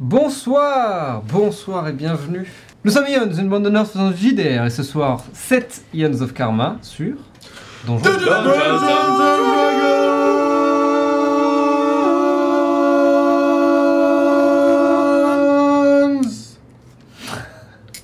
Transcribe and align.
Bonsoir, 0.00 1.20
bonsoir 1.30 1.86
et 1.86 1.92
bienvenue. 1.92 2.50
Nous 2.84 2.90
sommes 2.90 3.04
Ions, 3.06 3.30
une 3.34 3.50
bande 3.50 3.64
de 3.64 3.68
nerds 3.68 3.86
faisant 3.86 4.10
du 4.10 4.16
JDR 4.30 4.64
et 4.64 4.70
ce 4.70 4.82
soir 4.82 5.22
7 5.34 5.82
Ions 5.92 6.22
of 6.22 6.32
Karma 6.32 6.78
sur 6.80 7.16
Donjons 7.86 8.08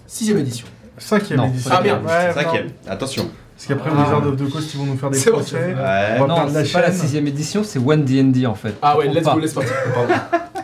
Sixième 0.06 0.38
édition. 0.38 0.66
Cinquième 0.98 1.38
Non, 1.38 1.46
édition. 1.48 1.70
ah, 1.74 1.80
merde. 1.82 2.04
Ouais, 2.04 2.32
Cinquième, 2.32 2.66
non. 2.66 2.72
attention. 2.92 3.30
Parce 3.56 3.66
qu'après, 3.68 3.90
Ah. 3.94 4.02
Wizard 4.02 4.26
of 4.26 4.36
the 4.36 4.50
Coast, 4.50 4.74
ils 4.74 4.78
vont 4.78 4.86
nous 4.86 4.96
faire 4.96 5.10
des 5.10 5.18
C'est 5.18 5.30
vrai, 5.30 5.40
procès. 5.40 5.56
c'est 5.58 5.72
vrai. 5.72 5.82
Ouais. 5.82 6.16
On 6.16 6.20
va 6.22 6.26
Non, 6.26 6.34
perdre 6.36 6.52
la 6.52 6.64
c'est 6.64 6.72
pas 6.72 6.80
la 6.80 6.86
chaîne. 6.88 6.96
sixième 6.96 7.26
édition, 7.26 7.62
c'est 7.64 7.78
One 7.78 8.04
D&D 8.04 8.46
en 8.46 8.54
fait. 8.54 8.74
Ah 8.82 8.96
ouais, 8.98 9.08
let's 9.08 9.24
go, 9.24 9.38
let's 9.38 9.52
partir. 9.52 9.72
Pardon. 9.94 10.14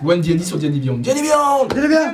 One 0.04 0.20
D&D 0.20 0.38
sur 0.42 0.58
D&D 0.58 0.78
Beyond. 0.80 0.98
D&D 0.98 1.14
Beyond 1.22 1.68
allez 1.76 1.88
bien 1.88 2.12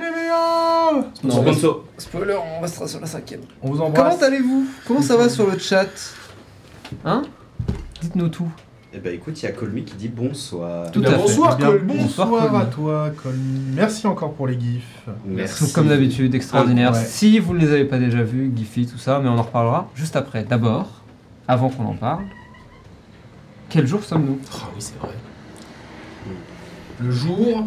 Non, 1.24 1.42
Sponsor. 1.42 1.84
Spoiler, 1.96 2.36
on 2.58 2.60
restera 2.62 2.86
sur 2.86 3.00
la 3.00 3.06
cinquième. 3.06 3.40
On 3.62 3.70
vous 3.70 3.78
Comment 3.78 4.16
allez-vous? 4.20 4.66
Comment 4.86 5.02
ça 5.02 5.16
va 5.16 5.28
sur 5.28 5.50
le 5.50 5.58
chat? 5.58 5.88
Hein? 7.04 7.22
Dites-nous 8.00 8.28
tout. 8.28 8.48
Eh 8.94 8.98
ben 8.98 9.14
écoute, 9.14 9.40
il 9.42 9.44
y 9.44 9.48
a 9.48 9.52
Colmy 9.52 9.84
qui 9.84 9.94
dit 9.96 10.08
bonsoir. 10.08 10.90
Tout 10.90 11.02
à 11.04 11.10
fait. 11.10 11.16
bonsoir. 11.16 11.58
Col- 11.58 11.82
bonsoir, 11.84 12.28
bonsoir, 12.28 12.56
à 12.56 12.64
toi, 12.64 13.10
Colmy. 13.22 13.74
Merci 13.74 14.06
encore 14.06 14.32
pour 14.32 14.46
les 14.46 14.58
gifs. 14.58 15.04
Merci. 15.26 15.72
Comme 15.74 15.88
d'habitude, 15.88 16.34
extraordinaire. 16.34 16.92
Ah, 16.94 16.98
ouais. 16.98 17.04
Si 17.04 17.38
vous 17.38 17.52
ne 17.52 17.58
les 17.58 17.70
avez 17.72 17.84
pas 17.84 17.98
déjà 17.98 18.22
vus, 18.22 18.50
Giffy, 18.56 18.86
tout 18.86 18.96
ça, 18.96 19.20
mais 19.22 19.28
on 19.28 19.36
en 19.38 19.42
reparlera 19.42 19.90
juste 19.94 20.16
après. 20.16 20.44
D'abord, 20.44 20.86
avant 21.46 21.68
qu'on 21.68 21.84
en 21.84 21.94
parle, 21.96 22.24
quel 23.68 23.86
jour 23.86 24.02
sommes-nous? 24.02 24.38
Ah 24.54 24.68
oui, 24.74 24.76
c'est 24.80 24.98
vrai. 24.98 25.10
Le 27.00 27.12
jour 27.12 27.64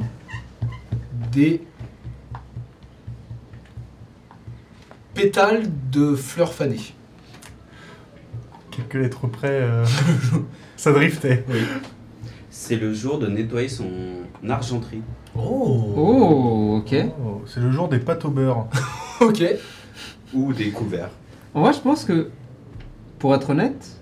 des 1.31 1.61
pétales 5.13 5.63
de 5.91 6.15
fleurs 6.15 6.53
fanées. 6.53 6.93
Quelques 8.71 8.95
lettres 8.95 9.27
près, 9.27 9.61
euh, 9.61 9.85
ça 10.77 10.91
driftait. 10.91 11.45
C'est 12.49 12.75
le 12.75 12.93
jour 12.93 13.19
de 13.19 13.27
nettoyer 13.27 13.69
son 13.69 13.89
argenterie. 14.49 15.01
Oh. 15.35 15.93
Oh, 15.95 16.81
ok. 16.81 16.95
Oh, 17.25 17.41
c'est 17.45 17.61
le 17.61 17.71
jour 17.71 17.87
des 17.87 17.99
pâtes 17.99 18.25
au 18.25 18.29
beurre. 18.29 18.67
Ok. 19.21 19.43
Ou 20.33 20.51
des 20.51 20.71
couverts. 20.71 21.11
En 21.53 21.61
vrai, 21.61 21.73
je 21.73 21.79
pense 21.79 22.05
que, 22.05 22.31
pour 23.19 23.35
être 23.35 23.51
honnête, 23.51 24.01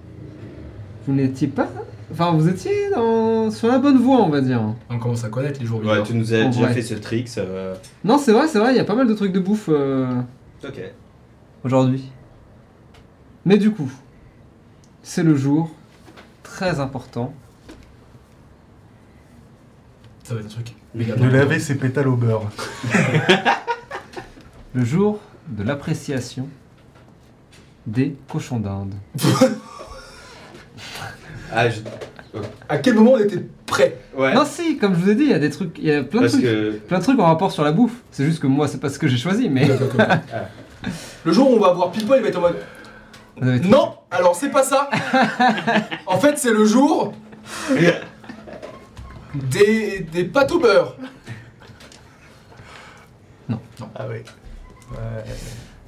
vous 1.05 1.13
n'étiez 1.13 1.49
pas. 1.49 1.67
Enfin, 2.11 2.31
vous 2.31 2.47
étiez 2.49 2.89
dans... 2.95 3.51
sur 3.51 3.67
la 3.67 3.77
bonne 3.77 3.97
voie, 3.97 4.17
on 4.21 4.29
va 4.29 4.41
dire. 4.41 4.61
On 4.89 4.97
commence 4.97 5.23
à 5.23 5.29
connaître 5.29 5.59
les 5.59 5.65
jours 5.65 5.79
Ouais, 5.79 5.85
bizarres. 5.85 6.03
tu 6.03 6.13
nous 6.15 6.33
as 6.33 6.43
En 6.43 6.49
déjà 6.49 6.61
vrai. 6.65 6.73
fait 6.73 6.81
ce 6.81 6.95
trick. 6.95 7.27
ça 7.27 7.43
va. 7.45 7.73
Non, 8.03 8.17
c'est 8.17 8.31
vrai, 8.31 8.47
c'est 8.47 8.57
vrai, 8.59 8.73
il 8.73 8.77
y 8.77 8.79
a 8.79 8.83
pas 8.85 8.95
mal 8.95 9.07
de 9.07 9.13
trucs 9.13 9.31
de 9.31 9.39
bouffe 9.39 9.69
euh, 9.69 10.07
Ok. 10.67 10.81
aujourd'hui. 11.63 12.11
Mais 13.45 13.57
du 13.57 13.71
coup, 13.71 13.91
c'est 15.03 15.23
le 15.23 15.35
jour 15.35 15.69
très 16.43 16.79
important. 16.79 17.31
Ça 20.23 20.33
va 20.35 20.41
être 20.41 20.47
un 20.47 20.49
truc. 20.49 20.75
méga 20.95 21.15
De 21.15 21.27
laver 21.27 21.59
ses 21.59 21.75
pétales 21.75 22.07
au 22.07 22.15
beurre. 22.15 22.49
Le 24.75 24.85
jour 24.85 25.19
de 25.47 25.63
l'appréciation 25.63 26.47
des 27.87 28.15
cochons 28.29 28.59
d'Inde. 28.59 28.93
Ah, 31.53 31.69
je... 31.69 31.79
À 32.67 32.77
quel 32.77 32.93
moment 32.95 33.13
on 33.13 33.17
était 33.17 33.43
prêt 33.65 33.97
Ouais. 34.15 34.33
Non, 34.33 34.43
si, 34.45 34.77
comme 34.77 34.93
je 34.93 34.99
vous 34.99 35.09
ai 35.09 35.15
dit, 35.15 35.23
il 35.23 35.29
y 35.31 35.33
a 35.33 35.39
des 35.39 35.49
trucs, 35.49 35.77
il 35.79 35.85
y 35.85 35.91
a 35.91 36.03
plein 36.03 36.21
de 36.21 36.25
parce 36.25 36.33
trucs, 36.33 36.45
que. 36.45 36.71
plein 36.87 36.99
de 36.99 37.03
trucs 37.03 37.19
en 37.19 37.25
rapport 37.25 37.51
sur 37.51 37.63
la 37.63 37.71
bouffe. 37.71 37.95
C'est 38.11 38.25
juste 38.25 38.39
que 38.39 38.47
moi, 38.47 38.67
c'est 38.67 38.79
pas 38.79 38.89
ce 38.89 38.99
que 38.99 39.07
j'ai 39.07 39.17
choisi, 39.17 39.49
mais 39.49 39.67
Le 41.25 41.33
jour 41.33 41.51
où 41.51 41.55
on 41.55 41.59
va 41.59 41.73
voir 41.73 41.91
People, 41.91 42.17
il 42.17 42.21
va 42.21 42.27
être 42.29 42.37
en 42.37 42.41
mode 42.41 42.57
Non 43.65 43.95
Alors 44.11 44.35
c'est 44.35 44.49
pas 44.49 44.63
ça 44.63 44.89
En 46.05 46.19
fait, 46.19 46.37
c'est 46.37 46.51
le 46.53 46.65
jour 46.65 47.13
des, 49.33 49.99
des 50.11 50.23
pâtes 50.25 50.51
au 50.51 50.59
beurre. 50.59 50.95
Ah 53.95 54.05
oui. 54.09 54.17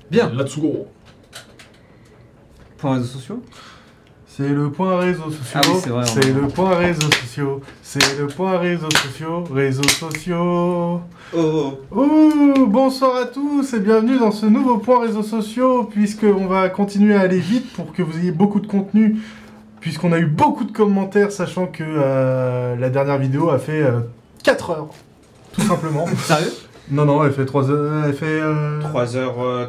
Bien. 0.09 0.29
Là-dessous, 0.29 0.61
gros. 0.61 0.91
Pour 2.77 2.89
les 2.91 2.97
réseaux 2.97 3.07
sociaux. 3.19 3.43
C'est 4.37 4.47
le 4.47 4.69
point 4.69 4.97
réseaux 4.97 5.29
sociaux. 5.29 5.55
Ah 5.55 5.61
oui, 5.67 5.79
c'est 5.83 5.89
vrai, 5.89 6.03
on- 6.03 6.05
C'est 6.05 6.33
le 6.33 6.47
point 6.47 6.75
réseaux 6.75 7.11
sociaux. 7.11 7.61
C'est 7.83 8.17
le 8.19 8.27
point 8.27 8.57
réseaux 8.57 8.89
sociaux. 8.91 9.43
Réseaux 9.53 9.83
sociaux. 9.89 11.01
Oh, 11.35 11.73
Ouh, 11.91 12.65
bonsoir 12.67 13.17
à 13.17 13.25
tous 13.25 13.73
et 13.73 13.79
bienvenue 13.79 14.17
dans 14.19 14.31
ce 14.31 14.45
nouveau 14.45 14.77
point 14.77 15.01
réseaux 15.01 15.23
sociaux 15.23 15.83
puisque 15.83 16.23
on 16.23 16.47
va 16.47 16.69
continuer 16.69 17.13
à 17.15 17.21
aller 17.21 17.39
vite 17.39 17.71
pour 17.73 17.91
que 17.93 18.01
vous 18.01 18.17
ayez 18.19 18.31
beaucoup 18.31 18.59
de 18.61 18.67
contenu 18.67 19.17
puisqu'on 19.81 20.11
a 20.13 20.19
eu 20.19 20.25
beaucoup 20.27 20.63
de 20.63 20.71
commentaires 20.71 21.31
sachant 21.31 21.65
que 21.67 21.83
euh, 21.85 22.75
la 22.77 22.89
dernière 22.89 23.17
vidéo 23.17 23.49
a 23.49 23.59
fait 23.59 23.83
4 24.43 24.69
heures 24.71 24.87
tout 25.53 25.61
simplement. 25.61 26.05
Sérieux? 26.25 26.53
Non 26.91 27.05
non, 27.05 27.23
elle 27.23 27.31
fait 27.31 27.45
3 27.45 27.71
heures, 27.71 28.05
elle 28.05 28.13
fait 28.13 28.25
euh, 28.25 28.79
3h30, 28.81 29.21
un 29.61 29.65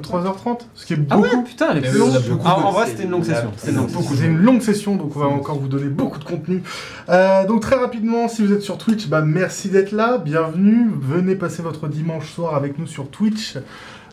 truc 0.00 0.12
comme 0.12 0.22
ça 0.24 0.30
3h30, 0.30 0.58
ce 0.74 0.86
qui 0.86 0.92
est 0.94 0.98
Ah 1.10 1.16
beaucoup. 1.16 1.28
ouais, 1.28 1.42
putain, 1.44 1.66
elle 1.72 1.78
est 1.78 1.80
Mais 1.80 1.88
plus 1.90 1.98
longue. 1.98 2.12
Ah, 2.44 2.58
en 2.58 2.70
vrai, 2.70 2.84
c'est 2.84 2.90
c'était 2.92 3.04
une 3.04 3.10
longue 3.10 3.24
session. 3.24 3.50
C'était 3.56 3.72
une. 3.76 3.88
C'est 3.88 4.26
une 4.26 4.38
longue 4.38 4.62
session, 4.62 4.96
donc 4.96 5.16
on 5.16 5.18
va 5.18 5.26
encore 5.26 5.58
vous 5.58 5.68
donner 5.68 5.88
beaucoup 5.88 6.18
de 6.18 6.24
contenu. 6.24 6.62
Euh, 7.08 7.46
donc 7.46 7.60
très 7.60 7.76
rapidement, 7.76 8.28
si 8.28 8.46
vous 8.46 8.52
êtes 8.52 8.62
sur 8.62 8.78
Twitch, 8.78 9.08
bah, 9.08 9.20
merci 9.22 9.68
d'être 9.68 9.92
là, 9.92 10.18
bienvenue. 10.18 10.90
Venez 11.00 11.34
passer 11.34 11.62
votre 11.62 11.88
dimanche 11.88 12.30
soir 12.32 12.54
avec 12.54 12.78
nous 12.78 12.86
sur 12.86 13.08
Twitch 13.08 13.56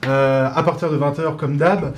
euh, 0.08 0.50
à 0.54 0.64
partir 0.64 0.90
de 0.92 0.98
20h 0.98 1.36
comme 1.38 1.58
d'hab. 1.58 1.94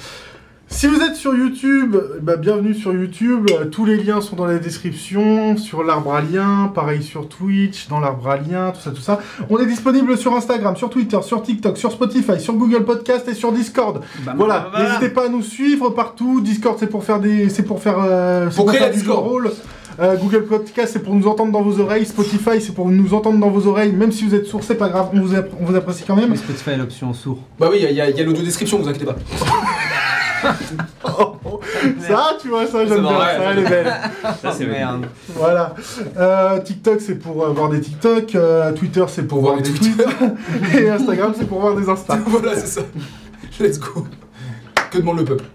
Si 0.72 0.86
vous 0.88 1.02
êtes 1.02 1.16
sur 1.16 1.36
YouTube, 1.36 1.98
bah, 2.22 2.38
bienvenue 2.38 2.74
sur 2.76 2.94
YouTube. 2.94 3.48
Euh, 3.52 3.66
Tous 3.66 3.86
les 3.86 3.98
liens 3.98 4.22
sont 4.22 4.36
dans 4.36 4.46
la 4.46 4.60
description, 4.60 5.58
sur 5.58 5.84
l'arbre 5.84 6.14
à 6.14 6.22
liens, 6.22 6.72
pareil 6.74 7.02
sur 7.04 7.28
Twitch, 7.28 7.88
dans 7.90 8.00
l'arbre 8.00 8.30
à 8.30 8.38
liens, 8.38 8.72
tout 8.72 8.80
ça, 8.80 8.92
tout 8.92 9.02
ça. 9.02 9.20
On 9.50 9.58
est 9.58 9.66
disponible 9.66 10.16
sur 10.18 10.34
Instagram, 10.36 10.76
sur 10.78 10.90
Twitter, 10.90 11.18
sur 11.24 11.42
TikTok, 11.42 11.76
sur 11.78 11.92
Spotify, 11.92 12.40
sur 12.40 12.54
Google 12.54 12.86
Podcast 12.86 13.28
et 13.28 13.34
sur 13.34 13.52
Discord. 13.52 14.02
Bah, 14.24 14.34
Voilà, 14.38 14.60
bah, 14.60 14.70
bah, 14.72 14.80
bah. 14.80 14.88
n'hésitez 14.88 15.10
pas 15.10 15.26
à 15.26 15.30
nous 15.30 15.42
suivre 15.42 15.90
partout. 15.90 16.40
Discord, 16.40 16.78
c'est 16.80 16.88
pour 16.88 17.04
faire 17.04 17.20
des, 17.20 17.50
c'est 17.50 17.64
pour 17.64 17.82
faire, 17.82 17.98
euh, 18.06 18.50
c'est 18.50 18.56
Pour 18.58 18.68
créer 18.68 18.80
faire 18.80 18.88
la 18.90 18.94
Discord. 18.94 19.26
rôle. 19.28 19.52
Euh, 20.00 20.16
Google 20.16 20.46
Podcast, 20.46 20.92
c'est 20.94 21.04
pour 21.04 21.14
nous 21.16 21.28
entendre 21.28 21.52
dans 21.52 21.62
vos 21.64 21.82
oreilles. 21.82 22.06
Spotify, 22.06 22.62
c'est 22.62 22.74
pour 22.74 22.88
nous 22.88 23.14
entendre 23.14 23.38
dans 23.40 23.50
vos 23.50 23.68
oreilles. 23.68 23.92
Même 23.92 24.14
si 24.14 24.24
vous 24.24 24.34
êtes 24.34 24.46
sourd, 24.46 24.62
c'est 24.64 24.76
pas 24.76 24.88
grave, 24.88 25.10
on 25.14 25.20
vous, 25.20 25.34
appré- 25.34 25.50
on 25.60 25.66
vous 25.66 25.76
apprécie 25.76 26.04
quand 26.08 26.16
même. 26.16 26.30
Mais 26.30 26.38
Spotify 26.38 26.78
l'option 26.78 27.14
sourd. 27.14 27.40
Bah 27.60 27.68
oui, 27.70 27.80
il 27.80 27.84
y 27.84 27.88
a, 27.88 27.92
il 27.92 27.98
y 27.98 28.02
a- 28.02 28.10
il 28.12 28.16
y 28.16 28.22
a 28.22 28.24
l'audio 28.24 28.44
description, 28.44 28.78
vous 28.80 28.88
inquiétez 28.88 29.06
pas. 29.06 29.16
Oh, 31.04 31.36
oh. 31.46 31.60
Ça, 32.08 32.38
tu 32.42 32.50
vois, 32.50 32.66
ça, 32.68 32.86
j'aime 32.86 33.02
bien. 33.02 33.12
vrai, 33.14 33.36
ça, 33.36 33.40
c'est 33.40 33.52
elle 33.52 33.60
est 33.60 33.70
belle. 33.70 33.94
Ça, 34.42 34.52
c'est 34.52 34.66
merde. 34.66 35.06
Voilà. 35.30 35.74
Euh, 36.18 36.60
TikTok, 36.60 37.02
c'est 37.02 37.16
pour 37.16 37.44
euh, 37.44 37.50
voir 37.50 37.70
des 37.70 37.82
TikTok. 37.82 38.36
Euh, 38.36 38.74
Twitter, 38.74 39.06
c'est 39.08 39.24
pour, 39.24 39.40
voir 39.40 39.58
des 39.58 39.64
tweets. 39.64 40.02
Et 40.78 40.90
Instagram, 40.90 41.34
c'est 41.38 41.48
pour 41.48 41.60
voir 41.62 41.76
des 41.76 41.88
Insta. 41.90 42.18
voilà, 42.26 42.56
c'est 42.56 42.68
ça. 42.68 42.82
Let's 43.60 43.80
go. 43.80 44.06
Que 44.92 44.98
demande 44.98 45.20
le 45.20 45.26
peuple 45.26 45.46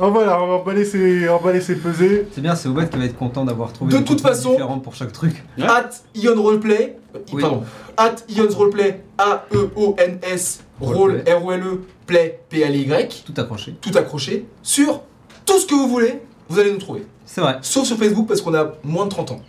Oh, 0.00 0.10
voilà, 0.12 0.40
on 0.40 0.46
va 0.46 0.54
emballer 0.54 0.84
ses, 0.84 1.28
emballer 1.28 1.60
ses 1.60 1.74
pesées. 1.74 2.28
C'est 2.32 2.40
bien, 2.40 2.54
c'est 2.54 2.68
Oubed 2.68 2.88
qui 2.88 2.98
va 2.98 3.04
être 3.04 3.18
content 3.18 3.44
d'avoir 3.44 3.72
trouvé 3.72 3.92
De 3.92 3.98
des 3.98 4.04
toute 4.04 4.20
façon- 4.20 4.52
différents 4.52 4.78
pour 4.78 4.94
chaque 4.94 5.12
truc. 5.12 5.42
At 5.60 5.90
Ion 6.14 6.40
Roleplay. 6.40 6.98
Oui. 7.32 7.42
Pardon. 7.42 7.64
At 7.96 8.16
Ion's 8.28 8.54
Roleplay. 8.54 9.02
E 9.20 9.22
A-E-O-N-S. 9.22 10.60
Role, 10.60 10.67
Roleplay. 10.80 11.32
R-O-L-E. 11.32 11.80
Play, 12.06 12.40
P-L-Y. 12.48 13.24
Tout 13.24 13.34
accroché. 13.40 13.76
Tout 13.80 13.96
accroché. 13.96 14.46
Sur 14.62 15.02
tout 15.44 15.58
ce 15.58 15.66
que 15.66 15.74
vous 15.74 15.88
voulez, 15.88 16.20
vous 16.48 16.58
allez 16.58 16.72
nous 16.72 16.78
trouver. 16.78 17.06
C'est 17.24 17.40
vrai. 17.40 17.58
Sauf 17.62 17.86
sur 17.86 17.96
Facebook 17.96 18.26
parce 18.26 18.40
qu'on 18.40 18.54
a 18.54 18.72
moins 18.84 19.04
de 19.04 19.10
30 19.10 19.32
ans. 19.32 19.40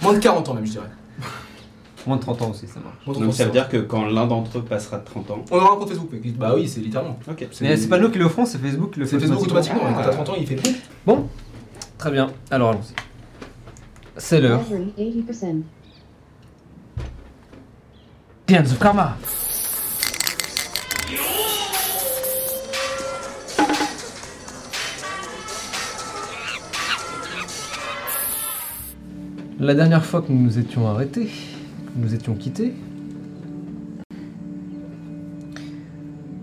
Moins 0.00 0.14
de 0.14 0.18
40 0.18 0.48
ans 0.48 0.54
même, 0.54 0.66
je 0.66 0.72
dirais. 0.72 0.90
Moins 2.06 2.16
de 2.16 2.22
30 2.22 2.42
ans 2.42 2.50
aussi, 2.50 2.66
ça 2.66 2.80
marche. 2.80 2.96
Donc 3.06 3.14
30 3.22 3.32
ça 3.32 3.44
veut 3.44 3.52
dire 3.52 3.68
que 3.68 3.76
quand 3.76 4.06
l'un 4.06 4.26
d'entre 4.26 4.58
eux 4.58 4.62
passera 4.62 4.98
de 4.98 5.04
30 5.04 5.30
ans. 5.30 5.44
On 5.50 5.56
aura 5.56 5.74
un 5.74 5.76
compte 5.76 5.88
Facebook. 5.88 6.08
Bah 6.36 6.52
oui, 6.56 6.66
c'est 6.66 6.80
littéralement. 6.80 7.18
Ok. 7.30 7.46
Mais 7.60 7.76
c'est 7.76 7.88
pas 7.88 7.98
nous 7.98 8.10
qui 8.10 8.18
le 8.18 8.28
ferons, 8.28 8.44
c'est 8.44 8.58
Facebook 8.58 8.92
qui 8.92 9.00
le 9.00 9.06
fait 9.06 9.20
C'est 9.20 9.26
Facebook 9.26 9.44
automatiquement. 9.44 9.82
Ah. 9.86 9.92
Quand 9.94 10.02
t'as 10.02 10.10
30 10.10 10.28
ans, 10.30 10.34
il 10.38 10.46
fait 10.46 10.56
plus. 10.56 10.74
Bon, 11.06 11.28
très 11.98 12.10
bien. 12.10 12.32
Alors 12.50 12.70
allons-y. 12.70 12.94
C'est 14.16 14.40
l'heure. 14.40 14.58
Battery 14.58 15.24
80%. 15.28 15.62
Dance 18.48 18.72
of 18.72 18.78
Karma. 18.80 19.16
La 29.62 29.74
dernière 29.74 30.04
fois 30.04 30.22
que 30.22 30.32
nous 30.32 30.42
nous 30.42 30.58
étions 30.58 30.88
arrêtés, 30.88 31.26
que 31.26 31.92
nous 31.96 32.12
étions 32.12 32.34
quittés, 32.34 32.74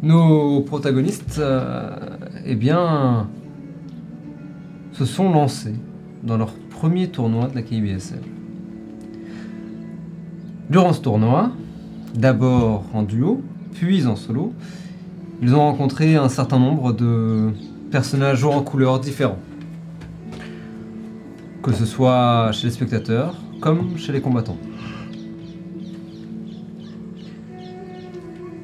nos 0.01 0.61
protagonistes, 0.61 1.37
euh, 1.37 1.97
eh 2.45 2.55
bien, 2.55 3.27
se 4.93 5.03
sont 5.03 5.33
lancés 5.33 5.75
dans 6.23 6.37
leur 6.37 6.53
premier 6.69 7.09
tournoi 7.09 7.49
de 7.49 7.55
la 7.55 7.61
KBSL. 7.61 8.21
Durant 10.69 10.93
ce 10.93 11.01
tournoi, 11.01 11.51
d'abord 12.15 12.85
en 12.93 13.03
duo, 13.03 13.41
puis 13.73 14.05
en 14.05 14.15
solo, 14.15 14.53
ils 15.41 15.53
ont 15.53 15.59
rencontré 15.59 16.15
un 16.15 16.29
certain 16.29 16.57
nombre 16.57 16.93
de 16.93 17.49
personnages 17.91 18.45
en 18.45 18.63
couleurs 18.63 19.01
différents. 19.01 19.39
Que 21.69 21.75
ce 21.75 21.85
soit 21.85 22.49
chez 22.51 22.65
les 22.65 22.73
spectateurs 22.73 23.35
comme 23.61 23.95
chez 23.95 24.11
les 24.11 24.21
combattants. 24.21 24.57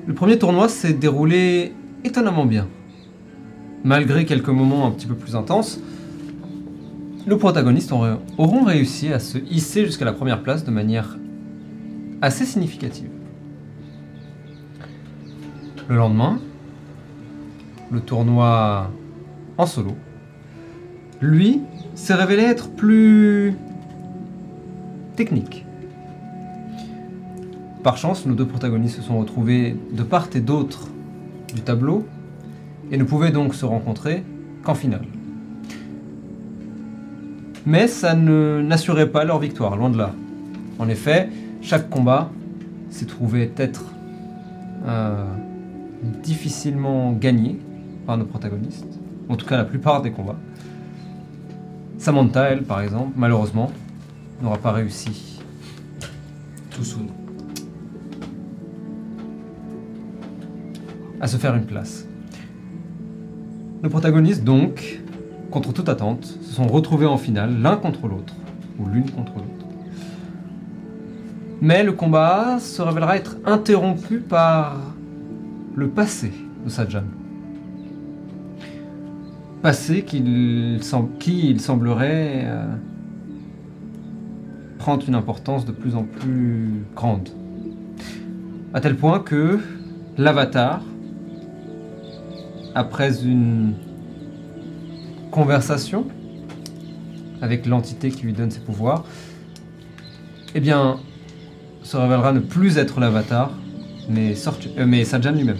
Le 0.07 0.13
premier 0.15 0.39
tournoi 0.39 0.67
s'est 0.69 0.93
déroulé 0.93 1.73
étonnamment 2.03 2.45
bien. 2.47 2.67
Malgré 3.83 4.25
quelques 4.25 4.49
moments 4.49 4.87
un 4.87 4.91
petit 4.91 5.05
peu 5.05 5.13
plus 5.13 5.35
intenses, 5.35 5.79
nos 7.27 7.37
protagonistes 7.37 7.91
auront- 7.91 8.63
réussi 8.63 9.13
à 9.13 9.19
se 9.19 9.37
hisser 9.37 9.85
jusqu'à 9.85 10.05
la 10.05 10.13
première 10.13 10.41
place 10.41 10.63
de 10.65 10.71
manière 10.71 11.15
assez 12.23 12.43
significative. 12.45 13.09
Le 15.89 15.95
lendemain, 15.95 16.39
le 17.91 17.99
tournoi 17.99 18.89
en 19.59 19.67
solo, 19.67 19.91
lui, 21.21 21.62
s'est 21.95 22.13
révélé 22.13 22.44
être 22.44 22.69
plus 22.69 23.53
technique. 25.15 25.65
Par 27.83 27.97
chance, 27.97 28.25
nos 28.25 28.33
deux 28.33 28.47
protagonistes 28.47 28.97
se 28.97 29.01
sont 29.01 29.19
retrouvés 29.19 29.77
de 29.91 30.03
part 30.03 30.27
et 30.33 30.39
d'autre 30.39 30.88
du 31.53 31.62
tableau 31.62 32.06
et 32.91 32.97
ne 32.97 33.03
pouvaient 33.03 33.31
donc 33.31 33.56
se 33.56 33.65
rencontrer 33.65 34.23
qu'en 34.63 34.75
finale. 34.75 35.06
Mais 37.65 37.88
ça 37.88 38.13
n'assurait 38.13 39.09
pas 39.09 39.23
leur 39.23 39.39
victoire, 39.39 39.75
loin 39.75 39.89
de 39.89 39.97
là. 39.97 40.13
En 40.77 40.89
effet, 40.89 41.29
chaque 41.62 41.89
combat 41.89 42.29
s'est 42.89 43.06
trouvé 43.06 43.51
être 43.57 43.85
euh, 44.88 45.25
difficilement 46.23 47.12
gagné 47.12 47.57
par 48.06 48.17
nos 48.17 48.25
protagonistes. 48.25 49.00
En 49.29 49.35
tout 49.35 49.45
cas, 49.45 49.57
la 49.57 49.65
plupart 49.65 50.01
des 50.01 50.12
combats. 50.12 50.38
Samantha, 51.97 52.50
elle, 52.50 52.63
par 52.63 52.81
exemple, 52.81 53.13
malheureusement, 53.15 53.71
n'aura 54.42 54.57
pas 54.57 54.71
réussi. 54.71 55.42
Too 56.71 56.83
soon. 56.83 57.07
à 61.25 61.27
se 61.27 61.38
faire 61.38 61.56
une 61.56 61.65
place. 61.65 62.07
Nos 63.81 63.89
protagonistes, 63.89 64.44
donc, 64.44 65.01
contre 65.50 65.74
toute 65.74 65.89
attente, 65.89 66.25
se 66.25 66.53
sont 66.53 66.68
retrouvés 66.68 67.06
en 67.06 67.18
finale, 67.18 67.62
l'un 67.62 67.77
contre 67.77 68.07
l'autre, 68.07 68.33
ou 68.80 68.88
l'une 68.88 69.09
contre 69.09 69.33
l'autre. 69.36 69.65
Mais 71.62 71.83
le 71.83 71.94
combat 71.94 72.59
se 72.59 72.81
révélera 72.81 73.18
être 73.18 73.38
interrompu 73.45 74.19
par 74.19 74.77
le 75.75 75.88
passé 75.89 76.31
de 76.63 76.69
Sajan. 76.69 77.03
Passé 79.65 80.03
qui, 80.03 80.17
il 80.19 81.59
semblerait, 81.59 82.44
euh, 82.45 82.67
prendre 84.77 85.03
une 85.07 85.15
importance 85.15 85.65
de 85.65 85.71
plus 85.71 85.95
en 85.95 86.03
plus 86.03 86.83
grande. 86.95 87.29
À 88.75 88.79
tel 88.79 88.95
point 88.95 89.19
que 89.21 89.57
l'avatar, 90.19 90.83
après 92.75 93.23
une 93.25 93.73
conversation 95.31 96.06
avec 97.41 97.65
l'entité 97.65 98.12
qui 98.12 98.21
lui 98.21 98.33
donne 98.33 98.51
ses 98.51 98.59
pouvoirs, 98.59 99.03
eh 100.53 100.59
bien, 100.59 100.97
se 101.81 101.97
révélera 101.97 102.33
ne 102.33 102.39
plus 102.39 102.77
être 102.77 103.00
l'avatar, 103.00 103.50
mais, 104.09 104.35
Sortu- 104.35 104.69
euh, 104.77 104.85
mais 104.85 105.03
lui-même. 105.31 105.57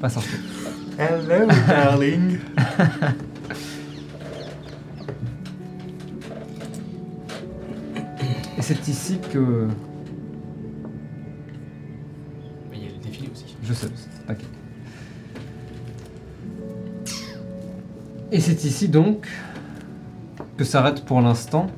Pas 0.00 0.08
Sortu. 0.08 0.36
Hello, 1.00 1.46
darling. 1.66 2.38
Et 8.58 8.60
c'est 8.60 8.86
ici 8.86 9.18
que 9.32 9.66
Mais 12.70 12.76
il 12.76 12.82
y 12.82 12.86
a 12.86 12.90
le 12.90 12.98
défilé 13.02 13.30
aussi. 13.32 13.56
Je 13.62 13.72
sais, 13.72 13.88
t'inquiète. 14.26 14.50
Et 18.30 18.40
c'est 18.40 18.62
ici 18.64 18.86
donc 18.86 19.26
que 20.58 20.64
s'arrête 20.64 21.06
pour 21.06 21.22
l'instant 21.22 21.68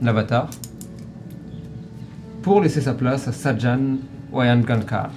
l'avatar 0.00 0.48
pour 2.40 2.62
laisser 2.62 2.80
sa 2.80 2.94
place 2.94 3.28
à 3.28 3.32
Sajan 3.32 3.98
Wayangankar. 4.32 5.10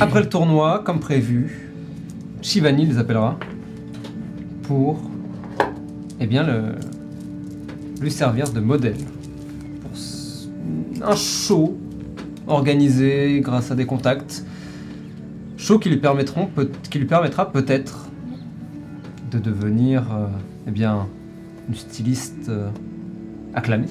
Après 0.00 0.20
le 0.20 0.28
tournoi, 0.30 0.82
comme 0.82 0.98
prévu, 0.98 1.70
Shivani 2.40 2.86
les 2.86 2.96
appellera 2.96 3.38
pour 4.62 4.98
eh 6.18 6.26
bien, 6.26 6.46
lui 8.00 8.10
servir 8.10 8.50
de 8.50 8.60
modèle 8.60 8.96
pour 9.82 11.06
un 11.06 11.16
show 11.16 11.78
organisé 12.46 13.40
grâce 13.42 13.70
à 13.70 13.74
des 13.74 13.84
contacts. 13.84 14.42
Show 15.58 15.78
qui 15.78 15.90
lui, 15.90 15.98
permettront, 15.98 16.48
qui 16.90 16.98
lui 16.98 17.06
permettra 17.06 17.52
peut-être 17.52 18.08
de 19.30 19.38
devenir 19.38 20.02
euh, 20.12 20.26
eh 20.66 20.70
bien, 20.70 21.06
une 21.68 21.74
styliste 21.74 22.48
euh, 22.48 22.70
acclamée. 23.54 23.86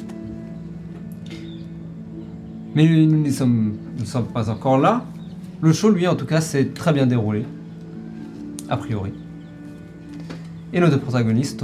Mais 2.74 2.88
nous 2.88 3.24
ne 3.24 3.30
sommes, 3.30 3.78
nous 3.96 4.02
ne 4.02 4.08
sommes 4.08 4.28
pas 4.28 4.50
encore 4.50 4.80
là. 4.80 5.06
Le 5.62 5.74
show, 5.74 5.90
lui, 5.90 6.08
en 6.08 6.16
tout 6.16 6.26
cas, 6.26 6.40
s'est 6.40 6.66
très 6.68 6.94
bien 6.94 7.06
déroulé, 7.06 7.46
a 8.70 8.78
priori. 8.78 9.12
Et 10.72 10.80
nos 10.80 10.88
deux 10.88 11.00
protagonistes 11.00 11.64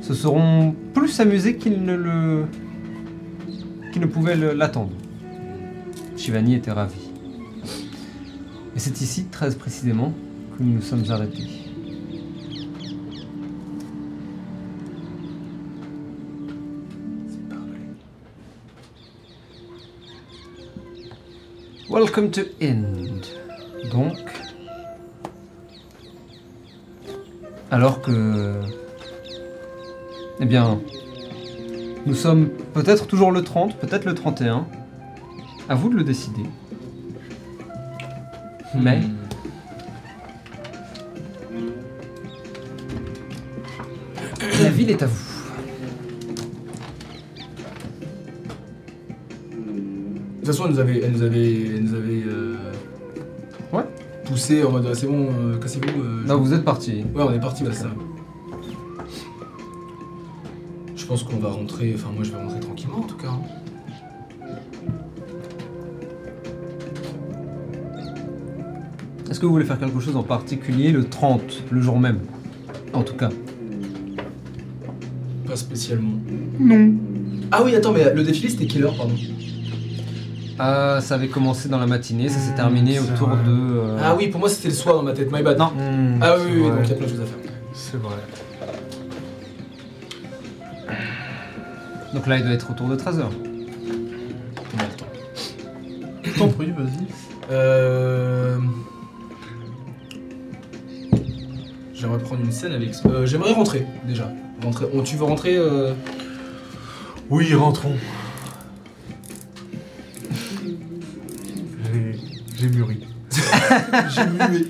se 0.00 0.14
seront 0.14 0.74
plus 0.92 1.20
amusés 1.20 1.56
qu'ils 1.56 1.84
ne 1.84 1.94
le, 1.94 2.44
qu'ils 3.92 4.02
ne 4.02 4.06
pouvaient 4.06 4.36
l'attendre. 4.54 4.90
Shivani 6.16 6.54
était 6.54 6.72
ravi. 6.72 6.98
Et 8.74 8.80
c'est 8.80 9.00
ici, 9.00 9.26
très 9.26 9.54
précisément, 9.54 10.12
que 10.58 10.62
nous 10.64 10.74
nous 10.74 10.82
sommes 10.82 11.04
arrêtés. 11.10 11.63
Welcome 21.94 22.32
to 22.32 22.40
End. 22.60 23.20
Donc, 23.92 24.18
alors 27.70 28.02
que, 28.02 28.54
eh 30.40 30.44
bien, 30.44 30.80
nous 32.04 32.16
sommes 32.16 32.48
peut-être 32.72 33.06
toujours 33.06 33.30
le 33.30 33.44
30, 33.44 33.76
peut-être 33.76 34.06
le 34.06 34.14
31. 34.16 34.66
À 35.68 35.76
vous 35.76 35.88
de 35.88 35.94
le 35.94 36.02
décider. 36.02 36.42
Mais 38.74 38.98
Hmm. 38.98 39.14
la 44.64 44.70
ville 44.70 44.90
est 44.90 45.00
à 45.00 45.06
vous. 45.06 45.33
Toute 50.44 50.54
façon, 50.54 50.64
elle 50.66 50.72
nous 50.72 50.78
avait, 50.80 51.00
elle 51.02 51.12
nous 51.12 51.22
avait, 51.22 51.52
elle 51.76 51.84
nous 51.84 51.94
avait 51.94 52.22
euh, 52.26 52.56
Ouais. 53.72 53.82
poussé 54.24 54.62
en 54.62 54.70
mode 54.72 54.86
ah, 54.90 54.94
c'est 54.94 55.06
bon, 55.06 55.28
euh, 55.40 55.58
cassez-vous. 55.58 56.00
euh, 56.02 56.24
Non, 56.26 56.38
vous 56.38 56.52
êtes 56.52 56.64
parti. 56.64 57.04
Ouais, 57.14 57.22
on 57.26 57.32
est 57.32 57.40
parti, 57.40 57.64
c'est 57.66 57.72
ça. 57.74 57.90
Je 60.96 61.06
pense 61.06 61.22
qu'on 61.22 61.36
va 61.36 61.50
rentrer, 61.50 61.92
enfin 61.94 62.08
moi 62.14 62.24
je 62.24 62.30
vais 62.30 62.38
rentrer 62.38 62.60
tranquillement 62.60 62.98
en 62.98 63.02
tout 63.02 63.16
cas. 63.16 63.28
hein. 63.28 63.40
Est-ce 69.30 69.40
que 69.40 69.46
vous 69.46 69.52
voulez 69.52 69.64
faire 69.64 69.78
quelque 69.78 70.00
chose 70.00 70.16
en 70.16 70.22
particulier 70.22 70.92
le 70.92 71.04
30, 71.04 71.64
le 71.70 71.80
jour 71.80 71.98
même 71.98 72.18
En 72.92 73.02
tout 73.02 73.14
cas? 73.14 73.30
Pas 75.46 75.56
spécialement. 75.56 76.18
Non. 76.58 76.92
Ah 77.50 77.62
oui, 77.64 77.74
attends, 77.74 77.92
mais 77.92 78.12
le 78.14 78.22
défilé 78.22 78.48
c'était 78.48 78.66
quelle 78.66 78.84
heure, 78.84 78.96
pardon? 78.96 79.14
Ah, 80.58 80.98
ça 81.00 81.14
avait 81.16 81.28
commencé 81.28 81.68
dans 81.68 81.78
la 81.78 81.86
matinée, 81.86 82.28
ça 82.28 82.38
s'est 82.38 82.54
terminé 82.54 82.98
autour 83.00 83.28
vrai. 83.28 83.38
de. 83.44 83.50
euh, 83.50 83.98
Ah 84.02 84.14
oui, 84.16 84.28
pour 84.28 84.38
moi 84.40 84.48
c'était 84.48 84.68
le 84.68 84.74
soir 84.74 84.94
dans 84.96 85.02
ma 85.02 85.12
tête, 85.12 85.30
my 85.32 85.42
bad. 85.42 85.58
Non. 85.58 85.66
Hmm, 85.76 86.18
Ah 86.22 86.34
c'est 86.38 86.44
oui, 86.44 86.60
oui, 86.62 86.68
donc 86.70 86.78
il 86.84 86.88
y 86.90 86.92
a 86.92 86.94
plein 86.96 87.06
de 87.06 87.10
choses 87.10 87.20
à 87.20 87.24
faire. 87.24 87.38
C'est 87.72 88.00
vrai. 88.00 88.14
Donc 92.14 92.26
là, 92.28 92.36
il 92.36 92.44
doit 92.44 92.52
être 92.52 92.70
autour 92.70 92.86
de 92.86 92.94
13h. 92.94 93.22
On 93.24 94.78
a 94.78 94.82
le 94.82 94.96
temps. 94.96 95.06
Je 96.22 96.30
t'en 96.38 96.48
prie, 96.48 96.70
vas-y. 96.70 97.06
Euh... 97.50 98.56
J'aimerais 101.92 102.18
prendre 102.20 102.42
une 102.44 102.52
scène 102.52 102.72
avec. 102.72 102.92
Euh, 103.06 103.26
J'aimerais 103.26 103.52
rentrer 103.52 103.84
déjà. 104.06 104.30
Rentrer. 104.62 104.86
Oh, 104.94 105.02
tu 105.02 105.16
veux 105.16 105.24
rentrer 105.24 105.56
euh, 105.56 105.92
Oui, 107.30 107.52
rentrons. 107.54 107.94
J'ai 114.08 114.26
mué. 114.26 114.66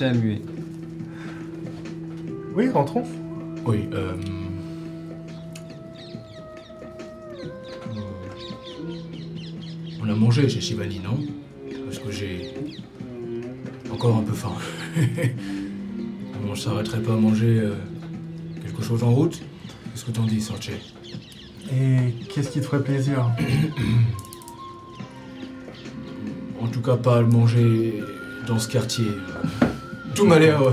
À 0.00 0.12
muet. 0.12 0.42
Oui, 2.54 2.68
rentrons. 2.68 3.04
Oui, 3.66 3.88
euh... 3.92 4.12
On 10.02 10.08
a 10.08 10.14
mangé 10.14 10.48
chez 10.48 10.60
Shivani, 10.60 11.00
non? 11.00 11.18
Parce 11.86 11.98
que 11.98 12.10
j'ai 12.10 12.54
encore 13.90 14.16
un 14.16 14.22
peu 14.22 14.32
faim. 14.32 14.54
on 16.50 16.54
s'arrêterait 16.54 17.00
pas 17.00 17.14
à 17.14 17.16
manger 17.16 17.60
euh, 17.60 17.74
quelque 18.62 18.82
chose 18.82 19.02
en 19.02 19.10
route? 19.10 19.40
Qu'est-ce 19.92 20.04
que 20.04 20.10
t'en 20.10 20.24
dis, 20.24 20.40
Sorche? 20.40 20.70
Et 21.70 22.12
qu'est-ce 22.28 22.50
qui 22.50 22.60
te 22.60 22.64
ferait 22.64 22.82
plaisir? 22.82 23.30
cas, 26.82 26.96
pas 26.96 27.16
à 27.18 27.20
le 27.20 27.26
manger 27.28 28.02
dans 28.46 28.58
ce 28.58 28.68
quartier. 28.68 29.06
Tout 30.14 30.26
m'a 30.26 30.38
l'air 30.38 30.62
euh, 30.62 30.72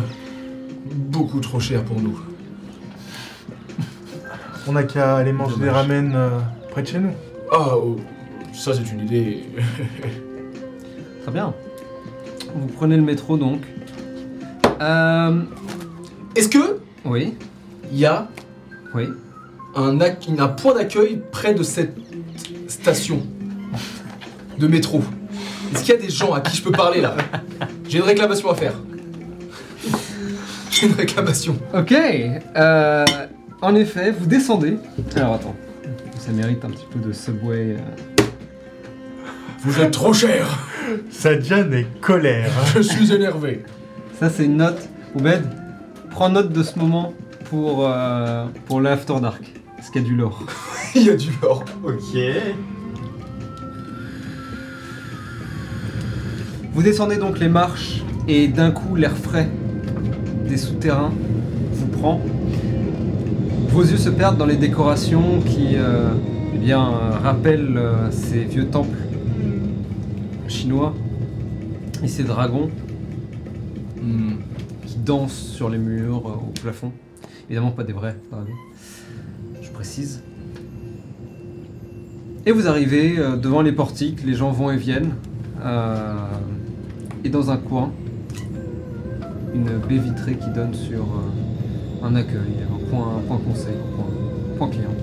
beaucoup 0.95 1.39
trop 1.39 1.59
cher 1.59 1.83
pour 1.83 2.01
nous. 2.01 2.19
On 4.67 4.73
n'a 4.73 4.83
qu'à 4.83 5.15
aller 5.17 5.31
manger 5.31 5.55
des 5.55 5.59
Dommage. 5.61 5.75
ramen 5.75 6.13
euh, 6.15 6.29
près 6.71 6.81
de 6.83 6.87
chez 6.87 6.99
nous. 6.99 7.13
Ah, 7.51 7.75
oh, 7.77 7.97
ça 8.53 8.73
c'est 8.73 8.91
une 8.91 9.01
idée. 9.01 9.43
Très 11.23 11.31
bien. 11.31 11.53
Vous 12.55 12.67
prenez 12.67 12.95
le 12.97 13.01
métro 13.03 13.37
donc. 13.37 13.61
Euh, 14.81 15.41
Est-ce 16.35 16.49
que 16.49 16.79
oui, 17.05 17.33
il 17.91 17.99
y 17.99 18.05
a 18.05 18.27
oui. 18.95 19.05
un, 19.75 19.97
ac- 19.99 20.39
un 20.39 20.47
point 20.47 20.73
d'accueil 20.75 21.21
près 21.31 21.53
de 21.53 21.63
cette 21.63 21.95
station 22.67 23.21
de 24.57 24.67
métro? 24.67 25.01
Est-ce 25.71 25.83
qu'il 25.83 25.93
y 25.95 25.97
a 25.97 26.01
des 26.01 26.09
gens 26.09 26.33
à 26.33 26.41
qui 26.41 26.57
je 26.57 26.63
peux 26.63 26.71
parler 26.71 27.01
là? 27.01 27.15
J'ai 27.87 27.99
une 27.99 28.03
réclamation 28.05 28.49
à 28.49 28.55
faire. 28.55 28.73
J'ai 30.71 30.87
une 30.87 30.93
réclamation. 30.93 31.57
Ok. 31.73 31.93
euh, 32.55 33.05
en 33.61 33.75
effet, 33.75 34.11
vous 34.11 34.25
descendez. 34.25 34.77
Alors 35.15 35.35
attends. 35.35 35.55
Ça 36.17 36.31
mérite 36.31 36.63
un 36.65 36.69
petit 36.69 36.85
peu 36.91 36.99
de 36.99 37.11
subway. 37.13 37.75
euh. 37.77 38.23
Vous 39.63 39.79
êtes 39.81 39.91
trop 39.91 40.13
cher. 40.13 40.67
Sadjan 41.11 41.71
est 41.71 41.87
colère. 42.01 42.49
Je 42.75 42.81
suis 42.81 43.11
énervé. 43.13 43.63
Ça, 44.19 44.29
c'est 44.29 44.45
une 44.45 44.57
note. 44.57 44.87
Oubed, 45.15 45.43
prends 46.11 46.29
note 46.29 46.51
de 46.53 46.63
ce 46.63 46.77
moment 46.77 47.13
pour, 47.49 47.85
euh, 47.87 48.45
pour 48.67 48.79
l'After 48.81 49.15
Dark. 49.21 49.41
Parce 49.75 49.89
qu'il 49.89 50.01
y 50.01 50.05
a 50.05 50.07
du 50.07 50.15
lore? 50.15 50.43
Il 50.95 51.03
y 51.03 51.09
a 51.09 51.15
du 51.15 51.29
lore. 51.41 51.63
Ok. 51.83 52.17
Vous 56.79 56.85
descendez 56.85 57.17
donc 57.17 57.39
les 57.39 57.49
marches 57.49 58.05
et 58.29 58.47
d'un 58.47 58.71
coup 58.71 58.95
l'air 58.95 59.11
frais 59.11 59.49
des 60.47 60.55
souterrains 60.55 61.11
vous 61.73 61.87
prend. 61.87 62.21
Vos 63.67 63.81
yeux 63.81 63.97
se 63.97 64.07
perdent 64.07 64.37
dans 64.37 64.45
les 64.45 64.55
décorations 64.55 65.41
qui 65.41 65.75
euh, 65.75 66.11
eh 66.55 66.57
bien, 66.57 66.79
euh, 66.79 67.09
rappellent 67.21 67.75
euh, 67.75 68.09
ces 68.11 68.45
vieux 68.45 68.67
temples 68.67 68.97
chinois 70.47 70.93
et 72.01 72.07
ces 72.07 72.23
dragons 72.23 72.69
Hmm. 74.01 74.35
qui 74.87 74.95
dansent 74.99 75.33
sur 75.33 75.69
les 75.69 75.79
murs, 75.79 76.27
au 76.27 76.53
plafond. 76.61 76.93
Évidemment 77.49 77.71
pas 77.71 77.83
des 77.83 77.91
vrais 77.91 78.15
dragons, 78.31 78.47
je 79.61 79.69
précise. 79.71 80.21
Et 82.45 82.53
vous 82.53 82.69
arrivez 82.69 83.17
devant 83.17 83.61
les 83.61 83.73
portiques, 83.73 84.23
les 84.25 84.33
gens 84.33 84.51
vont 84.51 84.71
et 84.71 84.77
viennent. 84.77 85.11
Et 87.23 87.29
dans 87.29 87.51
un 87.51 87.57
coin, 87.57 87.91
une 89.53 89.77
baie 89.87 89.97
vitrée 89.97 90.35
qui 90.35 90.49
donne 90.51 90.73
sur 90.73 91.01
euh, 91.01 92.05
un 92.05 92.15
accueil, 92.15 92.63
un 92.71 92.89
point, 92.89 93.17
un 93.17 93.21
point 93.27 93.37
conseil, 93.37 93.73
un 93.73 93.95
point, 93.95 94.05
point 94.57 94.69
client. 94.69 94.95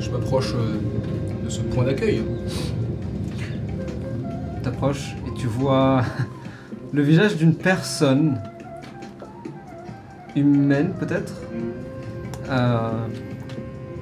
Je 0.00 0.10
m'approche 0.10 0.54
euh, 0.54 0.78
de 1.44 1.50
ce 1.50 1.60
point 1.60 1.84
d'accueil. 1.84 2.22
T'approches 4.62 5.14
et 5.26 5.38
tu 5.38 5.46
vois 5.46 6.02
le 6.92 7.02
visage 7.02 7.36
d'une 7.36 7.54
personne 7.54 8.40
humaine 10.34 10.92
peut-être. 10.98 11.34
Euh, 12.50 13.06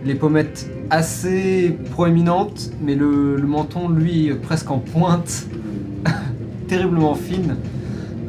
les 0.05 0.15
pommettes 0.15 0.71
assez 0.91 1.79
proéminentes, 1.93 2.71
mais 2.83 2.95
le, 2.95 3.37
le 3.37 3.47
menton 3.47 3.89
lui 3.89 4.35
presque 4.35 4.71
en 4.71 4.79
pointe, 4.79 5.47
terriblement 6.67 7.15
fine. 7.15 7.57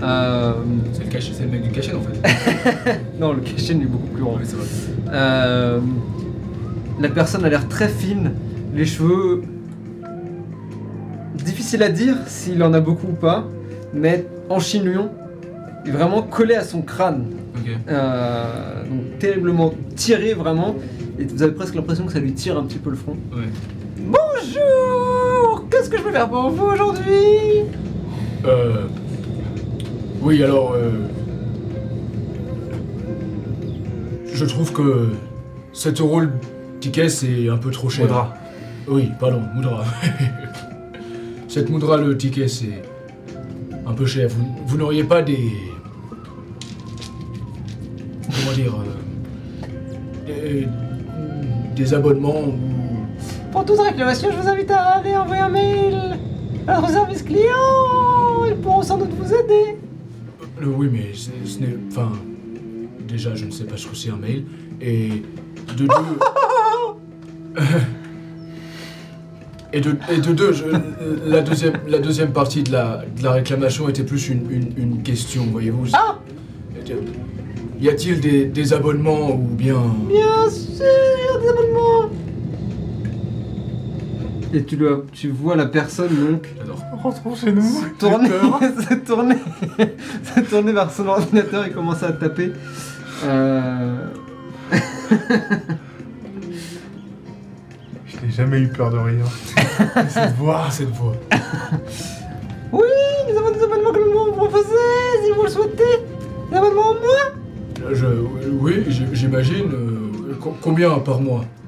Euh, 0.01 0.53
C'est 0.93 1.03
le, 1.05 1.09
cachet- 1.09 1.33
c'est 1.33 1.43
le 1.45 1.49
mec 1.51 1.63
du 1.63 1.69
cachet 1.71 1.93
en 1.93 2.01
fait. 2.01 2.99
non, 3.19 3.33
le 3.33 3.41
cachet 3.41 3.73
est 3.73 3.75
beaucoup 3.85 4.07
plus. 4.07 4.23
Ouais, 4.23 4.43
vrai. 4.43 4.65
Euh, 5.13 5.79
la 6.99 7.09
personne 7.09 7.45
a 7.45 7.49
l'air 7.49 7.67
très 7.67 7.87
fine, 7.87 8.31
les 8.75 8.85
cheveux. 8.85 9.41
Difficile 11.35 11.83
à 11.83 11.89
dire 11.89 12.15
s'il 12.27 12.61
en 12.63 12.73
a 12.73 12.79
beaucoup 12.79 13.07
ou 13.07 13.13
pas, 13.13 13.45
mais 13.93 14.25
en 14.49 14.59
chignon, 14.59 15.09
et 15.85 15.91
vraiment 15.91 16.21
collé 16.21 16.55
à 16.55 16.63
son 16.63 16.81
crâne. 16.81 17.27
Euh, 17.89 18.83
donc 18.83 19.17
terriblement 19.19 19.73
tiré 19.95 20.33
vraiment, 20.33 20.75
et 21.19 21.25
vous 21.25 21.41
avez 21.43 21.53
presque 21.53 21.75
l'impression 21.75 22.05
que 22.05 22.11
ça 22.13 22.19
lui 22.19 22.33
tire 22.33 22.57
un 22.57 22.63
petit 22.63 22.77
peu 22.79 22.89
le 22.89 22.95
front. 22.95 23.15
Ouais. 23.33 23.43
Bonjour 23.97 25.65
Qu'est-ce 25.69 25.89
que 25.89 25.97
je 25.97 26.03
peux 26.03 26.11
faire 26.11 26.29
pour 26.29 26.49
vous 26.49 26.65
aujourd'hui? 26.65 27.63
Euh. 28.47 28.83
Oui, 30.21 30.43
alors. 30.43 30.73
euh, 30.73 30.91
Je 34.33 34.45
trouve 34.45 34.71
que 34.73 35.09
7 35.73 36.01
euros 36.01 36.19
le 36.19 36.31
ticket 36.79 37.07
c'est 37.09 37.47
un 37.49 37.57
peu 37.57 37.71
trop 37.71 37.89
cher. 37.89 38.05
Faudra. 38.07 38.33
Oui, 38.87 39.09
pardon, 39.19 39.41
Moudra. 39.55 39.83
Cette 41.47 41.69
Moudra, 41.69 41.95
le 41.97 42.17
ticket, 42.17 42.47
c'est 42.49 42.81
un 43.87 43.93
peu 43.93 44.05
cher. 44.05 44.27
Vous, 44.29 44.45
vous 44.67 44.77
n'auriez 44.77 45.05
pas 45.05 45.21
des. 45.21 45.51
Comment 48.25 48.53
dire 48.53 48.73
euh, 48.75 50.25
des, 50.27 50.67
des 51.75 51.93
abonnements 51.93 52.41
ou. 52.41 52.53
Pour 53.53 53.63
toute 53.63 53.79
réclamation, 53.79 54.29
je 54.31 54.37
vous 54.41 54.47
invite 54.49 54.69
à 54.69 54.97
aller 54.97 55.15
envoyer 55.15 55.41
un 55.41 55.49
mail 55.49 55.97
à 56.67 56.75
notre 56.75 56.89
service 56.91 57.23
client 57.23 57.41
Ils 58.47 58.55
pourront 58.55 58.81
sans 58.83 58.97
doute 58.97 59.09
vous 59.19 59.33
aider 59.33 59.77
Euh, 60.61 60.65
oui, 60.77 60.87
mais 60.91 61.11
ce 61.13 61.29
ce 61.45 61.59
n'est. 61.59 61.75
Enfin. 61.89 62.11
Déjà, 63.07 63.35
je 63.35 63.45
ne 63.45 63.51
sais 63.51 63.65
pas 63.65 63.77
ce 63.77 63.87
que 63.87 63.95
c'est 63.95 64.09
un 64.09 64.17
mail. 64.17 64.45
Et. 64.81 65.09
De 65.77 65.85
deux. 65.85 65.87
Et 69.73 69.81
de, 69.81 69.95
et 70.09 70.19
de 70.21 70.31
deux, 70.31 70.53
je- 70.53 70.63
la, 71.29 71.41
deuxième, 71.41 71.73
la 71.87 71.99
deuxième 71.99 72.31
partie 72.31 72.63
de 72.63 72.71
la, 72.71 73.03
de 73.17 73.23
la 73.23 73.31
réclamation 73.33 73.89
était 73.89 74.03
plus 74.03 74.29
une, 74.29 74.49
une, 74.49 74.71
une 74.77 75.03
question, 75.03 75.43
voyez-vous. 75.51 75.87
Ah 75.93 76.17
Y 77.81 77.89
a-t-il 77.89 78.21
des, 78.21 78.45
des 78.45 78.73
abonnements 78.73 79.31
ou 79.33 79.37
bien... 79.37 79.81
Bien 80.07 80.49
sûr, 80.49 80.85
des 81.41 81.49
abonnements 81.49 82.09
Et 84.57 84.63
tu, 84.63 84.77
le, 84.77 85.05
tu 85.11 85.29
vois 85.29 85.55
la 85.57 85.65
personne 85.65 86.07
donc. 86.15 86.47
Rentrons 87.03 87.35
chez 87.35 87.51
nous. 87.51 87.61
se 87.61 87.87
tourner, 87.99 88.29
se 88.89 88.93
tourner, 89.05 89.35
se 90.35 90.39
tourner 90.49 90.71
vers 90.71 90.89
son 90.91 91.07
ordinateur 91.07 91.65
et 91.65 91.71
commencer 91.71 92.05
à 92.05 92.13
taper. 92.13 92.53
Euh, 93.25 94.07
Je 98.07 98.25
n'ai 98.25 98.31
jamais 98.31 98.59
eu 98.61 98.67
peur 98.69 98.91
de 98.91 98.97
rien. 98.97 99.25
Cette 100.09 100.35
voix. 100.35 100.67
Cette 100.71 100.89
voix. 100.91 101.13
Oui, 102.71 102.81
nous 103.29 103.37
avons 103.37 103.51
des 103.51 103.61
abonnements 103.63 103.91
que 103.91 103.99
nous 103.99 104.25
vous 104.25 104.31
proposer 104.31 104.63
si 105.25 105.31
vous 105.35 105.43
le 105.43 105.49
souhaitez. 105.49 105.83
Des 106.49 106.57
abonnements 106.57 106.91
en 106.91 106.93
moins 106.93 107.93
Je, 107.93 108.05
oui, 108.61 108.85
j'imagine. 109.11 109.65
euh, 109.73 110.35
co- 110.39 110.55
combien 110.61 110.91
par 110.99 111.19
mois? 111.19 111.43
85 111.43 111.43
mots 111.43 111.64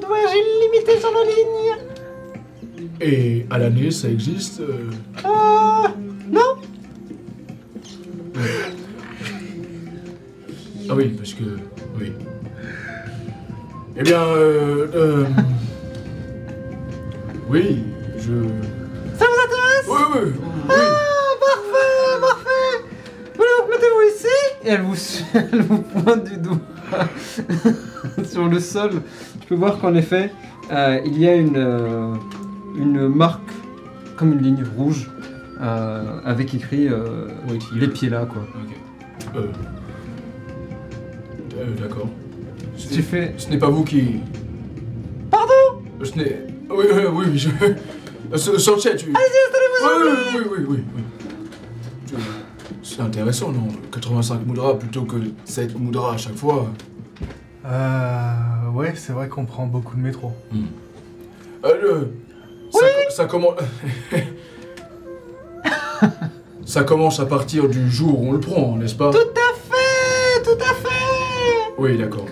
de 0.00 0.06
voyager 0.06 0.38
illimité 0.38 0.98
sur 1.00 1.12
nos 1.12 1.24
lignes. 1.24 1.76
Et 3.00 3.46
à 3.50 3.58
l'année, 3.58 3.90
ça 3.90 4.08
existe 4.08 4.60
euh, 4.60 4.90
Euh, 5.24 5.88
non 6.30 6.56
Ah 10.88 10.94
oui, 10.94 11.08
parce 11.16 11.34
que... 11.34 11.42
Oui. 11.98 12.12
Eh 13.96 14.02
bien, 14.02 14.22
euh... 14.22 14.86
euh, 14.94 15.24
oui, 17.48 17.82
je... 18.18 18.32
Ça 19.18 19.24
vous 19.24 19.40
intéresse 19.44 19.86
Oui, 19.88 19.98
oui, 20.14 20.20
oui. 20.24 20.48
Ah, 20.68 21.34
parfait, 21.40 22.20
parfait 22.20 22.84
Voilà, 23.36 23.52
mettez-vous 23.70 24.14
ici 24.14 24.36
Et 24.64 24.68
elle 24.70 24.82
vous, 24.82 24.96
elle 25.34 25.62
vous 25.62 25.82
pointe 25.82 26.24
du 26.24 26.36
doigt. 26.36 26.60
sur 28.24 28.48
le 28.48 28.60
sol, 28.60 28.90
tu 29.40 29.46
peux 29.48 29.54
voir 29.54 29.78
qu'en 29.78 29.94
effet, 29.94 30.32
euh, 30.72 31.00
il 31.04 31.18
y 31.18 31.28
a 31.28 31.34
une, 31.36 31.56
euh, 31.56 32.14
une 32.76 33.08
marque, 33.08 33.50
comme 34.16 34.32
une 34.32 34.42
ligne 34.42 34.64
rouge, 34.76 35.10
euh, 35.60 36.20
avec 36.24 36.54
écrit 36.54 36.88
euh, 36.88 37.28
Oui, 37.48 37.58
les 37.74 37.88
pieds 37.88 38.08
là, 38.10 38.26
quoi. 38.26 38.42
Ok. 38.42 39.36
Euh. 39.36 39.46
Euh, 41.58 41.64
D'accord. 41.80 42.08
Ce 42.76 42.88
Tu 42.88 42.96
n'est- 42.96 43.02
fais. 43.02 43.34
Ce 43.38 43.48
n'est 43.48 43.58
pas 43.58 43.68
vous 43.70 43.84
qui. 43.84 44.16
Pardon? 45.30 45.82
Ce 46.02 46.14
n'est. 46.16 46.46
Oui, 46.68 46.84
oui, 46.92 47.02
oui, 47.12 47.24
oui, 47.32 47.38
je. 47.38 47.48
Euh, 48.32 48.36
Sanchez, 48.58 48.96
tu. 48.96 49.06
Allez-y, 49.14 50.36
oui, 50.36 50.42
oui, 50.42 50.42
oui, 50.58 50.64
oui, 50.68 50.78
oui. 50.96 51.02
Tu- 52.06 52.14
C'est 52.82 53.00
intéressant, 53.00 53.52
non? 53.52 53.68
85 53.92 54.46
moudras 54.46 54.74
plutôt 54.74 55.02
que 55.02 55.16
7 55.44 55.78
moudras 55.78 56.14
à 56.14 56.16
chaque 56.16 56.36
fois. 56.36 56.66
Euh, 57.66 58.70
ouais, 58.72 58.92
c'est 58.96 59.12
vrai 59.12 59.28
qu'on 59.28 59.44
prend 59.44 59.66
beaucoup 59.66 59.96
de 59.96 60.00
métro. 60.00 60.32
Euh, 61.64 61.74
le- 61.82 62.12
ça, 62.72 62.86
ça 63.10 63.24
commence. 63.26 63.54
ça 66.64 66.84
commence 66.84 67.20
à 67.20 67.26
partir 67.26 67.68
du 67.68 67.90
jour 67.90 68.22
où 68.22 68.28
on 68.28 68.32
le 68.32 68.40
prend, 68.40 68.76
n'est-ce 68.76 68.94
pas? 68.94 69.10
Tout 69.10 69.18
à 69.18 69.54
fait 69.54 70.42
Tout 70.44 70.58
à 70.62 70.74
fait 70.74 71.74
Oui, 71.78 71.98
d'accord. 71.98 72.26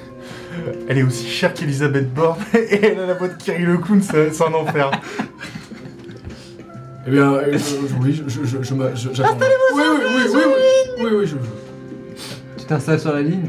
Elle 0.88 0.99
est 0.99 1.03
aussi 1.03 1.26
chère 1.29 1.53
qu'Elisabeth 1.53 2.12
Borne 2.14 2.38
et 2.55 2.85
elle 2.87 3.00
a 3.00 3.07
la 3.07 3.14
voix 3.14 3.26
de 3.29 3.35
Kirill 3.35 3.67
Leclown, 3.67 4.00
c'est 4.03 4.33
c'est 4.33 4.45
un 4.45 4.55
enfer. 4.55 4.91
Eh 7.07 7.11
bien, 7.11 7.35
euh, 7.35 7.55
euh, 7.55 7.59
oui, 8.00 8.14
je, 8.14 8.23
je, 8.29 8.45
je, 8.45 8.62
je, 8.62 8.75
m'a- 8.75 8.95
je- 8.95 9.11
j'attends. 9.12 9.37
Oui, 9.75 9.76
oui, 9.76 9.83
oui, 9.97 10.23
oui, 10.33 10.35
oui, 10.35 11.05
oui, 11.05 11.11
oui, 11.19 11.26
je. 11.26 11.37
Tu 12.57 12.64
t'installes 12.67 13.00
sur 13.00 13.12
la 13.12 13.21
ligne? 13.23 13.49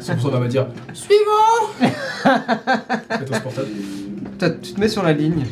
C'est 0.00 0.14
pour 0.14 0.22
ça 0.22 0.28
qu'on 0.30 0.34
va 0.36 0.40
me 0.40 0.48
dire 0.48 0.66
Suivant. 0.92 1.86
T'as- 4.38 4.50
Tu 4.50 4.72
te 4.72 4.80
mets 4.80 4.88
sur 4.88 5.02
la 5.02 5.12
ligne 5.12 5.44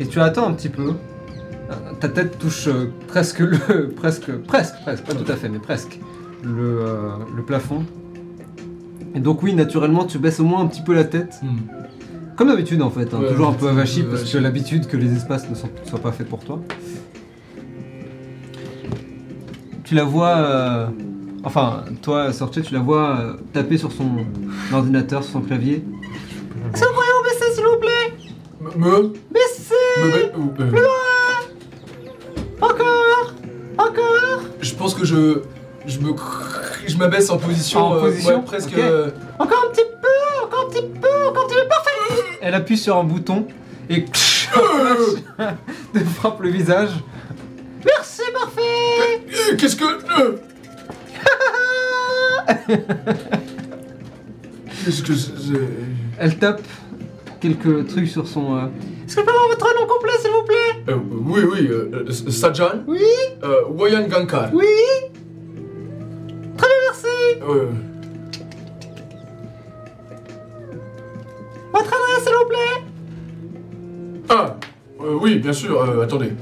et 0.00 0.06
tu 0.06 0.20
attends 0.20 0.48
un 0.48 0.52
petit 0.54 0.68
peu. 0.70 0.90
Euh, 1.70 1.74
Ta 2.00 2.08
tête 2.08 2.38
touche 2.38 2.66
euh, 2.68 2.90
presque 3.08 3.40
le. 3.40 3.88
presque. 3.96 4.32
presque, 4.46 4.74
presque, 4.82 5.04
pas 5.04 5.14
tout 5.14 5.30
à 5.30 5.36
fait, 5.36 5.48
mais 5.48 5.58
presque. 5.58 5.98
Le, 6.42 6.80
euh, 6.84 7.10
le 7.36 7.42
plafond. 7.42 7.84
Et 9.14 9.20
donc, 9.20 9.42
oui, 9.42 9.54
naturellement, 9.54 10.04
tu 10.06 10.18
baisses 10.18 10.40
au 10.40 10.44
moins 10.44 10.60
un 10.62 10.66
petit 10.66 10.82
peu 10.82 10.94
la 10.94 11.04
tête. 11.04 11.38
Hmm. 11.42 11.58
Comme 12.36 12.48
d'habitude 12.48 12.80
en 12.82 12.90
fait, 12.90 13.12
hein, 13.14 13.20
Ouais, 13.20 13.28
toujours 13.28 13.48
un 13.48 13.52
peu 13.52 13.68
avachi 13.68 14.02
parce 14.04 14.24
que 14.24 14.38
l'habitude 14.38 14.86
que 14.86 14.96
les 14.96 15.12
espaces 15.14 15.48
ne 15.50 15.54
sont- 15.54 15.68
soient 15.84 16.00
pas 16.00 16.12
faits 16.12 16.26
pour 16.28 16.40
toi. 16.42 16.60
Tu 19.84 19.94
la 19.94 20.04
vois, 20.04 20.36
euh, 20.38 20.86
enfin 21.44 21.84
toi 22.02 22.32
Sorche, 22.32 22.62
tu 22.62 22.72
la 22.74 22.80
vois 22.80 23.18
euh, 23.18 23.32
taper 23.52 23.78
sur 23.78 23.92
son 23.92 24.10
ordinateur, 24.72 25.22
sur 25.22 25.34
son 25.34 25.40
clavier. 25.40 25.84
Vous 25.84 26.70
pourriez 26.70 27.10
baisser 27.24 27.52
s'il 27.54 27.64
vous 27.64 27.76
plaît 27.76 28.14
Me 28.60 28.70
Me? 28.76 29.12
Baissez 29.30 29.74
Me 29.98 30.78
euh, 30.78 30.86
Encore 32.60 33.34
Encore 33.78 34.40
Je 34.60 34.74
pense 34.74 34.94
que 34.94 35.04
je. 35.04 35.42
Je 35.86 35.98
me. 35.98 36.14
Je 36.86 36.96
m'abaisse 36.96 37.28
en 37.30 37.38
position. 37.38 37.80
En 37.80 37.96
euh, 37.96 38.00
position 38.00 38.36
ouais, 38.36 38.44
presque. 38.44 38.76
Euh, 38.76 39.10
Encore 39.38 39.64
un 39.68 39.72
petit 39.72 39.84
peu 40.00 40.44
Encore 40.46 40.66
un 40.66 40.70
petit 40.70 40.82
peu 40.82 41.28
Encore 41.28 41.44
un 41.44 41.48
petit 41.48 41.54
peu 41.56 41.68
Parfait 41.68 42.38
Elle 42.40 42.54
appuie 42.54 42.78
sur 42.78 42.96
un 42.96 43.04
bouton 43.04 43.46
et 43.90 44.04
te 45.92 45.98
frappe 45.98 46.40
le 46.40 46.50
visage. 46.50 46.90
Merci, 47.84 48.22
parfait 48.32 49.56
Qu'est-ce 49.58 49.76
que. 49.76 50.42
Qu'est-ce 54.84 55.02
que. 55.02 55.14
c'est- 55.14 55.28
Elle 56.18 56.38
tape 56.38 56.62
quelques 57.40 57.86
trucs 57.88 58.08
sur 58.08 58.26
son. 58.26 58.54
euh, 58.56 58.66
Est-ce 59.06 59.16
que 59.16 59.20
je 59.22 59.26
peux 59.26 59.32
avoir 59.32 59.48
votre 59.48 59.66
nom 59.80 59.86
complet, 59.86 60.12
s'il 60.20 60.30
vous 60.30 60.44
plaît? 60.44 60.82
Euh, 60.88 60.96
oui, 61.26 61.40
oui, 61.52 61.66
euh, 61.70 62.04
euh, 62.08 62.30
Sajan 62.30 62.82
Oui 62.86 63.00
euh, 63.44 63.62
Wayan 63.70 64.06
Gankar. 64.08 64.50
Oui 64.54 64.64
Très 66.56 66.66
bien, 66.68 66.76
merci 66.88 67.06
Euh, 67.42 67.66
Votre 71.72 71.86
adresse, 71.86 72.24
s'il 72.24 72.34
vous 72.34 72.48
plaît? 72.48 72.82
Ah 74.28 74.56
euh, 75.00 75.18
Oui, 75.20 75.36
bien 75.38 75.52
sûr, 75.52 75.80
euh, 75.80 76.02
attendez. 76.04 76.32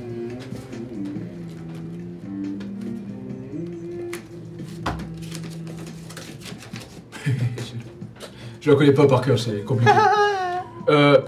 Je 8.61 8.70
la 8.70 8.77
connais 8.77 8.92
pas 8.92 9.07
par 9.07 9.23
cœur, 9.23 9.38
c'est 9.38 9.64
compliqué. 9.64 9.92
Euh, 10.88 11.20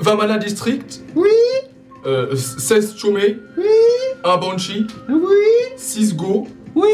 Vamana 0.00 0.36
District? 0.36 1.00
Oui. 1.14 1.30
Euh, 2.04 2.34
16 2.36 2.96
Chomé? 2.98 3.38
Oui. 3.56 3.64
Un 4.24 4.36
Banshee 4.36 4.86
Oui. 5.08 5.72
6 5.76 6.16
Go? 6.16 6.46
Oui. 6.74 6.90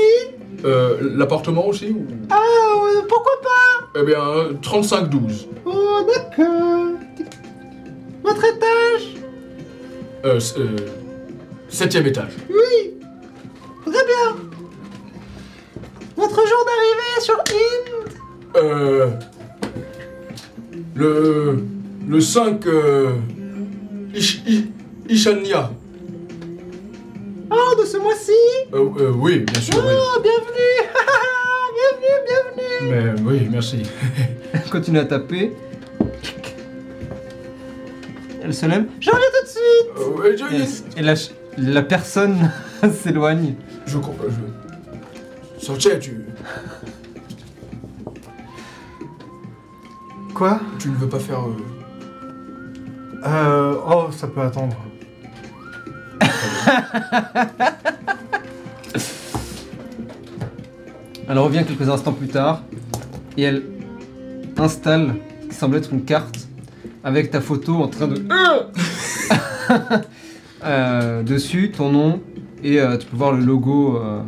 Euh, 0.64 0.98
L'appartement 1.16 1.66
aussi 1.66 1.88
ou... 1.90 2.06
Ah, 2.30 2.36
euh, 2.36 3.00
pourquoi 3.08 3.32
pas? 3.42 3.98
Eh 4.00 4.04
bien, 4.04 4.18
35-12. 4.62 5.46
Oh, 5.64 6.06
d'accord. 6.06 6.92
Votre 8.22 8.44
étage? 8.44 9.14
Euh, 10.26 10.38
euh, 10.58 10.76
septième 11.70 12.06
étage. 12.06 12.36
Oui. 12.50 12.92
Très 13.86 14.04
bien. 14.04 14.36
Votre 16.16 16.46
jour 16.46 16.66
d'arrivée 16.66 17.20
sur 17.20 17.38
Inde? 17.38 18.12
Euh, 18.56 19.10
le, 20.94 21.62
le 22.08 22.20
5 22.20 22.66
euh, 22.66 23.12
Ish- 24.14 24.42
Ishania. 25.08 25.70
Oh, 27.50 27.80
de 27.80 27.84
ce 27.84 27.96
mois-ci 27.96 28.32
Euh, 28.72 28.88
euh, 28.98 29.12
oui, 29.16 29.40
bien 29.40 29.60
sûr, 29.60 29.74
oui. 29.76 29.92
Oh, 29.96 30.20
bienvenue 30.22 30.76
Bienvenue, 31.76 32.86
bienvenue 32.86 33.14
Mais 33.16 33.22
oui, 33.30 33.48
merci. 33.50 33.82
Elle 34.52 34.62
continue 34.70 34.98
à 34.98 35.04
taper. 35.04 35.52
Elle 38.42 38.54
se 38.54 38.66
lève. 38.66 38.84
Je 39.00 39.10
reviens 39.10 39.26
tout 39.40 39.44
de 39.44 39.50
suite 39.50 39.90
Euh, 39.98 40.20
ouais, 40.22 40.36
je, 40.36 40.44
Et, 40.44 40.66
elle- 40.96 40.98
et 40.98 41.02
la, 41.02 41.72
la 41.72 41.82
personne 41.82 42.50
s'éloigne. 43.02 43.54
je 43.86 43.96
comprends. 43.98 44.24
Je... 44.28 45.64
Sortez, 45.66 45.98
tu, 45.98 46.24
Quoi 50.40 50.58
tu 50.78 50.88
ne 50.88 50.94
veux 50.94 51.06
pas 51.06 51.18
faire. 51.18 51.40
euh, 51.40 51.54
Euh, 53.26 53.76
oh, 53.86 54.06
ça 54.10 54.26
peut 54.26 54.40
attendre. 54.40 54.74
Elle 61.28 61.38
revient 61.38 61.62
quelques 61.68 61.90
instants 61.90 62.14
plus 62.14 62.28
tard 62.28 62.62
et 63.36 63.42
elle 63.42 63.64
installe 64.56 65.16
ce 65.42 65.48
qui 65.48 65.54
semble 65.54 65.76
être 65.76 65.92
une 65.92 66.04
carte 66.04 66.48
avec 67.04 67.30
ta 67.30 67.42
photo 67.42 67.74
en 67.74 67.88
train 67.88 68.08
de. 68.08 68.24
Euh, 70.64 71.22
dessus, 71.22 71.70
ton 71.70 71.90
nom 71.92 72.20
et 72.62 72.80
euh, 72.80 72.96
tu 72.98 73.06
peux 73.06 73.16
voir 73.16 73.32
le 73.32 73.42
logo 73.44 73.96
euh, 73.98 74.22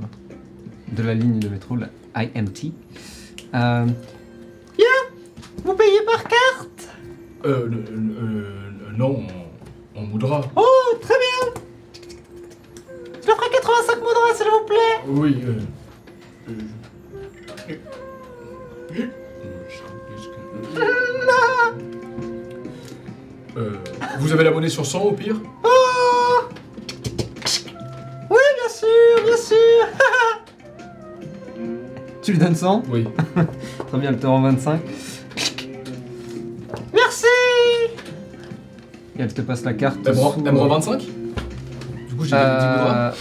de 0.94 1.03
la 1.03 1.14
ligne 1.14 1.38
de 1.38 1.48
métro, 1.48 1.77
la 1.77 1.88
IMT. 2.22 2.72
Vous 5.64 5.75
payez 5.75 6.01
par 6.05 6.22
carte 6.25 6.88
euh, 7.44 7.66
le- 7.66 7.77
le- 7.90 8.14
euh, 8.16 8.96
non, 8.96 9.20
on, 9.96 10.01
on 10.01 10.03
moudra. 10.03 10.40
Oh, 10.57 10.62
très 11.01 11.14
bien 11.14 11.62
Je 13.22 13.27
leur 13.27 13.37
ferai 13.37 13.51
85 13.51 13.96
moudras, 13.96 14.35
s'il 14.35 14.46
vous 14.46 14.64
plaît 14.66 15.01
Oui. 15.09 15.42
Euh, 15.44 15.61
euh, 16.48 16.53
euh, 23.57 23.72
vous 24.18 24.33
avez 24.33 24.44
la 24.44 24.51
monnaie 24.51 24.68
sur 24.68 24.87
100 24.87 25.01
au 25.03 25.12
pire 25.12 25.37
Oh 25.64 26.44
Oui, 28.31 28.38
bien 28.59 28.68
sûr, 28.68 29.25
bien 29.25 29.37
sûr 29.37 29.87
Tu 32.22 32.33
lui 32.33 32.38
donnes 32.38 32.55
100 32.57 32.85
Oui. 32.88 33.07
Très 33.88 33.98
bien, 33.98 34.11
elle 34.11 34.18
te 34.18 34.27
rend 34.27 34.40
25. 34.42 34.81
Et 39.23 39.25
elle 39.27 39.33
te 39.35 39.41
passe 39.41 39.63
la 39.65 39.73
carte. 39.75 39.99
Elle 40.05 40.17
me 40.17 40.21
rend, 40.21 40.33
sous- 40.33 40.43
elle 40.45 40.53
me 40.53 40.59
rend 40.59 40.67
25 40.67 40.99
Du 40.99 41.05
coup, 42.17 42.25
j'ai 42.25 42.31
10 42.31 42.33
moudras. 42.33 43.13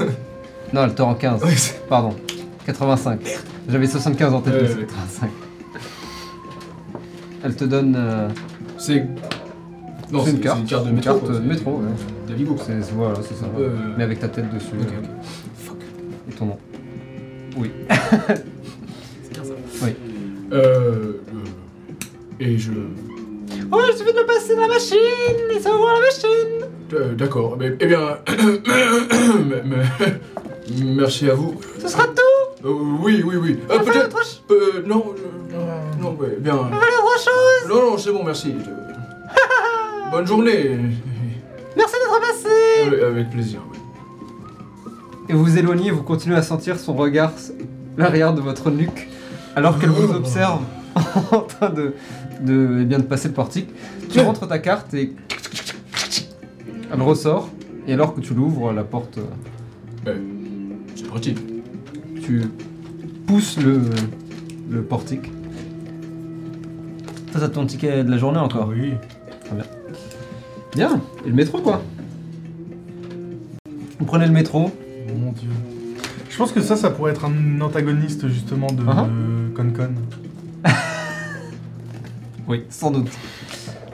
Euh, 0.00 0.06
non, 0.72 0.84
elle 0.84 0.94
te 0.94 1.02
rend 1.02 1.14
15. 1.14 1.44
Ouais, 1.44 1.50
c'est- 1.54 1.86
Pardon. 1.86 2.16
85. 2.64 3.20
J'avais 3.68 3.86
75 3.86 4.32
en 4.32 4.40
tête, 4.40 4.54
Ouais, 4.54 4.60
mais 4.62 4.68
c'est 4.68 4.74
ouais. 4.76 4.86
85. 4.86 5.30
Elle 7.44 7.56
te 7.56 7.64
donne... 7.64 7.94
euh, 7.98 8.28
C'est. 8.78 9.06
Non, 10.10 10.24
c'est 10.24 10.30
une 10.32 10.40
carte. 10.40 10.60
une 10.60 10.66
carte 10.66 10.84
de 10.84 10.88
Une 10.90 10.96
métro. 10.96 11.12
carte 11.12 11.24
quoi, 11.24 11.28
de 11.34 11.34
c'est- 11.34 11.46
métro, 11.46 11.70
ouais. 11.72 12.30
Navigo, 12.30 12.54
quoi. 12.54 12.64
c'est- 12.66 12.92
Voilà, 12.94 13.14
c'est 13.22 13.34
ça. 13.34 13.44
Euh, 13.58 13.70
Mais 13.98 14.04
avec 14.04 14.18
ta 14.20 14.28
tête 14.28 14.50
dessus. 14.52 14.68
Ok, 14.80 14.86
euh, 14.86 14.98
ok. 14.98 15.08
Fuck. 15.58 15.76
Et 16.30 16.32
ton 16.32 16.46
nom. 16.46 16.58
Oui. 17.58 17.70
C'est 17.88 19.32
15 19.34 19.50
avant. 19.50 19.60
Oui. 19.82 19.94
Euh, 20.52 20.56
euh, 20.58 21.14
et 22.40 22.56
je. 22.58 22.72
Oh, 23.72 23.78
il 23.88 23.96
suffit 23.96 24.12
de 24.12 24.18
le 24.18 24.26
passer 24.26 24.54
dans 24.54 24.62
la 24.62 24.68
machine 24.68 24.96
et 25.56 25.60
ça 25.60 25.70
ouvre 25.74 25.88
la 25.92 26.00
machine 26.00 26.70
euh, 26.92 27.14
D'accord. 27.14 27.56
Mais- 27.58 27.76
Eh 27.80 27.86
bien. 27.86 28.18
mais- 29.48 29.62
mais- 29.64 30.84
Merci 30.84 31.28
à 31.30 31.34
vous. 31.34 31.54
Ce 31.80 31.88
sera 31.88 32.04
tout 32.06 32.66
Euh, 32.68 32.72
oui, 33.00 33.22
oui, 33.24 33.36
oui. 33.36 33.58
Euh, 33.70 33.78
Peut-être. 33.78 34.06
autre 34.06 34.24
ch- 34.24 34.42
euh, 34.50 34.82
non, 34.86 35.04
euh, 35.52 35.80
non, 36.00 36.16
ouais, 36.20 36.36
bien. 36.38 36.56
on 36.56 36.62
va 36.64 36.80
faire 36.80 37.04
autre 37.04 37.18
chose 37.24 37.68
Non, 37.68 37.90
non, 37.92 37.98
c'est 37.98 38.12
bon, 38.12 38.22
merci. 38.24 38.54
Je- 38.58 38.70
Bonne 40.10 40.26
journée. 40.26 40.76
Merci 41.76 41.94
d'être 41.94 42.20
passé 42.20 42.54
Avec- 42.86 43.02
Avec 43.02 43.30
plaisir. 43.30 43.60
ouais. 43.70 43.78
Et 45.28 45.32
vous 45.32 45.44
vous 45.44 45.58
éloignez, 45.58 45.90
vous 45.92 46.02
continuez 46.02 46.36
à 46.36 46.42
sentir 46.42 46.78
son 46.78 46.94
regard, 46.94 47.32
l'arrière 47.96 48.32
de 48.34 48.40
votre 48.40 48.70
nuque, 48.70 49.08
alors 49.56 49.78
qu'elle 49.78 49.90
vous 49.90 50.12
observe 50.14 50.60
en 51.32 51.40
train 51.40 51.70
de, 51.70 51.94
de, 52.44 52.78
eh 52.82 52.84
bien, 52.84 52.98
de 52.98 53.04
passer 53.04 53.28
le 53.28 53.34
portique. 53.34 53.68
Tu 54.10 54.20
rentres 54.20 54.46
ta 54.48 54.58
carte 54.58 54.92
et 54.94 55.12
elle 56.92 57.02
ressort. 57.02 57.50
Et 57.86 57.92
alors 57.92 58.14
que 58.14 58.20
tu 58.20 58.34
l'ouvres, 58.34 58.72
la 58.72 58.84
porte, 58.84 59.18
euh, 60.06 60.16
C'est 60.94 61.06
pratique. 61.06 61.38
tu 62.22 62.42
pousses 63.26 63.58
le, 63.58 63.80
le 64.70 64.82
portique. 64.82 65.30
Ça, 67.32 67.38
c'est 67.40 67.52
ton 67.52 67.64
ticket 67.66 68.04
de 68.04 68.10
la 68.10 68.18
journée 68.18 68.38
encore. 68.38 68.68
Oui. 68.68 68.92
Bien. 70.74 71.00
Et 71.24 71.28
le 71.28 71.34
métro, 71.34 71.58
quoi. 71.60 71.82
Vous 73.98 74.04
prenez 74.06 74.26
le 74.26 74.32
métro. 74.32 74.70
Mon 75.16 75.32
dieu. 75.32 75.48
Je 76.28 76.36
pense 76.36 76.52
que 76.52 76.60
ça, 76.60 76.76
ça 76.76 76.90
pourrait 76.90 77.12
être 77.12 77.24
un 77.24 77.60
antagoniste 77.60 78.28
justement 78.28 78.68
de 78.68 78.82
Ah 78.88 79.06
Con-Con. 79.54 79.90
Oui, 82.50 82.64
sans 82.68 82.90
doute. 82.90 83.10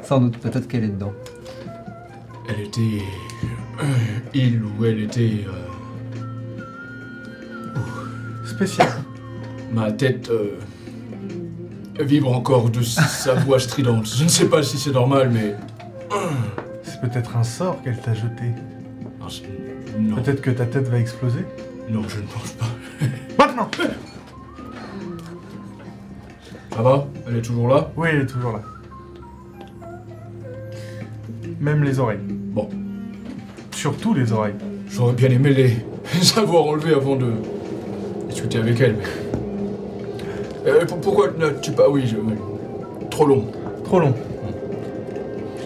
Sans 0.03 0.19
doute, 0.21 0.38
peut-être 0.38 0.66
qu'elle 0.66 0.85
est 0.85 0.88
dedans. 0.88 1.12
Elle 2.49 2.61
était. 2.66 3.03
euh, 3.83 3.85
il 4.35 4.62
ou 4.62 4.85
elle 4.85 5.01
était. 5.01 5.45
euh, 5.47 5.69
Spécial. 8.47 8.88
ma 9.73 9.92
tête. 9.92 10.31
euh, 10.31 10.59
vibre 12.01 12.33
encore 12.33 12.71
de 12.71 12.83
sa 12.83 13.35
voix 13.45 13.59
stridente. 13.61 14.07
Je 14.16 14.25
ne 14.25 14.29
sais 14.29 14.47
pas 14.49 14.62
si 14.62 14.79
c'est 14.79 14.92
normal, 14.92 15.31
mais. 15.33 15.55
C'est 16.83 17.01
peut-être 17.01 17.37
un 17.37 17.42
sort 17.45 17.83
qu'elle 17.83 18.01
t'a 18.01 18.14
jeté. 18.14 18.45
Non, 19.21 19.29
c'est- 19.29 19.42
non, 19.99 20.16
Peut-être 20.16 20.40
que 20.40 20.51
ta 20.51 20.64
tête 20.66 20.88
va 20.88 20.99
exploser. 20.99 21.45
non, 21.90 22.03
je 22.09 22.19
ne 22.21 22.27
pense 22.27 22.53
pas. 22.53 22.66
Maintenant 23.38 23.69
Ça 26.77 26.83
va? 26.83 27.07
Elle 27.27 27.37
est 27.39 27.43
toujours 27.43 27.69
là? 27.69 27.91
Oui, 27.97 28.09
elle 28.12 28.23
est 28.23 28.27
toujours 28.27 28.53
là. 28.53 28.61
Même 31.61 31.83
les 31.85 31.99
oreilles. 31.99 32.19
Bon, 32.29 32.69
Surtout 33.73 34.12
les 34.15 34.33
oreilles. 34.33 34.55
j'aurais 34.91 35.15
bien 35.15 35.31
aimé 35.31 35.51
les, 35.51 35.69
les 36.19 36.39
avoir 36.39 36.65
enlevées 36.65 36.95
avant 36.95 37.17
de 37.17 37.27
discuter 38.29 38.59
avec 38.59 38.81
elle, 38.81 38.97
mais. 38.97 40.71
Euh, 40.71 40.85
pour- 40.85 41.01
pourquoi 41.01 41.29
n'as-tu 41.39 41.73
pas. 41.73 41.89
Oui, 41.89 42.05
je. 42.07 42.17
Trop 43.11 43.27
long. 43.27 43.45
Trop 43.85 44.01
long. 44.01 44.12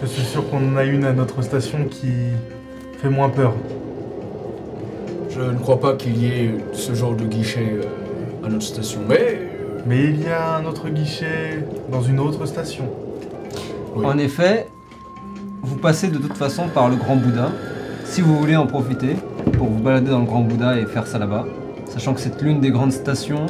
Je 0.01 0.05
suis 0.07 0.23
sûr 0.23 0.49
qu'on 0.49 0.73
en 0.73 0.77
a 0.77 0.83
une 0.83 1.03
à 1.05 1.13
notre 1.13 1.41
station 1.41 1.85
qui 1.89 2.11
fait 3.01 3.09
moins 3.09 3.29
peur. 3.29 3.53
Je 5.29 5.41
ne 5.41 5.57
crois 5.59 5.79
pas 5.79 5.93
qu'il 5.95 6.17
y 6.17 6.27
ait 6.27 6.51
ce 6.73 6.93
genre 6.93 7.15
de 7.15 7.23
guichet 7.25 7.73
euh, 7.73 8.45
à 8.45 8.49
notre 8.49 8.63
station, 8.65 9.01
mais. 9.07 9.39
Mais 9.85 10.05
il 10.05 10.21
y 10.23 10.27
a 10.27 10.57
un 10.57 10.65
autre 10.65 10.89
guichet 10.89 11.65
dans 11.91 12.01
une 12.01 12.19
autre 12.19 12.45
station. 12.45 12.85
Oui. 13.95 14.05
En 14.05 14.17
effet, 14.17 14.67
vous 15.61 15.75
passez 15.77 16.07
de 16.09 16.17
toute 16.17 16.37
façon 16.37 16.67
par 16.73 16.89
le 16.89 16.95
Grand 16.95 17.15
Bouddha. 17.15 17.49
Si 18.05 18.21
vous 18.21 18.37
voulez 18.37 18.55
en 18.55 18.67
profiter 18.67 19.15
pour 19.57 19.67
vous 19.67 19.79
balader 19.81 20.11
dans 20.11 20.19
le 20.19 20.25
Grand 20.25 20.41
Bouddha 20.41 20.77
et 20.79 20.85
faire 20.85 21.07
ça 21.07 21.17
là-bas, 21.17 21.45
sachant 21.87 22.13
que 22.13 22.19
c'est 22.19 22.41
l'une 22.41 22.59
des 22.61 22.69
grandes 22.71 22.91
stations, 22.93 23.45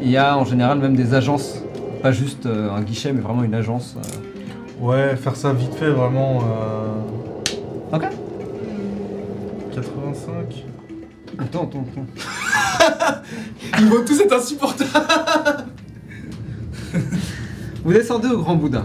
il 0.00 0.10
y 0.10 0.16
a 0.16 0.36
en 0.38 0.44
général 0.44 0.78
même 0.78 0.94
des 0.96 1.14
agences, 1.14 1.58
pas 2.02 2.12
juste 2.12 2.46
euh, 2.46 2.70
un 2.70 2.80
guichet, 2.82 3.12
mais 3.12 3.20
vraiment 3.20 3.44
une 3.44 3.54
agence. 3.54 3.96
euh. 3.98 4.84
Ouais, 4.84 5.16
faire 5.16 5.36
ça 5.36 5.52
vite 5.52 5.74
fait, 5.74 5.90
vraiment. 5.90 6.40
euh, 7.92 7.96
Ok. 7.96 8.04
85. 9.74 10.64
Attends, 11.38 11.64
attends, 11.64 11.86
attends. 11.92 13.22
Ils 13.80 13.86
vont 13.86 14.04
tous 14.04 14.20
être 14.20 14.32
insupportables 14.34 15.66
Vous 17.84 17.92
descendez 17.92 18.28
au 18.28 18.38
Grand 18.38 18.56
Bouddha. 18.56 18.84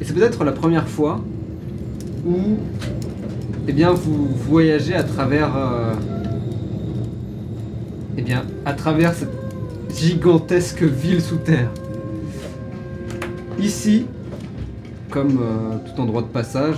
Et 0.00 0.04
c'est 0.04 0.12
peut-être 0.12 0.44
la 0.44 0.52
première 0.52 0.88
fois 0.88 1.20
où 2.26 2.58
eh 3.68 3.72
bien, 3.72 3.92
vous 3.92 4.26
voyagez 4.48 4.94
à 4.94 5.02
travers. 5.02 5.56
euh, 5.56 5.94
eh 8.16 8.22
bien, 8.22 8.42
à 8.64 8.72
travers 8.72 9.14
cette 9.14 9.32
gigantesque 9.94 10.82
ville 10.82 11.20
sous 11.22 11.36
terre. 11.36 11.70
Ici, 13.58 14.06
comme 15.10 15.38
euh, 15.40 15.76
tout 15.86 16.00
endroit 16.00 16.22
de 16.22 16.26
passage, 16.26 16.76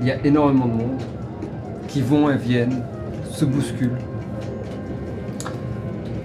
il 0.00 0.06
y 0.06 0.10
a 0.10 0.24
énormément 0.26 0.66
de 0.66 0.72
monde 0.72 1.00
qui 1.96 2.02
vont 2.02 2.28
et 2.28 2.36
viennent, 2.36 2.82
se 3.30 3.46
bousculent. 3.46 3.96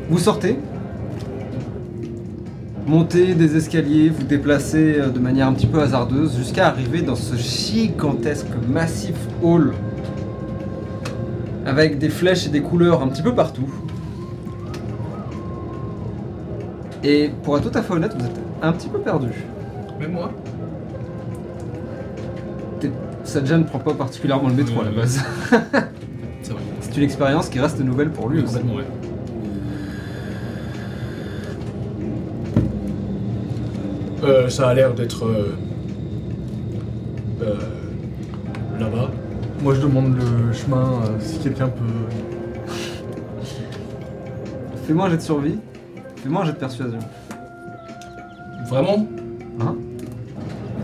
Vous 0.09 0.19
sortez, 0.19 0.59
montez 2.85 3.35
des 3.35 3.55
escaliers, 3.55 4.09
vous 4.09 4.23
déplacez 4.23 4.99
euh, 4.99 5.07
de 5.07 5.19
manière 5.19 5.47
un 5.47 5.53
petit 5.53 5.67
peu 5.67 5.79
hasardeuse 5.79 6.35
jusqu'à 6.35 6.67
arriver 6.67 7.01
dans 7.01 7.15
ce 7.15 7.37
gigantesque 7.37 8.49
massif 8.67 9.15
hall 9.41 9.71
avec 11.65 11.99
des 11.99 12.09
flèches 12.09 12.47
et 12.47 12.49
des 12.49 12.61
couleurs 12.61 13.01
un 13.01 13.07
petit 13.07 13.21
peu 13.21 13.33
partout. 13.33 13.73
Et 17.01 17.31
pour 17.43 17.57
être 17.57 17.71
tout 17.71 17.77
à 17.77 17.81
fait 17.81 17.93
honnête, 17.93 18.13
vous 18.19 18.25
êtes 18.25 18.41
un 18.61 18.73
petit 18.73 18.89
peu 18.89 18.99
perdu. 18.99 19.29
Même 20.01 20.11
moi? 20.11 20.33
Sadja 23.31 23.57
ne 23.57 23.63
prend 23.63 23.79
pas 23.79 23.93
particulièrement 23.93 24.49
le 24.49 24.55
métro 24.55 24.81
à 24.81 24.85
la 24.85 24.91
base. 24.91 25.23
C'est 26.41 26.51
vrai. 26.51 26.61
C'est 26.81 26.97
une 26.97 27.03
expérience 27.03 27.47
qui 27.47 27.59
reste 27.61 27.79
nouvelle 27.79 28.09
pour 28.11 28.27
lui 28.27 28.39
Oui, 28.39 28.43
aussi. 28.43 28.55
complètement, 28.55 28.75
ouais. 28.79 28.85
Euh, 34.23 34.49
ça 34.49 34.69
a 34.69 34.73
l'air 34.73 34.93
d'être. 34.93 35.25
euh, 35.25 35.55
euh, 37.41 37.55
là-bas. 38.79 39.09
Moi, 39.63 39.73
je 39.75 39.81
demande 39.81 40.15
le 40.17 40.53
chemin 40.53 41.01
euh, 41.05 41.19
si 41.19 41.39
quelqu'un 41.39 41.67
peut. 41.69 42.65
Fais-moi 44.85 45.05
un 45.05 45.09
jet 45.09 45.17
de 45.17 45.21
survie. 45.21 45.57
Fais-moi 46.17 46.41
un 46.41 46.45
jet 46.45 46.51
de 46.53 46.57
persuasion. 46.57 46.99
Vraiment? 48.67 49.07
Hein? 49.61 49.75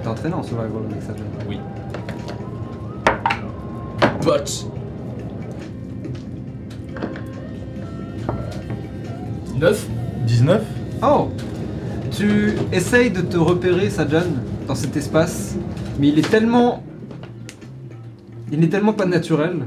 T'es 0.01 0.07
entraîné 0.07 0.33
en 0.35 0.43
survival 0.43 0.81
avec 0.89 1.01
Sadja. 1.03 1.23
Oui. 1.47 1.59
But. 4.27 4.65
9 9.57 9.87
19 10.27 10.61
Oh 11.01 11.29
Tu 12.11 12.51
essayes 12.73 13.09
de 13.09 13.21
te 13.21 13.37
repérer, 13.37 13.89
Sajan, 13.89 14.23
dans 14.67 14.75
cet 14.75 14.97
espace, 14.97 15.55
mais 15.97 16.09
il 16.09 16.19
est 16.19 16.29
tellement. 16.29 16.83
Il 18.51 18.59
n'est 18.59 18.67
tellement 18.67 18.91
pas 18.93 19.05
naturel 19.05 19.59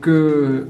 que 0.00 0.66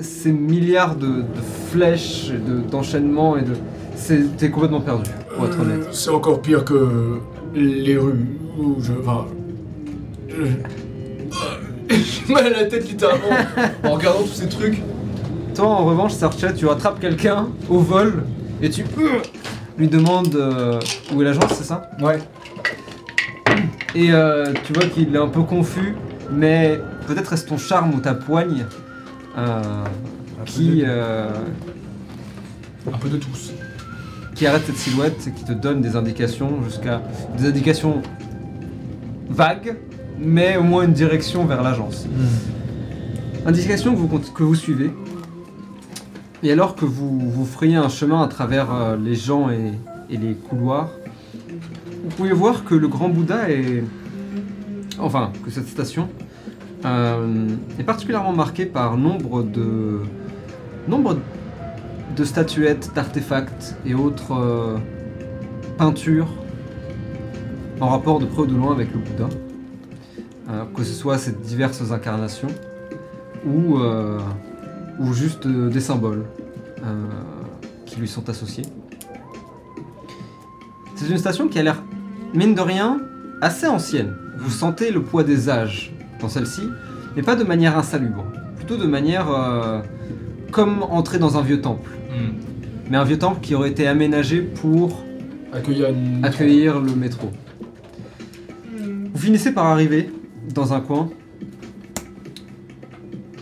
ces 0.00 0.32
milliards 0.32 0.96
de, 0.96 1.06
de 1.06 1.42
flèches, 1.70 2.30
de- 2.32 2.60
d'enchaînements 2.70 3.36
et 3.36 3.42
de. 3.42 3.52
c'est- 3.94 4.36
T'es 4.38 4.50
complètement 4.50 4.80
perdu, 4.80 5.10
pour 5.36 5.44
être 5.46 5.60
honnête. 5.60 5.82
Euh, 5.82 5.92
C'est 5.92 6.10
encore 6.10 6.40
pire 6.40 6.64
que 6.64 7.18
les 7.54 7.98
rues 7.98 8.26
où 8.58 8.76
je. 8.80 8.92
Enfin. 9.00 9.26
je- 10.30 10.79
J'ai 11.90 12.26
mal 12.32 12.46
à 12.46 12.50
la 12.50 12.64
tête 12.66 12.88
littéralement 12.88 13.28
en 13.84 13.92
regardant 13.94 14.22
tous 14.22 14.34
ces 14.34 14.48
trucs. 14.48 14.80
Toi, 15.54 15.66
en 15.66 15.84
revanche, 15.84 16.12
Sarcha, 16.12 16.52
tu 16.52 16.66
rattrapes 16.66 17.00
quelqu'un 17.00 17.48
au 17.68 17.78
vol 17.80 18.24
et 18.62 18.70
tu 18.70 18.84
lui 19.76 19.88
demandes 19.88 20.34
euh, 20.36 20.78
où 21.12 21.20
est 21.22 21.24
l'agence, 21.24 21.52
c'est 21.54 21.64
ça 21.64 21.90
Ouais. 22.00 22.18
Et 23.94 24.12
euh, 24.12 24.52
tu 24.64 24.72
vois 24.72 24.84
qu'il 24.84 25.14
est 25.14 25.18
un 25.18 25.28
peu 25.28 25.42
confus, 25.42 25.96
mais 26.30 26.80
peut-être 27.08 27.32
est-ce 27.32 27.46
ton 27.46 27.58
charme 27.58 27.94
ou 27.94 28.00
ta 28.00 28.14
poigne 28.14 28.64
euh, 29.36 29.62
qui, 30.46 30.84
euh, 30.86 31.28
Un 32.86 32.98
peu 32.98 33.08
de 33.08 33.16
tous. 33.16 33.52
qui 34.36 34.46
arrête 34.46 34.62
cette 34.64 34.76
silhouette 34.76 35.26
et 35.26 35.32
qui 35.32 35.44
te 35.44 35.52
donne 35.52 35.80
des 35.80 35.96
indications 35.96 36.62
jusqu'à 36.62 37.02
des 37.36 37.48
indications 37.48 38.00
vagues, 39.28 39.76
mais 40.20 40.56
au 40.56 40.62
moins 40.62 40.84
une 40.84 40.92
direction 40.92 41.44
vers 41.44 41.62
l'agence. 41.62 42.06
Hmm. 42.06 43.48
Indication 43.48 43.92
que 43.94 43.98
vous, 43.98 44.08
cont- 44.08 44.32
que 44.34 44.42
vous 44.42 44.54
suivez. 44.54 44.90
Et 46.42 46.52
alors 46.52 46.74
que 46.74 46.84
vous, 46.84 47.18
vous 47.18 47.44
frayez 47.44 47.76
un 47.76 47.88
chemin 47.88 48.22
à 48.22 48.28
travers 48.28 48.72
euh, 48.72 48.96
les 48.96 49.14
gens 49.14 49.50
et, 49.50 49.72
et 50.10 50.16
les 50.16 50.34
couloirs, 50.34 50.90
vous 52.02 52.10
pouvez 52.16 52.32
voir 52.32 52.64
que 52.64 52.74
le 52.74 52.88
grand 52.88 53.08
Bouddha 53.08 53.50
est... 53.50 53.84
Enfin, 54.98 55.32
que 55.44 55.50
cette 55.50 55.68
station 55.68 56.08
euh, 56.84 57.46
est 57.78 57.82
particulièrement 57.84 58.32
marquée 58.32 58.66
par 58.66 58.96
nombre 58.96 59.42
de... 59.42 60.00
Nombre 60.88 61.18
de 62.16 62.24
statuettes, 62.24 62.90
d'artefacts 62.94 63.76
et 63.86 63.94
autres 63.94 64.32
euh, 64.34 64.76
peintures 65.78 66.28
en 67.80 67.88
rapport 67.88 68.18
de 68.18 68.26
près 68.26 68.42
ou 68.42 68.46
de 68.46 68.54
loin 68.56 68.72
avec 68.72 68.88
le 68.92 68.98
Bouddha. 68.98 69.28
Que 70.74 70.84
ce 70.84 70.92
soit 70.92 71.18
ces 71.18 71.32
diverses 71.32 71.92
incarnations 71.92 72.48
ou, 73.46 73.78
euh, 73.78 74.18
ou 74.98 75.12
juste 75.12 75.46
euh, 75.46 75.68
des 75.68 75.80
symboles 75.80 76.24
euh, 76.84 77.06
qui 77.86 78.00
lui 78.00 78.08
sont 78.08 78.28
associés. 78.28 78.64
C'est 80.96 81.08
une 81.08 81.18
station 81.18 81.48
qui 81.48 81.58
a 81.58 81.62
l'air, 81.62 81.82
mine 82.34 82.54
de 82.54 82.60
rien, 82.60 83.00
assez 83.40 83.66
ancienne. 83.66 84.14
Vous 84.38 84.50
sentez 84.50 84.90
le 84.90 85.02
poids 85.02 85.24
des 85.24 85.48
âges 85.48 85.92
dans 86.20 86.28
celle-ci, 86.28 86.62
mais 87.16 87.22
pas 87.22 87.36
de 87.36 87.44
manière 87.44 87.78
insalubre. 87.78 88.24
Plutôt 88.56 88.76
de 88.76 88.86
manière 88.86 89.30
euh, 89.30 89.80
comme 90.50 90.82
entrer 90.82 91.18
dans 91.18 91.38
un 91.38 91.42
vieux 91.42 91.60
temple. 91.60 91.90
Hmm. 92.10 92.34
Mais 92.90 92.96
un 92.96 93.04
vieux 93.04 93.18
temple 93.18 93.40
qui 93.40 93.54
aurait 93.54 93.70
été 93.70 93.86
aménagé 93.86 94.40
pour 94.40 95.02
Accueillir 95.52 95.88
une. 95.90 96.24
accueillir 96.24 96.80
le 96.80 96.94
métro. 96.94 97.30
Vous 99.12 99.18
finissez 99.18 99.52
par 99.52 99.66
arriver 99.66 100.10
dans 100.48 100.72
un 100.72 100.80
coin. 100.80 101.10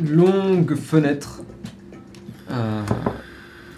Longue 0.04 0.74
fenêtre 0.76 1.42
euh, 2.50 2.82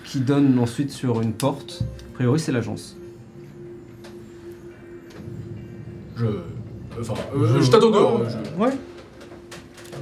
qui 0.05 0.21
donne 0.21 0.59
ensuite 0.59 0.91
sur 0.91 1.21
une 1.23 1.33
porte. 1.33 1.83
A 2.13 2.15
priori, 2.15 2.39
c'est 2.39 2.53
l'agence. 2.53 2.97
Je. 6.17 6.27
Enfin, 7.01 7.15
euh, 7.35 7.61
je, 7.63 7.71
t'attends 7.71 7.91
dehors. 7.91 8.21
je- 8.29 8.61
Ouais. 8.63 8.73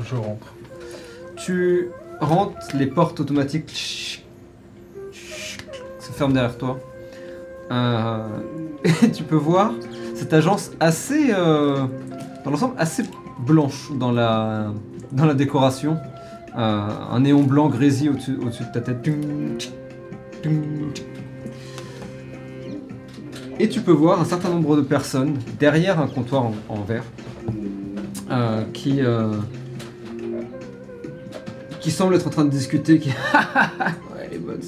Je 0.04 0.14
rentre. 0.16 0.54
Tu 1.36 1.88
rentres, 2.20 2.56
les 2.74 2.86
portes 2.86 3.20
automatiques 3.20 4.24
se 5.12 6.12
ferment 6.12 6.34
derrière 6.34 6.58
toi. 6.58 6.80
Euh, 7.70 8.26
et 9.04 9.10
tu 9.12 9.22
peux 9.22 9.36
voir 9.36 9.72
cette 10.14 10.32
agence 10.32 10.72
assez, 10.80 11.30
euh, 11.32 11.86
dans 12.48 12.52
l'ensemble, 12.52 12.74
assez 12.78 13.02
blanche 13.40 13.90
dans 13.94 14.10
la, 14.10 14.72
dans 15.12 15.26
la 15.26 15.34
décoration. 15.34 15.98
Euh, 16.56 16.88
un 17.10 17.20
néon 17.20 17.42
blanc 17.42 17.68
grésil 17.68 18.10
au-dessus 18.10 18.64
de 18.64 18.72
ta 18.72 18.80
tête. 18.80 19.06
Et 23.60 23.68
tu 23.68 23.82
peux 23.82 23.92
voir 23.92 24.18
un 24.18 24.24
certain 24.24 24.48
nombre 24.48 24.76
de 24.76 24.80
personnes 24.80 25.36
derrière 25.58 26.00
un 26.00 26.06
comptoir 26.06 26.50
en, 26.70 26.80
verre 26.80 27.04
euh, 28.30 28.64
qui, 28.72 29.02
euh, 29.02 29.32
qui 31.80 31.90
semblent 31.90 32.14
être 32.14 32.28
en 32.28 32.30
train 32.30 32.44
de 32.46 32.50
discuter. 32.50 32.98
Elle 34.24 34.34
est 34.34 34.38
bonne. 34.38 34.62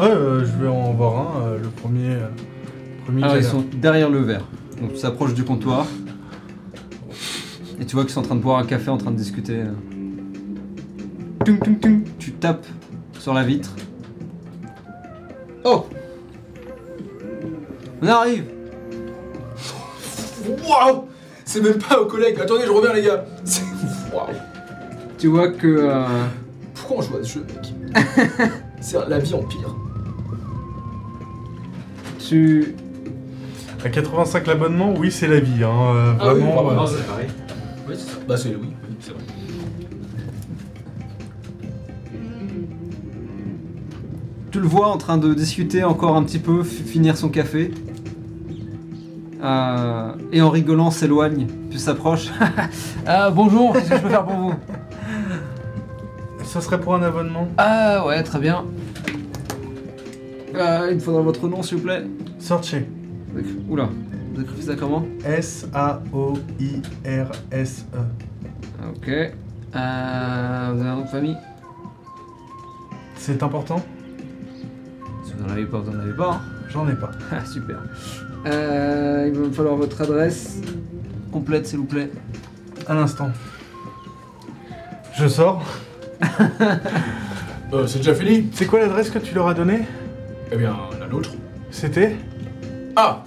Ouais, 0.00 0.06
euh, 0.08 0.40
je 0.46 0.62
vais 0.62 0.68
en 0.68 0.92
voir 0.92 1.36
un, 1.36 1.42
euh, 1.42 1.58
le 1.58 1.68
premier. 1.68 2.14
euh, 2.14 2.28
premier 3.04 3.22
Alors, 3.22 3.34
qui 3.36 3.42
a 3.42 3.46
ils 3.46 3.50
sont 3.50 3.64
derrière 3.74 4.08
le 4.10 4.20
verre. 4.20 4.44
Donc 4.80 4.92
tu 4.94 4.98
s'approches 4.98 5.34
du 5.34 5.44
comptoir. 5.44 5.86
Et 7.80 7.84
tu 7.86 7.94
vois 7.96 8.04
qu'ils 8.04 8.12
sont 8.12 8.20
en 8.20 8.24
train 8.24 8.34
de 8.36 8.40
boire 8.40 8.58
un 8.58 8.64
café, 8.66 8.90
en 8.90 8.96
train 8.98 9.10
de 9.10 9.16
discuter. 9.16 9.62
Tung, 11.44 11.58
tung, 11.62 11.78
tung. 11.80 12.00
Tu 12.18 12.32
tapes 12.32 12.66
sur 13.18 13.34
la 13.34 13.42
vitre. 13.42 13.74
Oh 15.64 15.86
On 18.02 18.06
arrive 18.06 18.44
Waouh 20.66 21.04
C'est 21.44 21.60
même 21.62 21.78
pas 21.78 22.00
aux 22.00 22.06
collègues. 22.06 22.38
Attendez, 22.40 22.64
je 22.66 22.70
reviens, 22.70 22.92
les 22.94 23.02
gars. 23.02 23.24
C'est. 23.44 23.62
Waouh 24.14 24.28
Tu 25.18 25.28
vois 25.28 25.48
que... 25.48 25.66
euh, 25.66 26.04
Pourquoi 26.74 26.98
on 26.98 27.02
joue 27.02 27.16
à 27.18 27.22
ce 27.24 27.34
jeu, 27.34 27.44
mec? 27.46 28.04
C'est 28.80 29.08
la 29.08 29.18
vie 29.18 29.34
en 29.34 29.42
pire. 29.42 29.74
Tu... 32.30 32.76
À 33.84 33.88
85 33.88 34.46
l'abonnement, 34.46 34.94
oui, 34.96 35.10
c'est 35.10 35.26
la 35.26 35.40
vie. 35.40 35.64
Hein. 35.64 35.94
euh, 35.96 36.12
Ah 36.20 36.32
oui, 36.34 36.42
vraiment. 36.42 36.82
euh, 36.82 36.86
c'est 36.86 37.06
pareil. 37.06 37.26
Oui, 37.88 37.94
c'est 37.98 38.08
ça. 38.10 38.18
Bah, 38.28 38.36
c'est 38.36 38.50
oui, 38.50 38.56
oui, 38.88 38.96
c'est 39.00 39.10
vrai. 39.12 39.20
Tu 44.52 44.60
le 44.60 44.66
vois 44.66 44.88
en 44.88 44.96
train 44.96 45.18
de 45.18 45.34
discuter 45.34 45.82
encore 45.82 46.14
un 46.16 46.22
petit 46.22 46.38
peu, 46.38 46.62
finir 46.62 47.16
son 47.16 47.30
café. 47.30 47.72
Euh, 49.42 50.12
et 50.32 50.42
en 50.42 50.50
rigolant 50.50 50.90
s'éloigne, 50.92 51.46
puis 51.70 51.80
s'approche. 51.80 52.28
ah 53.06 53.30
bonjour, 53.34 53.72
qu'est-ce 53.72 53.88
que 53.88 53.96
je 53.96 54.02
peux 54.02 54.08
faire 54.08 54.24
pour 54.24 54.36
vous? 54.36 54.54
Ça 56.44 56.60
serait 56.60 56.78
pour 56.80 56.94
un 56.94 57.02
abonnement 57.02 57.48
Ah 57.56 58.04
ouais, 58.06 58.22
très 58.22 58.38
bien. 58.38 58.64
Euh, 60.54 60.88
il 60.90 60.96
me 60.96 61.00
faudra 61.00 61.22
votre 61.22 61.48
nom 61.48 61.62
s'il 61.62 61.78
vous 61.78 61.84
plaît. 61.84 62.04
Écri- 63.36 63.64
Oula, 63.68 63.88
vous 64.34 64.42
écrivez 64.42 64.62
ça 64.62 64.74
comment? 64.76 65.04
S-A-O-I-R-S-E. 65.24 66.08
Ok. 68.88 69.08
Euh, 69.08 69.30
vous 69.72 70.80
avez 70.80 70.88
un 70.88 70.96
nom 70.96 71.02
de 71.02 71.08
famille? 71.08 71.36
C'est 73.16 73.42
important? 73.42 73.82
Si 75.24 75.32
vous 75.36 75.44
n'en 75.44 75.50
avez 75.52 75.66
pas, 75.66 75.78
vous 75.78 75.92
n'en 75.92 76.00
avez 76.00 76.12
pas. 76.14 76.32
hein. 76.32 76.40
J'en 76.70 76.88
ai 76.88 76.94
pas. 76.94 77.10
Ah 77.32 77.44
super. 77.44 77.76
Euh, 78.46 79.28
il 79.32 79.38
va 79.38 79.46
me 79.46 79.52
falloir 79.52 79.76
votre 79.76 80.00
adresse 80.00 80.60
complète 81.30 81.66
s'il 81.66 81.78
vous 81.80 81.84
plaît. 81.84 82.10
Un 82.88 82.96
instant. 82.98 83.28
Je 85.16 85.28
sors. 85.28 85.62
Euh, 87.72 87.86
c'est 87.86 87.98
déjà 87.98 88.16
fini 88.16 88.48
C'est 88.52 88.66
quoi 88.66 88.80
l'adresse 88.80 89.10
que 89.10 89.20
tu 89.20 89.32
leur 89.32 89.46
as 89.46 89.54
donnée? 89.54 89.82
Eh 90.52 90.56
bien, 90.56 90.76
la 90.98 91.06
nôtre. 91.06 91.30
C'était 91.70 92.16
Ah 92.96 93.24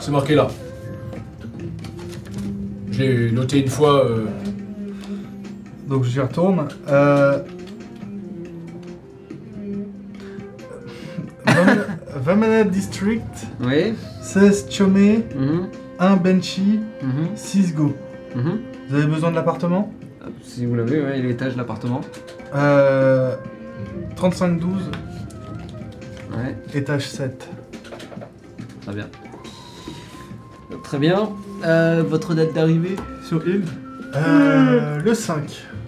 C'est 0.00 0.10
marqué 0.10 0.34
là. 0.34 0.48
J'ai 2.90 3.30
noté 3.30 3.60
une 3.60 3.68
fois. 3.68 4.04
euh, 4.04 4.26
Donc 5.88 6.04
j'y 6.04 6.20
retourne. 6.20 6.68
Euh... 6.88 7.38
Vam- 11.46 11.86
Vamana 12.16 12.64
District, 12.64 13.46
Oui. 13.60 13.94
16 14.22 14.68
Chomé, 14.70 15.24
Mhm. 15.36 15.68
1 15.98 16.16
Benchy, 16.16 16.80
Mhm. 17.02 17.28
6 17.36 17.74
Go. 17.74 17.94
Mhm. 18.34 18.58
Vous 18.88 18.94
avez 18.96 19.06
besoin 19.06 19.30
de 19.30 19.36
l'appartement? 19.36 19.92
Si 20.54 20.66
vous 20.66 20.74
l'avez, 20.74 21.00
ouais, 21.00 21.18
il 21.18 21.24
est 21.24 21.28
l'étage 21.28 21.54
de 21.54 21.58
l'appartement. 21.58 22.02
euh... 22.54 23.34
3512, 24.16 24.90
Ouais, 26.36 26.56
étage 26.74 27.06
7. 27.08 27.48
très 28.82 28.92
bien. 28.94 29.06
Très 30.84 30.98
bien. 30.98 31.30
Euh, 31.64 32.02
votre 32.06 32.34
date 32.34 32.52
d'arrivée 32.54 32.96
sur 33.26 33.46
île 33.48 33.64
Euh, 34.14 34.98
le 35.00 35.14
5 35.14 35.42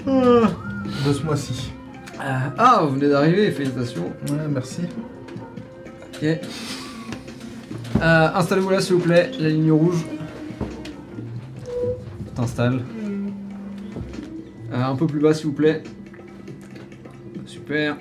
de 0.07 1.13
ce 1.13 1.23
mois-ci. 1.23 1.73
Euh, 2.21 2.39
Ah, 2.59 2.81
vous 2.83 2.95
venez 2.97 3.09
d'arriver, 3.11 3.51
félicitations. 3.51 4.13
Ouais, 4.31 4.39
merci. 4.49 4.83
Ok. 6.15 6.25
Euh, 6.25 6.39
Installez-vous 8.35 8.71
là, 8.71 8.81
s'il 8.81 8.95
vous 8.97 9.03
plaît, 9.03 9.31
la 9.39 9.49
ligne 9.51 9.73
rouge. 9.73 10.05
T'installe. 12.35 12.81
Euh, 14.75 14.83
un 14.83 14.97
peu 14.97 15.07
plus 15.07 15.21
bas, 15.21 15.33
s'il 15.35 15.47
vous 15.47 15.53
plaît. 15.53 15.83
Super. 17.47 17.97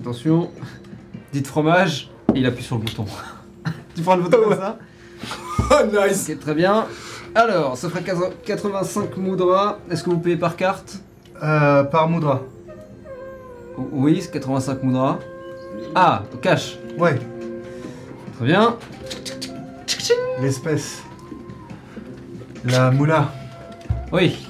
Attention. 0.00 0.50
Dites 1.32 1.46
fromage. 1.46 2.10
Et 2.34 2.40
il 2.40 2.46
appuie 2.46 2.62
sur 2.64 2.76
le 2.76 2.82
bouton. 2.82 3.04
tu 3.94 4.02
prends 4.02 4.16
le 4.16 4.22
bouton 4.22 4.38
comme 4.44 4.56
ça 4.56 4.78
Oh, 5.70 5.74
nice 5.92 6.28
Ok, 6.30 6.38
très 6.40 6.54
bien. 6.54 6.86
Alors, 7.34 7.76
ça 7.76 7.88
ferait 7.88 8.02
85 8.44 9.16
moudras. 9.16 9.78
Est-ce 9.90 10.04
que 10.04 10.10
vous 10.10 10.18
payez 10.18 10.36
par 10.36 10.56
carte 10.56 10.98
Euh, 11.42 11.82
par 11.84 12.08
Moudra. 12.08 12.42
O- 13.76 13.88
Oui, 13.92 14.20
c'est 14.22 14.30
85 14.30 14.82
moudras. 14.84 15.18
Ah, 15.94 16.22
au 16.32 16.36
cash. 16.36 16.78
Ouais, 16.98 17.18
Très 18.36 18.44
bien. 18.46 18.76
l'espèce. 20.40 21.02
La 22.64 22.90
moula. 22.90 23.30
Oui, 24.12 24.46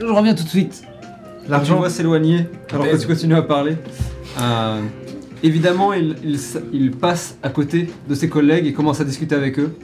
je 0.00 0.06
reviens 0.06 0.34
tout 0.34 0.44
de 0.44 0.48
suite. 0.48 0.82
tu 1.44 1.50
L'argent 1.50 1.76
vois 1.76 1.90
s'éloigner 1.90 2.46
alors 2.72 2.88
que 2.88 2.96
tu 2.96 3.06
continues 3.06 3.34
à 3.36 3.42
parler. 3.42 3.76
Euh, 4.40 4.80
évidemment, 5.42 5.92
il, 5.92 6.16
il 6.22 6.34
s- 6.34 6.58
il 6.72 6.90
passe 6.92 7.36
à 7.42 7.48
côté 7.48 7.88
de 8.08 8.14
ses 8.14 8.28
collègues 8.28 8.66
et 8.66 8.72
commence 8.72 9.00
à 9.00 9.04
discuter 9.04 9.34
avec 9.34 9.58
eux. 9.58 9.74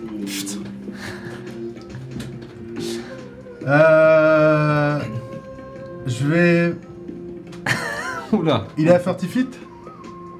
Euh... 3.66 4.98
Je 6.06 6.26
vais... 6.26 6.74
Oula. 8.32 8.66
Il 8.76 8.88
est 8.88 8.94
à 8.94 8.98
30 8.98 9.22
feet 9.22 9.58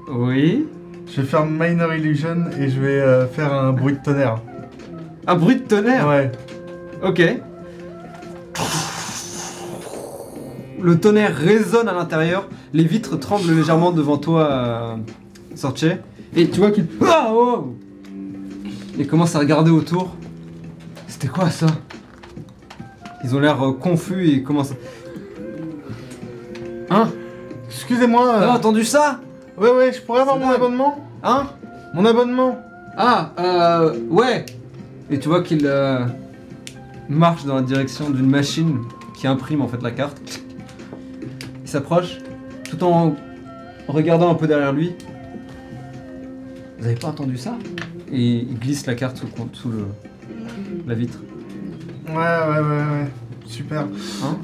Oui. 0.09 0.67
Je 1.07 1.21
vais 1.21 1.27
faire 1.27 1.45
Minor 1.45 1.93
Illusion 1.93 2.45
et 2.59 2.69
je 2.69 2.79
vais 2.79 2.99
euh, 3.01 3.25
faire 3.27 3.51
un 3.53 3.71
bruit 3.73 3.93
de 3.93 3.99
tonnerre. 4.03 4.39
Un 5.27 5.35
bruit 5.35 5.55
de 5.55 5.61
tonnerre? 5.61 6.07
Ouais. 6.07 6.31
Ok. 7.03 7.21
Le 10.85 10.99
tonnerre 10.99 11.35
résonne 11.35 11.87
à 11.89 11.93
l'intérieur, 11.93 12.47
les 12.71 12.83
vitres 12.83 13.17
tremblent 13.19 13.51
légèrement 13.51 13.91
devant 13.91 14.17
toi, 14.17 14.47
euh, 14.51 14.95
Sorche. 15.55 15.85
Et 16.35 16.47
tu 16.47 16.59
vois 16.59 16.69
qu'il. 16.69 16.85
Ah, 17.01 17.29
oh 17.31 17.73
Il 18.95 19.07
commence 19.07 19.35
à 19.35 19.39
regarder 19.39 19.71
autour. 19.71 20.13
C'était 21.07 21.27
quoi 21.27 21.49
ça? 21.49 21.65
Ils 23.23 23.35
ont 23.35 23.39
l'air 23.39 23.65
euh, 23.65 23.71
confus 23.71 24.29
et 24.29 24.43
commencent. 24.43 24.75
Hein? 26.91 27.09
Excusez-moi. 27.67 28.35
T'as 28.37 28.53
euh, 28.53 28.55
entendu 28.55 28.83
ça? 28.83 29.21
Ouais, 29.57 29.71
ouais, 29.71 29.91
je 29.91 29.99
pourrais 30.03 30.21
avoir 30.21 30.37
mon 30.37 30.45
dingue. 30.49 30.55
abonnement? 30.55 30.99
Hein? 31.23 31.47
Mon 31.95 32.05
abonnement 32.05 32.59
Ah, 32.95 33.31
euh, 33.39 33.95
ouais. 34.11 34.45
Et 35.09 35.17
tu 35.17 35.29
vois 35.29 35.41
qu'il 35.41 35.65
euh, 35.65 36.05
marche 37.09 37.43
dans 37.43 37.55
la 37.55 37.63
direction 37.63 38.11
d'une 38.11 38.29
machine 38.29 38.77
qui 39.17 39.25
imprime 39.25 39.63
en 39.63 39.67
fait 39.67 39.81
la 39.81 39.89
carte. 39.89 40.44
Il 41.65 41.69
s'approche, 41.69 42.19
tout 42.69 42.81
en 42.83 43.15
regardant 43.87 44.29
un 44.29 44.35
peu 44.35 44.45
derrière 44.45 44.71
lui. 44.71 44.93
Vous 46.77 46.85
avez 46.85 46.93
pas 46.93 47.07
entendu 47.07 47.37
ça? 47.39 47.57
Et 48.11 48.21
il 48.37 48.59
glisse 48.59 48.85
la 48.85 48.93
carte 48.93 49.17
sous, 49.17 49.25
le- 49.25 49.31
sous 49.53 49.69
le, 49.69 49.85
la 50.85 50.93
vitre. 50.93 51.17
Ouais, 52.07 52.13
ouais, 52.13 52.59
ouais, 52.59 53.01
ouais. 53.01 53.07
Super. 53.47 53.87
Hein? 54.23 54.37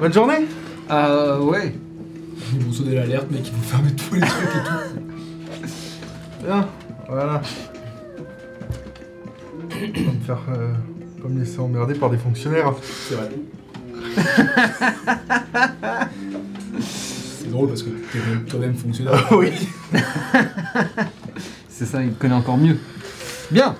Bonne 0.00 0.12
journée 0.12 0.46
Euh, 0.90 1.38
ouais. 1.40 1.74
Ils 2.54 2.60
vont 2.60 2.72
sonner 2.72 2.94
l'alerte, 2.94 3.30
mec, 3.30 3.46
ils 3.46 3.52
vont 3.52 3.60
fermer 3.62 3.92
tous 3.92 4.14
les 4.14 4.20
trucs 4.22 4.48
et 4.48 4.64
tout. 4.64 6.46
Bien. 6.46 6.66
Voilà. 7.08 7.42
Pas 9.68 9.76
me 9.76 10.24
faire... 10.24 10.40
euh, 10.48 10.72
pas 11.22 11.28
me 11.28 11.38
laisser 11.40 11.60
emmerder 11.60 11.94
par 11.94 12.08
des 12.08 12.16
fonctionnaires. 12.16 12.72
C'est 12.82 13.16
vrai. 13.16 13.28
C'est 16.80 17.50
drôle 17.50 17.68
parce 17.68 17.82
que 17.82 17.90
t'es 17.90 18.18
même 18.18 18.44
toi-même 18.44 18.74
fonctionnaire. 18.74 19.26
oui. 19.32 19.50
C'est 21.68 21.86
ça, 21.86 22.02
il 22.02 22.12
connaît 22.14 22.34
encore 22.34 22.56
mieux. 22.56 22.78
Bien. 23.50 23.74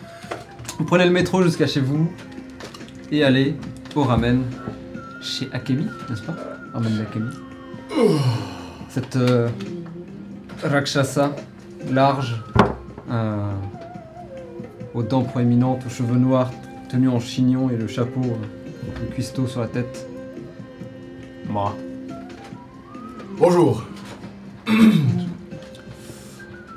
Vous 0.78 0.84
prenez 0.84 1.04
le 1.04 1.10
métro 1.10 1.42
jusqu'à 1.42 1.66
chez 1.66 1.80
vous 1.80 2.10
et 3.10 3.24
allez 3.24 3.56
au 3.94 4.02
ramen 4.02 4.42
chez 5.20 5.48
Akemi, 5.52 5.86
n'est-ce 6.08 6.22
pas? 6.22 6.34
Ramen 6.72 6.96
d'Akemi. 6.96 7.30
Cette 8.88 9.16
euh, 9.16 9.48
Rakshasa 10.62 11.34
large, 11.90 12.42
euh, 13.10 13.50
aux 14.94 15.02
dents 15.02 15.22
proéminentes, 15.22 15.82
aux 15.86 15.90
cheveux 15.90 16.16
noirs, 16.16 16.50
tenue 16.88 17.08
en 17.08 17.20
chignon 17.20 17.70
et 17.70 17.76
le 17.76 17.86
chapeau, 17.86 18.22
euh, 18.22 18.90
le 19.00 19.14
cuistot 19.14 19.46
sur 19.46 19.60
la 19.60 19.68
tête. 19.68 20.08
Moi. 21.48 21.74
Bonjour. 23.38 23.84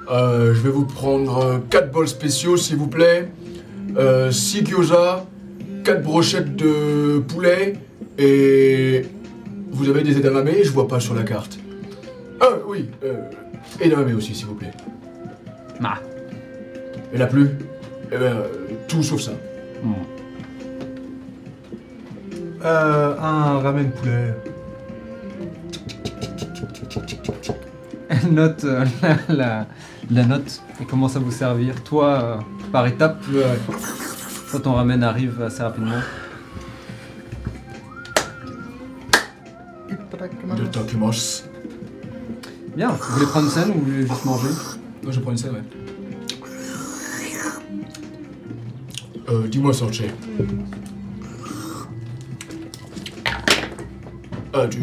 Euh, 0.08 0.54
je 0.54 0.62
vais 0.62 0.70
vous 0.70 0.86
prendre 0.86 1.64
4 1.72 1.92
bols 1.92 2.08
spéciaux, 2.08 2.58
s'il 2.58 2.76
vous 2.76 2.86
plaît. 2.86 3.28
6 4.30 4.64
gyoza, 4.64 5.26
4 5.84 6.04
brochettes 6.04 6.56
de 6.56 7.18
poulet 7.28 7.80
et. 8.20 9.02
Vous 9.72 9.90
avez 9.90 10.04
des 10.04 10.18
edamame 10.18 10.52
Je 10.64 10.70
vois 10.70 10.88
pas 10.88 11.00
sur 11.00 11.16
la 11.16 11.24
carte. 11.24 11.58
Ah 12.40 12.50
oui, 12.68 12.90
euh, 13.04 13.30
edamame 13.82 14.16
aussi, 14.16 14.36
s'il 14.36 14.46
vous 14.46 14.54
plaît. 14.54 14.72
Ma. 15.80 15.96
Et 17.12 17.18
la 17.18 17.28
plus? 17.28 17.50
Eh 18.12 18.18
ben, 18.18 18.22
euh, 18.22 18.48
tout 18.88 19.04
sauf 19.04 19.22
ça. 19.22 19.32
Hmm. 19.84 19.94
Euh, 22.64 23.16
un 23.20 23.60
ramen 23.60 23.92
poulet. 23.92 24.34
Elle 28.10 28.28
note 28.34 28.64
euh, 28.64 28.86
la, 29.02 29.18
la- 29.36 29.68
la 30.12 30.24
note 30.26 30.62
et 30.82 30.86
commence 30.86 31.16
à 31.16 31.20
vous 31.20 31.32
servir. 31.32 31.84
Toi, 31.84 32.08
euh, 32.08 32.38
par 32.72 32.86
étapes. 32.88 33.24
Toi, 34.52 34.60
ton 34.60 34.74
ramen 34.74 35.04
arrive 35.04 35.42
assez 35.42 35.64
rapidement. 35.64 35.96
Bien, 42.76 42.90
vous 42.90 43.14
voulez 43.14 43.26
prendre 43.26 43.46
une 43.46 43.52
scène 43.52 43.70
ou 43.70 43.74
vous 43.74 43.86
voulez 43.86 44.08
juste 44.08 44.26
manger? 44.26 44.50
Non, 45.04 45.12
je 45.12 45.20
prends 45.20 45.32
une 45.32 45.38
scène, 45.38 45.54
ouais. 45.54 45.64
Euh, 49.30 49.48
dis-moi, 49.48 49.74
Sorche. 49.74 50.04
Ah, 54.54 54.68
tu. 54.68 54.80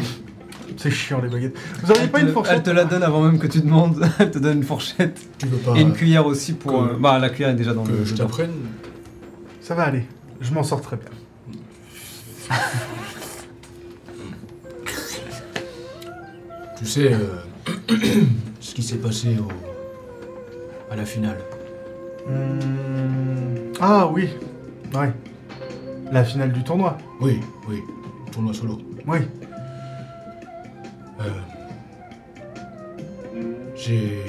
C'est 0.83 0.91
chiant 0.91 1.21
les 1.21 1.29
baguettes. 1.29 1.55
Vous 1.81 1.91
auriez 1.91 2.03
elle 2.03 2.11
pas 2.11 2.19
te, 2.19 2.25
une 2.25 2.33
fourchette 2.33 2.55
elle 2.57 2.63
te 2.63 2.69
la 2.71 2.83
donne 2.83 3.03
avant 3.03 3.21
même 3.21 3.39
que 3.39 3.47
tu 3.47 3.61
demandes. 3.61 4.05
elle 4.19 4.31
te 4.31 4.37
donne 4.39 4.57
une 4.57 4.63
fourchette 4.63 5.17
Tu 5.37 5.45
veux 5.47 5.55
pas 5.57 5.75
et 5.77 5.81
une 5.81 5.93
cuillère 5.93 6.25
aussi 6.25 6.51
pour. 6.53 6.71
que- 6.73 6.93
euh, 6.95 6.97
bah, 6.99 7.19
la 7.19 7.29
cuillère 7.29 7.51
est 7.51 7.55
déjà 7.55 7.73
dans 7.73 7.83
que 7.85 7.91
le. 7.93 8.03
je 8.03 8.13
t'apprenne 8.15 8.51
Ça 9.61 9.75
va 9.75 9.83
aller. 9.83 10.03
Je 10.41 10.53
m'en 10.53 10.61
sors 10.63 10.81
très 10.81 10.97
bien. 10.97 11.05
Tu 16.77 16.85
sais, 16.85 17.13
euh, 17.13 17.37
ce 18.59 18.73
qui 18.73 18.83
s'est 18.83 18.97
passé 18.97 19.37
au... 19.39 19.47
à 20.91 20.95
la 20.95 21.05
finale. 21.05 21.37
Hmm, 22.27 23.71
Ah 23.79 24.07
oui. 24.11 24.29
Ouais. 24.93 25.11
La 26.11 26.23
finale 26.23 26.51
du 26.51 26.63
tournoi. 26.63 26.97
Oui, 27.21 27.39
oui, 27.69 27.79
tournoi 28.31 28.53
solo. 28.53 28.79
Oui. 29.07 29.19
Euh, 31.23 31.29
J'ai 33.75 34.19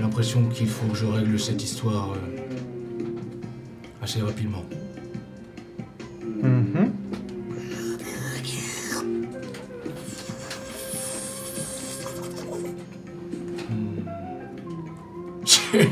l'impression 0.00 0.42
qu'il 0.48 0.68
faut 0.68 0.86
que 0.86 0.96
je 0.96 1.06
règle 1.06 1.38
cette 1.38 1.62
histoire 1.62 2.10
euh, 2.12 3.04
assez 4.02 4.20
rapidement. 4.20 4.64
Mhm. 6.42 6.90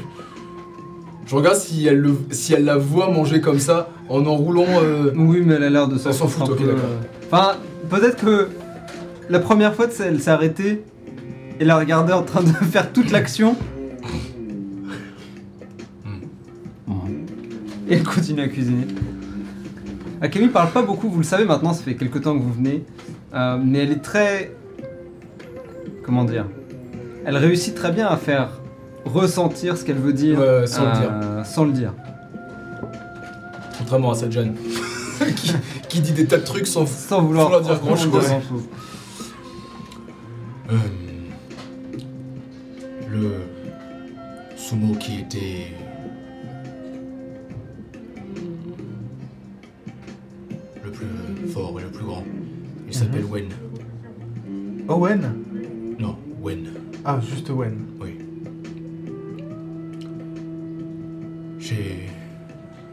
Je 1.26 1.35
regarde 1.35 1.57
si 1.57 1.87
elle, 1.87 1.98
le, 1.98 2.14
si 2.31 2.54
elle 2.54 2.64
la 2.64 2.76
voit 2.78 3.11
manger 3.11 3.40
comme 3.40 3.59
ça, 3.59 3.90
en 4.09 4.24
enroulant. 4.24 4.64
euh, 4.83 5.12
Oui, 5.14 5.42
mais 5.44 5.54
elle 5.54 5.64
a 5.64 5.70
l'air 5.70 5.88
de 5.88 5.98
s'en 5.98 6.12
foutre 6.12 6.50
un 6.52 6.57
peu, 6.57 6.64
euh. 6.70 6.74
Enfin, 7.31 7.57
peut-être 7.90 8.16
que 8.16 8.48
la 9.30 9.38
première 9.40 9.74
fois, 9.74 9.86
c'est- 9.90 10.04
elle 10.06 10.20
s'est 10.20 10.30
arrêtée 10.30 10.82
et 11.60 11.64
la 11.64 11.76
regardait 11.78 12.12
en 12.12 12.22
train 12.22 12.42
de 12.42 12.48
faire 12.72 12.92
toute 12.92 13.10
l'action. 13.10 13.56
Et 17.90 17.94
elle 17.94 18.02
continue 18.02 18.42
à 18.42 18.48
cuisiner. 18.48 18.87
Akemi 20.20 20.48
parle 20.48 20.70
pas 20.72 20.83
beaucoup, 20.83 21.08
vous 21.08 21.18
le 21.18 21.24
savez 21.24 21.44
maintenant, 21.46 21.72
ça 21.72 21.83
fait 21.83 21.94
quelques 21.94 22.20
temps 22.22 22.37
que 22.37 22.42
vous 22.42 22.52
venez. 22.52 22.85
Euh, 23.35 23.58
mais 23.62 23.79
elle 23.79 23.92
est 23.92 24.02
très. 24.02 24.54
Comment 26.04 26.24
dire 26.24 26.44
Elle 27.24 27.37
réussit 27.37 27.74
très 27.74 27.92
bien 27.92 28.06
à 28.08 28.16
faire 28.16 28.60
ressentir 29.04 29.76
ce 29.79 29.85
qu'elle 29.85 29.96
veut 29.98 30.12
dire, 30.12 30.38
Ouais, 30.38 30.66
sans 30.66 30.85
le 30.85 30.88
euh, 30.90 31.44
sans 31.44 31.64
le 31.64 31.72
dire. 31.72 31.94
Contrairement 33.79 34.10
à 34.10 34.14
Sajan, 34.16 34.48
qui, 35.37 35.52
qui 35.88 36.00
dit 36.00 36.12
des 36.12 36.26
tas 36.26 36.38
de 36.38 36.44
trucs 36.44 36.66
sans. 36.66 36.85
Sans 36.87 37.22
vouloir 37.22 37.46
Sans 37.46 37.50
leur 37.52 37.60
dire 37.62 37.76
sans 37.79 37.85
grand-chose. 37.87 38.31
Euh, 40.71 40.75
le 43.10 43.33
sumo 44.56 44.94
qui 44.96 45.21
était. 45.21 45.73
le 50.85 50.90
plus 50.90 51.48
fort 51.48 51.79
et 51.81 51.83
le 51.83 51.90
plus 51.90 52.04
grand. 52.04 52.25
Il 52.87 52.94
s'appelle 52.94 53.25
Wen. 53.25 53.48
Owen 54.88 55.35
Non, 55.98 56.16
Wen, 56.42 56.69
Ah, 57.04 57.21
juste 57.21 57.50
Owen. 57.50 57.77
oui. 58.00 58.16
J'ai 61.58 62.08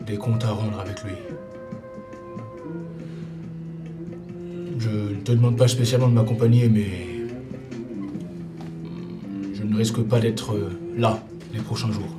des 0.06 0.18
comptes 0.18 0.44
à 0.44 0.52
rendre 0.52 0.80
avec 0.80 1.02
lui. 1.04 1.14
Je 4.80 4.90
ne 4.90 5.22
te 5.22 5.32
demande 5.32 5.58
pas 5.58 5.68
spécialement 5.68 6.10
de 6.10 6.14
m'accompagner, 6.14 6.68
mais. 6.70 7.15
Risque 9.86 10.02
pas 10.02 10.20
d'être 10.20 10.56
euh, 10.56 10.72
là 10.98 11.20
les 11.54 11.60
prochains 11.60 11.92
jours. 11.92 12.10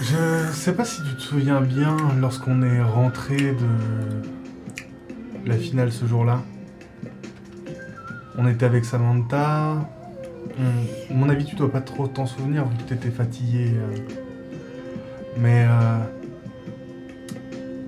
Je 0.00 0.50
sais 0.54 0.72
pas 0.72 0.86
si 0.86 1.02
tu 1.02 1.14
te 1.14 1.20
souviens 1.20 1.60
bien 1.60 1.94
lorsqu'on 2.22 2.62
est 2.62 2.80
rentré 2.80 3.36
de 3.36 3.68
la 5.44 5.58
finale 5.58 5.92
ce 5.92 6.06
jour-là. 6.06 6.40
On 8.38 8.48
était 8.48 8.64
avec 8.64 8.86
Samantha. 8.86 9.76
Mon 11.10 11.28
avis, 11.28 11.44
tu 11.44 11.54
dois 11.54 11.70
pas 11.70 11.82
trop 11.82 12.08
t'en 12.08 12.24
souvenir 12.24 12.64
vu 12.64 12.78
que 12.78 12.88
t'étais 12.88 13.10
fatigué. 13.10 13.74
euh. 13.74 13.98
Mais 15.36 15.66
euh, 15.68 15.98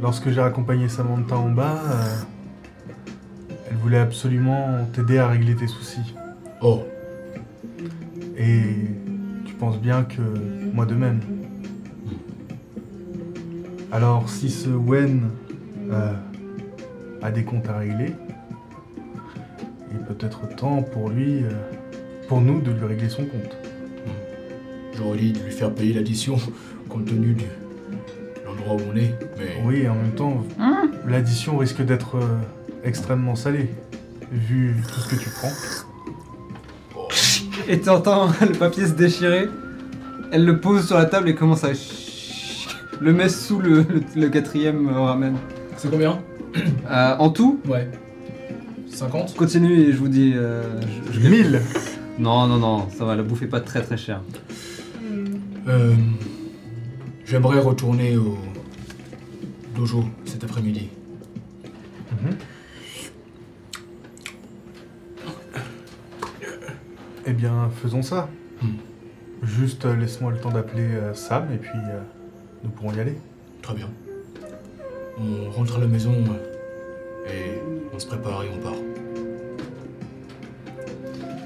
lorsque 0.02 0.30
j'ai 0.30 0.40
accompagné 0.40 0.88
Samantha 0.88 1.36
en 1.36 1.50
bas, 1.50 1.80
euh, 1.86 2.16
elle 3.70 3.76
voulait 3.76 4.00
absolument 4.00 4.84
t'aider 4.92 5.18
à 5.18 5.28
régler 5.28 5.54
tes 5.54 5.68
soucis. 5.68 6.14
Oh, 6.60 6.82
Et 8.36 8.62
tu 9.46 9.54
penses 9.54 9.78
bien 9.78 10.02
que 10.02 10.20
moi 10.74 10.84
de 10.84 10.94
même. 10.94 11.20
Alors 13.92 14.28
si 14.28 14.50
ce 14.50 14.68
Wen 14.70 15.30
euh, 15.90 16.12
a 17.22 17.30
des 17.30 17.44
comptes 17.44 17.68
à 17.68 17.78
régler, 17.78 18.14
il 19.90 19.96
est 19.96 20.04
peut-être 20.04 20.48
temps 20.56 20.82
pour 20.82 21.10
lui, 21.10 21.44
euh, 21.44 21.50
pour 22.28 22.40
nous 22.40 22.60
de 22.60 22.72
lui 22.72 22.84
régler 22.84 23.08
son 23.08 23.24
compte. 23.24 23.56
j'aurais 24.96 25.18
dit 25.18 25.32
de 25.32 25.40
lui 25.40 25.52
faire 25.52 25.72
payer 25.72 25.92
l'addition 25.92 26.36
compte 26.88 27.06
tenu 27.06 27.34
de 27.34 27.44
l'endroit 28.44 28.74
où 28.74 28.90
on 28.92 28.96
est. 28.96 29.31
Oui, 29.64 29.80
et 29.82 29.88
en 29.88 29.94
même 29.94 30.12
temps, 30.12 30.44
l'addition 31.08 31.56
risque 31.58 31.82
d'être 31.82 32.16
euh, 32.16 32.26
extrêmement 32.84 33.34
salée, 33.36 33.70
vu 34.32 34.74
tout 34.86 35.00
ce 35.00 35.14
que 35.14 35.20
tu 35.20 35.30
prends. 35.30 35.52
Et 37.68 37.80
t'entends 37.80 38.28
le 38.40 38.52
papier 38.58 38.86
se 38.86 38.92
déchirer. 38.92 39.48
Elle 40.32 40.44
le 40.44 40.58
pose 40.60 40.86
sur 40.86 40.96
la 40.96 41.04
table 41.04 41.28
et 41.28 41.34
commence 41.34 41.64
à 41.64 41.68
le 43.00 43.12
met 43.12 43.28
sous 43.28 43.58
le, 43.60 43.78
le- 43.82 44.02
le 44.16 44.28
quatrième 44.28 44.88
euh, 44.88 45.00
ramen. 45.00 45.34
C'est 45.76 45.90
combien? 45.90 46.20
Euh, 46.90 47.16
en 47.18 47.30
tout, 47.30 47.60
Ouais. 47.68 47.88
50 48.88 49.34
continue 49.34 49.80
et 49.80 49.92
je 49.92 49.96
vous 49.98 50.08
dis. 50.08 50.32
euh, 50.36 50.62
je- 51.12 51.20
je- 51.20 51.28
1000 51.28 51.60
Non, 52.18 52.46
non, 52.46 52.58
non, 52.58 52.88
ça 52.96 53.04
va, 53.04 53.16
la 53.16 53.22
bouffe 53.22 53.42
est 53.42 53.46
pas 53.46 53.60
très 53.60 53.82
très 53.82 53.96
chère. 53.96 54.20
Euh, 55.68 55.94
J'aimerais 57.24 57.60
retourner 57.60 58.16
au 58.16 58.36
dojo 59.74 60.04
cet 60.24 60.44
après-midi. 60.44 60.88
Eh 67.24 67.32
bien, 67.32 67.70
faisons 67.80 68.02
ça. 68.02 68.28
Hmm. 68.60 68.74
Juste 69.42 69.84
euh, 69.84 69.96
laisse-moi 69.96 70.32
le 70.32 70.38
temps 70.38 70.50
d'appeler 70.50 70.82
euh, 70.82 71.14
Sam 71.14 71.48
et 71.52 71.56
puis 71.56 71.70
euh, 71.74 72.00
nous 72.64 72.70
pourrons 72.70 72.92
y 72.94 73.00
aller. 73.00 73.16
Très 73.62 73.74
bien. 73.74 73.88
On 75.18 75.50
rentre 75.50 75.76
à 75.76 75.80
la 75.80 75.86
maison 75.86 76.12
et 77.26 77.60
on 77.94 77.98
se 77.98 78.06
prépare 78.06 78.42
et 78.42 78.48
on 78.52 78.58
part. 78.60 78.74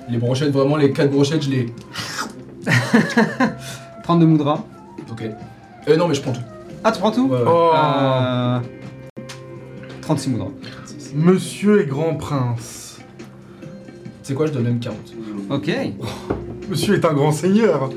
Les 0.09 0.19
brochettes, 0.19 0.53
vraiment, 0.53 0.77
les 0.77 0.93
quatre 0.93 1.11
brochettes, 1.11 1.43
je 1.43 1.51
les. 1.51 1.75
32 4.05 4.27
moudras. 4.27 4.65
Ok. 5.11 5.23
Euh, 5.89 5.97
non, 5.97 6.09
mais 6.09 6.15
je 6.15 6.23
prends 6.23 6.33
tout. 6.33 6.41
Ah, 6.89 6.93
tu 6.93 7.01
prends 7.01 7.11
tout 7.11 7.27
Ouais, 7.27 7.39
ouais. 7.39 7.45
Oh 7.49 7.73
Euh, 7.75 8.61
36 10.03 10.31
moudras. 10.31 10.51
Monsieur 11.17 11.83
et 11.83 11.87
grand 11.87 12.15
prince. 12.15 13.01
C'est 14.23 14.35
quoi, 14.35 14.47
je 14.47 14.53
donne 14.53 14.63
même 14.63 14.79
40. 14.79 14.97
Ok. 15.51 15.69
Monsieur 16.71 16.95
est 16.95 17.05
un 17.05 17.13
grand 17.13 17.33
seigneur. 17.33 17.91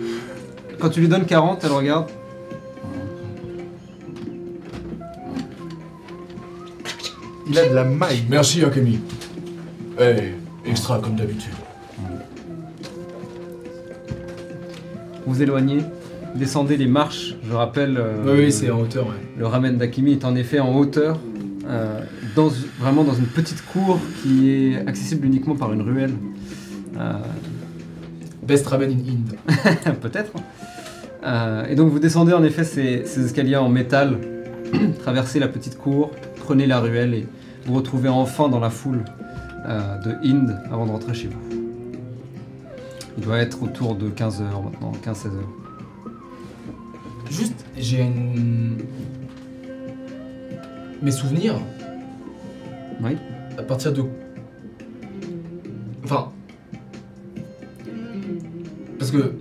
Quand 0.80 0.90
tu 0.90 1.02
lui 1.02 1.08
donnes 1.08 1.28
40, 1.28 1.64
elle 1.66 1.72
regarde. 1.72 2.10
Il 7.48 7.60
a 7.60 7.70
de 7.70 7.76
la 7.76 7.84
maille. 7.84 8.24
Merci, 8.28 8.66
Akemi. 8.66 9.00
Eh, 10.02 10.34
extra 10.68 10.98
comme 10.98 11.16
d'habitude. 11.16 11.54
Vous 15.28 15.44
éloignez, 15.44 15.82
descendez 16.36 16.78
les 16.78 16.88
marches. 16.88 17.36
Je 17.48 17.54
rappelle. 17.54 17.98
euh, 17.98 18.24
Oui, 18.26 18.46
oui, 18.46 18.52
c'est 18.52 18.70
en 18.72 18.80
hauteur, 18.82 19.08
ouais. 19.08 19.14
Le 19.38 19.46
ramen 19.48 19.78
d'Akimi 19.78 20.14
est 20.14 20.26
en 20.26 20.36
effet 20.36 20.60
en 20.60 20.76
hauteur, 20.76 21.20
euh, 21.68 22.00
dans, 22.36 22.50
vraiment 22.80 23.04
dans 23.04 23.14
une 23.14 23.26
petite 23.28 23.66
cour 23.66 24.00
qui 24.22 24.50
est 24.50 24.78
accessible 24.88 25.26
uniquement 25.26 25.56
par 25.56 25.74
une 25.74 25.82
ruelle. 25.82 26.14
Euh, 26.98 27.14
Best 28.44 28.66
ramen 28.68 28.90
in 28.90 28.94
Inde. 28.94 29.96
Peut-être. 30.02 30.32
Et 31.70 31.76
donc 31.76 31.92
vous 31.92 32.00
descendez 32.00 32.34
en 32.34 32.44
effet 32.44 32.64
ces, 32.64 33.04
ces 33.06 33.26
escaliers 33.26 33.58
en 33.58 33.70
métal, 33.70 34.18
traversez 35.00 35.38
la 35.40 35.48
petite 35.50 35.78
cour, 35.78 36.12
prenez 36.38 36.66
la 36.66 36.80
ruelle 36.80 37.14
et 37.14 37.28
vous 37.66 37.74
retrouvez 37.76 38.10
enfin 38.10 38.48
dans 38.50 38.60
la 38.60 38.70
foule 38.70 39.04
de 39.68 40.28
Inde 40.28 40.58
avant 40.72 40.86
de 40.86 40.92
rentrer 40.92 41.14
chez 41.14 41.28
vous. 41.28 41.58
Il 43.18 43.24
doit 43.26 43.38
être 43.40 43.62
autour 43.62 43.96
de 43.96 44.08
15h 44.10 44.42
maintenant, 44.64 44.94
15-16 45.06 45.26
heures. 45.28 45.34
Juste, 47.30 47.66
j'ai 47.78 48.02
une. 48.02 48.78
Mes 51.02 51.12
souvenirs, 51.12 51.56
Oui 53.02 53.16
à 53.58 53.64
partir 53.64 53.92
de. 53.94 54.04
Enfin. 56.04 56.32
Parce 58.98 59.12
que 59.12 59.34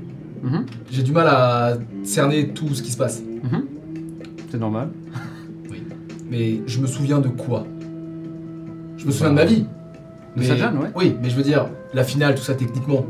Mhm, 0.43 0.67
j'ai 0.91 1.03
du 1.03 1.11
mal 1.11 1.27
à 1.27 1.79
cerner 2.05 2.49
tout 2.51 2.73
ce 2.75 2.81
qui 2.83 2.93
se 2.93 2.97
passe. 2.97 3.23
mhm. 3.23 3.65
C'est 4.51 4.59
normal. 4.59 4.91
Mais 6.31 6.61
je 6.67 6.81
me 6.81 6.87
souviens 6.87 7.19
de 7.19 7.29
quoi? 7.29 7.67
Je 8.97 9.05
me 9.07 9.11
souviens 9.11 9.31
de 9.31 9.35
ma 9.35 9.45
vie. 9.45 9.65
De 10.37 10.43
Sajan, 10.43 10.77
ouais. 10.77 10.89
Oui, 10.95 11.17
mais 11.21 11.31
je 11.31 11.37
veux 11.37 11.43
dire, 11.43 11.69
la 11.95 12.05
finale, 12.05 12.35
tout 12.37 12.43
ça 12.43 12.55
techniquement. 12.55 13.05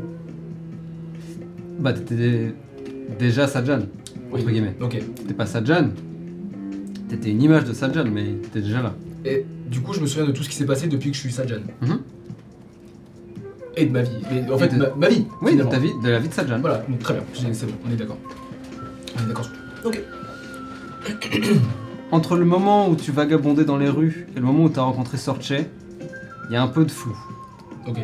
Bah 1.79 1.93
t'étais 1.93 2.55
déjà 3.19 3.45
Sajan, 3.45 3.81
Oui. 4.31 4.41
entre 4.41 4.51
guillemets. 4.51 4.75
Ok. 4.81 4.97
T'étais 5.15 5.33
pas 5.33 5.45
Sajan, 5.45 5.89
t'étais 7.09 7.31
une 7.31 7.41
image 7.41 7.65
de 7.65 7.73
Sajan, 7.73 8.05
mais 8.11 8.25
t'étais 8.43 8.61
déjà 8.61 8.81
là. 8.81 8.93
Et 9.25 9.45
du 9.69 9.81
coup, 9.81 9.93
je 9.93 9.99
me 10.01 10.05
souviens 10.07 10.27
de 10.27 10.31
tout 10.31 10.43
ce 10.43 10.49
qui 10.49 10.55
s'est 10.55 10.65
passé 10.65 10.87
depuis 10.87 11.09
que 11.11 11.15
je 11.15 11.21
suis 11.21 11.31
Sajan. 11.31 11.61
Mhm. 11.81 11.99
Et 13.77 13.85
de 13.85 13.91
ma 13.91 14.01
vie. 14.01 14.09
Mais 14.31 14.51
en 14.51 14.55
Et 14.55 14.59
fait, 14.59 14.67
de- 14.69 14.77
ma, 14.77 14.89
ma 14.95 15.09
vie. 15.09 15.25
Oui, 15.41 15.51
de, 15.55 15.63
finalement. 15.63 15.71
ta 15.71 15.79
vie, 15.79 15.91
de 16.03 16.09
la 16.09 16.19
vie 16.19 16.27
de 16.29 16.33
Sajan. 16.33 16.59
Voilà, 16.59 16.77
donc 16.89 16.99
très 16.99 17.13
bien, 17.13 17.23
c'est 17.53 17.65
bon, 17.65 17.73
on 17.87 17.91
est 17.91 17.95
d'accord. 17.95 18.17
On 19.17 19.23
est 19.23 19.27
d'accord 19.27 19.45
sur 19.45 19.53
tout. 19.53 19.87
Ok. 19.87 20.01
Entre 22.11 22.35
le 22.37 22.45
moment 22.45 22.89
où 22.89 22.95
tu 22.95 23.11
vagabondais 23.11 23.65
dans 23.65 23.77
les 23.77 23.89
rues 23.89 24.27
et 24.35 24.39
le 24.39 24.45
moment 24.45 24.63
où 24.65 24.69
tu 24.69 24.79
as 24.79 24.83
rencontré 24.83 25.17
Sorche, 25.17 25.51
il 25.51 26.53
y 26.53 26.55
a 26.55 26.61
un 26.63 26.67
peu 26.67 26.83
de 26.85 26.91
flou. 26.91 27.15
Ok. 27.87 27.97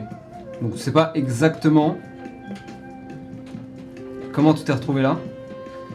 Donc 0.61 0.73
c'est 0.77 0.91
pas 0.91 1.11
exactement 1.15 1.97
comment 4.31 4.53
tu 4.53 4.63
t'es 4.63 4.73
retrouvé 4.73 5.01
là, 5.01 5.19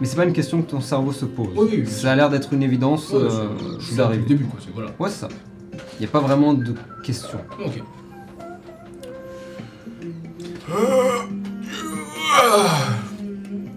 mais 0.01 0.07
c'est 0.07 0.17
pas 0.17 0.25
une 0.25 0.33
question 0.33 0.63
que 0.63 0.71
ton 0.71 0.81
cerveau 0.81 1.13
se 1.13 1.25
pose. 1.25 1.49
Oui, 1.57 1.69
oui, 1.71 1.77
bien 1.83 1.91
ça 1.91 2.13
a 2.13 2.17
l'air 2.17 2.31
d'être 2.31 2.53
une 2.53 2.63
évidence 2.63 3.11
Ouais, 3.11 3.21
euh, 3.23 3.29
je- 3.59 3.81
je 3.81 3.87
suis 3.87 3.97
d'arriver. 3.97 4.23
le 4.23 4.29
début, 4.29 4.45
quoi, 4.45 4.59
c'est 4.65 4.73
voilà. 4.73 4.91
Ouais, 4.99 5.09
c'est 5.11 5.21
ça. 5.21 5.29
Il 5.99 6.01
n'y 6.01 6.07
a 6.07 6.11
pas 6.11 6.21
vraiment 6.21 6.55
de 6.55 6.75
question. 7.05 7.39
Ok. 7.65 7.83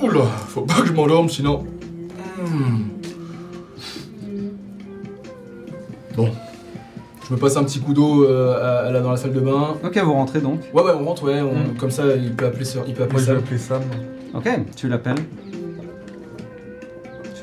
Oula, 0.02 0.26
faut 0.48 0.62
pas 0.62 0.82
que 0.82 0.88
je 0.88 0.94
m'endorme 0.94 1.30
sinon. 1.30 1.66
Hmm. 2.38 2.82
Bon. 6.16 6.30
Je 7.28 7.34
me 7.34 7.40
passe 7.40 7.56
un 7.56 7.64
petit 7.64 7.80
coup 7.80 7.94
d'eau 7.94 8.26
euh, 8.26 8.86
à- 8.88 8.92
là 8.92 9.00
dans 9.00 9.12
la 9.12 9.18
salle 9.18 9.32
de 9.34 9.40
bain. 9.40 9.76
Ok, 9.84 9.98
vous 10.04 10.14
rentrez 10.14 10.42
donc. 10.42 10.60
Ouais, 10.74 10.84
ouais, 10.84 10.92
on 11.00 11.06
rentre, 11.06 11.24
ouais, 11.24 11.42
on- 11.42 11.54
Hmm. 11.54 11.78
comme 11.80 11.90
ça 11.92 12.04
il 12.16 12.34
peut 12.36 12.46
appeler, 12.48 12.66
ça- 12.66 12.80
il 12.86 12.94
peut 12.94 13.04
appeler 13.04 13.14
Moi, 13.14 13.22
je 13.22 13.26
ça. 13.28 13.34
vais 13.34 13.40
appeler 13.40 13.58
Sam. 13.58 13.82
Ok, 14.34 14.50
tu 14.76 14.90
l'appelles. 14.90 15.16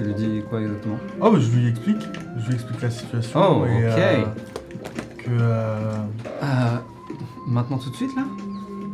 Tu 0.01 0.07
lui 0.07 0.15
dis 0.15 0.43
quoi 0.49 0.61
exactement 0.63 0.99
Oh, 1.21 1.31
bah, 1.31 1.39
je 1.39 1.51
lui 1.57 1.69
explique. 1.69 2.03
Je 2.39 2.47
lui 2.49 2.55
explique 2.55 2.81
la 2.81 2.91
situation. 2.91 3.41
Oh, 3.43 3.67
et, 3.67 3.87
ok. 3.87 3.99
euh, 3.99 4.25
que 5.19 5.31
euh, 5.31 5.95
Euh, 6.43 6.77
Maintenant 7.47 7.79
tout 7.79 7.91
de 7.91 7.97
suite 7.97 8.11
là 8.17 8.25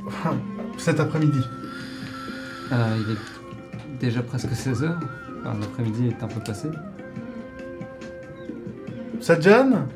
cet 0.79 0.99
après-midi. 0.99 1.41
Euh, 2.73 2.97
Il 3.07 3.13
est 3.13 4.01
déjà 4.01 4.23
presque 4.23 4.49
16h. 4.51 4.95
Enfin, 5.41 5.57
L'après-midi 5.61 6.09
est 6.09 6.23
un 6.25 6.27
peu 6.29 6.41
passé. 6.41 6.69
Sajan, 9.21 9.87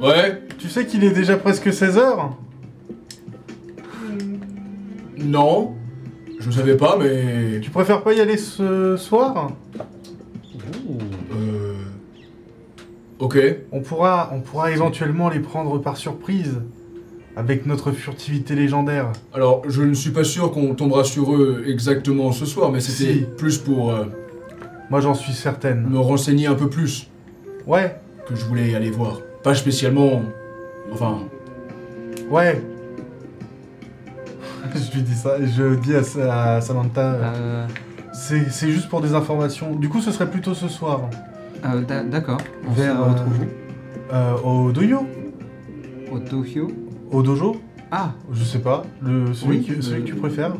Ouais 0.00 0.42
tu 0.58 0.68
sais 0.68 0.86
qu'il 0.86 1.04
est 1.04 1.10
déjà 1.12 1.36
presque 1.36 1.68
16h 1.68 2.30
Non. 5.18 5.75
Je 6.46 6.50
savais 6.52 6.76
pas, 6.76 6.96
mais. 6.96 7.60
Tu 7.60 7.70
préfères 7.70 8.02
pas 8.02 8.12
y 8.12 8.20
aller 8.20 8.36
ce 8.36 8.96
soir? 8.96 9.50
Euh. 11.32 11.72
Ok. 13.18 13.38
On 13.72 13.80
pourra, 13.80 14.30
on 14.32 14.40
pourra 14.40 14.70
éventuellement 14.70 15.28
les 15.28 15.40
prendre 15.40 15.78
par 15.78 15.96
surprise 15.96 16.60
avec 17.34 17.66
notre 17.66 17.90
furtivité 17.90 18.54
légendaire. 18.54 19.10
Alors, 19.34 19.62
je 19.68 19.82
ne 19.82 19.94
suis 19.94 20.10
pas 20.10 20.24
sûr 20.24 20.52
qu'on 20.52 20.74
tombera 20.74 21.04
sur 21.04 21.34
eux 21.34 21.64
exactement 21.66 22.32
ce 22.32 22.46
soir, 22.46 22.70
mais 22.72 22.80
c'était 22.80 23.14
Si. 23.14 23.26
plus 23.36 23.58
pour 23.58 23.90
euh, 23.92 24.04
Moi, 24.90 25.00
j'en 25.00 25.14
suis 25.14 25.32
certaine. 25.32 25.86
me 25.88 25.98
renseigner 25.98 26.46
un 26.46 26.54
peu 26.54 26.68
plus 26.68 27.08
Ouais, 27.66 27.96
que 28.28 28.36
je 28.36 28.44
voulais 28.44 28.74
aller 28.74 28.90
voir. 28.90 29.20
Pas 29.42 29.54
spécialement. 29.54 30.22
Enfin, 30.92 31.18
ouais. 32.30 32.62
je 34.90 34.92
lui 34.96 35.02
dis 35.02 35.14
ça, 35.14 35.36
je 35.44 35.74
dis 35.76 35.94
à, 35.94 36.02
Sa- 36.02 36.54
à 36.56 36.60
Samantha, 36.60 37.00
euh, 37.00 37.32
Euh, 37.34 37.66
c'est 38.12 38.70
juste 38.70 38.88
pour 38.88 39.00
des 39.00 39.14
informations. 39.14 39.74
Du 39.74 39.88
coup, 39.88 40.00
ce 40.00 40.10
serait 40.10 40.30
plutôt 40.30 40.54
ce 40.54 40.68
soir. 40.68 41.02
euh, 41.64 41.82
d'a- 41.82 42.02
D'accord. 42.04 42.38
On 42.68 42.72
Vers 42.72 42.94
se- 42.94 43.00
euh, 43.00 43.04
retrouve 43.04 43.34
Euh, 44.12 44.34
au 44.44 44.70
doyo 44.72 45.00
au 46.12 46.18
Tokyo. 46.20 46.68
Au 47.10 47.22
dojo 47.22 47.56
Ah, 47.90 48.12
Je 48.32 48.44
sais 48.44 48.60
pas. 48.60 48.84
Le, 49.02 49.32
celui, 49.34 49.58
Oui, 49.58 49.64
que, 49.64 49.80
celui 49.82 50.02
que 50.02 50.06
tu 50.08 50.14
préfères 50.14 50.52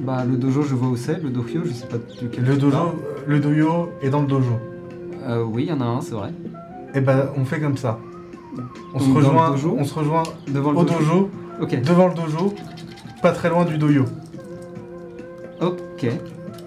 bah 0.00 0.24
le 0.28 0.36
dojo, 0.36 0.62
je 0.62 0.74
vois 0.74 0.88
où 0.88 0.96
c'est. 0.96 1.22
Le 1.22 1.30
dojo, 1.30 1.60
je 1.64 1.72
sais 1.72 1.86
pas 1.86 1.96
duquel. 2.20 2.44
Le 2.44 2.56
dojo, 2.56 3.00
le 3.26 3.38
doyo 3.40 3.90
est 4.02 4.10
dans 4.10 4.20
le 4.22 4.26
dojo. 4.26 4.58
Euh, 5.26 5.42
oui, 5.44 5.64
il 5.66 5.68
y 5.70 5.72
en 5.72 5.80
a 5.80 5.84
un, 5.84 6.00
c'est 6.02 6.14
vrai. 6.14 6.30
Et 6.94 7.00
ben, 7.00 7.28
on 7.38 7.44
fait 7.44 7.60
comme 7.60 7.76
ça. 7.78 7.98
On 8.92 8.98
se 8.98 9.06
Donc, 9.06 9.16
rejoint, 9.16 9.50
dojo 9.50 9.76
on 9.78 9.84
se 9.84 9.94
rejoint 9.94 10.22
Devant 10.48 10.72
le 10.72 10.78
au 10.78 10.84
dojo, 10.84 11.30
Ok. 11.60 11.80
devant 11.82 12.08
le 12.08 12.14
dojo, 12.14 12.54
pas 13.24 13.32
très 13.32 13.48
loin 13.48 13.64
du 13.64 13.78
doyo. 13.78 14.04
Ok. 15.62 16.06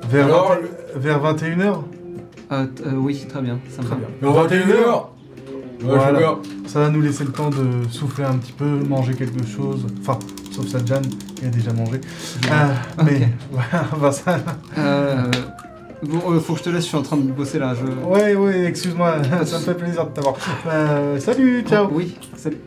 Vers, 0.09 0.25
Alors, 0.25 0.55
20 0.95 0.99
vers 0.99 1.21
21h 1.35 1.83
Euh, 2.51 2.65
t- 2.65 2.83
euh, 2.83 2.91
oui, 2.95 3.23
très 3.29 3.41
bien. 3.41 3.59
Ça 3.69 3.83
me 3.83 3.87
Très 3.87 3.95
va. 3.95 4.01
bien. 4.01 4.07
mais 4.19 4.27
on 4.27 4.33
va 4.33 4.47
21h 4.47 5.05
Ouais, 5.83 5.83
Voilà. 5.83 6.07
je 6.07 6.11
veux 6.13 6.17
bien. 6.17 6.37
Ça 6.65 6.79
va 6.79 6.89
nous 6.89 7.01
laisser 7.01 7.25
le 7.25 7.31
temps 7.31 7.51
de 7.51 7.87
souffler 7.91 8.23
un 8.23 8.37
petit 8.37 8.53
peu, 8.53 8.65
manger 8.65 9.13
quelque 9.13 9.45
chose. 9.45 9.85
Enfin, 10.01 10.17
sauf 10.51 10.65
Sadjan, 10.67 11.01
qui 11.35 11.45
a 11.45 11.49
déjà 11.49 11.71
mangé. 11.73 12.01
Euh, 12.49 12.73
Mais, 13.05 13.29
voilà. 13.51 13.85
Euh, 14.79 15.29
bon, 16.01 16.31
euh, 16.31 16.39
faut 16.39 16.53
que 16.53 16.59
je 16.59 16.63
te 16.63 16.69
laisse, 16.71 16.85
je 16.85 16.87
suis 16.87 16.97
en 16.97 17.03
train 17.03 17.17
de 17.17 17.31
bosser 17.31 17.59
là. 17.59 17.75
Je... 17.75 17.85
Ouais, 18.07 18.33
ouais, 18.35 18.63
excuse-moi, 18.65 19.17
ça 19.45 19.59
me 19.59 19.63
fait 19.63 19.75
plaisir 19.75 20.05
de 20.07 20.11
t'avoir. 20.11 20.33
Euh, 20.67 21.19
salut, 21.19 21.61
ciao. 21.69 21.87
Oui, 21.91 22.17
salut. 22.35 22.57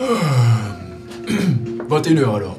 21h 1.88 2.36
alors. 2.36 2.58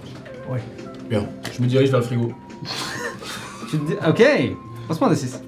Ouais. 0.50 0.62
Bien. 1.10 1.26
Je 1.56 1.62
me 1.62 1.68
dirige 1.68 1.90
vers 1.92 2.00
le 2.00 2.06
frigo. 2.06 2.32
Tu 3.70 3.78
te 3.80 3.86
dis... 3.86 3.94
Ok 4.08 4.24
Passe-moi 4.88 5.10
un 5.10 5.12
des 5.14 5.18
6. 5.20 5.42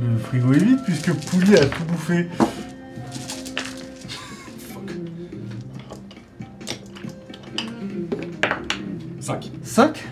Le 0.00 0.18
frigo 0.18 0.52
est 0.52 0.58
vide 0.58 0.78
puisque 0.84 1.12
Pouli 1.12 1.54
a 1.56 1.64
tout 1.66 1.84
bouffé. 1.84 2.26
5. 9.20 9.50
5 9.62 10.04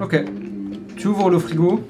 Ok. 0.00 0.24
Tu 0.96 1.06
ouvres 1.08 1.30
le 1.30 1.38
frigo. 1.38 1.80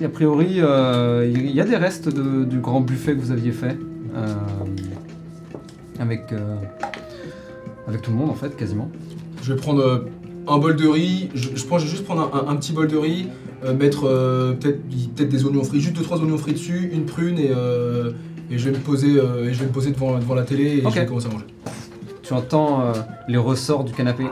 Et 0.00 0.04
a 0.04 0.08
priori, 0.08 0.56
euh, 0.60 1.30
il 1.32 1.50
y 1.50 1.60
a 1.60 1.64
des 1.64 1.76
restes 1.76 2.08
de- 2.08 2.44
du 2.44 2.58
grand 2.58 2.80
buffet 2.80 3.14
que 3.14 3.20
vous 3.20 3.32
aviez 3.32 3.52
fait. 3.52 3.76
euh, 4.14 4.34
avec, 5.98 6.32
euh, 6.32 6.56
avec 7.86 8.02
tout 8.02 8.10
le 8.10 8.16
monde 8.16 8.30
en 8.30 8.34
fait, 8.34 8.56
quasiment. 8.56 8.90
Je 9.42 9.52
vais 9.52 9.60
prendre 9.60 9.80
euh, 9.82 9.98
un 10.48 10.58
bol 10.58 10.76
de 10.76 10.86
riz. 10.88 11.28
Je, 11.34 11.50
je 11.54 11.64
pense, 11.64 11.80
je 11.80 11.86
vais 11.86 11.90
juste 11.90 12.04
prendre 12.04 12.30
un, 12.34 12.38
un- 12.38 12.48
un 12.52 12.56
petit 12.56 12.72
bol 12.72 12.88
de 12.88 12.96
riz, 12.96 13.28
euh, 13.64 13.74
mettre 13.74 14.04
euh, 14.06 14.52
peut-être 14.54 14.80
peut-être 15.14 15.28
des 15.28 15.44
oignons 15.44 15.64
frits, 15.64 15.80
juste 15.80 15.96
2-3 15.98 16.20
oignons 16.22 16.38
frits 16.38 16.52
dessus, 16.52 16.90
une 16.92 17.06
prune 17.06 17.38
et, 17.38 17.50
euh, 17.50 18.12
et 18.50 18.58
je 18.58 18.68
vais 18.70 18.76
me 18.76 18.82
poser, 18.82 19.18
euh, 19.18 19.48
et 19.48 19.52
je 19.54 19.60
vais 19.60 19.66
me 19.66 19.72
poser 19.72 19.90
devant, 19.92 20.18
devant 20.18 20.34
la 20.34 20.42
télé 20.44 20.78
et 20.78 20.82
je 20.82 20.88
vais 21.00 21.06
commencer 21.06 21.26
à 21.28 21.32
manger. 21.32 21.46
Tu 22.22 22.32
entends 22.32 22.80
euh, 22.82 22.92
les 23.28 23.36
ressorts 23.38 23.84
du 23.84 23.92
canapé 23.92 24.24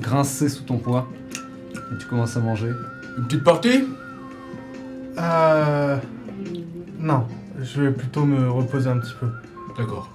grincer 0.00 0.48
sous 0.48 0.62
ton 0.64 0.78
poids. 0.78 1.08
Et 1.74 1.98
tu 1.98 2.06
commences 2.06 2.36
à 2.36 2.40
manger. 2.40 2.70
Une 3.18 3.24
petite 3.24 3.44
partie? 3.44 3.84
Euh. 5.18 5.96
Non, 6.98 7.24
je 7.60 7.82
vais 7.82 7.90
plutôt 7.90 8.24
me 8.24 8.48
reposer 8.50 8.88
un 8.88 8.98
petit 8.98 9.12
peu. 9.18 9.26
D'accord. 9.76 10.08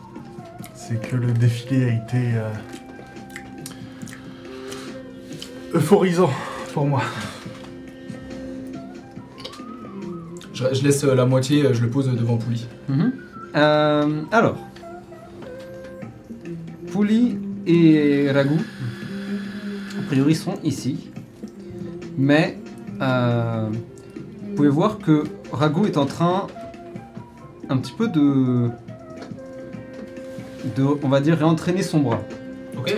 C'est 0.88 1.02
que 1.02 1.16
le 1.16 1.32
défilé 1.34 1.86
a 1.86 1.88
été. 1.94 2.36
euh, 2.36 2.50
euphorisant 5.74 6.30
pour 6.74 6.86
moi. 6.86 7.02
Je, 10.54 10.64
je 10.74 10.84
laisse 10.84 11.04
euh, 11.04 11.16
la 11.16 11.26
moitié, 11.26 11.66
euh, 11.66 11.74
je 11.74 11.82
le 11.82 11.90
pose 11.90 12.08
devant 12.10 12.38
Pouli. 12.38 12.68
Mhm. 12.88 13.12
Euh, 13.56 14.22
alors, 14.32 14.58
Pouli 16.92 17.38
et 17.66 18.30
Ragout, 18.32 18.62
a 20.00 20.02
priori, 20.08 20.36
sont 20.36 20.56
ici. 20.64 21.10
Mais 22.18 22.58
euh, 23.02 23.70
vous 24.44 24.56
pouvez 24.56 24.70
voir 24.70 25.00
que 25.00 25.24
Ragout 25.52 25.86
est 25.88 25.98
en 25.98 26.06
train 26.06 26.48
un 27.70 27.78
petit 27.78 27.94
peu 27.98 28.08
de, 28.08 28.70
de 30.76 30.84
on 31.04 31.10
va 31.10 31.22
dire, 31.22 31.38
réentraîner 31.38 31.82
son 31.84 32.00
bras. 32.00 32.22
Ok. 32.78 32.94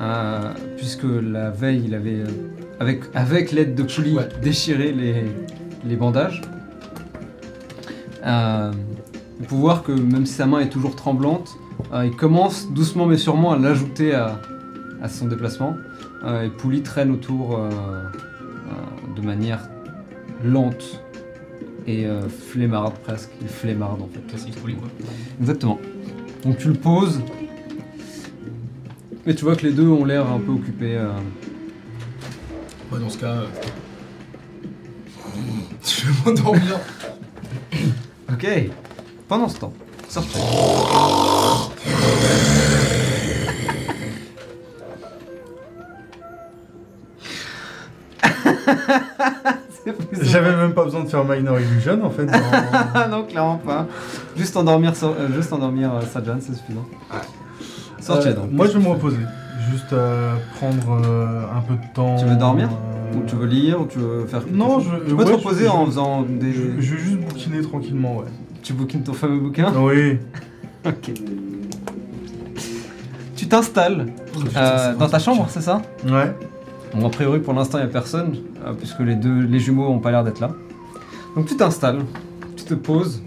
Euh, 0.00 0.52
puisque 0.76 1.04
la 1.04 1.50
veille, 1.50 1.82
il 1.86 1.94
avait, 1.94 2.20
euh, 2.20 2.26
avec, 2.80 3.02
avec 3.14 3.52
l'aide 3.52 3.74
de 3.74 3.82
Pouli, 3.82 4.14
Ouais. 4.16 4.28
déchiré 4.42 4.92
les, 4.92 5.24
les 5.84 5.96
bandages. 5.96 6.40
Euh, 8.26 8.72
vous 9.38 9.44
pouvez 9.46 9.60
voir 9.60 9.82
que 9.82 9.92
même 9.92 10.26
si 10.26 10.34
sa 10.34 10.46
main 10.46 10.60
est 10.60 10.68
toujours 10.68 10.96
tremblante, 10.96 11.50
euh, 11.92 12.06
il 12.06 12.14
commence 12.16 12.70
doucement 12.72 13.06
mais 13.06 13.16
sûrement 13.16 13.52
à 13.52 13.58
l'ajouter 13.58 14.14
à, 14.14 14.40
à 15.02 15.08
son 15.08 15.26
déplacement. 15.26 15.76
Et 16.44 16.50
Pouli 16.50 16.82
traîne 16.82 17.10
autour 17.12 17.58
de 19.16 19.22
manière 19.22 19.60
lente 20.44 21.02
et 21.86 22.04
flemmarde 22.50 22.92
presque. 23.02 23.30
Il 23.40 23.48
flemmarde 23.48 24.02
en 24.02 24.06
fait. 24.12 24.20
Classique 24.28 24.54
Pouli 24.56 24.74
quoi. 24.74 24.88
Exactement. 25.40 25.78
Donc 26.44 26.58
tu 26.58 26.68
le 26.68 26.74
poses. 26.74 27.20
Et 29.26 29.34
tu 29.34 29.44
vois 29.44 29.54
que 29.56 29.66
les 29.66 29.72
deux 29.72 29.86
ont 29.88 30.04
l'air 30.04 30.28
un 30.30 30.38
peu 30.38 30.52
occupés. 30.52 30.96
euh. 30.96 31.12
Moi 32.90 32.98
dans 32.98 33.10
ce 33.10 33.18
cas. 33.18 33.26
euh, 33.26 33.46
Je 35.84 36.06
vais 36.06 36.12
m'endormir. 36.24 36.80
Ok. 38.32 38.46
Pendant 39.28 39.48
ce 39.48 39.58
temps, 39.58 39.72
sortez. 40.08 40.38
J'avais 50.22 50.54
même 50.56 50.72
pas 50.74 50.84
besoin 50.84 51.04
de 51.04 51.08
faire 51.08 51.24
Minor 51.24 51.58
Illusion 51.60 52.04
en 52.04 52.10
fait. 52.10 52.26
dans- 52.26 52.32
Ah 52.94 53.08
non, 53.10 53.24
clairement 53.24 53.56
pas. 53.58 53.86
Juste 54.36 54.56
endormir, 54.56 54.94
so- 54.96 55.14
euh, 55.18 55.28
juste 55.34 55.52
endormir 55.52 55.94
euh, 55.94 56.00
Sajan, 56.02 56.36
c'est 56.40 56.54
suffisant. 56.54 56.84
Sortez 58.00 58.28
Euh, 58.28 58.34
donc. 58.34 58.50
Moi 58.52 58.66
je 58.66 58.78
vais 58.78 58.84
me 58.84 58.90
reposer. 58.90 59.18
Juste 59.70 59.92
euh, 59.92 60.34
prendre 60.56 61.00
euh, 61.06 61.42
un 61.56 61.60
peu 61.60 61.74
de 61.74 61.92
temps. 61.94 62.16
Tu 62.16 62.24
veux 62.26 62.36
dormir 62.36 62.68
euh, 62.70 63.18
Ou 63.18 63.22
tu 63.26 63.36
veux 63.36 63.46
lire, 63.46 63.80
ou 63.80 63.86
tu 63.86 63.98
veux 63.98 64.26
faire. 64.26 64.42
Non, 64.50 64.80
je- 64.80 65.08
Tu 65.08 65.14
peux 65.16 65.24
te 65.24 65.30
reposer 65.32 65.64
je- 65.64 65.70
en 65.70 65.86
faisant 65.86 66.22
des. 66.22 66.52
Je, 66.52 66.60
je 66.80 66.94
vais 66.94 67.00
juste 67.00 67.18
bouquiner 67.18 67.60
tranquillement, 67.62 68.16
ouais. 68.18 68.26
Tu 68.62 68.72
bouquines 68.72 69.02
ton 69.02 69.12
fameux 69.14 69.38
bouquin 69.40 69.72
Oui. 69.76 70.18
Ok. 70.86 71.12
Tu 73.36 73.46
t'installes 73.48 74.06
euh, 74.56 74.94
dans 74.94 75.08
ta 75.08 75.18
chambre, 75.18 75.46
c'est 75.48 75.60
ça? 75.62 75.80
Ouais. 76.06 76.34
Bon, 76.94 77.06
a 77.06 77.10
priori, 77.10 77.38
pour 77.40 77.54
l'instant, 77.54 77.78
il 77.78 77.82
n'y 77.82 77.88
a 77.88 77.92
personne, 77.92 78.36
euh, 78.66 78.72
puisque 78.72 79.00
les 79.00 79.14
deux, 79.14 79.40
les 79.42 79.58
jumeaux 79.60 79.88
n'ont 79.88 80.00
pas 80.00 80.10
l'air 80.10 80.24
d'être 80.24 80.40
là. 80.40 80.50
Donc 81.36 81.46
tu 81.46 81.56
t'installes, 81.56 82.00
tu 82.56 82.64
te 82.64 82.74
poses, 82.74 83.22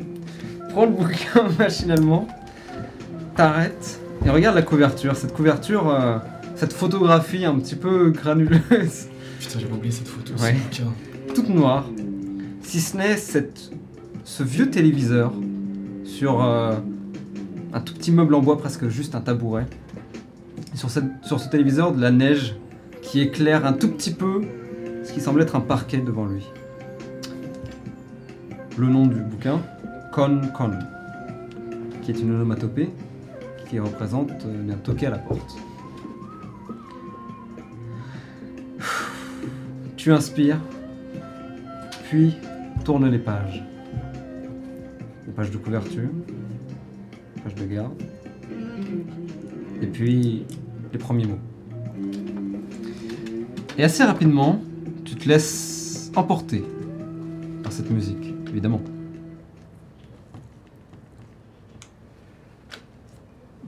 prends 0.69 0.85
le 0.85 0.91
bouquin 0.91 1.47
machinalement, 1.59 2.27
t'arrêtes, 3.35 3.99
et 4.25 4.29
regarde 4.29 4.55
la 4.55 4.61
couverture. 4.61 5.15
Cette 5.15 5.33
couverture, 5.33 5.89
euh, 5.89 6.17
cette 6.55 6.73
photographie 6.73 7.45
un 7.45 7.55
petit 7.59 7.75
peu 7.75 8.09
granuleuse, 8.11 9.07
Putain, 9.39 9.59
j'avais 9.59 9.73
oublié 9.73 9.91
cette 9.91 10.07
photo. 10.07 10.33
Ouais. 10.41 10.55
toute 11.33 11.49
noire, 11.49 11.85
si 12.61 12.79
ce 12.81 12.97
n'est 12.97 13.17
cette, 13.17 13.71
ce 14.25 14.43
vieux 14.43 14.69
téléviseur 14.69 15.33
sur 16.05 16.43
euh, 16.43 16.75
un 17.73 17.79
tout 17.81 17.93
petit 17.93 18.11
meuble 18.11 18.35
en 18.35 18.41
bois, 18.41 18.57
presque 18.57 18.87
juste 18.89 19.15
un 19.15 19.21
tabouret. 19.21 19.65
Et 20.73 20.77
sur, 20.77 20.89
cette- 20.89 21.05
sur 21.23 21.39
ce 21.39 21.49
téléviseur, 21.49 21.91
de 21.93 22.01
la 22.01 22.11
neige 22.11 22.55
qui 23.03 23.19
éclaire 23.21 23.65
un 23.65 23.73
tout 23.73 23.89
petit 23.89 24.11
peu 24.11 24.41
ce 25.03 25.13
qui 25.13 25.21
semble 25.21 25.41
être 25.41 25.55
un 25.55 25.61
parquet 25.61 25.99
devant 25.99 26.25
lui. 26.25 26.45
Le 28.77 28.87
nom 28.87 29.05
du 29.05 29.19
bouquin, 29.19 29.61
Con 30.11 30.41
Con, 30.55 30.71
qui 32.01 32.11
est 32.11 32.19
une 32.19 32.31
onomatopée 32.31 32.89
qui 33.69 33.79
représente 33.79 34.31
euh, 34.45 34.71
un 34.71 34.77
toqué 34.77 35.07
à 35.07 35.09
la 35.11 35.19
porte. 35.19 35.55
Tu 39.95 40.11
inspires, 40.11 40.59
puis 42.09 42.35
tourne 42.83 43.09
les 43.09 43.19
pages. 43.19 43.63
Les 45.27 45.33
pages 45.33 45.51
de 45.51 45.57
couverture, 45.57 46.09
les 47.35 47.41
pages 47.41 47.55
de 47.55 47.65
garde, 47.65 48.01
et 49.81 49.87
puis 49.87 50.45
les 50.91 50.99
premiers 50.99 51.25
mots. 51.25 51.39
Et 53.77 53.83
assez 53.83 54.03
rapidement, 54.03 54.61
tu 55.03 55.15
te 55.15 55.27
laisses 55.27 56.11
emporter 56.15 56.63
par 57.63 57.71
cette 57.71 57.89
musique, 57.89 58.33
évidemment. 58.47 58.81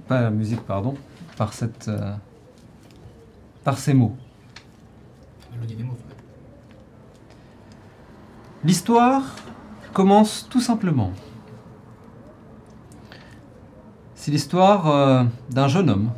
Pas 0.07 0.21
la 0.21 0.29
musique, 0.29 0.61
pardon, 0.61 0.93
par 1.37 1.53
cette, 1.53 1.87
euh, 1.87 2.13
par 3.63 3.79
ces 3.79 3.95
mots. 3.95 4.15
Mélodie 5.53 5.75
des 5.75 5.83
mots. 5.83 5.97
L'histoire 8.63 9.23
commence 9.91 10.47
tout 10.49 10.61
simplement. 10.61 11.11
C'est 14.13 14.29
l'histoire 14.29 14.87
euh, 14.87 15.23
d'un 15.49 15.67
jeune 15.67 15.89
homme 15.89 16.11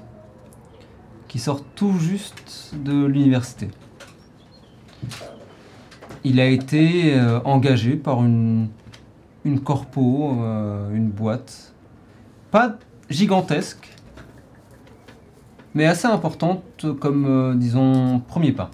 qui 1.27 1.39
sort 1.39 1.63
tout 1.75 1.97
juste 1.99 2.73
de 2.75 3.05
l'université. 3.05 3.69
Il 6.23 6.39
a 6.39 6.47
été 6.47 7.15
euh, 7.15 7.39
engagé 7.45 7.95
par 7.95 8.23
une, 8.23 8.69
une 9.45 9.59
corpo, 9.59 10.37
euh, 10.41 10.93
une 10.93 11.09
boîte, 11.09 11.73
pas 12.51 12.77
gigantesque, 13.09 13.93
mais 15.73 15.85
assez 15.85 16.07
importante 16.07 16.85
comme, 16.99 17.25
euh, 17.25 17.55
disons, 17.55 18.19
premier 18.19 18.51
pas. 18.51 18.71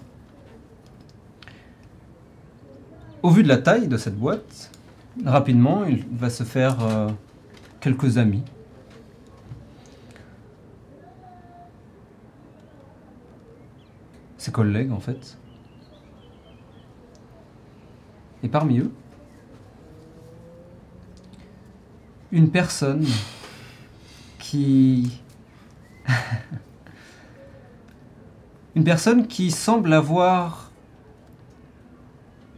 Au 3.21 3.29
vu 3.29 3.43
de 3.43 3.47
la 3.47 3.57
taille 3.57 3.87
de 3.87 3.97
cette 3.97 4.17
boîte, 4.17 4.71
rapidement, 5.25 5.85
il 5.85 6.03
va 6.11 6.29
se 6.29 6.43
faire 6.43 6.77
quelques 7.79 8.17
amis. 8.17 8.43
Ses 14.43 14.51
collègues, 14.51 14.91
en 14.91 14.99
fait. 14.99 15.37
Et 18.43 18.49
parmi 18.49 18.79
eux, 18.79 18.91
une 22.33 22.51
personne 22.51 23.07
qui... 24.39 25.21
une 28.75 28.83
personne 28.83 29.27
qui 29.27 29.49
semble 29.49 29.93
avoir 29.93 30.71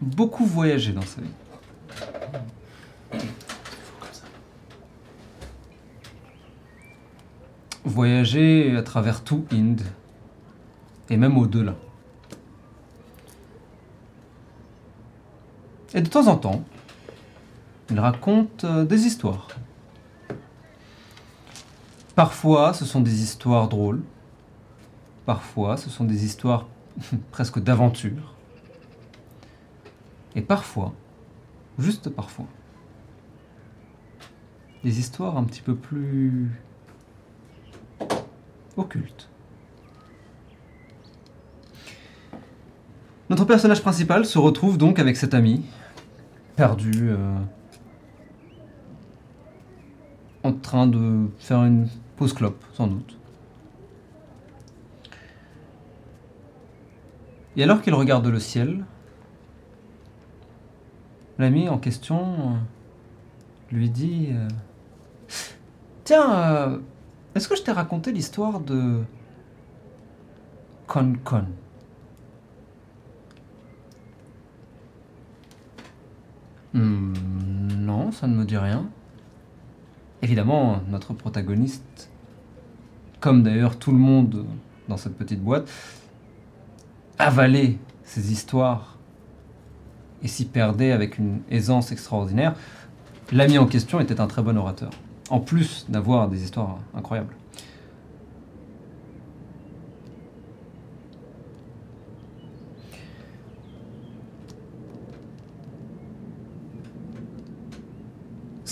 beaucoup 0.02 0.48
voyagé 0.48 0.92
dans 0.92 1.04
sa 1.04 1.22
vie. 1.22 1.30
Voyager 7.84 8.76
à 8.76 8.82
travers 8.82 9.24
tout 9.24 9.46
Inde 9.52 9.84
et 11.10 11.18
même 11.18 11.38
au-delà. 11.38 11.76
Et 15.93 16.01
de 16.01 16.10
temps 16.10 16.28
en 16.28 16.36
temps, 16.36 16.64
il 17.89 17.99
raconte 17.99 18.64
euh, 18.64 18.84
des 18.84 19.06
histoires. 19.06 19.47
Parfois, 22.16 22.74
ce 22.74 22.86
sont 22.86 23.01
des 23.01 23.22
histoires 23.22 23.68
drôles. 23.68 24.01
Parfois, 25.26 25.78
ce 25.78 25.89
sont 25.89 26.03
des 26.03 26.26
histoires 26.26 26.68
presque 27.32 27.60
d'aventure. 27.60 28.34
Et 30.36 30.41
parfois, 30.41 30.93
juste 31.80 32.10
parfois, 32.10 32.47
des 34.84 34.99
histoires 34.99 35.38
un 35.38 35.43
petit 35.43 35.62
peu 35.62 35.76
plus 35.76 36.51
occultes. 38.78 39.30
Notre 43.30 43.46
personnage 43.46 43.82
principal 43.82 44.26
se 44.26 44.38
retrouve 44.38 44.78
donc 44.78 45.00
avec 45.00 45.18
cet 45.18 45.34
ami, 45.34 45.66
perdu, 46.56 47.10
euh, 47.10 47.40
en 50.44 50.54
train 50.54 50.86
de 50.86 51.28
faire 51.40 51.64
une 51.64 51.88
pause 52.18 52.34
clope, 52.34 52.64
sans 52.74 52.86
doute. 52.86 53.18
Et 57.58 57.64
alors 57.64 57.82
qu'il 57.82 57.96
regarde 57.96 58.28
le 58.28 58.40
ciel, 58.40 58.86
l'ami 61.40 61.68
en 61.68 61.80
question 61.80 62.20
euh, 62.20 62.56
lui 63.72 63.90
dit 63.90 64.28
euh, 64.34 64.48
Tiens, 66.04 66.80
est-ce 67.34 67.48
que 67.48 67.56
je 67.56 67.64
t'ai 67.64 67.72
raconté 67.72 68.12
l'histoire 68.12 68.60
de 68.60 69.02
Con 70.86 71.14
Con? 71.24 71.48
Hmm, 76.76 77.14
Non, 77.86 78.12
ça 78.12 78.28
ne 78.28 78.36
me 78.36 78.44
dit 78.44 78.58
rien. 78.58 78.86
Évidemment, 80.22 80.82
notre 80.90 81.14
protagoniste, 81.14 82.10
comme 83.22 83.44
d'ailleurs 83.44 83.78
tout 83.78 83.92
le 83.92 83.98
monde 83.98 84.46
dans 84.90 84.98
cette 84.98 85.18
petite 85.18 85.42
boîte, 85.42 85.70
avalait 87.18 87.78
ces 88.04 88.32
histoires 88.32 88.98
et 90.22 90.28
s'y 90.28 90.46
perdait 90.46 90.92
avec 90.92 91.18
une 91.18 91.40
aisance 91.50 91.92
extraordinaire. 91.92 92.56
L'ami 93.32 93.58
en 93.58 93.68
question 93.68 94.00
était 94.02 94.20
un 94.20 94.28
très 94.28 94.42
bon 94.42 94.58
orateur, 94.58 94.90
en 95.30 95.40
plus 95.40 95.86
d'avoir 95.90 96.28
des 96.28 96.44
histoires 96.44 96.78
incroyables. 96.94 97.34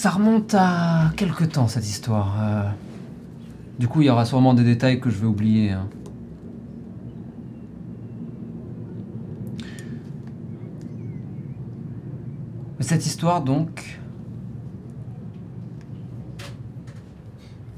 Ça 0.04 0.10
remonte 0.10 0.54
à 0.54 1.14
quelque 1.16 1.45
temps 1.45 1.70
cette 1.70 1.88
histoire. 1.88 2.36
euh. 2.41 2.70
Du 3.80 3.88
coup, 3.88 4.01
il 4.01 4.08
y 4.08 4.10
aura 4.10 4.26
sûrement 4.26 4.54
des 4.54 4.66
détails 4.66 4.99
que 4.99 5.10
je 5.10 5.16
vais 5.16 5.26
oublier. 5.26 5.72
hein. 5.72 5.88
Mais 12.78 12.84
cette 12.84 13.06
histoire, 13.06 13.41
donc, 13.41 14.01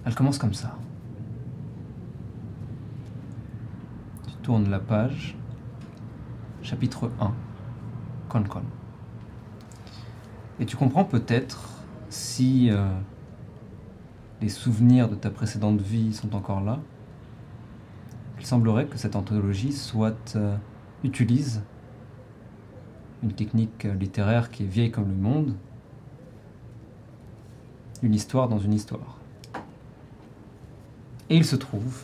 elle 0.03 0.15
commence 0.15 0.39
comme 0.39 0.55
ça. 0.55 0.75
Tu 4.25 4.33
tournes 4.41 4.71
la 4.71 4.79
page, 4.79 5.35
chapitre 6.63 7.11
1, 7.21 7.31
Con 8.29 8.43
Con. 8.45 8.63
Et 10.59 10.65
tu 10.65 10.75
comprends 10.75 11.05
peut-être 11.05 11.74
si 12.15 12.69
euh, 12.71 12.87
les 14.41 14.49
souvenirs 14.49 15.09
de 15.09 15.15
ta 15.15 15.29
précédente 15.29 15.81
vie 15.81 16.13
sont 16.13 16.33
encore 16.33 16.61
là. 16.61 16.79
Il 18.39 18.45
semblerait 18.45 18.85
que 18.85 18.97
cette 18.97 19.15
anthologie 19.15 19.73
soit 19.73 20.35
euh, 20.35 20.55
utilise 21.03 21.61
une 23.21 23.33
technique 23.33 23.83
littéraire 23.83 24.49
qui 24.49 24.63
est 24.63 24.67
vieille 24.67 24.91
comme 24.91 25.09
le 25.09 25.15
monde, 25.15 25.55
une 28.01 28.13
histoire 28.13 28.47
dans 28.47 28.59
une 28.59 28.73
histoire. 28.73 29.17
Et 31.29 31.35
il 31.35 31.45
se 31.45 31.55
trouve 31.55 32.03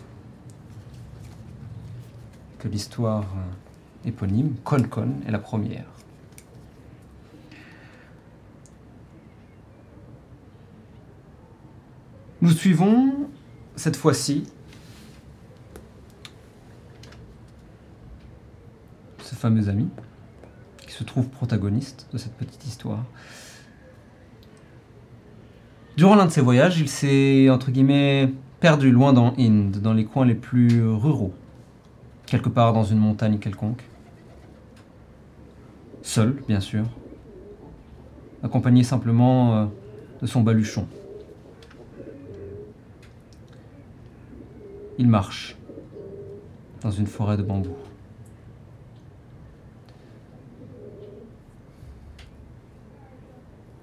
que 2.60 2.68
l'histoire 2.68 3.24
euh, 3.38 4.10
éponyme, 4.10 4.56
Con 4.64 4.84
Con, 4.90 5.10
est 5.26 5.32
la 5.32 5.40
première. 5.40 5.86
Nous 12.42 12.50
suivons 12.50 13.30
cette 13.76 13.96
fois-ci 13.96 14.46
ce 19.22 19.36
fameux 19.36 19.70
ami 19.70 19.90
qui 20.88 20.92
se 20.92 21.04
trouve 21.04 21.30
protagoniste 21.30 22.08
de 22.12 22.18
cette 22.18 22.34
petite 22.34 22.66
histoire. 22.66 23.06
Durant 25.98 26.16
l'un 26.16 26.26
de 26.26 26.32
ses 26.32 26.42
voyages, 26.42 26.80
il 26.80 26.90
s'est, 26.90 27.48
entre 27.52 27.70
guillemets, 27.70 28.34
perdu 28.60 28.90
loin 28.90 29.14
dans 29.14 29.36
Inde, 29.38 29.78
dans 29.80 29.94
les 29.94 30.06
coins 30.06 30.26
les 30.26 30.34
plus 30.34 30.84
ruraux, 30.84 31.36
quelque 32.26 32.50
part 32.50 32.74
dans 32.74 32.84
une 32.84 32.98
montagne 32.98 33.38
quelconque. 33.38 33.84
Seul, 36.02 36.42
bien 36.48 36.60
sûr, 36.60 36.86
accompagné 38.42 38.84
simplement 38.84 39.56
euh, 39.56 39.66
de 40.24 40.26
son 40.26 40.42
baluchon. 40.42 40.88
Il 44.98 45.08
marche 45.08 45.56
dans 46.82 46.92
une 46.92 47.08
forêt 47.08 47.38
de 47.38 47.44
bambous. 47.44 47.76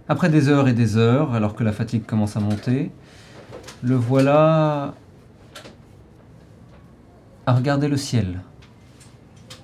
Après 0.08 0.30
des 0.30 0.48
heures 0.48 0.68
et 0.68 0.72
des 0.72 0.96
heures, 0.96 1.34
alors 1.34 1.54
que 1.54 1.62
la 1.62 1.72
fatigue 1.72 2.06
commence 2.06 2.36
à 2.36 2.40
monter, 2.40 2.90
le 3.82 3.94
voilà 3.94 4.94
à 7.46 7.54
regarder 7.54 7.88
le 7.88 7.96
ciel 7.96 8.40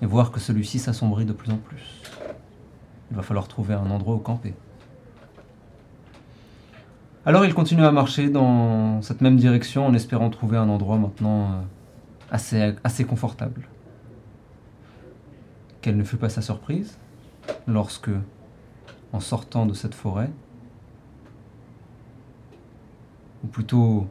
et 0.02 0.06
voir 0.06 0.30
que 0.30 0.40
celui-ci 0.40 0.78
s'assombrit 0.78 1.24
de 1.24 1.32
plus 1.32 1.50
en 1.50 1.56
plus. 1.56 2.02
Il 3.10 3.16
va 3.16 3.22
falloir 3.22 3.48
trouver 3.48 3.74
un 3.74 3.90
endroit 3.90 4.14
où 4.14 4.18
camper. 4.18 4.54
Alors 7.26 7.46
il 7.46 7.54
continue 7.54 7.84
à 7.84 7.90
marcher 7.90 8.28
dans 8.28 9.00
cette 9.00 9.22
même 9.22 9.38
direction 9.38 9.86
en 9.86 9.94
espérant 9.94 10.28
trouver 10.28 10.58
un 10.58 10.68
endroit 10.68 10.98
maintenant 10.98 11.44
euh, 11.44 11.60
assez, 12.30 12.74
assez 12.84 13.04
confortable. 13.04 13.66
Quelle 15.80 15.96
ne 15.96 16.04
fut 16.04 16.18
pas 16.18 16.28
sa 16.28 16.42
surprise 16.42 16.98
lorsque, 17.66 18.10
en 19.14 19.20
sortant 19.20 19.64
de 19.64 19.72
cette 19.72 19.94
forêt, 19.94 20.30
ou 23.42 23.46
plutôt 23.46 24.06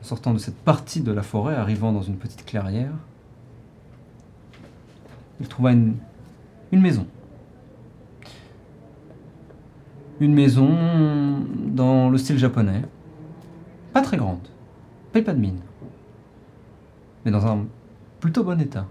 en 0.00 0.04
sortant 0.04 0.32
de 0.32 0.38
cette 0.38 0.58
partie 0.58 1.02
de 1.02 1.12
la 1.12 1.22
forêt, 1.22 1.54
arrivant 1.54 1.92
dans 1.92 2.02
une 2.02 2.16
petite 2.16 2.44
clairière, 2.44 2.94
il 5.40 5.46
trouva 5.46 5.70
une, 5.70 5.96
une 6.72 6.80
maison. 6.80 7.06
Une 10.20 10.34
maison 10.34 10.70
dans 11.66 12.08
le 12.08 12.18
style 12.18 12.38
japonais. 12.38 12.82
Pas 13.92 14.02
très 14.02 14.16
grande. 14.16 14.46
Paye 15.12 15.22
pas 15.22 15.32
de 15.34 15.40
mine. 15.40 15.60
Mais 17.24 17.30
dans 17.30 17.46
un 17.46 17.66
plutôt 18.20 18.44
bon 18.44 18.60
état. 18.60 18.86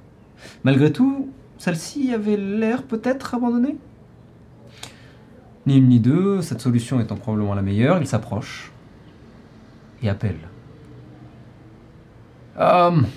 Malgré 0.63 0.91
tout, 0.91 1.29
celle-ci 1.57 2.13
avait 2.13 2.37
l'air 2.37 2.83
peut-être 2.83 3.35
abandonnée. 3.35 3.77
Ni 5.65 5.77
une 5.77 5.87
ni 5.87 5.99
deux, 5.99 6.41
cette 6.41 6.59
solution 6.59 6.99
étant 6.99 7.15
probablement 7.15 7.53
la 7.53 7.61
meilleure, 7.61 7.99
il 7.99 8.07
s'approche 8.07 8.71
et 10.01 10.09
appelle. 10.09 10.39
Hum, 12.59 13.07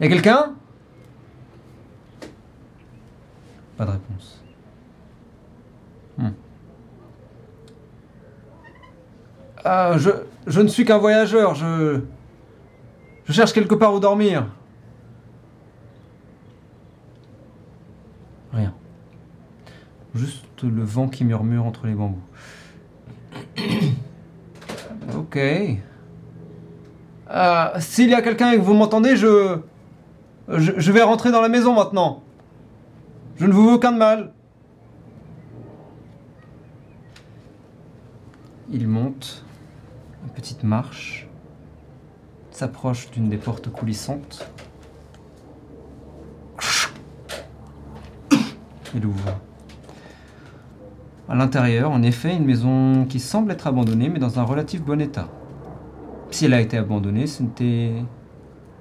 y 0.00 0.04
a 0.04 0.08
quelqu'un? 0.08 0.54
Pas 3.76 3.86
de 3.86 3.90
réponse. 3.92 4.41
Ah, 9.64 9.96
je, 9.96 10.60
ne 10.60 10.68
suis 10.68 10.84
qu'un 10.84 10.98
voyageur, 10.98 11.54
je. 11.54 12.00
Je 13.24 13.32
cherche 13.32 13.52
quelque 13.52 13.74
part 13.76 13.94
où 13.94 14.00
dormir. 14.00 14.46
Rien. 18.52 18.74
Juste 20.14 20.44
le 20.64 20.82
vent 20.82 21.08
qui 21.08 21.24
murmure 21.24 21.64
entre 21.64 21.86
les 21.86 21.94
bambous. 21.94 22.18
ok. 25.16 25.38
Ah, 27.28 27.74
S'il 27.78 28.10
y 28.10 28.14
a 28.14 28.22
quelqu'un 28.22 28.50
et 28.50 28.56
que 28.56 28.62
vous 28.62 28.74
m'entendez, 28.74 29.16
je, 29.16 29.58
je. 30.48 30.72
Je 30.76 30.92
vais 30.92 31.02
rentrer 31.02 31.30
dans 31.30 31.40
la 31.40 31.48
maison 31.48 31.74
maintenant. 31.74 32.24
Je 33.36 33.46
ne 33.46 33.52
vous 33.52 33.66
veux 33.66 33.74
aucun 33.74 33.92
de 33.92 33.98
mal. 33.98 34.32
Il 38.68 38.88
monte 38.88 39.44
petite 40.34 40.64
marche, 40.64 41.28
s'approche 42.50 43.10
d'une 43.10 43.28
des 43.28 43.36
portes 43.36 43.70
coulissantes. 43.70 44.48
Il 48.94 49.06
ouvre. 49.06 49.38
À 51.28 51.34
l'intérieur, 51.34 51.90
en 51.90 52.02
effet, 52.02 52.36
une 52.36 52.44
maison 52.44 53.06
qui 53.06 53.20
semble 53.20 53.52
être 53.52 53.66
abandonnée, 53.66 54.08
mais 54.08 54.18
dans 54.18 54.38
un 54.38 54.42
relatif 54.42 54.82
bon 54.82 55.00
état. 55.00 55.28
Si 56.30 56.44
elle 56.44 56.54
a 56.54 56.60
été 56.60 56.76
abandonnée, 56.76 57.26
c'était 57.26 57.92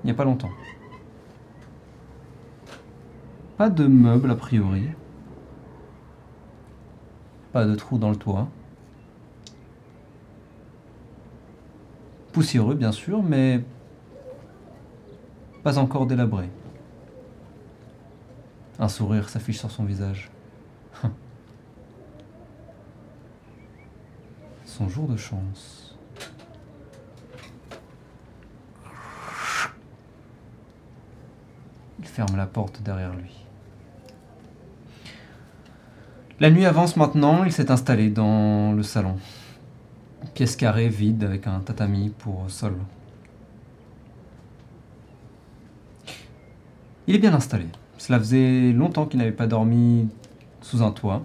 il 0.03 0.05
n'y 0.05 0.11
a 0.11 0.15
pas 0.15 0.23
longtemps. 0.23 0.49
Pas 3.57 3.69
de 3.69 3.85
meubles 3.85 4.31
a 4.31 4.35
priori. 4.35 4.83
Pas 7.53 7.65
de 7.65 7.75
trou 7.75 7.97
dans 7.97 8.09
le 8.09 8.15
toit. 8.15 8.47
Poussiéreux 12.31 12.75
bien 12.75 12.91
sûr, 12.91 13.21
mais 13.23 13.61
pas 15.63 15.77
encore 15.77 16.05
délabré. 16.05 16.49
Un 18.79 18.87
sourire 18.87 19.29
s'affiche 19.29 19.59
sur 19.59 19.69
son 19.69 19.83
visage. 19.83 20.31
Son 24.65 24.87
jour 24.89 25.07
de 25.07 25.17
chance. 25.17 25.95
Il 31.99 32.05
ferme 32.05 32.37
la 32.37 32.47
porte 32.47 32.81
derrière 32.81 33.13
lui. 33.13 33.45
La 36.39 36.49
nuit 36.49 36.65
avance 36.65 36.95
maintenant, 36.97 37.43
il 37.43 37.51
s'est 37.51 37.69
installé 37.69 38.09
dans 38.09 38.71
le 38.71 38.81
salon. 38.81 39.19
Pièce 40.33 40.55
carrée 40.55 40.87
vide 40.89 41.23
avec 41.23 41.47
un 41.47 41.59
tatami 41.59 42.09
pour 42.09 42.49
sol. 42.49 42.75
Il 47.07 47.15
est 47.15 47.19
bien 47.19 47.33
installé. 47.33 47.65
Cela 47.97 48.19
faisait 48.19 48.71
longtemps 48.71 49.05
qu'il 49.05 49.19
n'avait 49.19 49.31
pas 49.31 49.47
dormi 49.47 50.07
sous 50.61 50.81
un 50.81 50.91
toit. 50.91 51.23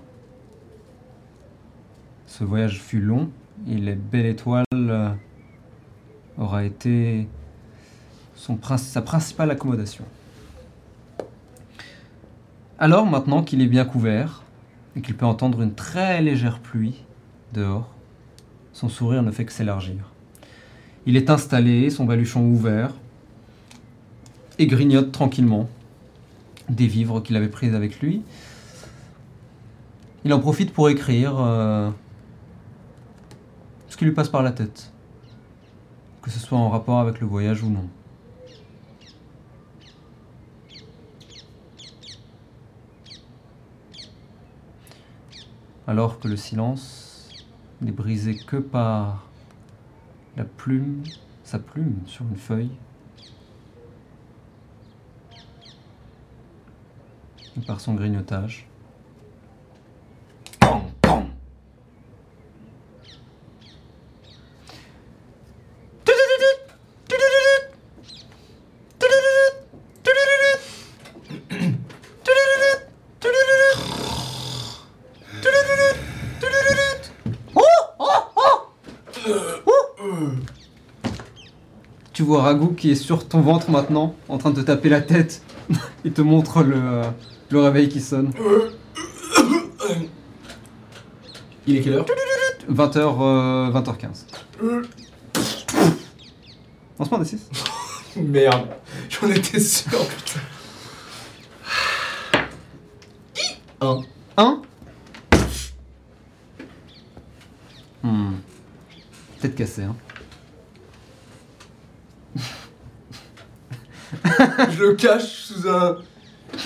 Ce 2.26 2.44
voyage 2.44 2.80
fut 2.80 3.00
long 3.00 3.30
et 3.68 3.76
les 3.76 3.94
belles 3.94 4.26
étoiles 4.26 4.64
euh, 4.74 5.10
aura 6.38 6.64
été 6.64 7.28
son 8.34 8.58
sa 8.76 9.02
principale 9.02 9.50
accommodation. 9.50 10.04
Alors 12.78 13.06
maintenant 13.06 13.42
qu'il 13.42 13.62
est 13.62 13.66
bien 13.66 13.86
couvert 13.86 14.42
et 14.94 15.00
qu'il 15.00 15.16
peut 15.16 15.24
entendre 15.24 15.62
une 15.62 15.74
très 15.74 16.20
légère 16.20 16.58
pluie 16.58 17.04
dehors, 17.54 17.95
son 18.76 18.90
sourire 18.90 19.22
ne 19.22 19.30
fait 19.30 19.46
que 19.46 19.52
s'élargir. 19.52 20.12
Il 21.06 21.16
est 21.16 21.30
installé, 21.30 21.88
son 21.88 22.04
baluchon 22.04 22.42
ouvert, 22.44 22.92
et 24.58 24.66
grignote 24.66 25.12
tranquillement 25.12 25.70
des 26.68 26.86
vivres 26.86 27.20
qu'il 27.22 27.36
avait 27.36 27.48
pris 27.48 27.74
avec 27.74 28.00
lui. 28.00 28.20
Il 30.26 30.34
en 30.34 30.40
profite 30.40 30.74
pour 30.74 30.90
écrire 30.90 31.36
euh, 31.38 31.90
ce 33.88 33.96
qui 33.96 34.04
lui 34.04 34.12
passe 34.12 34.28
par 34.28 34.42
la 34.42 34.52
tête, 34.52 34.92
que 36.20 36.30
ce 36.30 36.38
soit 36.38 36.58
en 36.58 36.68
rapport 36.68 37.00
avec 37.00 37.18
le 37.20 37.26
voyage 37.26 37.62
ou 37.62 37.70
non. 37.70 37.88
Alors 45.86 46.20
que 46.20 46.28
le 46.28 46.36
silence 46.36 47.05
n'est 47.80 47.92
brisé 47.92 48.36
que 48.36 48.56
par 48.56 49.26
la 50.36 50.44
plume, 50.44 51.02
sa 51.44 51.58
plume 51.58 52.00
sur 52.06 52.24
une 52.26 52.36
feuille, 52.36 52.72
et 57.56 57.60
par 57.60 57.80
son 57.80 57.94
grignotage. 57.94 58.66
Vois 82.26 82.42
Ragout 82.42 82.74
qui 82.74 82.90
est 82.90 82.96
sur 82.96 83.26
ton 83.26 83.40
ventre 83.40 83.70
maintenant, 83.70 84.14
en 84.28 84.38
train 84.38 84.50
de 84.50 84.60
te 84.60 84.66
taper 84.66 84.88
la 84.88 85.00
tête. 85.00 85.42
Il 86.04 86.12
te 86.12 86.22
montre 86.22 86.62
le, 86.62 86.76
euh, 86.76 87.02
le 87.50 87.60
réveil 87.60 87.88
qui 87.88 88.00
sonne. 88.00 88.32
Il 91.66 91.76
est 91.76 91.80
quelle 91.80 91.94
heure? 91.94 92.06
20h, 92.70 92.98
euh, 92.98 93.70
20h15. 93.70 94.26
Lancement 96.98 97.18
des 97.18 97.24
6. 97.24 97.48
Merde, 98.16 98.68
j'en 99.08 99.30
étais 99.30 99.60
sûr, 99.60 100.06
putain. 100.06 100.40
Un. 103.80 104.02
1. 104.38 104.62
Hmm. 108.02 108.32
Tête 109.40 109.54
cassée, 109.54 109.82
hein. 109.82 109.96
Je 114.70 114.82
le 114.84 114.94
cache 114.94 115.22
sous 115.44 115.68
un. 115.68 115.98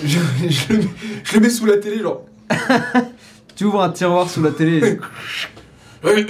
Je, 0.03 0.18
je 0.49 0.73
le, 0.73 0.79
mets- 0.79 0.89
je 1.25 1.35
le 1.35 1.41
mets 1.41 1.51
sous 1.51 1.66
la 1.66 1.77
télé, 1.79 1.99
genre. 2.01 2.23
Tu 3.57 3.64
ouvres 3.66 3.83
un 3.83 3.91
tiroir 3.91 4.29
sous 4.31 4.43
la 4.43 4.53
télé. 4.53 4.99
Euh, 6.05 6.25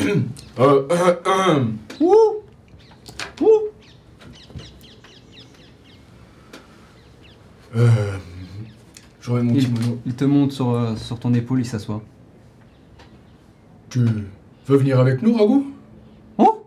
euh, 0.59 0.87
euh. 1.27 1.65
Ouh 2.01 2.15
Ouh 3.41 3.49
Euh, 7.77 7.89
remets 9.27 9.43
mon 9.45 9.55
Il- 9.55 9.65
kimono. 9.67 9.99
Il 10.07 10.15
te 10.15 10.25
monte 10.25 10.51
sur, 10.53 10.71
euh, 10.71 10.97
sur 10.97 11.21
ton 11.21 11.33
épaule, 11.35 11.61
il 11.61 11.65
s'assoit. 11.67 12.03
Tu 13.91 14.01
veux 14.67 14.77
venir 14.77 14.99
avec 14.99 15.23
nous, 15.23 15.35
Ragout 15.37 15.73
Oh 16.39 16.65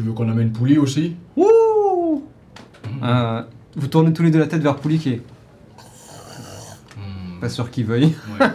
Tu 0.00 0.06
veux 0.06 0.12
qu'on 0.14 0.30
amène 0.30 0.50
Pouli 0.50 0.78
aussi 0.78 1.14
Ouh 1.36 2.24
Euh, 3.02 3.42
Vous 3.76 3.86
tournez 3.86 4.14
tous 4.14 4.22
les 4.22 4.30
deux 4.30 4.38
la 4.38 4.46
tête 4.46 4.62
vers 4.62 4.76
Pouli 4.76 4.98
qui 4.98 5.10
est 5.10 5.22
Hmm, 6.96 7.38
pas 7.38 7.50
sûr 7.50 7.70
qu'il 7.70 7.84
veuille. 7.84 8.16
ouais. 8.40 8.46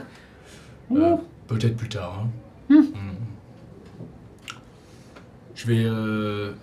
Euh, 0.98 1.16
Peut-être 1.48 1.78
plus 1.78 1.88
tard. 1.90 2.24
Hein. 2.24 2.74
Hmm. 2.74 2.80
Hmm. 2.80 4.56
Je 5.54 5.68
vais. 5.68 5.84
Euh... 5.86 6.54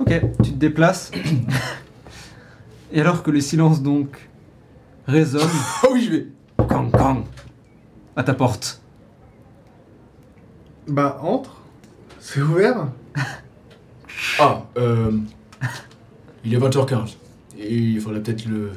Ok, 0.00 0.08
tu 0.42 0.52
te 0.52 0.56
déplaces. 0.56 1.10
Et 2.92 3.02
alors 3.02 3.22
que 3.22 3.30
le 3.30 3.42
silence 3.42 3.82
donc 3.82 4.30
résonne, 5.06 5.42
Ah 5.82 5.88
oui, 5.92 6.02
je 6.02 6.10
vais. 6.10 6.26
Kang 6.66 6.90
Kang 6.90 7.24
à 8.16 8.22
ta 8.24 8.32
porte. 8.32 8.80
Bah, 10.88 11.18
entre. 11.20 11.60
C'est 12.20 12.40
ouvert 12.40 12.88
Ah, 14.38 14.62
euh. 14.76 15.12
Il 16.44 16.52
est 16.54 16.58
20h15. 16.58 17.16
Et 17.58 17.74
il 17.74 18.00
faudrait 18.00 18.20
peut-être 18.22 18.46
le. 18.46 18.72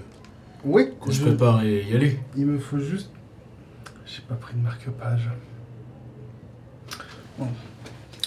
Oui. 0.63 0.89
qu'on 0.99 1.11
se 1.11 1.17
je- 1.17 1.23
prépare 1.25 1.63
et 1.63 1.83
y 1.83 1.95
aller. 1.95 2.19
Il 2.35 2.45
me 2.45 2.59
faut 2.59 2.79
juste. 2.79 3.09
J'ai 4.05 4.21
pas 4.21 4.35
pris 4.35 4.55
de 4.55 4.61
marque-page. 4.61 5.29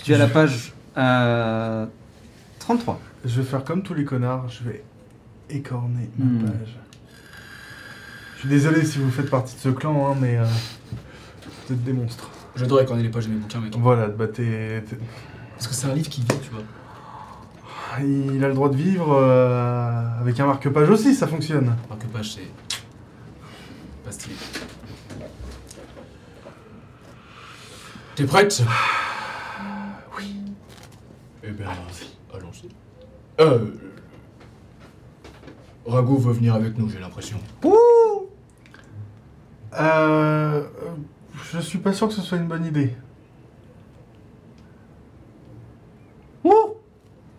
Tu 0.02 0.12
es 0.12 0.14
à 0.14 0.18
la 0.18 0.28
page 0.28 0.72
euh, 0.96 1.86
33. 2.58 3.00
Je 3.24 3.40
vais 3.40 3.46
faire 3.46 3.64
comme 3.64 3.82
tous 3.82 3.94
les 3.94 4.04
connards, 4.04 4.48
je 4.48 4.62
vais 4.64 4.82
écorner 5.50 6.08
ma 6.18 6.24
Hmm. 6.24 6.44
page. 6.44 6.76
Je 8.36 8.40
suis 8.40 8.48
désolé 8.48 8.84
si 8.84 8.98
vous 8.98 9.10
faites 9.10 9.28
partie 9.28 9.54
de 9.56 9.60
ce 9.60 9.68
clan, 9.68 10.10
hein, 10.12 10.16
mais 10.18 10.38
euh, 10.38 10.44
vous 11.68 11.74
êtes 11.74 11.84
des 11.84 11.92
monstres. 11.92 12.30
J'adorais 12.56 12.84
est 12.84 13.02
les 13.02 13.08
pages 13.10 13.26
de 13.26 13.32
mes 13.32 13.38
bouquins, 13.38 13.60
mec. 13.60 13.74
Voilà, 13.76 14.08
bah 14.08 14.26
t'es- 14.28 14.82
t'es- 14.88 14.98
Parce 15.54 15.68
que 15.68 15.74
c'est 15.74 15.86
un 15.88 15.94
livre 15.94 16.08
qui 16.08 16.22
vit, 16.22 16.26
tu 16.42 16.50
vois. 16.50 16.62
Il 17.98 18.44
a 18.44 18.48
le 18.48 18.54
droit 18.54 18.68
de 18.68 18.76
vivre 18.76 19.12
euh, 19.12 20.20
avec 20.20 20.38
un 20.38 20.46
marque-page 20.46 20.88
aussi, 20.90 21.14
ça 21.14 21.26
fonctionne. 21.26 21.74
Alors 21.86 21.98
que 21.98 22.06
page, 22.06 22.34
c'est. 22.34 22.48
pas 24.04 24.12
stylé. 24.12 24.36
T'es 28.14 28.24
prête? 28.24 28.62
Oui. 30.16 30.36
Eh 31.42 31.50
bien, 31.50 31.68
allons-y. 32.32 32.68
Euh. 33.40 33.66
Rago 35.86 36.16
veut 36.16 36.32
venir 36.32 36.54
avec 36.54 36.78
nous, 36.78 36.88
j'ai 36.88 37.00
l'impression. 37.00 37.40
Euh, 39.78 40.64
je 41.50 41.58
suis 41.58 41.78
pas 41.78 41.92
sûr 41.92 42.08
que 42.08 42.14
ce 42.14 42.22
soit 42.22 42.38
une 42.38 42.46
bonne 42.46 42.66
idée. 42.66 42.94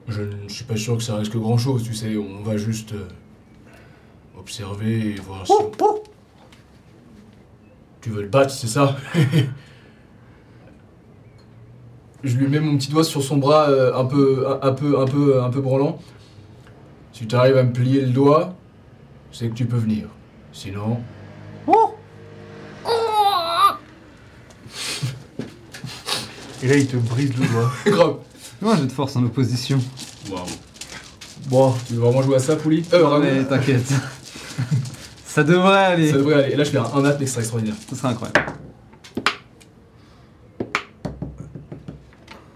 Je 0.08 0.22
ne 0.22 0.48
suis 0.48 0.66
pas 0.66 0.76
sûr 0.76 0.98
que 0.98 1.04
ça 1.04 1.16
risque 1.16 1.36
grand 1.38 1.58
chose, 1.58 1.84
tu 1.84 1.94
sais, 1.94 2.18
on 2.18 2.42
va 2.42 2.58
juste 2.58 2.94
euh, 2.94 3.08
observer 4.38 5.12
et 5.12 5.16
voir 5.16 5.46
si. 5.46 5.54
Tu 8.02 8.10
veux 8.10 8.24
le 8.24 8.28
battre, 8.28 8.52
c'est 8.52 8.68
ça? 8.68 8.98
Je 12.24 12.38
lui 12.38 12.48
mets 12.48 12.60
mon 12.60 12.78
petit 12.78 12.92
doigt 12.92 13.04
sur 13.04 13.24
son 13.24 13.38
bras 13.38 13.70
euh, 13.70 13.96
un 13.96 14.06
peu 14.06 14.46
un, 14.62 14.74
peu 14.74 15.00
un 15.00 15.06
peu 15.06 15.42
un 15.42 15.50
peu 15.50 15.60
branlant. 15.62 16.00
Si 17.14 17.26
tu 17.26 17.36
arrives 17.36 17.58
à 17.58 17.64
me 17.64 17.74
plier 17.74 18.02
le 18.02 18.12
doigt, 18.12 18.54
c'est 19.32 19.50
que 19.50 19.56
tu 19.56 19.66
peux 19.66 19.78
venir. 19.78 20.08
Sinon, 20.52 21.00
Et 26.64 26.68
là, 26.68 26.76
il 26.76 26.88
te 26.88 26.98
brise 26.98 27.36
le 27.38 27.48
doigt. 27.48 27.72
grave. 27.86 28.18
Moi, 28.62 28.76
j'ai 28.78 28.86
de 28.86 28.92
force 28.92 29.16
en 29.16 29.24
opposition. 29.24 29.80
Waouh. 30.30 30.46
Bon, 31.48 31.74
tu 31.88 31.94
veux 31.94 32.02
vraiment 32.02 32.22
jouer 32.22 32.36
à 32.36 32.40
ça, 32.40 32.56
Pouli 32.56 32.86
Euh, 32.94 33.20
mais 33.20 33.44
t'inquiète. 33.44 33.92
Ça 35.26 35.44
devrait 35.44 35.86
aller. 35.86 36.12
Ça 36.12 36.18
devrait 36.18 36.44
aller. 36.44 36.54
Et 36.54 36.56
là, 36.56 36.64
je 36.64 36.70
fais 36.70 36.78
un 36.78 36.84
1 36.84 37.02
nat 37.02 37.18
extra 37.20 37.42
extraordinaire. 37.42 37.76
Ce 37.90 37.96
serait 37.96 38.10
incroyable. 38.10 38.54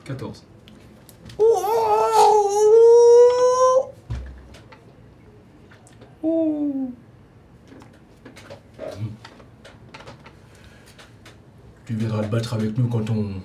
14. 0.03 0.43
Tu 11.86 11.93
viendras 11.93 12.24
te 12.24 12.32
battre 12.32 12.53
avec 12.56 12.78
nous 12.78 12.88
quand 12.88 13.10
on 13.10 13.41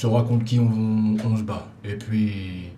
saura 0.00 0.22
contre 0.22 0.44
qui 0.44 0.58
on, 0.58 1.16
on 1.24 1.36
se 1.36 1.42
bat. 1.42 1.66
Et 1.84 1.96
puis. 1.96 2.70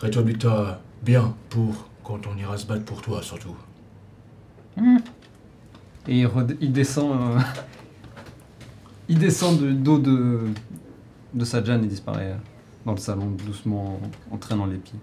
Rétablis-toi 0.00 0.80
bien 1.02 1.34
pour 1.50 1.88
quand 2.04 2.20
on 2.26 2.36
ira 2.38 2.56
se 2.56 2.66
battre 2.66 2.84
pour 2.84 3.02
toi, 3.02 3.20
surtout. 3.22 3.56
Et 6.06 6.20
il, 6.20 6.26
red- 6.26 6.56
il 6.60 6.72
descend. 6.72 7.12
euh, 7.36 7.40
il 9.08 9.18
descend 9.18 9.58
du 9.58 9.74
dos 9.74 9.98
de, 9.98 10.48
de 11.34 11.44
Sajan 11.44 11.82
et 11.82 11.86
disparaît 11.86 12.32
euh, 12.32 12.36
dans 12.86 12.92
le 12.92 12.98
salon, 12.98 13.32
doucement, 13.44 14.00
en 14.30 14.36
traînant 14.36 14.66
les 14.66 14.76
pieds. 14.78 15.00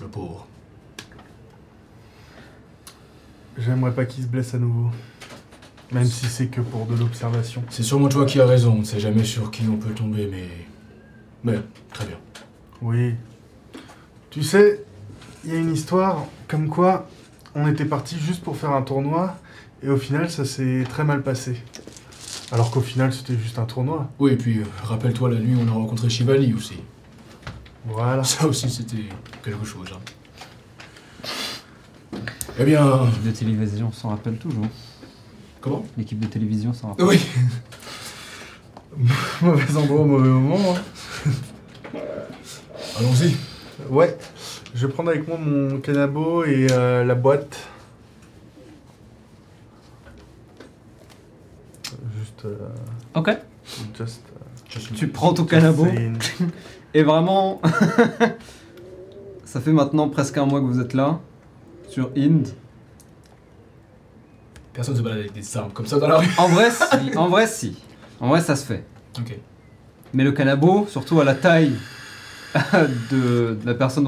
Le 0.00 0.08
pauvre. 0.08 0.46
J'aimerais 3.58 3.94
pas 3.94 4.06
qu'il 4.06 4.24
se 4.24 4.28
blesse 4.28 4.54
à 4.54 4.58
nouveau. 4.58 4.90
Même 5.92 6.04
si 6.04 6.26
c'est 6.26 6.46
que 6.46 6.60
pour 6.60 6.86
de 6.86 6.94
l'observation. 6.94 7.62
C'est 7.68 7.82
sûrement 7.82 8.08
toi 8.08 8.24
qui 8.24 8.40
as 8.40 8.46
raison. 8.46 8.74
On 8.74 8.80
ne 8.80 8.84
sait 8.84 9.00
jamais 9.00 9.24
sur 9.24 9.50
qui 9.50 9.62
on 9.68 9.76
peut 9.76 9.90
tomber, 9.92 10.28
mais. 10.30 10.48
Mais, 11.42 11.58
très 11.92 12.06
bien. 12.06 12.16
Oui. 12.82 13.14
Tu 14.30 14.42
sais, 14.42 14.84
il 15.44 15.52
y 15.52 15.56
a 15.56 15.58
une 15.58 15.72
histoire 15.72 16.26
comme 16.46 16.68
quoi 16.68 17.08
on 17.54 17.66
était 17.66 17.84
parti 17.84 18.16
juste 18.18 18.42
pour 18.42 18.56
faire 18.56 18.70
un 18.70 18.82
tournoi 18.82 19.36
et 19.82 19.88
au 19.88 19.96
final 19.96 20.30
ça 20.30 20.44
s'est 20.44 20.84
très 20.88 21.02
mal 21.02 21.22
passé. 21.22 21.56
Alors 22.52 22.70
qu'au 22.70 22.80
final 22.80 23.12
c'était 23.12 23.36
juste 23.36 23.58
un 23.58 23.64
tournoi. 23.64 24.08
Oui, 24.20 24.32
et 24.32 24.36
puis, 24.36 24.58
euh, 24.58 24.64
rappelle-toi 24.84 25.30
la 25.30 25.40
nuit 25.40 25.56
où 25.56 25.60
on 25.66 25.68
a 25.68 25.72
rencontré 25.72 26.08
Shivani 26.08 26.52
aussi. 26.54 26.76
Voilà. 27.86 28.22
Ça 28.24 28.46
aussi, 28.46 28.68
c'était 28.70 29.08
quelque 29.42 29.64
chose. 29.64 29.88
hein. 29.92 30.00
Eh 32.58 32.64
bien. 32.64 33.06
De 33.24 33.30
télévision 33.30 33.90
s'en 33.92 34.10
rappelle 34.10 34.36
toujours. 34.36 34.66
Comment 35.60 35.84
L'équipe 35.98 36.18
de 36.18 36.26
télévision 36.26 36.72
s'en 36.72 36.88
rappelle. 36.88 37.06
Oui. 37.06 37.20
Mauvais 39.42 39.76
endroit, 39.76 40.04
mauvais 40.04 40.28
moment. 40.28 40.74
hein. 41.94 41.98
Allons-y. 42.98 43.36
Ouais. 43.88 44.16
Je 44.74 44.86
vais 44.86 44.92
prendre 44.92 45.10
avec 45.10 45.26
moi 45.28 45.36
mon 45.38 45.78
canabo 45.80 46.44
et 46.44 46.66
euh, 46.70 47.04
la 47.04 47.14
boîte. 47.14 47.58
Juste. 52.18 52.44
euh, 52.44 52.56
Ok. 53.14 53.30
just. 53.96 54.20
Je 54.68 54.78
suis. 54.78 54.94
Tu 54.94 55.08
prends 55.08 55.32
ton 55.34 55.44
canabo 55.44 55.84
saying. 55.86 56.18
et 56.94 57.02
vraiment. 57.02 57.60
ça 59.44 59.60
fait 59.60 59.72
maintenant 59.72 60.08
presque 60.08 60.36
un 60.38 60.46
mois 60.46 60.60
que 60.60 60.66
vous 60.66 60.80
êtes 60.80 60.94
là, 60.94 61.20
sur 61.88 62.10
Ind. 62.16 62.46
Personne 64.72 64.96
se 64.96 65.02
balade 65.02 65.18
avec 65.20 65.32
des 65.32 65.56
armes 65.56 65.72
comme 65.72 65.86
ça 65.86 65.98
dans 65.98 66.08
la 66.08 66.18
rue. 66.18 66.26
En 66.38 66.48
vrai, 66.48 66.70
si. 66.70 66.84
En 67.16 67.28
vrai, 67.28 67.46
si. 67.46 67.76
En 68.20 68.28
vrai, 68.28 68.40
ça 68.40 68.54
se 68.56 68.64
fait. 68.64 68.84
Ok. 69.18 69.36
Mais 70.14 70.24
le 70.24 70.32
canabo, 70.32 70.86
surtout 70.88 71.20
à 71.20 71.24
la 71.24 71.34
taille 71.34 71.72
de, 73.10 73.56
de 73.60 73.66
la 73.66 73.74
personne 73.74 74.04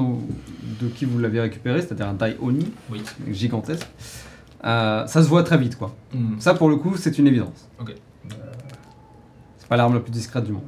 de 0.81 0.87
qui 0.89 1.05
vous 1.05 1.19
l'avez 1.19 1.39
récupéré, 1.41 1.81
c'est-à-dire 1.81 2.07
un 2.07 2.15
taille 2.15 2.37
Oni, 2.41 2.71
Oui. 2.91 3.01
gigantesque, 3.31 3.87
euh, 4.65 5.05
ça 5.07 5.23
se 5.23 5.27
voit 5.27 5.43
très 5.43 5.57
vite, 5.57 5.77
quoi. 5.77 5.95
Hmm. 6.13 6.39
Ça, 6.39 6.53
pour 6.53 6.69
le 6.69 6.75
coup, 6.77 6.95
c'est 6.97 7.17
une 7.17 7.27
évidence. 7.27 7.69
Ok. 7.79 7.93
C'est 9.57 9.67
pas 9.67 9.77
l'arme 9.77 9.93
la 9.93 9.99
plus 10.01 10.11
discrète 10.11 10.43
du 10.45 10.51
monde. 10.53 10.63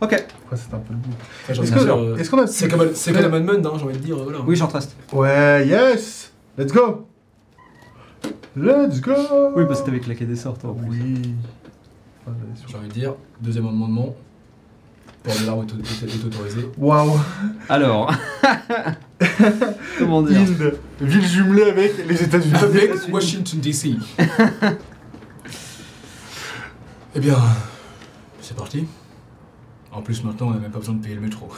Ok. 0.00 0.12
Après, 0.12 0.56
c'est 0.56 0.74
un 0.74 0.78
peu 0.78 0.92
le 0.92 0.98
bout. 0.98 1.10
J'ai 1.48 1.52
Est-ce 1.52 1.60
envie 1.60 1.70
de 1.70 1.76
que- 1.76 1.84
dire, 1.84 1.96
euh, 1.96 2.16
est-ce 2.16 2.30
qu'on 2.30 2.38
a. 2.42 2.46
C'est 2.46 2.68
comme, 2.68 2.90
c'est 2.94 3.12
comme 3.12 3.38
Mund, 3.44 3.64
hein, 3.66 3.72
j'ai 3.78 3.84
envie 3.84 3.96
de 3.96 4.02
dire. 4.02 4.16
Voilà. 4.16 4.40
Oui, 4.46 4.56
j'en 4.56 4.66
reste. 4.66 4.96
Ouais, 5.12 5.66
yes 5.66 6.32
Let's 6.58 6.72
go 6.72 7.06
Let's 8.56 9.00
go 9.00 9.12
Oui, 9.56 9.64
parce 9.66 9.80
que 9.80 9.86
t'avais 9.86 10.00
claqué 10.00 10.24
des 10.26 10.36
sorts, 10.36 10.58
toi. 10.58 10.70
en 10.70 10.74
plus. 10.74 10.88
Oui. 10.90 11.34
Sur- 12.56 12.68
J'ai 12.68 12.76
envie 12.76 12.88
de 12.88 12.92
dire, 12.92 13.14
deuxième 13.40 13.66
amendement. 13.66 14.14
Port 15.22 15.34
de 15.40 15.46
l'arme 15.46 15.66
est 15.66 16.24
autorisé. 16.26 16.68
Waouh 16.78 17.18
Alors, 17.68 18.12
Comment 19.98 20.22
dire 20.22 20.40
Inde, 20.40 20.78
ville 21.00 21.26
jumelée 21.26 21.62
avec 21.64 22.06
les 22.06 22.22
États-Unis. 22.22 22.54
Avec 22.56 22.92
Washington 23.10 23.58
DC. 23.60 23.96
eh 27.14 27.20
bien, 27.20 27.36
c'est 28.40 28.56
parti. 28.56 28.86
En 29.92 30.02
plus, 30.02 30.22
maintenant, 30.24 30.48
on 30.48 30.50
n'a 30.50 30.58
même 30.58 30.70
pas 30.70 30.78
besoin 30.80 30.94
de 30.94 31.02
payer 31.02 31.14
le 31.14 31.20
métro. 31.22 31.48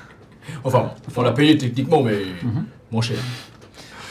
enfin, 0.64 0.90
on 1.16 1.22
l'a 1.22 1.32
payé 1.32 1.56
techniquement, 1.56 2.02
mais 2.02 2.18
Mhm. 2.42 2.64
moins 2.90 3.02
cher. 3.02 3.18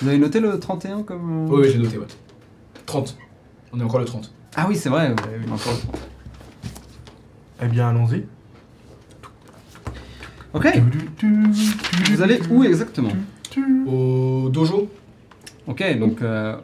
Vous 0.01 0.07
avez 0.07 0.17
noté 0.17 0.39
le 0.39 0.59
31 0.59 1.03
comme. 1.03 1.47
euh, 1.47 1.49
Oui, 1.49 1.61
oui, 1.63 1.69
j'ai 1.73 1.79
noté, 1.79 1.97
ouais. 1.97 2.05
30. 2.85 3.17
On 3.71 3.79
est 3.79 3.83
encore 3.83 3.99
le 3.99 4.05
30. 4.05 4.31
Ah 4.55 4.65
oui, 4.67 4.75
c'est 4.75 4.89
vrai, 4.89 5.07
avez 5.07 5.37
vu 5.37 5.51
encore. 5.51 5.73
Eh 7.61 7.67
bien, 7.67 7.89
allons-y. 7.89 8.25
Ok, 10.53 10.67
vous 12.09 12.21
allez 12.21 12.39
où 12.51 12.63
exactement 12.63 13.09
Au 13.87 14.49
dojo 14.49 14.87
Ok, 15.65 15.97
donc 15.97 16.21
euh, 16.21 16.55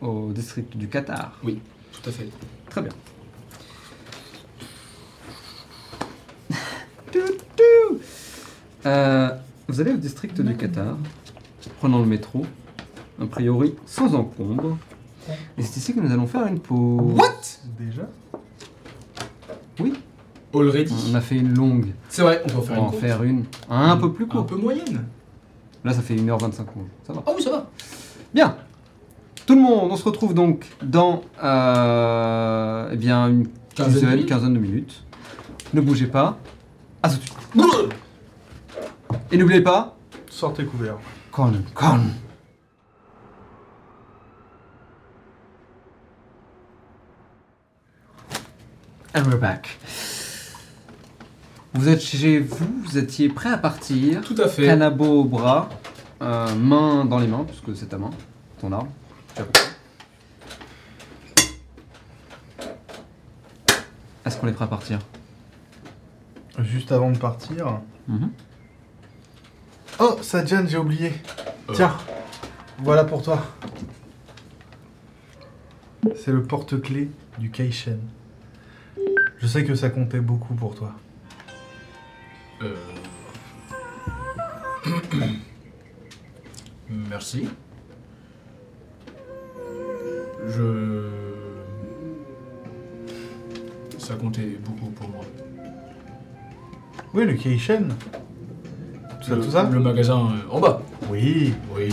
au 0.00 0.32
district 0.32 0.76
du 0.76 0.88
Qatar. 0.88 1.38
Tout 1.44 2.08
à 2.08 2.12
fait. 2.12 2.28
Très 2.68 2.82
bien. 2.82 2.90
Euh, 8.84 9.30
vous 9.68 9.80
allez 9.80 9.92
au 9.92 9.96
district 9.96 10.40
du 10.40 10.56
Qatar, 10.56 10.96
prenant 11.78 12.00
le 12.00 12.06
métro, 12.06 12.44
a 13.20 13.26
priori 13.26 13.74
sans 13.86 14.14
encombre. 14.16 14.76
Et 15.58 15.62
c'est 15.62 15.76
ici 15.78 15.94
que 15.94 16.00
nous 16.00 16.12
allons 16.12 16.26
faire 16.26 16.46
une 16.46 16.58
pause. 16.60 17.14
Déjà 17.78 18.02
Already. 20.54 20.94
On 21.10 21.14
a 21.14 21.20
fait 21.22 21.36
une 21.36 21.54
longue, 21.54 21.94
C'est 22.10 22.20
vrai, 22.22 22.42
on 22.44 22.48
peut 22.48 22.54
en 22.56 22.58
on 22.58 22.62
faire 22.62 22.74
va 22.74 22.76
une 22.76 22.84
en 22.84 22.90
courte. 22.90 23.00
faire 23.00 23.22
une 23.22 23.44
un 23.70 23.96
peu 23.96 24.12
plus 24.12 24.24
Un 24.24 24.28
courte. 24.28 24.48
peu 24.50 24.56
moyenne. 24.56 25.04
Là, 25.82 25.92
ça 25.94 26.02
fait 26.02 26.14
1h25 26.14 26.52
Ça 27.06 27.12
va. 27.14 27.22
Ah 27.26 27.30
oui, 27.34 27.42
ça 27.42 27.50
va. 27.50 27.70
Bien. 28.34 28.56
Tout 29.46 29.54
le 29.54 29.62
monde, 29.62 29.88
on 29.90 29.96
se 29.96 30.04
retrouve 30.04 30.34
donc 30.34 30.66
dans 30.82 31.22
euh, 31.42 32.90
eh 32.92 32.96
bien, 32.96 33.28
une 33.28 33.48
Quinzaine 33.74 34.02
de 34.02 34.06
minutes. 34.10 34.28
quinzaine 34.28 34.54
de 34.54 34.58
minutes. 34.58 35.04
Ne 35.72 35.80
bougez 35.80 36.06
pas. 36.06 36.38
À 37.02 37.08
tout 37.08 37.16
de 37.16 37.22
suite. 37.22 37.36
Et 39.32 39.38
n'oubliez 39.38 39.62
pas, 39.62 39.96
Sortez 40.28 40.64
couvert. 40.66 40.96
con, 41.30 41.52
con. 41.74 42.00
And 49.14 49.24
we're 49.24 49.36
back. 49.36 49.78
Vous 51.74 51.88
êtes 51.88 52.00
chez 52.00 52.38
vous, 52.38 52.82
vous 52.82 52.96
étiez 52.96 53.28
prêt 53.28 53.50
à 53.50 53.58
partir. 53.58 54.22
Tout 54.22 54.36
à 54.38 54.48
fait. 54.48 54.64
Canabo 54.64 55.20
au 55.20 55.24
bras, 55.24 55.68
euh, 56.22 56.54
main 56.54 57.04
dans 57.04 57.18
les 57.18 57.26
mains, 57.26 57.44
puisque 57.44 57.76
c'est 57.78 57.90
ta 57.90 57.98
main, 57.98 58.10
ton 58.58 58.72
arme. 58.72 58.88
Tu 59.34 59.42
as 59.42 59.44
compris. 59.44 59.62
Est-ce 64.24 64.38
qu'on 64.38 64.48
est 64.48 64.52
prêt 64.52 64.64
à 64.64 64.68
partir? 64.68 64.98
Juste 66.60 66.90
avant 66.90 67.10
de 67.10 67.18
partir. 67.18 67.80
Mhm. 68.08 68.30
Oh, 70.00 70.16
Sadjan, 70.22 70.64
j'ai 70.66 70.78
oublié. 70.78 71.12
Euh. 71.68 71.74
Tiens, 71.74 71.96
voilà 72.78 73.04
pour 73.04 73.22
toi. 73.22 73.42
C'est 76.16 76.32
le 76.32 76.42
porte-clés 76.42 77.10
du 77.38 77.50
Keishen. 77.50 78.00
Je 79.42 79.48
sais 79.48 79.64
que 79.64 79.74
ça 79.74 79.90
comptait 79.90 80.20
beaucoup 80.20 80.54
pour 80.54 80.76
toi. 80.76 80.92
Euh... 82.62 82.76
Merci. 87.10 87.48
Je... 90.46 91.08
Ça 93.98 94.14
comptait 94.14 94.58
beaucoup 94.64 94.90
pour 94.92 95.08
moi. 95.08 95.24
Oui, 97.12 97.24
le 97.24 97.34
Keishen. 97.34 97.96
Tout 99.22 99.28
ça, 99.28 99.34
le, 99.34 99.42
tout 99.42 99.50
ça 99.50 99.68
Le 99.68 99.80
magasin 99.80 100.20
euh, 100.20 100.52
en 100.52 100.60
bas. 100.60 100.82
Oui. 101.10 101.52
Oui. 101.74 101.88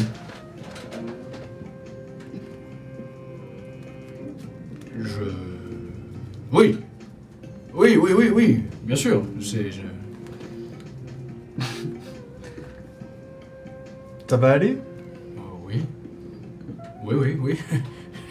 Je... 5.00 5.24
Oui. 6.52 6.78
Oui, 7.74 7.98
oui, 7.98 8.12
oui, 8.18 8.30
oui. 8.34 8.64
Bien 8.84 8.96
sûr. 8.96 9.24
C'est... 9.42 9.72
je- 9.72 9.82
Ça 14.28 14.38
va 14.38 14.52
aller? 14.52 14.78
Euh, 14.78 15.40
oui. 15.66 15.82
Oui, 17.04 17.16
oui, 17.18 17.38
oui. 17.42 17.58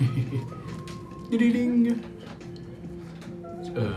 Didiling. 1.30 1.94
Euh, 3.76 3.90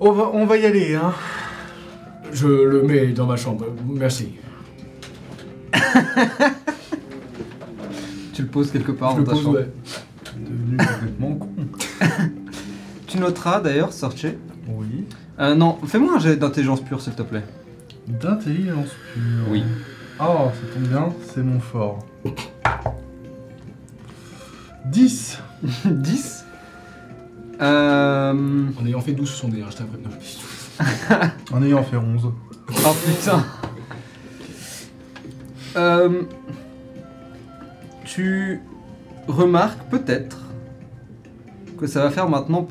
on 0.00 0.12
va, 0.12 0.30
on 0.32 0.44
va 0.46 0.56
y 0.58 0.66
aller, 0.66 0.94
hein. 0.94 1.12
je 2.32 2.46
le 2.48 2.82
mets 2.82 3.08
dans 3.08 3.26
ma 3.26 3.36
chambre. 3.36 3.66
Merci. 3.88 4.34
Tu 8.34 8.42
le 8.42 8.48
poses 8.48 8.70
quelque 8.70 8.92
part 8.92 9.12
je 9.12 9.14
dans 9.16 9.20
le 9.22 9.26
ta 9.26 9.32
pose, 9.32 9.42
chambre. 9.44 9.56
ouais. 9.58 9.68
Devenu 10.76 10.94
complètement 10.94 11.34
con. 11.34 11.50
Tu 13.06 13.18
noteras 13.18 13.60
d'ailleurs, 13.60 13.92
Sorche. 13.92 14.26
Oui. 14.68 15.04
Euh, 15.38 15.54
non, 15.54 15.78
fais-moi 15.86 16.16
un 16.16 16.18
jet 16.18 16.36
d'intelligence 16.36 16.80
pure, 16.80 17.00
s'il 17.00 17.14
te 17.14 17.22
plaît. 17.22 17.44
D'intelligence 18.08 18.88
pure. 19.14 19.46
Oui. 19.48 19.62
Oh, 20.20 20.50
ça 20.52 20.74
tombe 20.74 20.88
bien, 20.88 21.12
c'est 21.32 21.42
mon 21.42 21.60
fort. 21.60 21.98
10 24.86 25.38
10. 25.84 26.42
Euh... 27.58 28.66
En 28.78 28.84
ayant 28.84 29.00
fait 29.00 29.12
12 29.12 29.26
sur 29.26 29.38
son 29.38 29.48
dé, 29.48 29.62
hein, 29.62 29.68
je 29.70 29.76
t'appelle. 29.78 31.30
en 31.54 31.62
ayant 31.62 31.82
fait 31.82 31.96
11. 31.96 32.30
Oh 32.68 32.96
putain. 33.06 33.42
Euh, 35.76 36.22
tu 38.04 38.60
remarques 39.26 39.82
peut-être 39.90 40.45
que 41.78 41.86
ça 41.86 42.02
va 42.02 42.10
faire 42.10 42.28
maintenant 42.28 42.66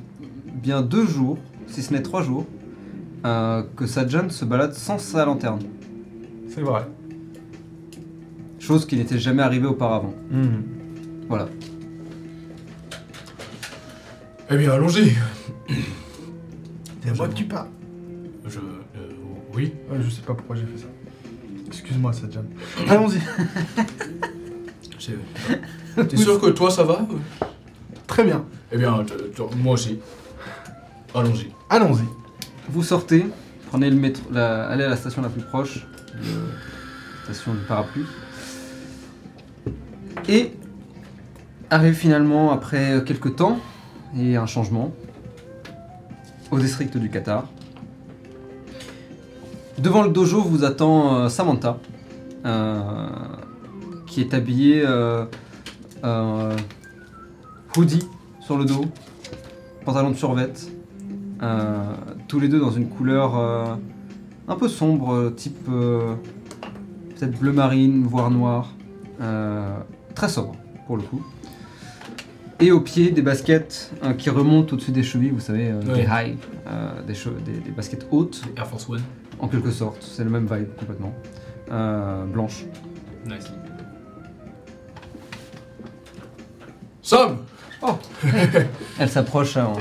bien 0.61 0.81
deux 0.81 1.05
jours, 1.05 1.37
si 1.67 1.81
ce 1.81 1.93
n'est 1.93 2.01
trois 2.01 2.21
jours, 2.23 2.45
euh, 3.25 3.63
que 3.75 3.85
Sajan 3.87 4.29
se 4.29 4.45
balade 4.45 4.73
sans 4.73 4.97
sa 4.97 5.25
lanterne. 5.25 5.61
C'est 6.49 6.61
vrai. 6.61 6.87
Chose 8.59 8.85
qui 8.85 8.95
n'était 8.97 9.19
jamais 9.19 9.43
arrivée 9.43 9.67
auparavant. 9.67 10.13
Voilà. 11.27 11.47
Eh 14.49 14.57
bien, 14.57 14.71
allons-y. 14.71 15.11
C'est 17.03 17.09
à 17.09 17.13
moi 17.13 17.27
que 17.27 17.33
tu 17.33 17.45
parles. 17.45 17.67
Je... 18.47 18.59
euh, 18.59 18.61
oui. 19.55 19.73
Ouais, 19.89 19.97
je 20.03 20.09
sais 20.09 20.21
pas 20.21 20.33
pourquoi 20.33 20.55
j'ai 20.55 20.65
fait 20.65 20.77
ça. 20.77 20.87
Excuse-moi, 21.67 22.13
Sadjan. 22.13 22.43
Allons-y. 22.87 23.19
T'es 26.07 26.17
sûr 26.17 26.39
que 26.39 26.49
toi, 26.49 26.69
ça 26.71 26.83
va 26.83 27.05
Très 28.07 28.23
bien. 28.23 28.45
Eh 28.71 28.77
bien, 28.77 29.03
t- 29.03 29.13
t- 29.15 29.43
moi 29.57 29.73
aussi. 29.73 29.99
Allons-y. 31.13 31.51
Allons-y. 31.69 32.03
Vous 32.69 32.83
sortez, 32.83 33.25
prenez 33.69 33.89
le 33.89 33.95
métro, 33.95 34.23
la- 34.31 34.67
allez 34.67 34.83
à 34.83 34.89
la 34.89 34.97
station 34.97 35.21
la 35.21 35.29
plus 35.29 35.41
proche, 35.43 35.85
la 36.15 37.23
station 37.33 37.53
du 37.53 37.59
parapluie, 37.61 38.05
et 40.27 40.51
arrive 41.69 41.93
finalement 41.93 42.51
après 42.51 43.03
quelques 43.05 43.35
temps 43.35 43.59
et 44.17 44.35
un 44.35 44.45
changement 44.47 44.91
au 46.51 46.59
district 46.59 46.97
du 46.97 47.09
Qatar. 47.09 47.45
Devant 49.77 50.03
le 50.03 50.09
dojo 50.09 50.41
vous 50.41 50.63
attend 50.63 51.15
euh, 51.15 51.29
Samantha, 51.29 51.77
euh, 52.45 52.83
qui 54.07 54.21
est 54.21 54.33
habillée 54.33 54.83
euh, 54.85 55.25
euh, 56.03 56.55
hoodie 57.75 58.07
sur 58.45 58.57
le 58.57 58.65
dos, 58.65 58.85
pantalon 59.85 60.11
de 60.11 60.15
survêt, 60.15 60.51
euh, 61.41 61.83
tous 62.27 62.39
les 62.39 62.47
deux 62.47 62.59
dans 62.59 62.71
une 62.71 62.87
couleur 62.89 63.37
euh, 63.37 63.75
un 64.47 64.55
peu 64.55 64.67
sombre, 64.67 65.31
type 65.35 65.67
euh, 65.69 66.13
peut-être 67.17 67.37
bleu 67.39 67.51
marine, 67.51 68.03
voire 68.05 68.29
noir. 68.31 68.71
Très 70.13 70.29
sobre 70.29 70.55
pour 70.87 70.97
le 70.97 71.03
coup. 71.03 71.21
Et 72.59 72.71
au 72.71 72.79
pied, 72.81 73.11
des 73.11 73.21
baskets 73.21 73.91
qui 74.17 74.29
remontent 74.29 74.73
au-dessus 74.73 74.91
des 74.91 75.03
chevilles, 75.03 75.31
vous 75.31 75.39
savez, 75.39 75.73
Ouais. 75.73 75.83
des 75.95 76.01
high, 76.03 76.37
des, 77.07 77.13
che- 77.13 77.29
des- 77.43 77.59
des 77.59 77.71
baskets 77.71 78.05
hautes, 78.11 78.41
Air 78.57 78.67
Force 78.67 78.87
One. 78.89 79.01
en 79.39 79.47
quelque 79.47 79.71
sorte. 79.71 79.97
C'est 80.01 80.23
le 80.23 80.29
même 80.29 80.47
vibe 80.49 80.69
complètement. 80.77 81.13
Blanche. 82.31 82.65
Nice. 83.25 83.51
Sam 87.87 88.63
Elle 88.99 89.09
s'approche 89.09 89.57
hein, 89.57 89.73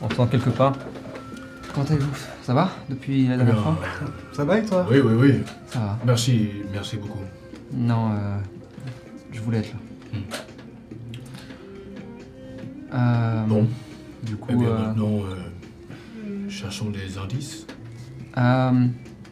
en... 0.00 0.04
en 0.04 0.08
faisant 0.08 0.26
quelques 0.26 0.50
pas. 0.50 0.72
Comment 1.74 1.86
allez-vous? 1.86 2.16
Ça 2.42 2.54
va 2.54 2.70
depuis 2.88 3.28
la 3.28 3.36
dernière 3.36 3.58
fois? 3.60 3.78
Ça 4.32 4.44
va 4.44 4.58
et 4.58 4.64
toi? 4.64 4.86
Oui, 4.90 4.98
oui, 4.98 5.12
oui. 5.14 5.40
Ça 5.68 5.78
va. 5.78 5.98
Merci, 6.04 6.50
merci 6.72 6.96
beaucoup. 6.96 7.20
Non, 7.72 8.10
euh, 8.12 8.36
je 9.32 9.40
voulais 9.40 9.58
être 9.58 9.72
là. 9.72 10.18
Hmm. 10.18 10.22
Euh, 12.94 13.44
Bon. 13.46 13.66
Du 14.22 14.36
coup, 14.36 14.48
Eh 14.52 14.56
bien, 14.56 14.68
euh, 14.68 14.86
maintenant, 14.86 15.20
euh, 15.24 16.48
cherchons 16.50 16.90
des 16.90 17.16
indices. 17.18 17.66
euh, 18.38 18.86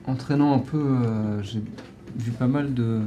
entraînant 0.07 0.55
un 0.55 0.59
peu, 0.61 0.79
euh, 0.83 1.43
j'ai 1.43 1.63
vu 2.17 2.31
pas 2.33 2.47
mal 2.47 2.73
de 2.75 3.03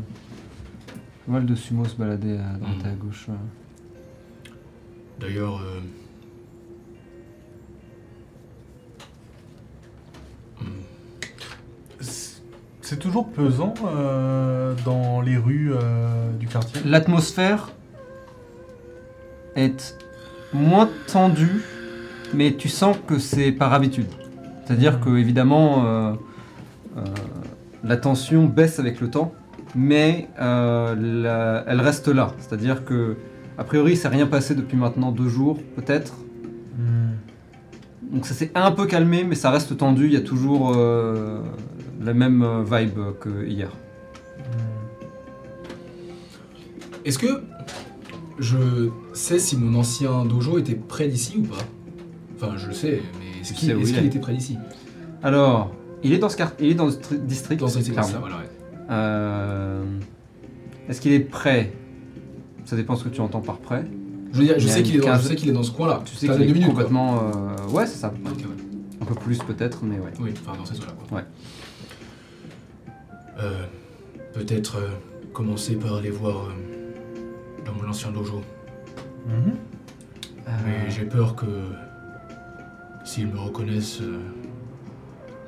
pas 1.25 1.31
mal 1.33 1.45
de 1.45 1.55
sumo 1.55 1.85
se 1.85 1.95
balader 1.95 2.37
à 2.37 2.57
droite 2.57 2.75
Hmm. 2.83 2.87
et 2.87 2.89
à 2.89 2.93
gauche. 2.95 3.25
euh. 3.29 3.33
D'ailleurs, 5.19 5.61
euh, 5.61 5.79
C'est 12.81 12.99
toujours 12.99 13.29
pesant 13.29 13.73
euh, 13.85 14.73
dans 14.85 15.21
les 15.21 15.37
rues 15.37 15.71
euh, 15.73 16.31
du 16.33 16.47
quartier. 16.47 16.81
L'atmosphère 16.85 17.71
est 19.55 19.97
moins 20.53 20.89
tendue, 21.07 21.63
mais 22.33 22.53
tu 22.53 22.67
sens 22.69 22.97
que 23.07 23.17
c'est 23.19 23.51
par 23.51 23.73
habitude. 23.73 24.07
C'est-à-dire 24.65 24.99
que 24.99 25.15
évidemment, 25.17 25.85
euh, 25.85 26.13
euh, 26.97 27.01
la 27.83 27.97
tension 27.97 28.45
baisse 28.45 28.79
avec 28.79 28.99
le 28.99 29.09
temps, 29.09 29.33
mais 29.75 30.27
euh, 30.41 30.93
la- 30.95 31.63
elle 31.67 31.79
reste 31.81 32.09
là. 32.09 32.33
C'est-à-dire 32.39 32.83
que, 32.83 33.15
a 33.57 33.63
priori, 33.63 33.91
il 33.93 33.97
s'est 33.97 34.07
rien 34.07 34.27
passé 34.27 34.55
depuis 34.55 34.77
maintenant 34.77 35.11
deux 35.11 35.29
jours, 35.29 35.57
peut-être. 35.75 36.13
Hmm. 36.77 37.11
Donc 38.11 38.25
ça 38.25 38.33
s'est 38.33 38.51
un 38.55 38.71
peu 38.71 38.85
calmé, 38.85 39.23
mais 39.23 39.35
ça 39.35 39.51
reste 39.51 39.77
tendu. 39.77 40.05
Il 40.05 40.13
y 40.13 40.17
a 40.17 40.21
toujours 40.21 40.73
euh, 40.75 41.39
la 42.01 42.13
même 42.13 42.41
euh, 42.43 42.63
vibe 42.63 42.99
que 43.19 43.45
hier. 43.45 43.69
Hmm. 44.37 44.41
est-ce 47.05 47.19
que 47.19 47.43
je 48.39 48.89
sais 49.13 49.39
si 49.39 49.57
mon 49.57 49.77
ancien 49.79 50.25
dojo 50.25 50.57
était 50.57 50.75
près 50.75 51.07
d'ici 51.07 51.37
ou 51.37 51.43
pas? 51.43 51.63
Enfin, 52.35 52.57
je 52.57 52.67
le 52.67 52.73
sais, 52.73 53.01
mais 53.19 53.41
est-ce 53.41 53.53
qu'il 53.53 54.05
était 54.05 54.19
près 54.19 54.33
d'ici? 54.33 54.57
Alors, 55.21 55.71
il 56.03 56.11
est 56.13 56.17
dans 56.17 56.29
ce, 56.29 56.37
il 56.59 56.71
est 56.71 56.73
dans 56.73 56.89
ce 56.89 56.97
tri- 56.97 57.19
district. 57.19 57.59
Dans 57.59 57.67
voilà, 57.67 58.37
ouais. 58.37 58.49
Euh, 58.89 59.83
Est-ce 60.89 60.99
qu'il 60.99 61.13
est 61.13 61.21
prêt 61.21 61.71
Ça 62.73 62.77
dépend 62.77 62.95
ce 62.95 63.03
que 63.03 63.09
tu 63.09 63.21
entends 63.21 63.41
par 63.41 63.57
prêt. 63.59 63.85
Je 64.31 64.39
veux 64.39 64.45
dire, 64.45 64.59
sais 64.59 64.81
qu'il 64.81 64.95
est, 64.95 64.97
dans- 64.97 65.05
je 65.05 65.11
quinzaine- 65.11 65.27
sais 65.29 65.35
qu'il 65.35 65.49
est 65.49 65.53
dans 65.53 65.61
ce 65.61 65.69
coin-là. 65.69 66.01
Tu 66.05 66.15
sais 66.15 66.25
T'as 66.25 66.33
qu'il 66.37 66.45
deux 66.45 66.49
est 66.49 66.53
minutes, 66.53 66.63
quoi. 66.73 66.73
complètement. 66.85 67.19
euh, 67.19 67.69
Ouais, 67.71 67.85
c'est 67.85 67.99
ça. 67.99 68.11
Ok, 68.25 68.39
ouais. 68.39 68.45
Un 68.99 69.05
peu 69.05 69.13
plus 69.13 69.37
peut-être, 69.37 69.83
mais 69.83 69.99
ouais. 69.99 70.09
Oui, 70.19 70.33
enfin 70.43 70.57
dans 70.57 70.65
ces 70.65 70.79
eaux-là, 70.79 70.93
quoi. 71.07 71.17
Ouais. 71.19 71.23
Euh, 73.39 73.65
Peut-être 74.33 74.77
euh, 74.77 74.87
commencer 75.33 75.75
par 75.75 75.97
aller 75.97 76.09
voir 76.09 76.45
euh, 76.47 77.61
dans 77.63 77.73
mon 77.73 77.87
ancien 77.87 78.09
dojo. 78.09 78.41
Mhm. 79.27 79.53
Mais 80.65 80.89
j'ai 80.89 81.03
peur 81.05 81.35
que 81.35 81.45
s'ils 83.05 83.27
me 83.27 83.37
reconnaissent, 83.37 84.01
euh, 84.01 84.17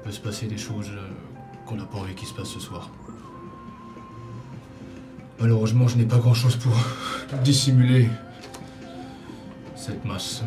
peut 0.03 0.11
se 0.11 0.19
passer 0.21 0.45
des 0.45 0.57
choses 0.59 0.91
euh, 0.91 1.07
qu'on 1.65 1.77
n'a 1.77 1.85
pas 1.85 1.97
envie 1.97 2.13
qu'il 2.13 2.27
se 2.27 2.35
passe 2.35 2.49
ce 2.49 2.59
soir. 2.59 2.91
Malheureusement, 5.39 5.87
je 5.87 5.97
n'ai 5.97 6.05
pas 6.05 6.17
grand-chose 6.17 6.55
pour 6.55 6.73
dissimuler 7.43 8.09
cette 9.75 10.03
masse. 10.05 10.43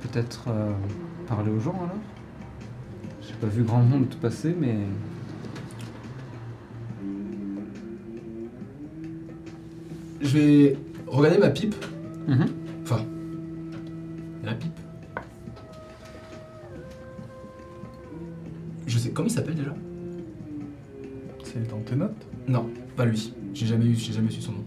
Peut-être 0.00 0.48
euh, 0.48 0.72
parler 1.28 1.50
aux 1.50 1.60
gens 1.60 1.76
alors? 1.76 1.98
J'ai 3.22 3.34
pas 3.34 3.46
vu 3.46 3.62
grand 3.62 3.82
monde 3.82 4.08
passer, 4.20 4.56
mais. 4.58 4.78
Je 10.20 10.38
vais 10.38 10.76
regarder 11.06 11.38
ma 11.38 11.50
pipe. 11.50 11.74
Mhm. 12.26 12.46
Enfin, 12.82 13.04
la 14.42 14.54
pipe. 14.54 14.80
Je 18.86 18.98
sais, 18.98 19.10
comment 19.10 19.28
il 19.28 19.32
s'appelle 19.32 19.54
déjà? 19.54 19.74
C'est 21.44 21.68
dans 21.68 21.80
tes 21.80 21.96
notes? 21.96 22.26
Non, 22.48 22.68
pas 22.96 23.04
lui. 23.04 23.32
J'ai 23.54 23.66
jamais 23.66 23.86
eu, 23.86 23.94
j'ai 23.94 24.12
jamais 24.12 24.30
su 24.30 24.40
son 24.40 24.52
nom. 24.52 24.64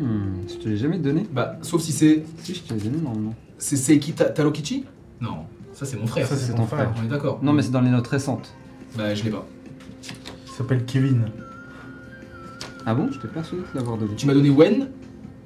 Hmm, 0.00 0.34
je 0.48 0.54
te 0.56 0.68
l'ai 0.68 0.76
jamais 0.76 0.98
donné 0.98 1.26
Bah, 1.32 1.56
sauf 1.62 1.80
si 1.80 1.92
c'est, 1.92 2.22
Si, 2.42 2.54
je 2.54 2.62
te 2.62 2.74
l'ai 2.74 2.80
donné 2.80 2.98
normalement. 3.02 3.34
c'est 3.58 3.76
Seiki 3.76 4.12
Ta- 4.12 4.26
Tarokichi 4.26 4.84
Non, 5.20 5.46
ça 5.72 5.86
c'est 5.86 5.96
mon 5.98 6.06
frère. 6.06 6.26
Ça, 6.26 6.36
c'est 6.36 6.52
ton 6.52 6.58
ton 6.58 6.66
frère. 6.66 6.92
On 7.00 7.04
est 7.04 7.08
d'accord. 7.08 7.38
Non, 7.42 7.52
mais 7.52 7.62
c'est 7.62 7.70
dans 7.70 7.80
les 7.80 7.90
notes 7.90 8.06
récentes. 8.06 8.52
Bah, 8.96 9.14
je 9.14 9.24
l'ai 9.24 9.30
pas. 9.30 9.46
Il 10.46 10.50
s'appelle 10.52 10.84
Kevin. 10.84 11.26
Ah 12.84 12.94
bon? 12.94 13.08
Je 13.10 13.18
t'ai 13.18 13.28
persuadé 13.28 13.62
de 13.72 13.78
l'avoir 13.78 13.96
donné. 13.98 14.14
Tu 14.16 14.26
m'as 14.26 14.34
donné 14.34 14.50
Wen 14.50 14.88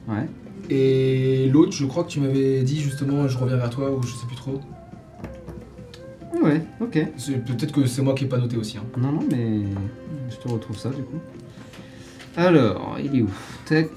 Ouais. 0.09 0.29
et 0.69 1.49
l'autre, 1.53 1.73
je 1.73 1.85
crois 1.87 2.05
que 2.05 2.09
tu 2.11 2.21
m'avais 2.21 2.63
dit 2.63 2.81
justement, 2.81 3.29
je 3.29 3.39
reviens 3.39 3.57
vers 3.57 3.71
toi 3.71 3.91
ou 3.93 4.03
je 4.03 4.13
sais 4.15 4.27
plus 4.27 4.37
trop. 4.37 4.61
Ouais, 6.43 6.63
ok. 6.81 6.99
C'est- 7.17 7.45
Peut-être 7.45 7.73
que 7.73 7.87
c'est 7.87 8.03
moi 8.03 8.15
qui 8.15 8.25
ai 8.25 8.27
pas 8.29 8.39
noté 8.39 8.57
aussi. 8.57 8.79
Hein. 8.79 8.85
Non, 8.99 9.13
non, 9.13 9.21
mais 9.31 9.61
je 10.31 10.37
te 10.37 10.49
retrouve 10.49 10.77
ça 10.79 10.89
du 10.91 11.03
coup. 11.03 11.19
Alors, 12.41 12.97
il 12.99 13.19
est 13.19 13.21
où? 13.21 13.31
Tac. 13.67 13.91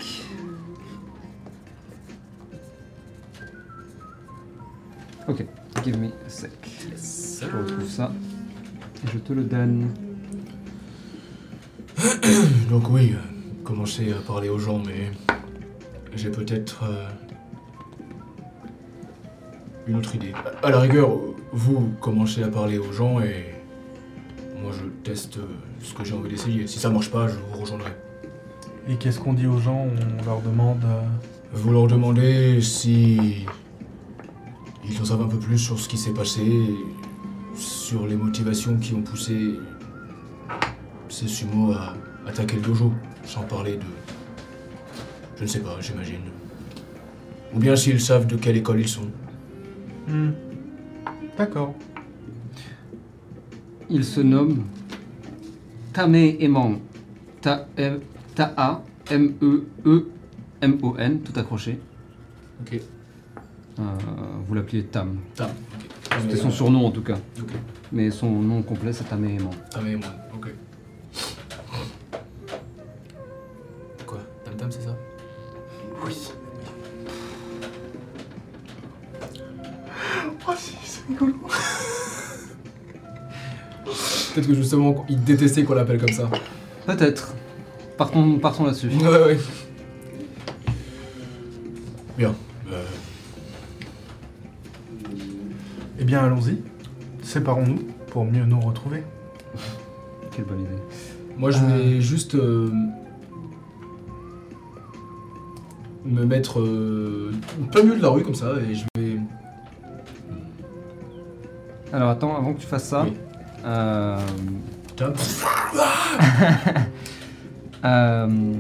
Ok, 5.30 5.46
give 5.82 5.98
me 5.98 6.08
a 6.08 6.30
sec. 6.30 6.52
Je 6.91 7.46
retrouve 7.46 7.89
ça. 7.89 8.12
Et 9.06 9.08
je 9.14 9.20
te 9.20 9.32
le 9.32 9.44
donne. 9.46 9.94
Donc 12.70 12.89
oui, 12.89 13.14
euh, 13.14 13.64
commencer 13.64 14.12
à 14.12 14.18
parler 14.28 14.50
aux 14.50 14.60
gens, 14.60 14.80
mais 14.86 15.14
j'ai 16.14 16.30
peut-être 16.30 16.84
euh, 16.84 17.08
une 19.88 19.96
autre 19.96 20.16
idée. 20.16 20.34
À 20.62 20.70
la 20.70 20.82
rigueur, 20.82 21.12
vous 21.54 21.94
commencez 22.02 22.44
à 22.44 22.50
parler 22.50 22.78
aux 22.78 22.91
gens 22.91 23.22
et 23.22 23.56
moi 24.61 24.74
je 24.74 24.90
teste 25.10 25.38
euh, 25.38 25.48
ce 25.82 25.94
que 25.94 26.03
j'ai 26.03 26.14
envie 26.14 26.30
d'essayer. 26.30 26.68
Si 26.68 26.78
ça 26.78 26.90
marche 26.90 27.10
pas, 27.10 27.30
je 27.30 27.36
vous 27.36 27.61
rejoindrai. 27.61 27.91
Et 28.89 28.95
qu'est-ce 28.95 29.19
qu'on 29.19 29.34
dit 29.34 29.47
aux 29.47 29.60
gens? 29.60 29.88
On 30.22 30.26
leur 30.26 30.41
demande. 30.41 30.84
euh, 30.84 31.01
Vous 31.53 31.72
leur 31.72 31.88
demandez 31.88 32.61
si 32.61 33.45
ils 34.88 35.01
en 35.01 35.05
savent 35.05 35.22
un 35.22 35.27
peu 35.27 35.39
plus 35.39 35.57
sur 35.57 35.80
ce 35.80 35.88
qui 35.88 35.97
s'est 35.97 36.14
passé, 36.14 36.43
sur 37.55 38.05
les 38.07 38.15
motivations 38.15 38.76
qui 38.77 38.93
ont 38.93 39.01
poussé 39.01 39.53
ces 41.10 41.27
sumo 41.27 41.72
à 41.73 41.93
attaquer 42.27 42.55
le 42.57 42.61
dojo, 42.64 42.91
sans 43.23 43.43
parler 43.43 43.73
de... 43.77 43.84
Je 45.38 45.43
ne 45.43 45.47
sais 45.47 45.60
pas, 45.60 45.77
j'imagine. 45.80 46.22
Ou 47.55 47.60
bien 47.60 47.76
s'ils 47.76 48.01
savent 48.01 48.26
de 48.27 48.35
quelle 48.35 48.57
école 48.57 48.81
ils 48.81 48.88
sont. 48.88 49.07
hmm. 50.07 50.31
D'accord. 51.38 51.73
Il 53.89 54.03
se 54.03 54.22
nomme 54.22 54.64
Tame 55.93 56.15
Emon. 56.15 56.80
Ta- 57.41 57.68
M- 58.38 59.34
Ta-A-M-E-E-M-O-N, 59.85 61.19
tout 61.22 61.39
accroché. 61.39 61.80
Ok. 62.61 62.80
Euh, 63.80 63.81
vous 64.45 64.53
l'appelez 64.53 64.84
Tam. 64.85 65.18
Tam. 65.35 65.49
C'était 66.22 66.38
son 66.38 66.51
surnom 66.51 66.85
en 66.85 66.91
tout 66.91 67.01
cas. 67.01 67.18
Ok. 67.39 67.49
Mais 67.91 68.11
son 68.11 68.30
nom 68.30 68.61
complet 68.61 68.93
c'est 68.93 69.03
Tame 69.05 69.26
Emon. 69.26 69.49
Tam 69.72 69.85
et 69.88 69.95
moi. 69.95 70.07
Ok. 70.34 70.53
Quoi? 74.05 74.19
Tam 74.45 74.55
Tam, 74.55 74.72
c'est 74.72 74.81
ça? 74.84 74.95
Oui. 76.05 76.15
Oh 80.47 80.51
si, 80.57 80.76
c'est 80.84 81.07
rigolo. 81.10 81.34
Peut-être 84.34 84.47
que 84.47 84.53
justement, 84.55 85.05
ils 85.10 85.23
détestaient 85.23 85.64
qu'on 85.64 85.73
l'appelle 85.76 85.99
comme 85.99 86.10
ça. 86.14 86.30
Peut-être. 86.85 87.34
Partons, 88.04 88.38
partons 88.38 88.66
là-dessus. 88.66 88.90
Ouais, 88.90 89.08
ouais. 89.08 89.38
Bien. 92.18 92.36
Euh, 92.70 92.84
Eh 95.98 96.04
bien, 96.04 96.20
allons-y. 96.26 96.58
Séparons-nous 97.22 97.80
pour 98.08 98.26
mieux 98.26 98.44
nous 98.44 98.60
retrouver. 98.60 99.04
Quelle 100.36 100.44
bonne 100.44 100.60
idée. 100.64 100.76
moi, 101.38 101.50
je 101.52 101.60
vais 101.60 102.02
juste 102.02 102.36
euh, 102.36 102.70
me 106.04 106.26
mettre 106.26 106.60
euh, 106.60 107.32
au 107.62 107.66
plein 107.68 107.84
milieu 107.84 107.96
de 107.96 108.02
la 108.02 108.10
rue 108.10 108.24
comme 108.24 108.36
ça 108.36 108.52
et 108.70 108.76
je 108.76 108.84
vais. 108.98 109.18
Alors 111.94 112.10
attends, 112.10 112.36
avant 112.36 112.54
que 112.54 112.60
tu 112.60 112.68
fasses 112.68 112.90
ça, 112.90 113.04
Oui. 113.06 113.14
euh. 113.64 114.20
euh, 117.84 118.53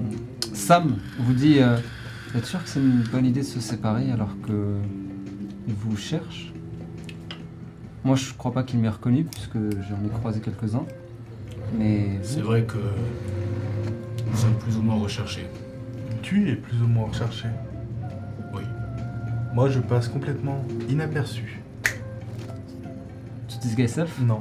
Sam 0.53 0.97
vous 1.19 1.33
dit 1.33 1.59
euh, 1.59 1.77
Vous 2.31 2.39
êtes 2.39 2.45
sûr 2.45 2.61
que 2.63 2.69
c'est 2.69 2.79
une 2.79 3.03
bonne 3.11 3.25
idée 3.25 3.41
de 3.41 3.45
se 3.45 3.59
séparer 3.59 4.11
alors 4.11 4.35
que 4.45 4.75
il 5.67 5.73
vous 5.73 5.95
cherche 5.97 6.51
Moi, 8.03 8.15
je 8.15 8.33
crois 8.33 8.51
pas 8.51 8.63
qu'il 8.63 8.79
m'ait 8.79 8.89
reconnu, 8.89 9.23
puisque 9.23 9.57
j'en 9.57 10.03
ai 10.05 10.09
croisé 10.19 10.41
quelques-uns. 10.41 10.85
Mais 11.77 12.19
C'est 12.21 12.41
vrai 12.41 12.63
que 12.63 12.77
nous 14.29 14.37
sommes 14.37 14.57
plus 14.59 14.75
ou 14.77 14.81
moins 14.81 14.95
recherchés. 14.99 15.47
Tu 16.21 16.49
es 16.49 16.55
plus 16.55 16.81
ou 16.81 16.87
moins 16.87 17.07
recherché. 17.07 17.47
Oui. 18.53 18.61
Moi, 19.53 19.69
je 19.69 19.79
passe 19.79 20.07
complètement 20.07 20.63
inaperçu. 20.89 21.61
tu 23.47 23.57
disguises 23.61 23.93
self 23.93 24.19
Non. 24.21 24.39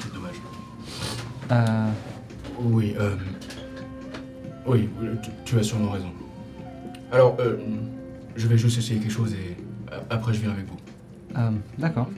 C'est 0.00 0.12
dommage. 0.14 0.36
euh, 1.50 1.90
Oui, 2.60 2.94
euh... 2.98 3.16
Oui, 4.68 4.88
tu, 5.22 5.30
tu 5.44 5.58
as 5.58 5.62
sûrement 5.62 5.90
raison. 5.90 6.10
Alors, 7.10 7.36
euh, 7.40 7.56
je 8.36 8.46
vais 8.46 8.58
juste 8.58 8.78
essayer 8.78 9.00
quelque 9.00 9.10
chose 9.12 9.32
et 9.32 9.56
euh, 9.92 9.98
après 10.10 10.34
je 10.34 10.40
viens 10.40 10.50
avec 10.50 10.66
vous. 10.66 10.76
euh, 11.36 11.50
D'accord. 11.78 12.08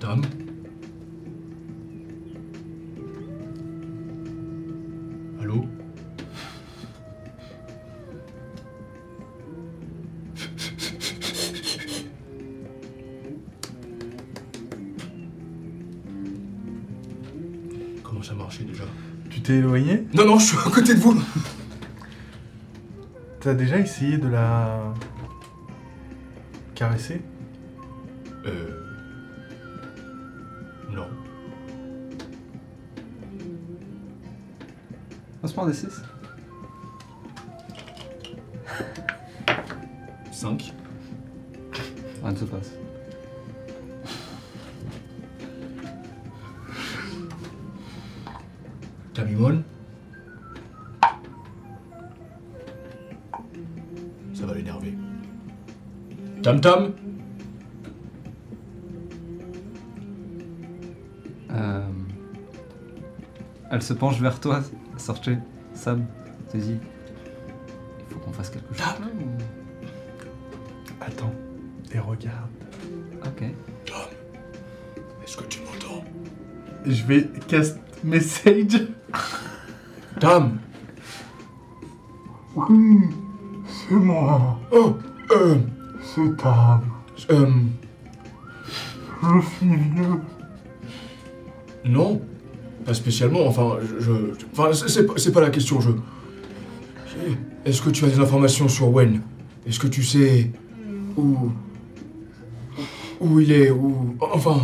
Tom? 0.00 0.22
Suis 20.58 20.68
à 20.68 20.70
côté 20.70 20.94
de 20.94 21.00
vous. 21.00 21.20
T'as 23.40 23.54
déjà 23.54 23.78
essayé 23.78 24.18
de 24.18 24.28
la 24.28 24.92
caresser? 26.74 27.22
Euh... 28.46 28.84
Non. 30.90 31.06
Lancement 35.42 35.66
des 35.66 35.74
6 35.74 36.02
Tam 56.48 56.60
Tam 56.60 56.92
Euh, 61.50 61.80
Elle 63.70 63.82
se 63.82 63.92
penche 63.94 64.18
vers 64.20 64.38
toi, 64.40 64.60
Sorche, 64.96 65.30
Sam, 65.74 66.06
te 66.50 66.56
dit 66.56 66.78
Il 68.00 68.12
faut 68.14 68.18
qu'on 68.20 68.32
fasse 68.32 68.50
quelque 68.50 68.74
chose 68.74 68.86
ou- 69.20 69.42
Attends 71.04 71.32
et 71.94 71.98
regarde. 71.98 72.50
Ok. 73.24 73.44
Tom, 73.86 73.96
est-ce 75.24 75.36
que 75.36 75.44
tu 75.44 75.60
m'entends? 75.60 76.04
Je 76.86 77.02
vais 77.04 77.28
cast 77.46 77.78
message. 78.04 78.86
Tam 80.20 80.57
Euh... 87.30 87.46
Je 89.22 89.40
suis 89.56 89.66
vieux. 89.76 90.20
Non 91.84 92.20
Pas 92.84 92.94
spécialement, 92.94 93.46
enfin, 93.46 93.78
je... 93.82 94.00
je- 94.00 94.46
enfin, 94.52 94.72
c'est- 94.72 95.32
pas- 95.32 95.40
la 95.40 95.50
question, 95.50 95.80
je... 95.80 95.90
Est-ce 97.64 97.82
que 97.82 97.90
tu 97.90 98.04
as 98.04 98.08
des 98.08 98.18
informations 98.20 98.68
sur 98.68 98.88
Wen? 98.90 99.20
Est-ce 99.66 99.78
que 99.80 99.88
tu 99.88 100.02
sais 100.02 100.50
où... 101.16 101.50
Où 103.20 103.40
il 103.40 103.50
est 103.52 103.70
Où... 103.70 104.16
Enfin... 104.20 104.60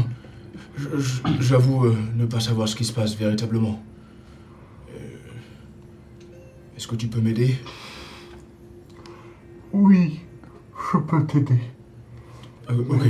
J'avoue 1.40 1.84
euh, 1.86 1.96
ne 2.16 2.26
pas 2.26 2.40
savoir 2.40 2.68
ce 2.68 2.74
qui 2.74 2.84
se 2.84 2.92
passe 2.92 3.14
véritablement. 3.16 3.80
Euh, 4.90 4.98
Est-ce 6.76 6.88
que 6.88 6.96
tu 6.96 7.06
peux 7.06 7.20
m'aider? 7.20 7.54
Oui, 9.72 10.20
je 10.92 10.98
peux 10.98 11.24
t'aider. 11.26 11.60
Euh, 12.70 12.84
Ok. 12.88 13.02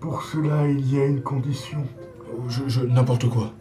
Pour 0.00 0.22
cela, 0.22 0.68
il 0.68 0.92
y 0.94 1.00
a 1.00 1.06
une 1.06 1.22
condition. 1.22 1.84
Je, 2.48 2.68
je- 2.68 2.82
N'importe 2.82 3.28
quoi. 3.28 3.52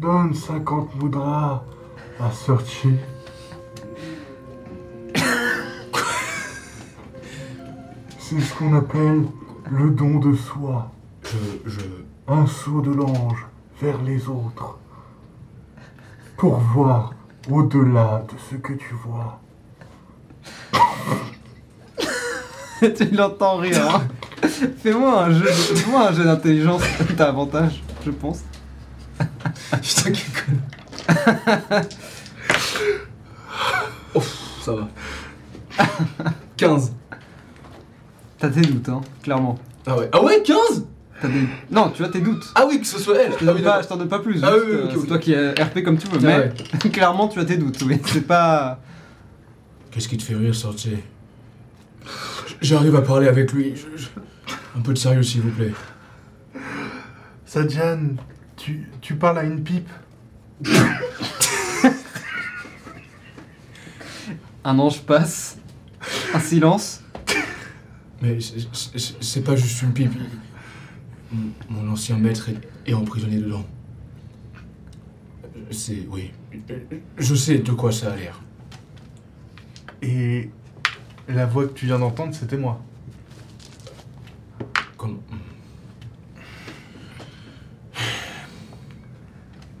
Donne 0.00 0.34
50 0.34 0.94
moudras 0.96 1.64
à 2.20 2.30
Searchy. 2.30 2.94
C'est 8.18 8.40
ce 8.40 8.54
qu'on 8.54 8.74
appelle 8.74 9.24
le 9.70 9.90
don 9.90 10.18
de 10.18 10.34
soi. 10.34 10.90
Je... 11.24 11.70
je... 11.70 11.80
Un 12.26 12.46
saut 12.46 12.82
de 12.82 12.90
l'ange 12.92 13.46
vers 13.80 14.02
les 14.02 14.28
autres. 14.28 14.78
Pour 16.36 16.56
voir 16.58 17.14
au-delà 17.50 18.22
de 18.30 18.38
ce 18.50 18.56
que 18.56 18.74
tu 18.74 18.94
vois. 18.94 19.40
tu 22.96 23.04
l'entends 23.14 23.56
rire. 23.58 23.80
hein. 23.94 24.08
Fais-moi 24.82 25.24
un 25.24 25.32
jeu, 25.32 25.46
fais-moi 25.46 26.08
un 26.08 26.12
jeu 26.12 26.24
d'intelligence. 26.24 26.82
T'as 27.16 27.28
avantage, 27.28 27.82
je 28.04 28.10
pense. 28.10 28.40
Putain, 29.82 30.12
quel 30.12 30.14
con. 30.14 31.82
oh, 34.14 34.22
ça 34.64 34.72
va. 34.72 34.88
15. 36.56 36.92
T'as 38.38 38.48
tes 38.50 38.60
doutes, 38.60 38.88
hein, 38.88 39.00
clairement. 39.22 39.58
Ah 39.86 39.96
ouais. 39.96 40.08
Ah 40.12 40.22
ouais, 40.22 40.42
15 40.42 40.86
T'as 41.20 41.26
des... 41.28 41.48
Non, 41.70 41.90
tu 41.90 42.04
as 42.04 42.08
tes 42.08 42.20
doutes. 42.20 42.44
Ah 42.54 42.64
oui, 42.68 42.80
que 42.80 42.86
ce 42.86 42.98
soit 43.00 43.16
elle. 43.20 43.32
Je 43.32 43.38
te 43.38 43.42
Ah 43.42 43.46
donne 43.46 43.56
oui, 43.56 43.62
pas, 43.62 43.82
t'en 43.82 43.96
donne 43.96 44.22
plus. 44.22 44.40
Ah 44.44 44.52
oui, 44.54 44.60
euh, 44.70 44.88
c'est 45.00 45.06
toi 45.08 45.18
qui 45.18 45.32
es 45.32 45.50
RP 45.50 45.82
comme 45.82 45.98
tu 45.98 46.06
veux, 46.06 46.18
Ah 46.28 46.44
mais 46.84 46.90
clairement 46.90 47.26
tu 47.26 47.40
as 47.40 47.44
tes 47.44 47.56
doutes. 47.56 47.82
Oui, 47.84 48.00
c'est 48.06 48.20
pas. 48.26 48.78
Qu'est-ce 49.90 50.06
qui 50.08 50.16
te 50.16 50.22
fait 50.22 50.36
rire, 50.36 50.54
sorcier? 50.54 51.02
J'arrive 52.60 52.96
à 52.96 53.02
parler 53.02 53.28
avec 53.28 53.52
lui. 53.52 53.74
Je- 53.76 54.02
je- 54.02 54.08
Un 54.76 54.80
peu 54.80 54.92
de 54.92 54.98
sérieux, 54.98 55.22
s'il 55.22 55.40
vous 55.42 55.50
plaît. 55.50 55.72
Sadjan, 57.46 58.16
tu, 58.56 58.88
tu 59.00 59.14
parles 59.16 59.38
à 59.38 59.44
une 59.44 59.62
pipe. 59.62 59.88
Un 64.64 64.78
ange 64.78 65.00
passe, 65.02 65.58
un 66.34 66.40
silence. 66.40 67.02
Mais 68.20 68.38
c'est- 68.40 69.40
pas 69.44 69.56
juste 69.56 69.80
une 69.82 69.92
pipe. 69.92 70.12
Mon- 71.32 71.52
Mon 71.70 71.92
ancien 71.92 72.16
maître 72.18 72.48
est, 72.48 72.90
est 72.90 72.94
emprisonné 72.94 73.36
dedans. 73.36 73.64
C'est. 75.70 76.06
Oui. 76.10 76.32
Je 77.18 77.34
sais 77.34 77.58
de 77.58 77.72
quoi 77.72 77.92
ça 77.92 78.12
a 78.12 78.16
l'air. 78.16 78.40
Et 80.02 80.50
la 81.28 81.46
voix 81.46 81.66
que 81.66 81.72
tu 81.72 81.86
viens 81.86 81.98
d'entendre, 81.98 82.34
c'était 82.34 82.56
moi. 82.56 82.80
Comme. 84.96 85.20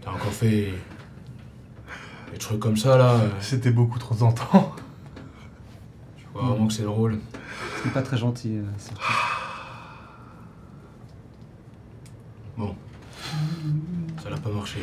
T'as 0.02 0.10
encore 0.10 0.32
fait. 0.32 0.72
Des 2.32 2.38
trucs 2.38 2.60
comme 2.60 2.76
ça 2.76 2.96
là. 2.98 3.18
C'était 3.40 3.70
beaucoup 3.70 3.98
trop 3.98 4.14
tentant. 4.14 4.74
Tu 6.16 6.24
vois 6.32 6.42
vraiment 6.42 6.66
que 6.66 6.72
c'est 6.72 6.82
drôle. 6.84 7.18
C'est 7.82 7.92
pas 7.92 8.02
très 8.02 8.16
gentil. 8.16 8.58
euh, 8.58 8.64
Sorti. 8.78 9.02
Bon. 12.56 12.74
Ça 14.22 14.30
n'a 14.30 14.36
pas 14.36 14.50
marché. 14.50 14.80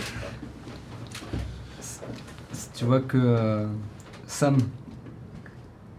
Tu 2.73 2.85
vois 2.85 3.01
que 3.01 3.17
euh, 3.17 3.67
Sam 4.27 4.57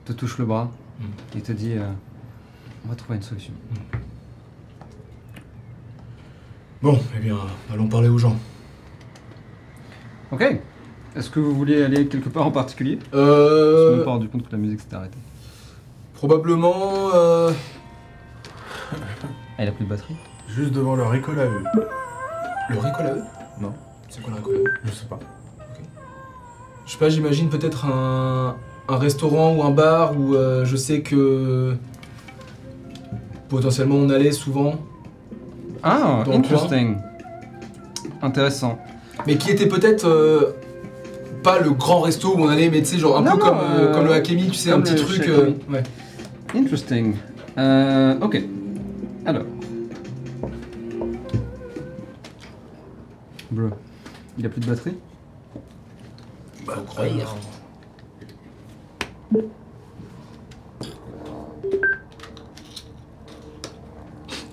te 0.07 0.13
touche 0.13 0.39
le 0.39 0.45
bras 0.47 0.71
Mm. 0.99 1.39
et 1.39 1.41
te 1.43 1.53
dit 1.53 1.75
euh, 1.75 1.85
On 2.87 2.89
va 2.89 2.95
trouver 2.95 3.17
une 3.17 3.23
solution. 3.23 3.53
Bon, 6.83 6.99
eh 7.17 7.21
bien, 7.21 7.37
allons 7.73 7.89
parler 7.89 8.09
aux 8.09 8.19
gens. 8.19 8.37
Ok. 10.31 10.43
Est-ce 11.15 11.31
que 11.31 11.41
vous 11.41 11.55
vouliez 11.55 11.83
aller 11.83 12.07
quelque 12.09 12.29
part 12.29 12.47
en 12.47 12.51
particulier? 12.51 12.99
Je 13.13 13.19
me 13.19 13.23
suis 13.93 14.01
Euh. 14.01 14.05
rendu 14.05 14.29
compte 14.29 14.47
que 14.47 14.53
la 14.53 14.59
musique 14.59 14.81
s'était 14.81 14.97
arrêtée. 14.97 15.19
Probablement. 16.15 17.11
Euh... 17.15 17.51
Ah, 19.59 19.65
il 19.65 19.69
a 19.69 19.73
plus 19.73 19.85
de 19.87 19.89
batterie? 19.91 20.15
Juste 20.49 20.73
devant 20.73 20.97
leur 20.97 21.15
école 21.15 21.41
à 21.41 21.45
eux. 21.47 21.65
Le 22.69 22.79
récolte 22.79 23.01
à 23.07 23.15
eux 23.15 23.23
Non. 23.59 23.73
C'est 24.11 24.21
quoi 24.23 24.31
le 24.31 24.37
récolte 24.37 24.57
à 24.57 24.61
eux 24.69 24.73
Je 24.85 24.91
sais 24.93 25.07
pas. 25.07 25.19
Je 26.85 26.93
sais 26.93 26.99
pas, 26.99 27.09
j'imagine 27.09 27.49
peut-être 27.49 27.87
un. 27.87 28.57
Un 28.89 28.97
restaurant 28.99 29.55
ou 29.57 29.63
un 29.63 29.71
bar 29.71 30.19
où 30.19 30.35
euh, 30.35 30.65
je 30.65 30.77
sais 30.77 31.01
que 31.01 31.75
potentiellement 33.49 33.97
on 33.97 34.11
allait 34.11 34.33
souvent, 34.33 34.75
Ah, 35.83 36.23
Dans 36.25 36.33
le 36.33 36.37
interesting. 36.39 36.97
Intéressant. 38.23 38.79
mais 39.27 39.37
qui 39.37 39.51
était 39.51 39.67
peut-être 39.69 40.07
euh, 40.07 40.53
pas 41.43 41.59
le 41.61 41.71
grand 41.71 42.01
resto 42.01 42.35
où 42.37 42.41
on 42.41 42.49
allait, 42.49 42.71
mais 42.71 42.81
tu 42.81 42.87
sais, 42.87 42.99
genre 42.99 43.19
un 43.19 43.23
Non, 43.23 43.33
peu 43.33 43.39
non, 43.39 43.45
comme, 43.47 43.59
euh, 43.59 43.79
euh, 43.91 43.95
comme 43.95 44.07
le 44.07 44.13
Hakemi, 44.15 44.49
tu 44.49 44.55
sais, 44.55 44.71
un 44.71 44.75
comme 44.75 44.83
petit 44.85 44.95
le 44.95 45.01
truc. 45.01 45.23
chez 45.25 45.31
euh, 45.31 45.41
Hakemi. 45.43 45.57
ouais. 45.71 45.83
Interesting. 46.57 47.15
Euh, 47.59 48.19
ok. 48.21 48.43
Alors. 49.27 49.43
Bro. 53.51 53.69
Il 54.39 54.47
a 54.47 54.49
plus 54.49 54.61
de 54.61 54.67
batterie? 54.67 54.97
Faut 56.67 56.81
croire. 56.83 57.07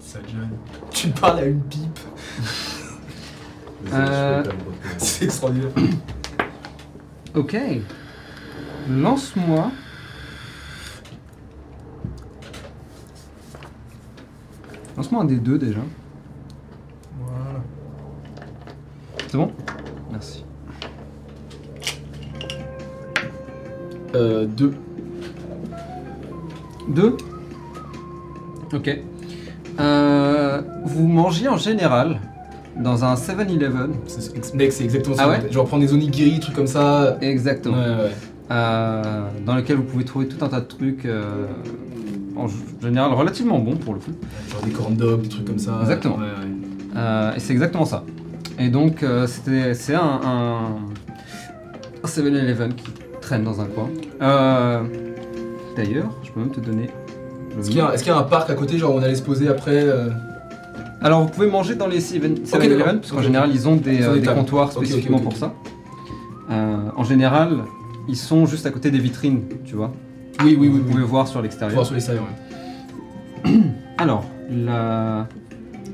Ça 0.02 0.20
John. 0.28 0.50
Tu 0.92 1.10
parles 1.10 1.40
à 1.40 1.46
une 1.46 1.62
pipe. 1.62 2.00
Euh, 3.92 4.42
C'est 4.98 5.26
extraordinaire. 5.26 5.70
Ok. 7.36 7.58
Lance-moi. 8.90 9.72
Lance-moi 14.96 15.22
un 15.22 15.26
des 15.26 15.36
deux 15.36 15.60
déjà. 15.60 15.82
Voilà. 17.20 17.62
C'est 19.28 19.38
bon? 19.38 19.52
Euh, 24.16 24.46
deux. 24.46 24.74
Deux 26.90 27.18
Ok. 28.74 29.00
Euh, 29.80 30.62
vous 30.86 31.08
mangez 31.08 31.48
en 31.48 31.58
général 31.58 32.20
dans 32.78 33.06
un 33.06 33.16
7-Eleven. 33.16 33.92
C'est- 34.08 34.54
Mec, 34.56 34.72
c'est 34.72 34.84
exactement 34.84 35.16
ça. 35.16 35.24
Ah 35.26 35.30
ouais 35.30 35.52
Genre 35.52 35.66
prendre 35.68 35.84
des 35.84 35.94
onigiri, 35.94 36.40
trucs 36.40 36.56
comme 36.56 36.68
ça. 36.68 37.18
Exactement. 37.22 37.78
Ouais, 37.78 37.88
ouais. 37.90 38.12
Euh, 38.52 39.28
dans 39.46 39.56
lequel 39.56 39.78
vous 39.78 39.84
pouvez 39.84 40.04
trouver 40.06 40.28
tout 40.28 40.44
un 40.44 40.50
tas 40.50 40.60
de 40.60 40.66
trucs 40.66 41.06
euh, 41.06 41.46
en 42.36 42.48
général 42.82 43.14
relativement 43.14 43.58
bons 43.60 43.78
pour 43.78 43.94
le 43.94 44.00
coup. 44.00 44.12
Genre 44.52 44.62
des 44.64 44.72
corn 44.72 44.96
dogs, 44.96 45.22
des 45.22 45.30
trucs 45.30 45.46
comme 45.46 45.60
ça. 45.60 45.78
Exactement. 45.82 46.18
Ouais. 46.18 46.26
Euh, 46.96 47.34
et 47.36 47.40
c'est 47.40 47.54
exactement 47.54 47.86
ça. 47.86 48.04
Et 48.60 48.70
donc, 48.70 49.02
euh, 49.02 49.26
c'était- 49.28 49.74
c'est 49.74 49.96
un, 49.96 50.20
un, 50.24 50.60
un 52.04 52.08
7-Eleven 52.08 52.74
qui 52.76 52.84
traîne 53.24 53.44
dans 53.44 53.62
un 53.62 53.66
coin. 53.66 53.90
Euh, 54.22 54.82
D'ailleurs, 55.76 56.10
je 56.24 56.32
peux 56.32 56.40
même 56.40 56.52
te 56.52 56.60
donner 56.60 56.90
le 57.56 57.60
Est-ce 57.62 57.70
qu'il 57.70 57.78
y, 57.78 57.82
a- 57.82 57.94
est-ce 57.94 58.04
qu'il 58.04 58.12
y 58.12 58.16
a 58.16 58.20
un 58.20 58.24
parc 58.24 58.50
à 58.50 58.54
côté, 58.56 58.78
genre 58.78 58.94
où 58.94 59.00
on 59.00 59.02
allait 59.04 59.16
se 59.16 59.24
poser 59.24 59.48
après 59.48 59.82
euh, 59.84 60.10
Alors, 61.02 61.24
vous 61.24 61.30
pouvez 61.30 61.48
manger 61.48 61.76
dans 61.76 61.88
les 61.88 62.00
7-Eleven, 62.00 62.36
d'accord. 62.78 62.94
parce 62.96 63.12
qu'en 63.12 63.18
Ok, 63.18 63.24
général, 63.24 63.50
ils 63.54 63.68
ont 63.68 63.76
des, 63.76 63.96
Ils 63.96 64.04
ont 64.06 64.10
euh, 64.12 64.14
des 64.16 64.20
des 64.20 64.26
tables. 64.28 64.40
comptoirs 64.40 64.68
Ok, 64.70 64.78
ok, 64.78 64.86
spécifiquement 64.86 65.18
ok, 65.18 65.24
pour 65.24 65.36
ça. 65.38 65.54
Euh, 66.52 66.78
en 66.96 67.04
général, 67.04 67.64
ils 68.08 68.18
sont 68.18 68.46
juste 68.46 68.66
à 68.66 68.72
côté 68.72 68.92
des 68.92 69.00
vitrines, 69.00 69.44
tu 69.66 69.76
vois. 69.76 69.92
Oui, 70.44 70.56
oui, 70.60 70.68
oui. 70.68 70.68
vous 70.70 70.78
oui. 70.78 70.84
pouvez 70.92 71.04
voir 71.04 71.28
sur 71.28 71.40
Faut 71.40 71.44
l'extérieur. 71.44 71.74
voir 71.76 71.86
sur 71.86 71.96
les 71.96 72.02
salles, 72.02 72.20
ouais. 73.46 73.52
Alors, 73.98 74.26
la 74.52 75.28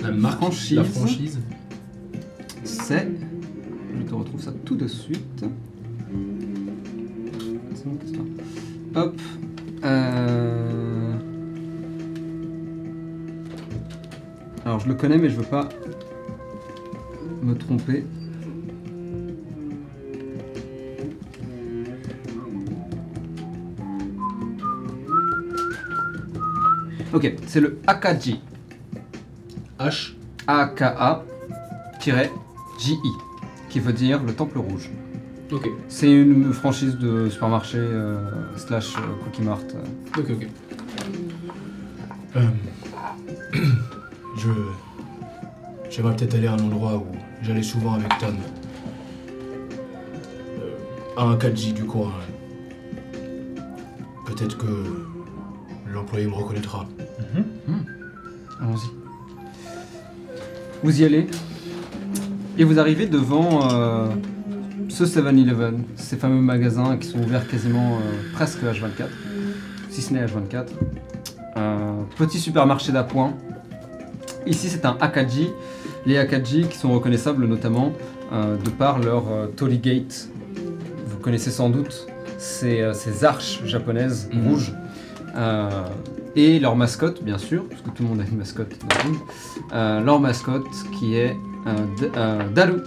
La 0.01 0.11
marque, 0.11 0.37
franchise. 0.41 0.77
La 0.77 0.83
franchise. 0.83 1.39
c'est. 2.63 3.07
Je 3.97 4.03
te 4.09 4.13
retrouve 4.15 4.41
ça 4.41 4.51
tout 4.65 4.75
de 4.75 4.87
suite. 4.87 5.45
C'est 7.79 7.87
bon, 7.87 7.97
Hop. 8.95 9.15
Euh... 9.85 11.13
Alors, 14.65 14.81
je 14.81 14.89
le 14.89 14.95
connais, 14.95 15.17
mais 15.17 15.29
je 15.29 15.37
veux 15.37 15.45
pas 15.45 15.69
me 17.41 17.53
tromper. 17.55 18.03
Ok, 27.13 27.33
c'est 27.47 27.61
le 27.61 27.79
Akaji. 27.87 28.41
H. 29.79 30.15
AKA-JI, 30.47 31.29
qui 33.69 33.79
veut 33.79 33.93
dire 33.93 34.21
le 34.21 34.33
Temple 34.33 34.57
Rouge. 34.57 34.89
Ok, 35.51 35.67
C'est 35.87 36.11
une 36.11 36.53
franchise 36.53 36.97
de 36.97 37.27
supermarché 37.29 37.79
euh, 37.79 38.19
slash 38.55 38.95
euh, 38.97 38.99
Cookie 39.23 39.41
Mart. 39.41 39.63
euh. 39.73 40.21
ok, 40.21 40.29
ok. 40.31 40.47
Euh, 42.35 42.41
je. 44.37 44.49
J'aimerais 45.89 46.15
peut-être 46.15 46.35
aller 46.35 46.45
à 46.45 46.53
un 46.53 46.59
endroit 46.59 46.97
où 46.97 47.07
j'allais 47.41 47.63
souvent 47.63 47.95
avec 47.95 48.09
Tom. 48.19 48.35
Euh, 50.59 51.17
à 51.17 51.23
un 51.23 51.35
4J 51.35 51.73
du 51.73 51.83
coin. 51.85 52.11
Peut-être 54.27 54.55
que 54.55 54.67
l'employé 55.91 56.27
me 56.27 56.33
reconnaîtra. 56.33 56.87
Allons-y. 58.61 58.89
Vous 60.83 61.01
y 61.01 61.05
allez 61.05 61.27
et 62.57 62.63
vous 62.63 62.77
arrivez 62.79 63.07
devant 63.07 63.71
euh, 63.73 64.07
ce 64.89 65.03
7-Eleven, 65.05 65.83
ces 65.95 66.17
fameux 66.17 66.41
magasins 66.41 66.97
qui 66.97 67.07
sont 67.07 67.19
ouverts 67.19 67.47
quasiment 67.47 67.97
euh, 67.97 67.99
presque 68.33 68.61
H24, 68.63 69.05
si 69.89 70.01
ce 70.01 70.13
n'est 70.13 70.25
H24. 70.25 70.65
Un 71.55 72.05
petit 72.17 72.39
supermarché 72.39 72.91
d'appoint. 72.91 73.33
Ici 74.45 74.67
c'est 74.69 74.85
un 74.85 74.97
Akaji. 74.99 75.49
Les 76.05 76.17
Akaji 76.17 76.63
qui 76.67 76.77
sont 76.77 76.91
reconnaissables 76.91 77.45
notamment 77.45 77.93
euh, 78.31 78.57
de 78.57 78.69
par 78.69 78.99
leur 78.99 79.25
euh, 79.31 79.47
Torii 79.47 79.79
Gate. 79.79 80.29
Vous 81.07 81.17
connaissez 81.17 81.51
sans 81.51 81.69
doute 81.69 82.07
ces, 82.37 82.81
euh, 82.81 82.93
ces 82.93 83.23
arches 83.25 83.61
japonaises 83.65 84.29
Mhm. 84.33 84.47
rouges. 84.47 84.73
Euh, 85.35 85.69
et 86.35 86.59
leur 86.59 86.75
mascotte, 86.75 87.23
bien 87.23 87.37
sûr, 87.37 87.65
parce 87.69 87.81
que 87.81 87.89
tout 87.89 88.03
le 88.03 88.09
monde 88.09 88.21
a 88.21 88.23
une 88.23 88.37
mascotte 88.37 88.71
dans 88.79 89.03
le 89.03 89.09
monde. 89.11 89.21
Euh, 89.73 89.99
leur 90.01 90.19
mascotte 90.19 90.65
qui 90.97 91.15
est 91.15 91.35
Daru, 92.55 92.77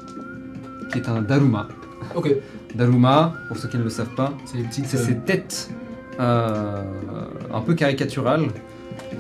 qui 0.91 0.99
est 0.99 1.09
un 1.09 1.23
Daruma. 1.23 1.69
Ok, 2.15 2.35
Daruma, 2.75 3.35
pour 3.49 3.57
ceux 3.57 3.69
qui 3.69 3.79
ne 3.79 3.85
le 3.85 3.91
savent 3.91 4.15
pas, 4.15 4.33
c'est 4.45 4.59
les 4.59 4.65
petites. 4.65 4.87
c'est 4.87 4.99
euh, 4.99 5.07
ces 5.07 5.17
têtes 5.19 5.71
euh, 6.21 6.83
un 7.53 7.61
peu 7.61 7.75
caricaturales 7.75 8.47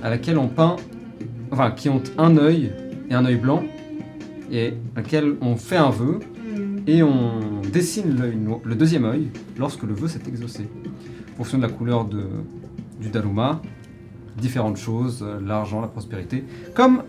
à 0.03 0.11
laquelle 0.11 0.39
on 0.39 0.49
peint, 0.49 0.77
enfin 1.51 1.71
qui 1.71 1.89
ont 1.89 2.03
un 2.19 2.37
œil 2.37 2.73
et 3.11 3.15
un 3.15 3.25
œil 3.25 3.37
blanc, 3.37 3.63
et 4.51 4.75
à 4.97 5.01
laquelle 5.01 5.37
on 5.41 5.57
fait 5.57 5.77
un 5.77 5.91
vœu 5.91 6.21
et 6.87 7.03
on 7.03 7.63
dessine 7.73 8.17
le 8.65 8.75
deuxième 8.75 9.05
œil 9.05 9.29
lorsque 9.59 9.85
le 9.85 9.95
vœu 9.95 10.09
s'est 10.09 10.23
exaucé. 10.27 10.69
En 11.35 11.37
fonction 11.39 11.59
de 11.59 11.63
la 11.63 11.69
couleur 11.69 12.05
de, 12.05 12.25
du 13.01 13.09
Daruma, 13.09 13.63
différentes 14.37 14.77
choses, 14.77 15.25
l'argent, 15.45 15.81
la 15.81 15.89
prospérité, 15.89 16.45
comme 16.75 17.03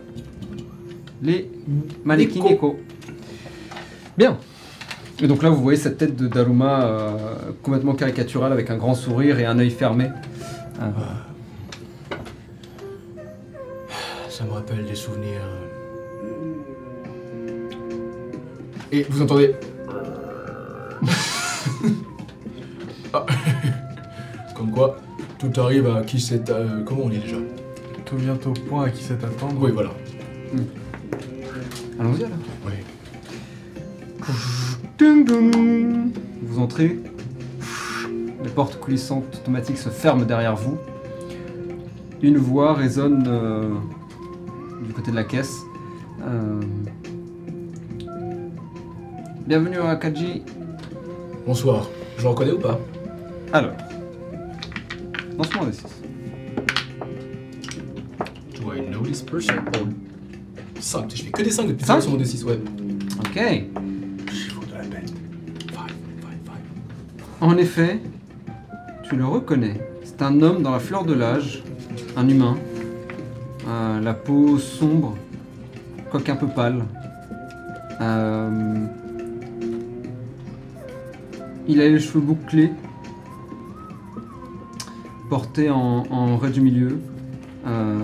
les 1.22 1.50
mannequins. 2.04 2.40
Bien. 4.16 4.38
Et 5.22 5.26
donc 5.26 5.42
là, 5.42 5.50
vous 5.50 5.62
voyez 5.62 5.78
cette 5.78 5.98
tête 5.98 6.16
de 6.16 6.26
Daruma 6.26 6.84
euh, 6.86 7.10
complètement 7.62 7.94
caricaturale 7.94 8.52
avec 8.52 8.70
un 8.70 8.76
grand 8.76 8.94
sourire 8.94 9.38
et 9.38 9.46
un 9.46 9.58
œil 9.58 9.70
fermé. 9.70 10.10
Euh, 10.80 10.90
Ça 14.28 14.44
me 14.44 14.50
rappelle 14.50 14.84
des 14.84 14.96
souvenirs. 14.96 15.40
Et 18.90 19.04
vous 19.08 19.22
entendez 19.22 19.54
Ah. 23.12 23.24
Comme 24.56 24.72
quoi, 24.72 24.96
tout 25.38 25.52
arrive 25.60 25.86
à 25.88 26.02
qui 26.02 26.20
c'est. 26.20 26.50
euh, 26.50 26.82
comment 26.84 27.02
on 27.04 27.08
dit 27.08 27.18
déjà 27.18 27.36
Tout 28.04 28.16
vient 28.16 28.34
au 28.46 28.50
point 28.68 28.86
à 28.86 28.90
qui 28.90 29.02
sait 29.04 29.14
attendre. 29.14 29.54
Oui, 29.58 29.70
voilà. 29.72 29.90
Allons-y 32.00 32.24
alors. 32.24 32.38
Oui. 32.66 32.72
Vous 35.26 36.58
entrez. 36.60 36.98
Les 38.42 38.50
portes 38.50 38.78
coulissantes 38.78 39.24
automatiques 39.34 39.78
se 39.78 39.88
ferment 39.88 40.24
derrière 40.26 40.54
vous. 40.54 40.76
Une 42.22 42.36
voix 42.36 42.74
résonne 42.74 43.24
euh, 43.26 43.70
du 44.86 44.92
côté 44.92 45.10
de 45.10 45.16
la 45.16 45.24
caisse. 45.24 45.60
Euh, 46.26 46.60
Bienvenue 49.46 49.78
à 49.78 49.96
Kaji. 49.96 50.42
Bonsoir. 51.46 51.88
Je 52.18 52.22
le 52.22 52.28
reconnais 52.28 52.52
ou 52.52 52.58
pas? 52.58 52.78
Alors. 53.52 53.72
Lance-moi 55.38 55.64
un 55.66 55.70
D6. 55.70 55.84
Do 58.60 58.74
I 58.74 58.80
know 58.90 59.00
this 59.02 59.22
person 59.22 59.54
Oh. 59.80 59.86
5. 60.80 61.10
Je 61.16 61.22
fais 61.24 61.30
que 61.30 61.42
des 61.42 61.50
5 61.50 61.66
depuis 61.68 61.84
Cinq 61.84 61.86
tout 61.86 61.92
à 61.92 61.94
l'heure 61.94 62.02
sur 62.02 62.12
mon 62.12 62.18
D6, 62.18 62.44
ouais. 62.44 62.58
Ok. 63.20 63.83
En 67.44 67.58
effet, 67.58 68.00
tu 69.02 69.16
le 69.16 69.26
reconnais. 69.26 69.78
C'est 70.02 70.22
un 70.22 70.40
homme 70.40 70.62
dans 70.62 70.70
la 70.70 70.78
fleur 70.78 71.04
de 71.04 71.12
l'âge, 71.12 71.62
un 72.16 72.26
humain, 72.26 72.56
Euh, 73.66 74.00
la 74.00 74.14
peau 74.14 74.58
sombre, 74.58 75.14
quoique 76.10 76.30
un 76.30 76.36
peu 76.36 76.46
pâle. 76.46 76.84
Euh, 78.00 78.86
il 81.66 81.80
a 81.80 81.88
les 81.88 81.98
cheveux 81.98 82.20
bouclés, 82.20 82.70
portés 85.30 85.70
en, 85.70 86.04
en 86.10 86.36
raie 86.36 86.50
du 86.50 86.60
milieu. 86.60 86.98
Euh, 87.66 88.02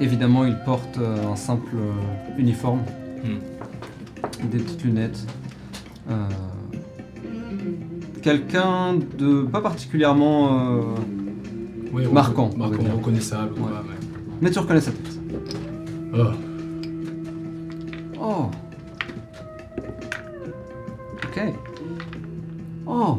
évidemment, 0.00 0.44
il 0.44 0.56
porte 0.64 0.98
un 0.98 1.36
simple 1.36 1.76
uniforme, 2.36 2.82
des 4.50 4.58
petites 4.58 4.84
lunettes. 4.84 5.24
Quelqu'un 8.22 8.94
de 9.18 9.42
pas 9.42 9.60
particulièrement. 9.60 10.76
euh, 11.94 12.08
Marquant, 12.12 12.50
Marquant, 12.56 12.82
reconnaissable. 12.96 13.54
Ouais. 13.60 13.68
Mais 14.40 14.50
tu 14.50 14.58
reconnais 14.58 14.80
sa 14.80 14.92
tête. 14.92 15.18
Ah, 16.14 16.32
Oh. 18.22 18.50
Ok. 21.24 21.40
Oh. 22.86 23.18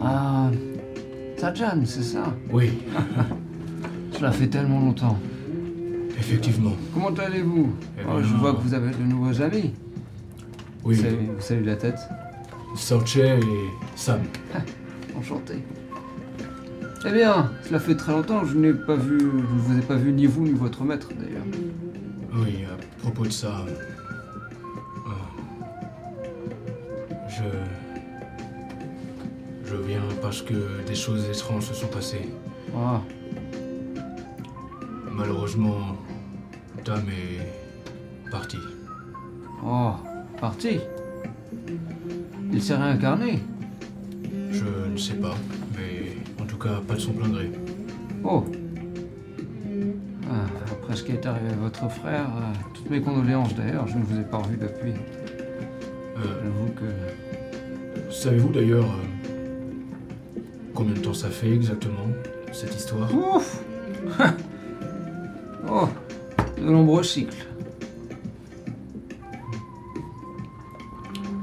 Ah. 0.00 0.50
Sajan, 1.36 1.80
c'est 1.84 2.02
ça? 2.02 2.24
oui, 2.52 2.70
Cela 4.12 4.30
fait 4.32 4.46
tellement 4.48 4.80
longtemps. 4.80 5.18
effectivement. 6.18 6.72
Comment 6.92 7.08
allez-vous? 7.14 7.70
Eh 7.98 8.02
Oh, 8.06 8.18
Je 8.20 8.28
bien, 8.28 8.36
vois 8.38 8.52
que 8.54 8.60
vous 8.62 8.74
avez 8.74 8.90
de 8.90 9.02
nouveaux 9.02 9.40
amis. 9.40 9.72
Oui, 10.84 10.96
vous 10.96 11.40
saluez 11.40 11.64
la 11.66 11.76
tête. 11.76 11.98
Sorche 12.76 13.16
et 13.16 13.40
Sam. 13.96 14.20
Enchanté. 15.18 15.62
Eh 17.06 17.10
bien, 17.12 17.50
cela 17.64 17.80
fait 17.80 17.94
très 17.96 18.12
longtemps. 18.12 18.44
Je 18.44 18.56
n'ai 18.56 18.72
pas 18.72 18.96
vu. 18.96 19.18
Je 19.20 19.24
ne 19.26 19.42
vous 19.42 19.78
ai 19.78 19.82
pas 19.82 19.94
vu 19.96 20.12
ni 20.12 20.26
vous 20.26 20.44
ni 20.44 20.52
votre 20.52 20.82
maître 20.84 21.08
d'ailleurs. 21.18 21.44
Oui, 22.34 22.64
à 22.64 22.76
propos 23.02 23.24
de 23.24 23.30
ça. 23.32 23.64
euh, 23.66 25.10
je. 27.28 27.42
Je 29.70 29.76
viens 29.76 30.02
parce 30.20 30.42
que 30.42 30.82
des 30.86 30.94
choses 30.94 31.24
étranges 31.28 31.66
se 31.66 31.74
sont 31.74 31.86
passées. 31.88 32.28
Ah. 32.76 33.00
Malheureusement, 35.12 35.96
Tam 36.84 37.02
est 37.08 38.30
parti. 38.30 38.58
Oh. 39.64 39.92
Parti? 40.40 40.80
Il 42.52 42.62
s'est 42.62 42.74
réincarné. 42.76 43.40
Je 44.50 44.64
ne 44.92 44.96
sais 44.96 45.14
pas, 45.14 45.34
mais 45.76 46.16
en 46.42 46.46
tout 46.46 46.58
cas, 46.58 46.80
pas 46.86 46.94
de 46.94 47.00
son 47.00 47.12
plein 47.12 47.28
gré. 47.28 47.50
Oh 48.24 48.44
Ah, 50.30 50.46
Après 50.72 50.96
ce 50.96 51.04
qui 51.04 51.12
est 51.12 51.24
arrivé 51.26 51.48
à 51.50 51.56
votre 51.56 51.88
frère, 51.90 52.26
euh, 52.36 52.52
toutes 52.74 52.90
mes 52.90 53.00
condoléances 53.00 53.54
d'ailleurs, 53.54 53.86
je 53.86 53.96
ne 53.98 54.02
vous 54.02 54.18
ai 54.20 54.24
pas 54.24 54.38
revu 54.38 54.56
depuis. 54.56 54.92
Euh, 56.16 56.22
J'avoue 56.42 56.72
que. 56.74 58.12
Savez-vous 58.12 58.48
d'ailleurs 58.50 58.84
euh, 58.84 60.40
combien 60.74 60.94
de 60.94 60.98
temps 61.00 61.14
ça 61.14 61.28
fait 61.28 61.52
exactement, 61.52 62.06
cette 62.52 62.74
histoire? 62.74 63.08
Ouf 63.14 63.62
Oh 65.70 65.88
De 66.58 66.64
nombreux 66.64 67.04
cycles. 67.04 67.46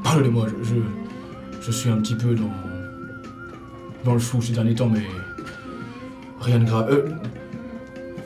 Parlez-moi, 0.03 0.47
je, 0.63 0.63
je, 0.65 0.75
je 1.67 1.71
suis 1.73 1.89
un 1.89 1.97
petit 1.97 2.15
peu 2.15 2.33
dans, 2.33 2.49
dans 4.05 4.13
le 4.13 4.19
flou 4.19 4.41
ces 4.41 4.53
derniers 4.53 4.73
temps, 4.73 4.87
mais 4.87 5.03
rien 6.39 6.59
de 6.59 6.63
grave. 6.65 6.87
Euh, 6.89 7.09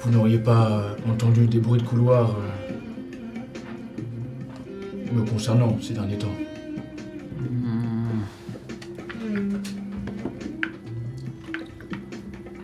vous 0.02 0.12
n'auriez 0.12 0.38
pas 0.38 0.96
entendu 1.10 1.48
des 1.48 1.58
bruits 1.60 1.82
de 1.82 1.88
couloir 1.88 2.36
euh, 2.36 2.50
me 5.16 5.24
concernant 5.28 5.76
ces 5.82 5.96
derniers 5.96 6.20
temps? 6.20 6.28
Hmm. 7.40 8.22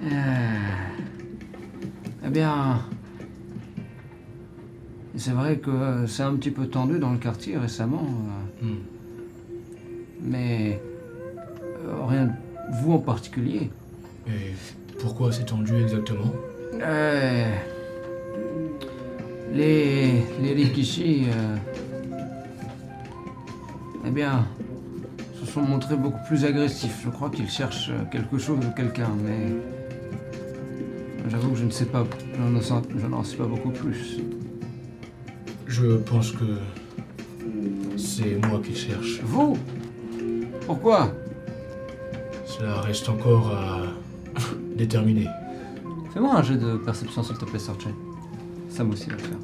Euh, 0.03 0.07
Eh 2.23 2.29
bien. 2.29 2.81
C'est 5.15 5.31
vrai 5.31 5.57
que 5.57 6.05
c'est 6.05 6.21
un 6.21 6.35
petit 6.35 6.51
peu 6.51 6.67
tendu 6.67 6.99
dans 6.99 7.11
le 7.11 7.17
quartier 7.17 7.57
récemment, 7.57 8.05
Hmm. 8.61 8.75
Mais 10.27 10.79
euh, 11.85 12.05
rien 12.05 12.25
de 12.25 12.31
vous 12.81 12.93
en 12.93 12.99
particulier. 12.99 13.69
Et 14.27 14.53
pourquoi 14.99 15.31
c'est 15.31 15.45
tendu 15.45 15.75
exactement? 15.81 16.33
Euh, 16.81 17.55
les 19.53 20.11
les 20.41 20.53
Rikishi, 20.53 21.27
euh, 21.29 21.55
eh 24.05 24.11
bien, 24.11 24.45
se 25.39 25.45
sont 25.45 25.61
montrés 25.61 25.95
beaucoup 25.95 26.23
plus 26.27 26.43
agressifs. 26.45 27.01
Je 27.05 27.09
crois 27.09 27.29
qu'ils 27.29 27.49
cherchent 27.49 27.91
quelque 28.11 28.37
chose 28.37 28.59
ou 28.65 28.71
quelqu'un, 28.71 29.09
mais 29.23 29.55
j'avoue 31.29 31.51
que 31.51 31.57
je 31.57 31.65
ne 31.65 31.71
sais 31.71 31.85
pas, 31.85 32.05
je 32.33 33.07
n'en 33.07 33.23
sais 33.23 33.37
pas 33.37 33.45
beaucoup 33.45 33.71
plus. 33.71 34.19
Je 35.67 35.97
pense 35.97 36.31
que 36.31 36.45
c'est 37.97 38.45
moi 38.47 38.61
qui 38.63 38.75
cherche. 38.75 39.21
Vous? 39.23 39.57
Pourquoi? 40.67 41.13
Cela 42.45 42.81
reste 42.81 43.07
encore 43.07 43.55
à 43.55 43.83
déterminer. 44.77 45.27
Fais-moi 46.13 46.35
un 46.35 46.43
jeu 46.43 46.55
de 46.55 46.75
perception 46.75 47.23
s'il 47.23 47.37
te 47.37 47.45
plaît, 47.45 47.57
Sorche. 47.57 47.87
Sam 48.69 48.91
aussi 48.91 49.09
va 49.09 49.15
le 49.15 49.21
faire. 49.21 49.37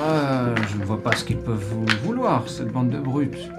Euh, 0.00 0.54
je 0.70 0.76
ne 0.78 0.84
vois 0.84 1.02
pas 1.02 1.16
ce 1.16 1.24
qu'ils 1.24 1.38
peuvent 1.38 1.64
vous 1.72 1.84
vouloir, 2.06 2.48
cette 2.48 2.72
bande 2.72 2.90
de 2.90 2.98
brutes. 2.98 3.50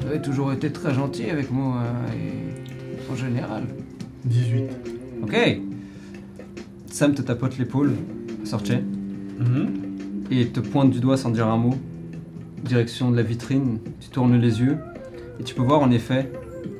Vous 0.00 0.08
avez 0.08 0.20
toujours 0.20 0.52
été 0.52 0.72
très 0.72 0.92
gentil 0.92 1.30
avec 1.30 1.52
moi 1.52 1.76
euh, 1.76 2.12
et 2.12 3.12
en 3.12 3.14
général. 3.14 3.62
18. 4.24 4.64
Ok. 5.22 5.60
Sam 6.90 7.14
te 7.14 7.22
tapote 7.22 7.56
l'épaule, 7.56 7.92
Sorche, 8.44 8.72
et 10.30 10.46
te 10.48 10.58
pointe 10.60 10.90
du 10.90 10.98
doigt 10.98 11.16
sans 11.16 11.30
dire 11.30 11.46
un 11.46 11.56
mot. 11.56 11.74
Direction 12.64 13.10
de 13.10 13.16
la 13.16 13.22
vitrine, 13.22 13.78
tu 14.00 14.08
tournes 14.08 14.36
les 14.40 14.60
yeux, 14.60 14.78
et 15.38 15.44
tu 15.44 15.54
peux 15.54 15.62
voir 15.62 15.80
en 15.80 15.90
effet 15.90 16.30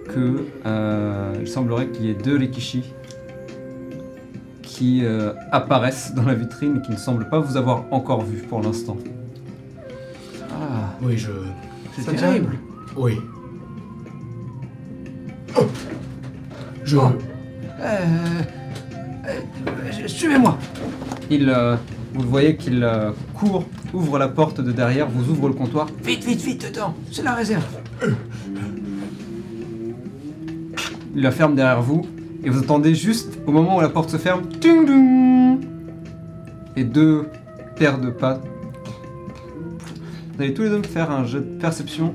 que 0.09 0.47
euh, 0.67 1.35
il 1.41 1.47
semblerait 1.49 1.89
qu'il 1.89 2.07
y 2.07 2.11
ait 2.11 2.15
deux 2.15 2.37
Rikishi 2.37 2.83
qui 4.63 5.05
euh, 5.05 5.33
apparaissent 5.53 6.15
dans 6.15 6.25
la 6.25 6.35
vitrine 6.35 6.79
et 6.79 6.83
qui 6.87 6.91
ne 6.93 6.97
semblent 6.97 7.29
pas 7.29 7.39
vous 7.39 7.57
avoir 7.57 7.85
encore 7.93 8.23
vu 8.25 8.39
pour 8.43 8.61
l'instant. 8.63 8.97
Ah, 10.51 10.95
Oui, 11.03 11.17
je. 11.19 11.31
c'est 12.01 12.17
terrible. 12.17 12.57
Oui. 12.97 13.19
Oh 15.57 15.67
Je. 16.85 16.97
Oh. 16.97 17.03
Euh, 17.81 17.99
euh, 19.29 20.07
Suivez-moi. 20.09 20.59
Il, 21.31 21.49
euh, 21.51 21.77
vous 22.15 22.29
voyez 22.29 22.57
qu'il 22.57 22.83
euh, 22.83 23.11
court, 23.35 23.65
ouvre 23.93 24.19
la 24.19 24.29
porte 24.29 24.61
de 24.61 24.73
derrière, 24.73 25.09
vous 25.09 25.31
ouvre 25.31 25.49
le 25.49 25.55
comptoir. 25.55 25.89
Vite, 26.03 26.25
vite, 26.25 26.41
vite, 26.41 26.71
dedans. 26.71 26.95
C'est 27.11 27.25
la 27.25 27.35
réserve. 27.35 27.65
Il 31.17 31.23
la 31.23 31.31
ferme 31.31 31.55
derrière 31.55 31.83
vous 31.83 32.07
et 32.45 32.51
vous 32.51 32.61
entendez 32.61 32.95
juste 32.95 33.39
au 33.47 33.53
moment 33.53 33.79
où 33.79 33.81
la 33.81 33.89
porte 33.89 34.11
se 34.11 34.17
ferme, 34.17 34.49
ting 34.61 35.59
et 36.77 36.85
deux 36.85 37.27
paires 37.77 37.99
de 37.99 38.11
pas. 38.11 38.41
Vous 40.35 40.43
allez 40.43 40.55
tous 40.55 40.63
les 40.63 40.71
deux 40.71 40.79
me 40.79 40.83
faire 40.83 41.11
un 41.11 41.25
jeu 41.25 41.41
de 41.41 41.61
perception. 41.61 42.15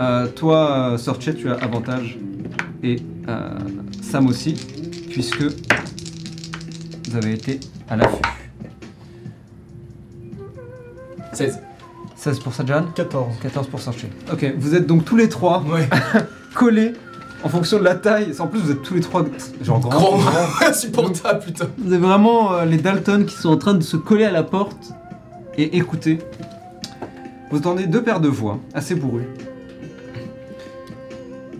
Euh, 0.00 0.28
toi, 0.28 0.96
euh, 0.96 1.32
tu 1.32 1.50
as 1.50 1.54
avantage 1.54 2.18
et 2.82 2.96
euh, 3.28 3.50
Sam 4.00 4.26
aussi, 4.28 4.54
puisque 5.10 5.42
vous 5.42 7.16
avez 7.16 7.32
été 7.32 7.60
à 7.88 7.96
l'affût. 7.96 8.37
16. 11.38 11.60
16 12.16 12.40
pour 12.40 12.52
Sajan, 12.52 12.86
14. 12.94 13.36
14 13.40 13.66
pour 13.68 13.80
Sorchet. 13.80 14.10
Ok, 14.32 14.54
vous 14.58 14.74
êtes 14.74 14.86
donc 14.86 15.04
tous 15.04 15.16
les 15.16 15.28
trois 15.28 15.62
Ouais. 15.62 15.88
collés 16.54 16.94
en 17.44 17.48
fonction 17.48 17.78
de 17.78 17.84
la 17.84 17.94
taille. 17.94 18.34
En 18.40 18.48
plus, 18.48 18.58
vous 18.58 18.72
êtes 18.72 18.82
tous 18.82 18.94
les 18.94 19.00
trois 19.00 19.24
genre 19.62 19.78
grands. 19.78 20.18
Grand. 20.18 20.20
Insupportable, 20.66 21.44
putain. 21.44 21.68
Vous 21.78 21.92
avez 21.92 22.04
vraiment 22.04 22.54
euh, 22.54 22.64
les 22.64 22.78
Dalton 22.78 23.24
qui 23.24 23.36
sont 23.36 23.50
en 23.50 23.56
train 23.56 23.74
de 23.74 23.82
se 23.82 23.96
coller 23.96 24.24
à 24.24 24.32
la 24.32 24.42
porte 24.42 24.92
et 25.56 25.76
écouter. 25.76 26.18
Vous 27.50 27.58
entendez 27.58 27.86
deux 27.86 28.02
paires 28.02 28.20
de 28.20 28.28
voix 28.28 28.58
assez 28.74 28.96
bourrues. 28.96 29.28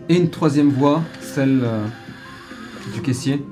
Et 0.08 0.16
une 0.16 0.30
troisième 0.30 0.70
voix, 0.70 1.02
celle 1.20 1.60
euh, 1.62 1.84
du 2.94 3.00
caissier. 3.00 3.44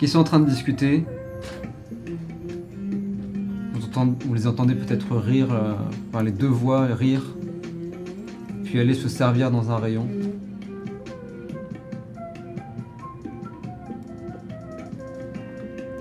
Qui 0.00 0.08
sont 0.08 0.20
en 0.20 0.24
train 0.24 0.40
de 0.40 0.48
discuter. 0.48 1.04
Vous, 4.04 4.34
les 4.34 4.46
entendez 4.46 4.76
peut-être 4.76 5.16
rire, 5.16 5.48
euh, 5.52 5.74
enfin 6.08 6.22
les 6.22 6.30
deux 6.30 6.46
voix 6.46 6.86
rire. 6.86 7.22
puis 8.64 8.78
aller 8.78 8.94
se 8.94 9.08
servir 9.08 9.50
dans 9.50 9.72
un 9.72 9.76
rayon. 9.76 10.06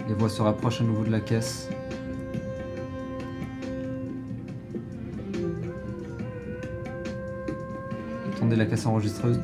Les 0.07 0.13
voix 0.13 0.29
se 0.29 0.43
rapprochent 0.43 0.81
à 0.81 0.83
nouveau 0.83 1.03
de 1.05 1.09
la 1.09 1.21
caisse. 1.21 1.69
Entendez 8.35 8.57
la 8.57 8.65
caisse 8.67 8.85
enregistreuse. 8.85 9.39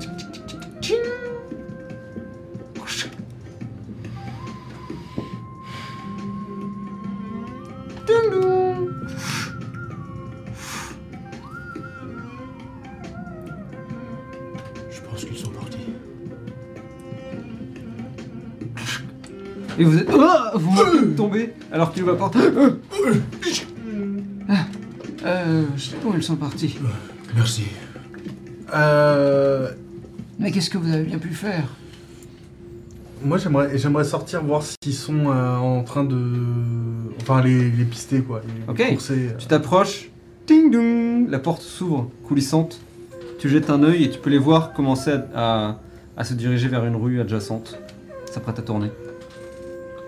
Alors 21.72 21.91
qu'il 21.94 22.04
va 22.04 22.16
porter. 22.16 22.40
Ah. 24.50 24.66
Euh. 25.26 25.64
Où 26.06 26.14
ils 26.16 26.24
sont 26.24 26.36
partis 26.36 26.78
Merci. 27.36 27.64
Euh, 28.76 29.70
Mais 30.40 30.52
qu'est-ce 30.52 30.70
que 30.70 30.78
vous 30.78 30.91
avez 30.91 31.04
bien 31.04 31.18
pu 31.20 31.30
faire? 31.30 31.66
Moi, 33.24 33.38
j'aimerais, 33.38 33.78
j'aimerais 33.78 34.04
sortir 34.04 34.44
voir 34.44 34.64
s'ils 34.64 34.94
sont 34.94 35.28
euh, 35.30 35.56
en 35.58 35.84
train 35.84 36.04
de. 36.04 36.18
Enfin, 37.22 37.41
les, 37.41 37.70
les 37.72 37.86
pister, 37.86 38.20
quoi. 38.22 38.41
Les 38.68 38.72
Ok. 38.86 38.90
courser. 38.94 39.30
Tu 39.38 39.48
t'approches. 39.48 40.10
Ding 40.45 40.72
dong 40.72 41.30
La 41.30 41.40
porte 41.40 41.62
s'ouvre, 41.62 42.10
coulissante. 42.28 42.82
Tu 43.40 43.48
jettes 43.50 43.70
un 43.70 43.82
œil 43.84 44.04
et 44.04 44.10
tu 44.10 44.20
peux 44.20 44.30
les 44.30 44.38
voir 44.38 44.74
commencer 44.74 45.12
à, 45.12 45.70
à- 45.70 45.80
à 46.18 46.24
se 46.26 46.34
diriger 46.34 46.68
vers 46.68 46.86
une 46.86 46.95
rue 46.98 47.22
adjacente. 47.22 47.80
S'apprête 48.32 48.60
à 48.60 48.62
tourner. 48.62 48.90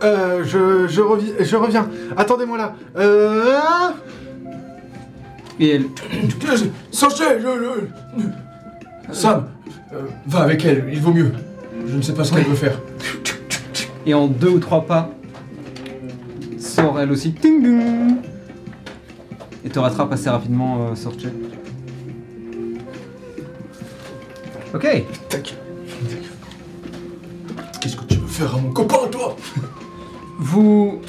Euh, 0.06 0.44
je, 0.44 0.88
je, 0.88 1.02
reviens, 1.02 1.34
je 1.40 1.56
reviens. 1.56 1.90
Attendez-moi 2.15 2.57
là. 2.57 2.76
Euh. 2.98 3.90
Et 5.60 5.72
elle. 5.76 5.86
Sanchez, 6.91 7.40
je, 7.40 7.48
je- 8.22 9.14
Sam, 9.14 9.48
euh, 9.94 10.02
va 10.27 10.40
avec 10.41 10.64
elle, 10.65 10.86
il 10.91 10.99
vaut 11.02 11.11
mieux. 11.11 11.32
Je 11.88 11.95
ne 11.98 12.02
sais 12.02 12.14
pas 12.14 12.23
ce 12.23 12.34
qu'elle 12.34 12.44
veut 12.45 12.56
faire. 12.56 12.80
Et 14.06 14.14
en 14.14 14.27
deux 14.27 14.49
ou 14.49 14.60
trois 14.60 14.86
pas, 14.86 15.10
sort 16.60 16.99
elle 16.99 17.11
aussi. 17.11 17.32
Ding 17.32 18.18
Et 19.64 19.69
te 19.69 19.80
rattrape 19.80 20.11
assez 20.11 20.30
rapidement, 20.30 20.90
euh, 20.91 20.95
Sorche. 20.95 21.23
Ok. 24.73 25.03
Tac. 25.30 25.56
Qu'est-ce 27.82 27.95
que 27.95 28.03
tu 28.06 28.18
veux 28.18 28.27
faire 28.27 28.53
à 28.56 28.60
mon 28.60 28.72
copain, 28.72 29.07
toi? 29.11 29.36
Vous. 30.38 31.02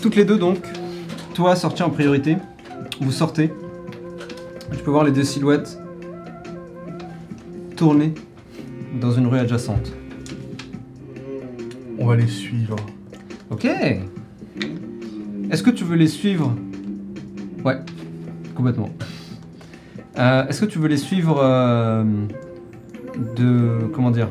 Toutes 0.00 0.16
les 0.16 0.24
deux 0.24 0.36
donc, 0.38 0.58
toi 1.34 1.54
sorti 1.54 1.82
en 1.82 1.90
priorité, 1.90 2.36
vous 3.00 3.12
sortez. 3.12 3.52
Tu 4.72 4.78
peux 4.82 4.90
voir 4.90 5.04
les 5.04 5.12
deux 5.12 5.22
silhouettes 5.22 5.78
tourner 7.76 8.14
dans 9.00 9.12
une 9.12 9.28
rue 9.28 9.38
adjacente. 9.38 9.92
On 11.98 12.06
va 12.06 12.16
les 12.16 12.26
suivre. 12.26 12.76
Ok. 13.50 13.64
Est-ce 15.50 15.62
que 15.62 15.70
tu 15.70 15.84
veux 15.84 15.96
les 15.96 16.08
suivre? 16.08 16.52
Ouais, 17.64 17.78
complètement. 18.56 18.90
Euh, 20.18 20.48
Est-ce 20.48 20.60
que 20.60 20.66
tu 20.66 20.80
veux 20.80 20.88
les 20.88 20.96
suivre 20.96 21.40
euh, 21.40 22.04
de. 23.36 23.88
Comment 23.92 24.10
dire? 24.10 24.28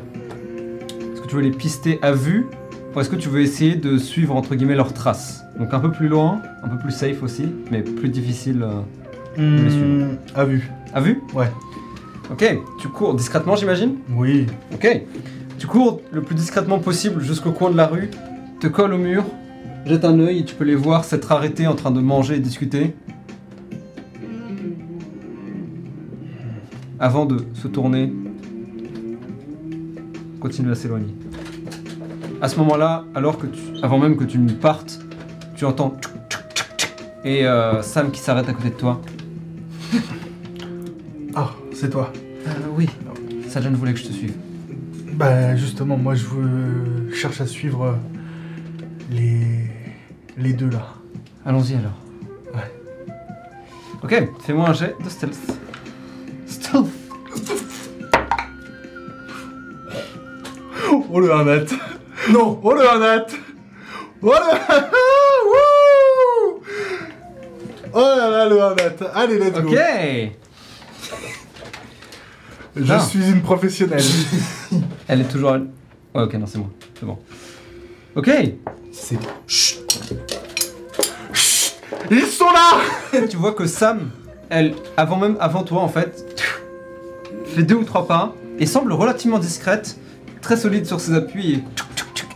Est-ce 1.14 1.22
que 1.22 1.26
tu 1.28 1.36
veux 1.36 1.42
les 1.42 1.50
pister 1.50 1.98
à 2.02 2.12
vue? 2.12 2.46
Ou 2.94 3.00
est-ce 3.00 3.08
que 3.08 3.16
tu 3.16 3.30
veux 3.30 3.40
essayer 3.40 3.74
de 3.74 3.96
suivre 3.96 4.36
entre 4.36 4.54
guillemets 4.54 4.74
leurs 4.74 4.92
traces? 4.92 5.44
Donc 5.58 5.72
un 5.72 5.80
peu 5.80 5.90
plus 5.90 6.08
loin, 6.08 6.42
un 6.62 6.68
peu 6.68 6.76
plus 6.76 6.92
safe 6.92 7.22
aussi, 7.22 7.46
mais 7.70 7.80
plus 7.82 8.10
difficile 8.10 8.62
euh, 8.62 8.82
les 9.38 9.70
suivre. 9.70 9.86
Hmm, 9.86 10.16
à 10.34 10.44
vue. 10.44 10.70
à 10.92 11.00
vue? 11.00 11.20
Ouais. 11.34 11.50
Ok, 12.30 12.44
tu 12.78 12.88
cours 12.88 13.14
discrètement 13.14 13.56
j'imagine? 13.56 13.94
Oui. 14.14 14.46
Ok. 14.74 15.02
Tu 15.58 15.66
cours 15.66 16.02
le 16.10 16.22
plus 16.22 16.34
discrètement 16.34 16.80
possible 16.80 17.22
jusqu'au 17.22 17.52
coin 17.52 17.70
de 17.70 17.76
la 17.76 17.86
rue, 17.86 18.10
te 18.60 18.66
colles 18.66 18.92
au 18.92 18.98
mur, 18.98 19.24
jette 19.86 20.04
un 20.04 20.18
œil 20.20 20.40
et 20.40 20.44
tu 20.44 20.54
peux 20.54 20.64
les 20.64 20.74
voir 20.74 21.04
s'être 21.04 21.32
arrêtés 21.32 21.66
en 21.66 21.74
train 21.74 21.92
de 21.92 22.00
manger 22.00 22.36
et 22.36 22.40
discuter. 22.40 22.94
Avant 26.98 27.24
de 27.24 27.44
se 27.54 27.68
tourner, 27.68 28.12
continue 30.40 30.70
à 30.70 30.74
s'éloigner. 30.74 31.14
À 32.42 32.48
ce 32.48 32.56
moment-là, 32.56 33.04
alors 33.14 33.38
que 33.38 33.46
tu, 33.46 33.60
avant 33.84 34.00
même 34.00 34.16
que 34.16 34.24
tu 34.24 34.36
ne 34.36 34.50
partes, 34.50 34.98
tu 35.54 35.64
entends 35.64 35.96
tchouk, 36.00 36.12
tchouk, 36.28 36.42
tchouk, 36.52 36.66
tchouk, 36.76 37.04
et 37.24 37.46
euh, 37.46 37.82
Sam 37.82 38.10
qui 38.10 38.18
s'arrête 38.18 38.48
à 38.48 38.52
côté 38.52 38.70
de 38.70 38.74
toi. 38.74 39.00
Ah, 41.34 41.52
c'est 41.72 41.88
toi. 41.88 42.12
Euh, 42.46 42.50
oui, 42.76 42.86
Sajan 43.48 43.70
voulait 43.70 43.94
que 43.94 44.00
je 44.00 44.08
te 44.08 44.12
suive. 44.12 44.34
Bah, 45.14 45.56
justement, 45.56 45.96
moi, 45.96 46.14
je 46.14 46.26
veux... 46.26 47.10
cherche 47.14 47.40
à 47.40 47.46
suivre 47.46 47.96
les. 49.10 49.70
les 50.36 50.52
deux 50.52 50.68
là. 50.68 50.88
Allons-y 51.46 51.74
alors. 51.74 51.96
Ouais. 52.54 52.70
Ok, 54.02 54.30
fais-moi 54.42 54.68
un 54.68 54.74
jet 54.74 54.94
de 55.02 55.08
stealth. 55.08 55.38
Stealth 56.46 56.88
Oh 61.10 61.20
le 61.20 61.32
1 61.32 61.44
net 61.44 61.74
Non 62.30 62.60
Oh 62.62 62.72
le 62.74 62.88
1 62.88 62.98
net 63.00 63.34
Oh 64.22 64.26
le 64.26 64.32
Wouh. 65.48 66.62
Oh 67.94 67.98
là 68.00 68.30
là 68.30 68.48
le 68.48 68.62
1 68.62 68.74
net 68.76 69.04
Allez 69.14 69.38
let's 69.38 69.56
Ok. 69.58 69.64
Go 69.64 69.76
Je 72.76 72.92
Ah. 72.92 73.00
suis 73.00 73.28
une 73.30 73.42
professionnelle. 73.42 74.02
Elle 75.08 75.20
est 75.22 75.28
toujours... 75.30 75.52
Ouais, 75.52 76.22
ok, 76.22 76.34
non, 76.34 76.46
c'est 76.46 76.58
moi. 76.58 76.68
C'est 76.98 77.06
bon. 77.06 77.18
Ok. 78.14 78.30
C'est... 78.92 79.18
Chut. 79.46 79.80
Ils 82.10 82.26
sont 82.26 82.50
là. 82.50 82.80
Tu 83.28 83.36
vois 83.36 83.52
que 83.52 83.66
Sam, 83.66 84.10
elle, 84.48 84.74
avant 84.96 85.16
même, 85.18 85.36
avant 85.40 85.62
toi 85.64 85.82
en 85.82 85.88
fait, 85.88 86.24
fait 87.54 87.62
deux 87.62 87.74
ou 87.76 87.84
trois 87.84 88.06
pas 88.06 88.34
et 88.58 88.64
semble 88.66 88.92
relativement 88.92 89.38
discrète, 89.38 89.96
très 90.40 90.56
solide 90.56 90.86
sur 90.86 91.00
ses 91.00 91.14
appuis. 91.14 91.54
et, 91.54 91.62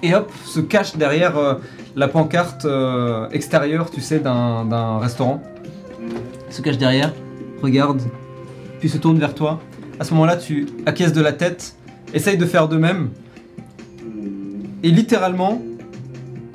et 0.03 0.15
hop, 0.15 0.31
se 0.45 0.61
cache 0.61 0.97
derrière 0.97 1.37
euh, 1.37 1.55
la 1.95 2.09
pancarte 2.09 2.65
euh, 2.65 3.29
extérieure, 3.31 3.91
tu 3.91 4.01
sais, 4.01 4.19
d'un 4.19 4.99
restaurant. 4.99 5.43
Se 6.51 6.63
cache 6.63 6.79
derrière, 6.79 7.13
regarde, 7.63 8.03
puis 8.79 8.89
se 8.89 8.99
tourne 8.99 9.19
vers 9.19 9.35
toi. 9.35 9.61
À 9.99 10.05
ce 10.05 10.13
moment-là, 10.13 10.37
tu 10.37 10.67
acquiesces 10.85 11.13
de 11.13 11.23
la 11.23 11.33
tête, 11.33 11.77
essaye 12.13 12.37
de 12.37 12.47
faire 12.47 12.69
de 12.69 12.77
même, 12.77 13.11
et 14.83 14.91
littéralement 14.91 15.63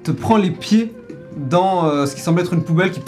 te 0.04 0.12
prend 0.12 0.38
les 0.38 0.52
pieds 0.52 0.94
dans 1.36 1.86
euh, 1.86 2.06
ce 2.06 2.16
qui 2.16 2.22
semble 2.22 2.42
être 2.42 2.54
une 2.54 2.64
poubelle 2.64 2.92
qui. 2.92 3.02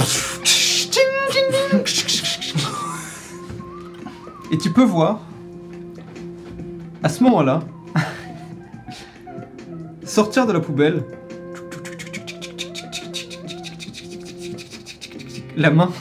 Et 4.52 4.58
tu 4.58 4.72
peux 4.72 4.84
voir, 4.84 5.22
à 7.02 7.10
ce 7.10 7.24
moment-là, 7.24 7.62
sortir 10.14 10.46
de 10.46 10.54
la 10.54 10.60
poubelle 10.60 11.04
la 15.58 15.72
main 15.72 15.92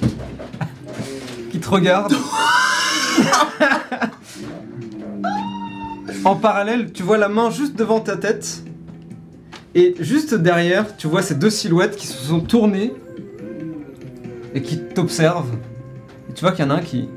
qui 1.50 1.60
te 1.60 1.68
regarde. 1.68 2.14
en 6.24 6.36
parallèle, 6.36 6.92
tu 6.92 7.02
vois 7.02 7.18
la 7.18 7.28
main 7.28 7.50
juste 7.50 7.76
devant 7.76 8.00
ta 8.00 8.16
tête. 8.16 8.62
Et 9.74 9.94
juste 10.00 10.34
derrière, 10.34 10.96
tu 10.96 11.06
vois 11.06 11.20
ces 11.20 11.34
deux 11.34 11.50
silhouettes 11.50 11.96
qui 11.96 12.06
se 12.06 12.16
sont 12.16 12.40
tournées 12.40 12.94
et 14.54 14.62
qui 14.62 14.78
t'observent. 14.78 15.58
Et 16.30 16.32
tu 16.32 16.40
vois 16.40 16.52
qu'il 16.52 16.64
y 16.64 16.68
en 16.68 16.70
a 16.70 16.76
un 16.76 16.82
qui. 16.82 17.10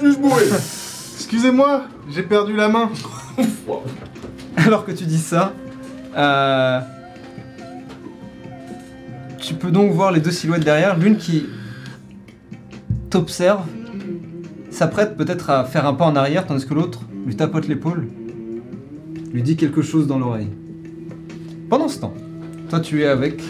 Juste 0.00 0.20
bourré. 0.20 0.44
Excusez-moi, 1.16 1.84
j'ai 2.10 2.22
perdu 2.22 2.54
la 2.56 2.68
main. 2.68 2.90
Alors 4.56 4.84
que 4.84 4.92
tu 4.92 5.04
dis 5.04 5.18
ça, 5.18 5.52
euh, 6.16 6.80
tu 9.38 9.54
peux 9.54 9.70
donc 9.70 9.92
voir 9.92 10.12
les 10.12 10.20
deux 10.20 10.30
silhouettes 10.30 10.64
derrière, 10.64 10.98
l'une 10.98 11.16
qui 11.16 11.46
t'observe, 13.10 13.62
s'apprête 14.70 15.16
peut-être 15.16 15.50
à 15.50 15.64
faire 15.64 15.86
un 15.86 15.94
pas 15.94 16.06
en 16.06 16.16
arrière, 16.16 16.46
tandis 16.46 16.66
que 16.66 16.74
l'autre 16.74 17.00
lui 17.26 17.36
tapote 17.36 17.68
l'épaule, 17.68 18.08
lui 19.32 19.42
dit 19.42 19.56
quelque 19.56 19.82
chose 19.82 20.06
dans 20.06 20.18
l'oreille. 20.18 20.50
Pendant 21.68 21.88
ce 21.88 22.00
temps, 22.00 22.14
Toi, 22.68 22.80
tu 22.80 23.02
es 23.02 23.06
avec 23.06 23.42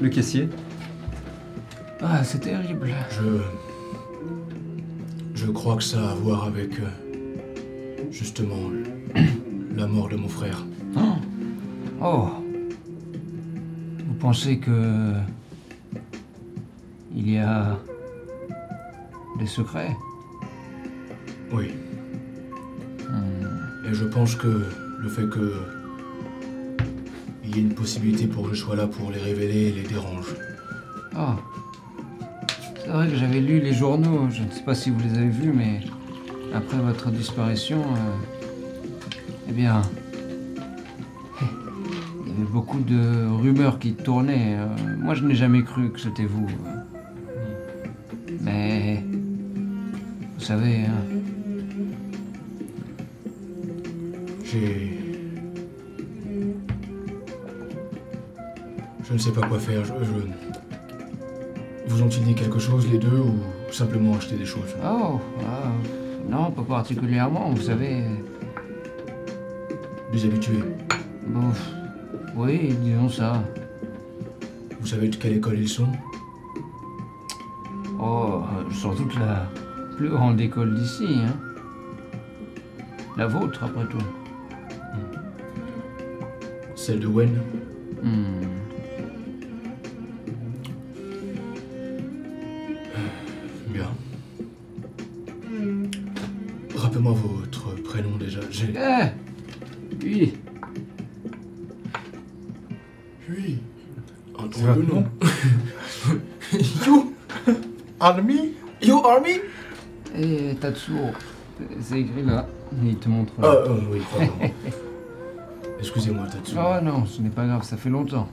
le 0.00 0.08
caissier. 0.08 0.48
Ah, 2.02 2.22
c'est 2.22 2.40
terrible. 2.40 2.88
Je. 3.10 3.67
Je 5.40 5.46
crois 5.52 5.76
que 5.76 5.84
ça 5.84 6.00
a 6.04 6.10
à 6.10 6.14
voir 6.14 6.44
avec. 6.44 6.80
euh, 6.80 8.10
justement. 8.10 8.72
la 9.76 9.86
mort 9.86 10.08
de 10.08 10.16
mon 10.16 10.28
frère. 10.28 10.64
Oh. 12.02 12.28
Vous 14.06 14.14
pensez 14.18 14.58
que. 14.58 15.12
Il 17.14 17.30
y 17.30 17.38
a. 17.38 17.78
des 19.38 19.46
secrets? 19.46 19.96
Oui. 21.52 21.70
Et 23.88 23.94
je 23.94 24.04
pense 24.04 24.34
que 24.34 24.64
le 24.98 25.08
fait 25.08 25.28
que. 25.28 25.52
Il 27.44 27.56
y 27.56 27.60
ait 27.60 27.62
une 27.62 27.74
possibilité 27.74 28.26
pour 28.26 28.48
que 28.48 28.54
je 28.56 28.60
sois 28.60 28.74
là 28.74 28.88
pour 28.88 29.12
les 29.12 29.20
révéler 29.20 29.70
les 29.70 29.84
dérange. 29.84 30.34
Ah. 31.14 31.36
C'est 32.88 32.94
vrai 32.94 33.06
que 33.08 33.16
j'avais 33.16 33.40
lu 33.40 33.60
les 33.60 33.74
journaux, 33.74 34.30
je 34.30 34.42
ne 34.44 34.50
sais 34.50 34.62
pas 34.62 34.74
si 34.74 34.88
vous 34.88 34.98
les 35.00 35.18
avez 35.18 35.28
vus, 35.28 35.52
mais 35.54 35.80
après 36.54 36.78
votre 36.78 37.10
disparition, 37.10 37.80
euh, 37.82 38.14
eh 39.46 39.52
bien, 39.52 39.82
il 41.42 42.28
y 42.28 42.34
avait 42.34 42.50
beaucoup 42.50 42.80
de 42.80 43.26
rumeurs 43.42 43.78
qui 43.78 43.92
tournaient. 43.92 44.56
euh, 44.58 44.96
moi, 44.96 45.12
je 45.12 45.22
n'ai 45.22 45.34
jamais 45.34 45.62
cru 45.64 45.90
que 45.90 46.00
c'était 46.00 46.24
vous. 46.24 46.46
Mais, 48.40 49.04
vous 50.38 50.42
savez, 50.42 50.86
hein, 50.86 51.04
J'ai. 54.46 54.98
Je 59.06 59.12
ne 59.12 59.18
sais 59.18 59.32
pas 59.32 59.46
quoi 59.46 59.58
faire. 59.58 59.84
Je- 59.84 60.47
Vous 61.88 62.02
ont-ils 62.02 62.22
dit 62.22 62.34
quelque 62.34 62.58
chose, 62.58 62.86
les 62.92 62.98
deux, 62.98 63.18
ou 63.18 63.72
simplement 63.72 64.14
acheté 64.14 64.36
des 64.36 64.44
choses? 64.44 64.76
Oh, 64.84 65.18
ah, 65.40 65.72
non, 66.28 66.50
pas 66.50 66.62
particulièrement, 66.62 67.50
vous 67.50 67.62
savez. 67.62 68.04
Des 70.12 70.24
habitués? 70.26 70.62
Bon, 71.26 71.50
oui, 72.36 72.74
disons 72.82 73.08
ça. 73.08 73.42
Vous 74.80 74.86
savez 74.86 75.08
de 75.08 75.16
quelle 75.16 75.38
école 75.38 75.58
ils 75.58 75.68
sont? 75.68 75.88
Oh, 77.98 78.42
sans 78.70 78.94
doute 78.94 79.14
la 79.18 79.48
plus 79.96 80.10
grande 80.10 80.40
école 80.40 80.74
d'ici, 80.74 81.06
hein. 81.24 81.34
La 83.16 83.26
vôtre, 83.26 83.64
après 83.64 83.86
tout. 83.86 83.98
Celle 86.76 87.00
de 87.00 87.06
Wen? 87.06 87.40
Hmm. 88.02 88.67
Rappelez-moi 96.98 97.14
votre 97.48 97.74
prénom 97.82 98.16
déjà? 98.18 98.40
J'ai. 98.50 98.74
Eh 98.74 100.04
Oui, 100.04 100.34
Oui. 103.30 103.58
Un 104.36 104.48
C'est 104.50 104.62
votre 104.62 104.94
nom 104.94 105.04
You 106.86 107.14
Army? 108.00 108.54
You 108.82 109.00
Army? 109.04 109.40
Et 110.16 110.54
Tatsuo. 110.60 110.94
C'est 111.80 112.00
écrit 112.00 112.22
là. 112.24 112.48
Il 112.82 112.96
te 112.96 113.08
montre. 113.08 113.32
Ah, 113.42 113.46
euh, 113.46 113.78
oui, 113.92 114.00
pardon. 114.10 114.32
Excusez-moi, 115.78 116.26
Tatsu. 116.26 116.56
Oh 116.58 116.82
non, 116.82 117.06
ce 117.06 117.22
n'est 117.22 117.30
pas 117.30 117.46
grave, 117.46 117.62
ça 117.62 117.76
fait 117.76 117.90
longtemps. 117.90 118.28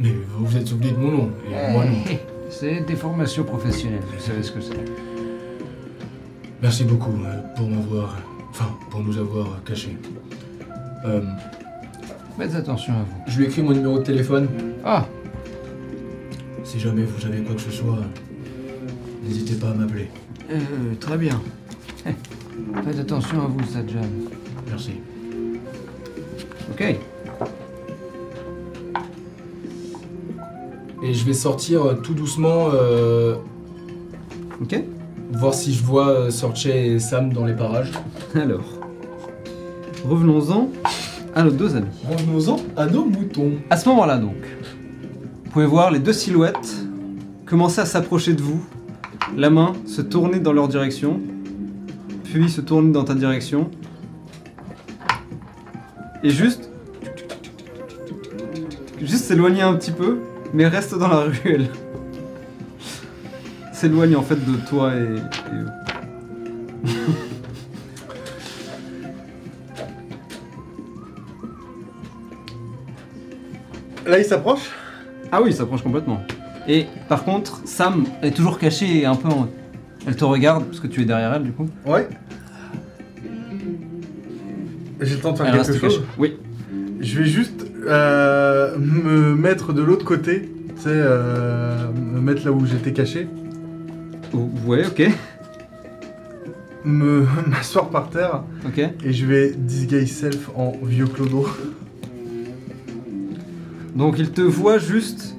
Mais 0.00 0.10
vous 0.10 0.46
vous 0.46 0.56
êtes 0.56 0.66
souvenu 0.66 0.90
de 0.90 0.96
mon 0.96 1.10
nom, 1.12 1.30
et 1.48 1.72
moi 1.72 1.84
non. 1.84 1.92
Eh, 2.10 2.18
C'est 2.48 2.80
des 2.80 2.96
formations 2.96 3.44
professionnelles, 3.44 4.02
vous 4.12 4.20
savez 4.20 4.42
ce 4.42 4.50
que 4.50 4.60
c'est. 4.60 5.09
Merci 6.62 6.84
beaucoup 6.84 7.10
euh, 7.24 7.40
pour 7.56 7.68
m'avoir. 7.68 8.16
Enfin, 8.50 8.66
pour 8.90 9.00
nous 9.00 9.16
avoir 9.16 9.62
cachés. 9.64 9.96
Euh, 11.06 11.22
Faites 12.36 12.54
attention 12.54 12.92
à 12.94 12.96
vous. 13.02 13.30
je 13.30 13.38
lui 13.38 13.46
écris 13.46 13.62
mon 13.62 13.72
numéro 13.72 13.98
de 13.98 14.02
téléphone. 14.04 14.48
Ah, 14.84 15.06
Si 16.64 16.78
jamais 16.80 17.02
vous 17.04 17.26
avez 17.26 17.42
quoi 17.42 17.54
que 17.54 17.60
ce 17.60 17.70
soit, 17.70 17.98
n'hésitez 19.22 19.54
pas 19.54 19.70
à 19.70 19.74
m'appeler. 19.74 20.08
euh, 20.50 20.58
très 20.98 21.16
bien. 21.16 21.40
Faites 22.84 22.98
attention 22.98 23.40
à 23.42 23.46
vous, 23.46 23.64
Sajjan. 23.66 24.00
Merci. 24.68 24.92
Ok. 26.72 26.96
Et 31.02 31.14
je 31.14 31.24
vais 31.24 31.32
sortir 31.32 31.84
euh, 31.86 31.94
tout 31.94 32.14
doucement, 32.14 32.68
euh, 32.74 33.36
Ok. 34.60 34.76
Voir 35.32 35.54
si 35.54 35.72
je 35.72 35.82
vois 35.82 36.08
euh, 36.08 36.30
Sorche 36.30 36.66
et 36.66 36.98
Sam 36.98 37.32
dans 37.32 37.44
les 37.44 37.54
parages. 37.54 37.92
Alors, 38.34 38.64
revenons-en 40.04 40.68
à 41.34 41.42
nos 41.42 41.50
deux 41.50 41.76
amis. 41.76 41.86
Revenons-en 42.08 42.56
à 42.76 42.86
nos 42.86 43.04
moutons. 43.04 43.52
À 43.70 43.76
ce 43.76 43.88
moment-là, 43.88 44.18
donc, 44.18 44.36
vous 45.44 45.50
pouvez 45.50 45.66
voir 45.66 45.90
les 45.90 45.98
deux 45.98 46.12
silhouettes 46.12 46.86
commencer 47.46 47.80
à 47.80 47.86
s'approcher 47.86 48.34
de 48.34 48.42
vous, 48.42 48.64
la 49.36 49.50
main 49.50 49.72
se 49.86 50.02
tourner 50.02 50.38
dans 50.38 50.52
leur 50.52 50.68
direction, 50.68 51.20
puis 52.24 52.48
se 52.48 52.60
tourner 52.60 52.92
dans 52.92 53.04
ta 53.04 53.14
direction, 53.14 53.70
et 56.22 56.30
juste, 56.30 56.70
juste 59.00 59.24
s'éloigner 59.24 59.62
un 59.62 59.74
petit 59.74 59.90
peu, 59.90 60.18
mais 60.54 60.68
reste 60.68 60.96
dans 60.96 61.08
la 61.08 61.20
ruelle. 61.44 61.68
S'éloigne 63.80 64.14
en 64.14 64.20
fait 64.20 64.36
de 64.36 64.56
toi 64.68 64.92
et. 64.94 65.16
Là, 74.06 74.18
il 74.18 74.24
s'approche? 74.26 74.68
Ah 75.32 75.40
oui, 75.40 75.48
il 75.50 75.54
s'approche 75.56 75.82
complètement. 75.82 76.20
Et 76.68 76.84
par 77.08 77.24
contre, 77.24 77.62
Sam 77.64 78.04
est 78.20 78.32
toujours 78.36 78.58
cachée 78.58 78.98
et 78.98 79.06
un 79.06 79.14
peu 79.14 79.28
en... 79.28 79.48
Elle 80.06 80.16
te 80.16 80.24
regarde 80.24 80.64
parce 80.64 80.80
que 80.80 80.86
tu 80.86 81.00
es 81.00 81.04
derrière 81.06 81.32
elle 81.32 81.44
du 81.44 81.52
coup. 81.52 81.66
Ouais. 81.86 82.06
J'ai 85.00 85.14
le 85.14 85.20
temps 85.22 85.32
de 85.32 85.38
faire 85.38 85.46
Elle 85.46 85.52
quelque 85.54 85.66
reste 85.68 85.80
chose. 85.80 85.94
cachée. 85.94 86.04
Oui. 86.18 86.36
Je 87.00 87.18
vais 87.18 87.24
juste 87.26 87.64
euh, 87.86 88.76
me 88.78 89.34
mettre 89.34 89.72
de 89.72 89.80
l'autre 89.80 90.04
côté. 90.04 90.50
Tu 90.76 90.82
sais, 90.82 90.88
euh, 90.90 91.86
me 91.94 92.20
mettre 92.20 92.44
là 92.44 92.52
où 92.52 92.66
j'étais 92.66 92.92
caché. 92.92 93.26
Ouais, 94.32 94.86
ok. 94.86 95.02
Me 96.84 97.26
m'asseoir 97.46 97.88
par 97.90 98.08
terre. 98.10 98.42
Ok. 98.66 98.78
Et 98.78 99.12
je 99.12 99.26
vais 99.26 99.50
disguise 99.56 100.16
self 100.16 100.48
en 100.54 100.72
vieux 100.82 101.06
clodo. 101.06 101.48
Donc 103.94 104.18
il 104.18 104.30
te 104.30 104.40
voit 104.40 104.78
juste. 104.78 105.34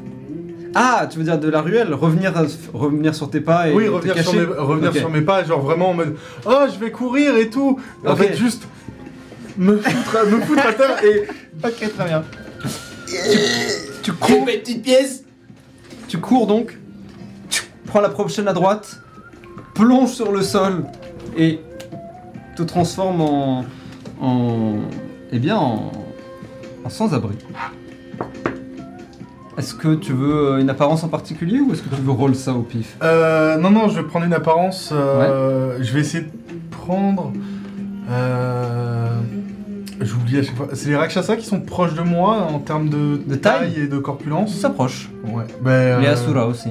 Ah, 0.74 1.08
tu 1.10 1.18
veux 1.18 1.24
dire 1.26 1.40
de 1.40 1.50
la 1.50 1.62
ruelle? 1.62 1.94
Revenir, 1.94 2.34
revenir 2.74 3.14
sur 3.14 3.30
tes 3.30 3.42
pas 3.42 3.70
et 3.70 3.74
oui, 3.74 3.86
te 3.86 3.90
revenir, 3.90 4.14
sur 4.16 4.26
cacher? 4.32 4.38
mes, 4.38 4.46
revenir 4.46 4.94
sur 4.94 5.10
mes 5.10 5.22
pas, 5.22 5.44
genre 5.44 5.62
vraiment 5.62 5.90
en 5.90 5.94
mode 5.94 6.16
Oh, 6.46 6.66
je 6.74 6.80
vais 6.80 6.92
courir 6.92 7.36
et 7.36 7.50
tout. 7.50 7.78
En 8.06 8.16
fait, 8.16 8.38
juste 8.38 8.64
me 9.58 9.78
foutre, 9.78 10.18
à- 10.18 10.26
me 10.26 10.40
foutre 10.42 10.66
à 10.66 10.74
terre 10.74 11.04
et. 11.04 11.28
Ok, 11.64 11.94
très 11.96 12.06
bien. 12.08 12.24
Tu 14.02 14.14
cours, 14.14 14.46
petite 14.46 14.82
pièce 14.84 15.24
tu 16.08 16.18
cours 16.18 16.46
donc, 16.48 16.72
tu 16.72 16.78
prends 17.92 18.00
la 18.02 18.08
prochaine 18.10 18.48
à 18.48 18.54
droite, 18.54 19.02
plonge 19.74 20.12
sur 20.12 20.32
le 20.32 20.42
sol 20.42 20.86
et 21.38 21.60
te 22.56 22.64
transforme 22.64 23.20
en. 23.20 23.66
en. 24.22 24.76
eh 25.34 25.40
bien, 25.40 25.58
en. 25.58 25.92
en 26.86 26.90
sans-abri. 26.90 27.36
Est-ce 29.58 29.76
que 29.76 29.96
tu 29.96 30.14
veux 30.14 30.60
une 30.62 30.70
apparence 30.70 31.04
en 31.04 31.10
particulier 31.10 31.60
ou 31.60 31.74
est-ce 31.74 31.82
que 31.82 31.94
tu 31.94 32.02
veux 32.02 32.12
roll 32.12 32.34
ça 32.34 32.54
au 32.54 32.62
pif? 32.62 32.96
Euh, 33.04 33.58
non, 33.58 33.70
non, 33.72 33.90
je 33.90 34.00
vais 34.00 34.08
prendre 34.08 34.26
une 34.26 34.34
apparence. 34.34 34.92
euh, 34.94 35.78
Je 35.82 35.92
vais 35.94 36.00
essayer 36.00 36.24
de 36.24 36.30
prendre. 36.72 37.34
Euh, 38.10 39.20
J'oublie 40.00 40.40
à 40.40 40.44
chaque 40.44 40.56
fois. 40.56 40.70
C'est 40.74 40.88
les 40.90 40.96
Rakshasa 40.96 41.36
qui 41.36 41.46
sont 41.46 41.60
proches 41.60 41.94
de 41.94 42.02
moi 42.02 42.38
en 42.50 42.60
termes 42.60 42.88
de, 42.90 43.20
De 43.28 43.36
taille 43.36 43.82
et 43.82 43.88
de 43.88 43.98
corpulence. 44.00 44.56
s'approche. 44.56 45.10
Ouais. 45.26 45.44
Ben, 45.62 46.00
Les 46.00 46.08
euh, 46.08 46.14
Asura 46.14 46.48
aussi. 46.48 46.70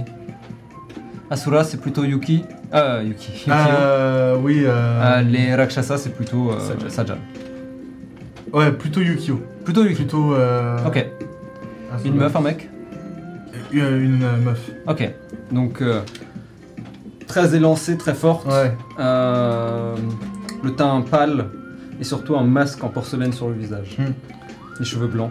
Asura 1.30 1.62
c'est 1.64 1.76
plutôt 1.80 2.04
Yuki. 2.04 2.44
Euh, 2.74 3.02
Yuki. 3.06 3.32
Yukio. 3.32 3.52
euh, 3.52 4.36
oui. 4.42 4.62
euh, 4.64 5.18
Euh, 5.18 5.22
les 5.22 5.54
Rakshasa 5.54 5.96
c'est 5.96 6.10
plutôt 6.14 6.50
euh, 6.50 6.58
Sajan. 6.58 6.88
Sajan. 6.90 7.18
Ouais, 8.52 8.72
plutôt 8.72 9.00
Yukio. 9.00 9.40
Plutôt 9.64 9.82
Yuki. 9.84 9.94
Plutôt. 9.94 10.34
euh, 10.34 10.76
Ok. 10.86 10.96
Asura. 11.94 12.08
Une 12.08 12.16
meuf, 12.16 12.34
un 12.36 12.40
mec? 12.40 12.68
Une, 13.72 13.80
une, 13.80 14.22
euh, 14.24 14.36
meuf. 14.44 14.70
Ok. 14.88 15.08
Donc, 15.52 15.80
euh, 15.82 16.00
très 17.28 17.54
élancée, 17.54 17.96
très 17.96 18.14
forte. 18.14 18.46
Ouais. 18.46 18.72
Euh, 18.98 19.94
le 20.64 20.72
teint 20.74 21.00
pâle 21.02 21.46
et 22.00 22.04
surtout 22.04 22.36
un 22.36 22.42
masque 22.44 22.82
en 22.82 22.88
porcelaine 22.88 23.32
sur 23.32 23.48
le 23.48 23.54
visage. 23.54 23.96
Hmm. 23.98 24.12
Les 24.80 24.84
cheveux 24.84 25.06
blancs, 25.06 25.30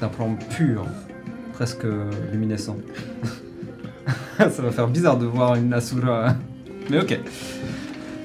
d'un 0.00 0.08
plan 0.08 0.36
pur, 0.56 0.84
presque 1.54 1.86
luminescent. 2.32 2.76
Ça 4.38 4.62
va 4.62 4.70
faire 4.70 4.88
bizarre 4.88 5.18
de 5.18 5.26
voir 5.26 5.54
une 5.54 5.72
Asura. 5.72 6.34
Mais 6.90 7.00
ok. 7.00 7.18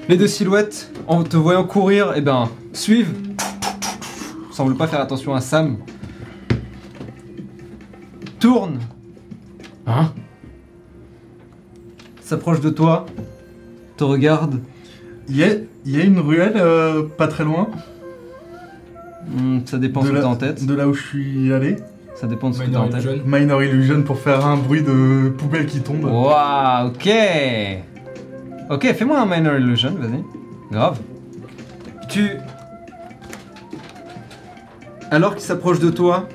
Les 0.08 0.16
deux 0.16 0.26
silhouettes, 0.26 0.92
en 1.06 1.22
te 1.24 1.36
voyant 1.36 1.64
courir, 1.64 2.12
eh 2.16 2.20
ben, 2.20 2.48
suivent. 2.72 3.12
Semble 4.52 4.76
pas 4.76 4.86
faire 4.86 5.00
attention 5.00 5.34
à 5.34 5.40
Sam. 5.40 5.78
Tourne. 8.40 8.78
Hein? 9.86 10.12
S'approche 12.20 12.60
de 12.60 12.70
toi. 12.70 13.06
Te 13.96 14.04
regarde. 14.04 14.60
Il 15.28 15.36
y 15.36 15.44
a, 15.44 15.48
y 15.84 16.00
a 16.00 16.04
une 16.04 16.18
ruelle 16.20 16.54
euh, 16.56 17.02
pas 17.02 17.28
très 17.28 17.44
loin 17.44 17.68
Hmm, 19.28 19.58
ça 19.64 19.78
dépend 19.78 20.02
de 20.02 20.06
ce 20.06 20.10
que 20.12 20.16
la, 20.16 20.22
t'as 20.22 20.28
en 20.28 20.36
tête. 20.36 20.64
de 20.64 20.72
là 20.74 20.86
où 20.86 20.94
je 20.94 21.02
suis 21.02 21.52
allé. 21.52 21.76
Ça 22.16 22.26
dépend 22.26 22.48
de 22.48 22.54
ce 22.54 22.60
que 22.60 22.64
t'as 22.64 22.70
Minor 22.70 22.84
en 22.84 22.88
tête. 22.88 23.04
Illusion. 23.04 23.22
Minor 23.26 23.62
Illusion 23.62 24.02
pour 24.02 24.18
faire 24.18 24.46
un 24.46 24.56
bruit 24.56 24.82
de 24.82 25.28
poubelle 25.36 25.66
qui 25.66 25.80
tombe. 25.80 26.04
Waouh, 26.04 26.88
ok. 26.88 27.10
Ok, 28.70 28.92
fais-moi 28.94 29.20
un 29.20 29.26
Minor 29.26 29.56
Illusion, 29.56 29.94
vas-y. 29.94 30.24
Grave. 30.72 30.98
Tu. 32.08 32.30
Alors 35.10 35.34
qu'il 35.34 35.44
s'approche 35.44 35.78
de 35.78 35.90
toi, 35.90 36.26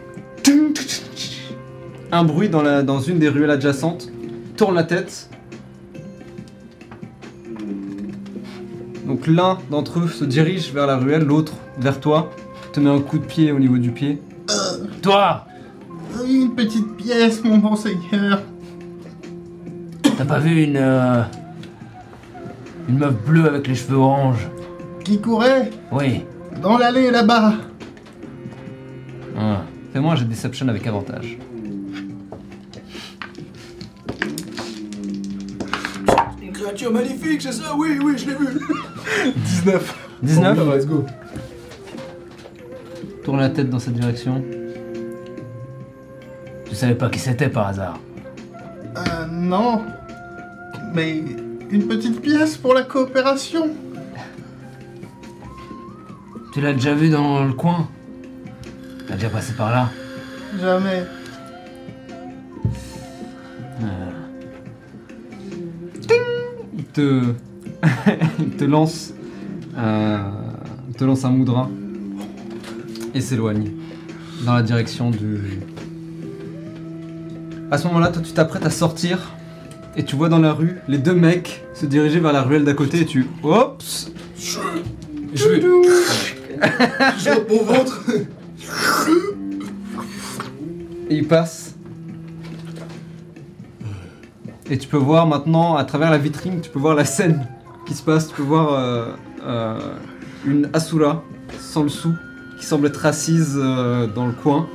un 2.12 2.24
bruit 2.24 2.48
dans, 2.48 2.62
la, 2.62 2.84
dans 2.84 3.00
une 3.00 3.18
des 3.18 3.30
ruelles 3.30 3.50
adjacentes, 3.50 4.10
tourne 4.56 4.76
la 4.76 4.84
tête. 4.84 5.30
Donc 9.08 9.26
l'un 9.28 9.58
d'entre 9.72 10.00
eux 10.00 10.08
se 10.08 10.24
dirige 10.24 10.72
vers 10.72 10.86
la 10.86 10.98
ruelle, 10.98 11.24
l'autre 11.24 11.54
vers 11.80 12.00
toi, 12.00 12.30
te 12.72 12.80
met 12.80 12.90
un 12.90 13.02
coup 13.02 13.18
de 13.18 13.26
pied 13.26 13.52
au 13.52 13.60
niveau 13.60 13.78
du 13.78 13.92
pied. 13.92 14.22
Toi 15.02 15.46
Une 16.28 16.54
petite 16.56 16.96
pièce, 16.96 17.44
mon 17.44 17.58
bon 17.58 17.76
seigneur. 17.76 18.42
T'as 20.18 20.26
pas 20.26 20.40
vu 20.40 20.64
une. 20.64 20.78
euh, 20.78 21.24
une 22.90 22.98
meuf 22.98 23.14
bleue 23.26 23.46
avec 23.48 23.68
les 23.68 23.76
cheveux 23.76 23.98
orange 23.98 24.48
Qui 25.04 25.20
courait 25.22 25.70
Oui. 25.92 26.24
dans 26.62 26.78
l'allée 26.78 27.10
là-bas. 27.12 27.54
Ah. 29.38 29.62
Fais-moi 29.94 30.14
un 30.14 30.16
jet 30.16 30.26
de 30.26 30.30
Deception 30.30 30.68
avec 30.68 30.86
avantage. 30.88 31.38
Une 36.42 36.52
créature 36.52 36.92
magnifique, 36.92 37.42
c'est 37.42 37.52
ça? 37.52 37.76
Oui, 37.78 38.00
oui, 38.04 38.14
je 38.18 38.28
l'ai 38.28 38.36
vu 38.36 38.48
19. 39.36 40.08
19 40.24 40.60
Oh, 40.62 40.76
let's 40.76 40.86
go. 40.86 41.06
Tourne 43.24 43.40
la 43.40 43.50
tête 43.50 43.70
dans 43.70 43.80
cette 43.80 43.94
direction. 43.94 44.44
Tu 46.72 46.78
savais 46.78 46.96
pas 46.96 47.10
qui 47.10 47.20
c'était 47.20 47.50
par 47.50 47.68
hasard 47.68 48.00
Euh, 48.98 49.26
non. 49.30 49.82
Mais 50.94 51.22
une 51.70 51.86
petite 51.88 52.22
pièce 52.22 52.56
pour 52.56 52.74
la 52.74 52.84
coopération. 52.84 53.70
Tu 56.54 56.62
l'as 56.62 56.72
déjà 56.74 56.94
vu 56.96 57.10
dans 57.10 57.44
le 57.44 57.52
coin 57.54 57.90
T'as 59.06 59.16
déjà 59.16 59.30
passé 59.30 59.52
par 59.54 59.70
là 59.72 59.90
Jamais. 60.62 61.04
Il 66.78 66.84
te, 66.86 67.22
il 68.40 68.50
te 68.52 68.64
lance, 68.66 69.14
un- 69.78 70.32
il 70.90 70.96
te 70.96 71.04
lance 71.04 71.26
un 71.26 71.30
moudra 71.32 71.70
et 73.14 73.22
s'éloigne 73.22 73.72
dans 74.46 74.54
la 74.56 74.62
direction 74.64 75.10
du. 75.12 75.60
À 77.72 77.78
ce 77.78 77.88
moment-là, 77.88 78.10
toi, 78.10 78.22
tu 78.22 78.34
t'apprêtes 78.34 78.66
à 78.66 78.70
sortir 78.70 79.32
et 79.96 80.04
tu 80.04 80.18
vois 80.18 80.28
dans 80.28 80.40
la 80.40 80.52
rue 80.52 80.80
les 80.90 80.98
deux 80.98 81.14
mecs 81.14 81.64
se 81.74 81.86
diriger 81.86 82.20
vers 82.20 82.34
la 82.34 82.42
ruelle 82.42 82.66
d'à 82.66 82.74
côté 82.74 83.02
et 83.02 83.06
tu, 83.06 83.28
oups, 83.44 84.12
Je 85.34 85.48
vais. 85.48 85.62
Je 87.18 87.30
au 87.54 87.64
ventre 87.64 88.04
et 91.10 91.16
ils 91.16 91.28
passent. 91.28 91.76
Et 94.70 94.78
tu 94.78 94.88
peux 94.88 94.98
voir 94.98 95.28
maintenant, 95.28 95.76
à 95.76 95.84
travers 95.84 96.12
la 96.12 96.18
vitrine, 96.18 96.62
tu 96.62 96.70
peux 96.70 96.80
voir 96.80 96.96
la 96.96 97.06
scène 97.06 97.48
qui 97.86 97.94
se 97.94 98.04
passe. 98.04 98.30
Tu 98.30 98.36
peux 98.36 98.44
voir 98.44 98.74
euh, 98.74 99.08
euh, 99.44 99.80
une 100.46 100.70
Asura, 100.74 101.24
sans 101.60 101.84
le 101.84 101.90
sou, 101.90 102.14
qui 102.60 102.66
semble 102.66 102.88
être 102.88 103.06
assise 103.06 103.58
euh, 103.58 104.08
dans 104.08 104.28
le 104.28 104.34
coin. 104.34 104.68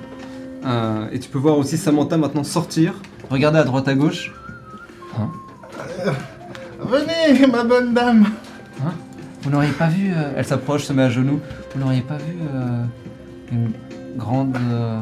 Euh, 0.66 1.06
et 1.12 1.18
tu 1.20 1.28
peux 1.30 1.38
voir 1.38 1.56
aussi 1.58 1.76
Samantha 1.76 2.16
maintenant 2.16 2.42
sortir, 2.44 2.94
regarder 3.30 3.58
à 3.58 3.64
droite 3.64 3.86
à 3.88 3.94
gauche. 3.94 4.32
Venez, 6.80 7.46
ma 7.46 7.64
bonne 7.64 7.94
dame. 7.94 8.26
Vous 9.42 9.50
n'auriez 9.50 9.70
pas 9.72 9.86
vu, 9.88 10.10
euh, 10.12 10.32
elle 10.36 10.44
s'approche, 10.44 10.84
se 10.84 10.92
met 10.92 11.04
à 11.04 11.10
genoux. 11.10 11.38
Vous 11.74 11.80
n'auriez 11.80 12.00
pas 12.02 12.16
vu 12.16 12.34
euh, 12.52 12.82
une 13.52 13.70
grande, 14.16 14.56
euh, 14.56 15.00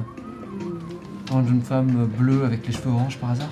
grande 1.28 1.48
jeune 1.48 1.62
femme 1.62 2.08
bleue 2.18 2.44
avec 2.44 2.66
les 2.66 2.72
cheveux 2.72 2.90
oranges 2.90 3.16
par 3.16 3.30
hasard? 3.30 3.48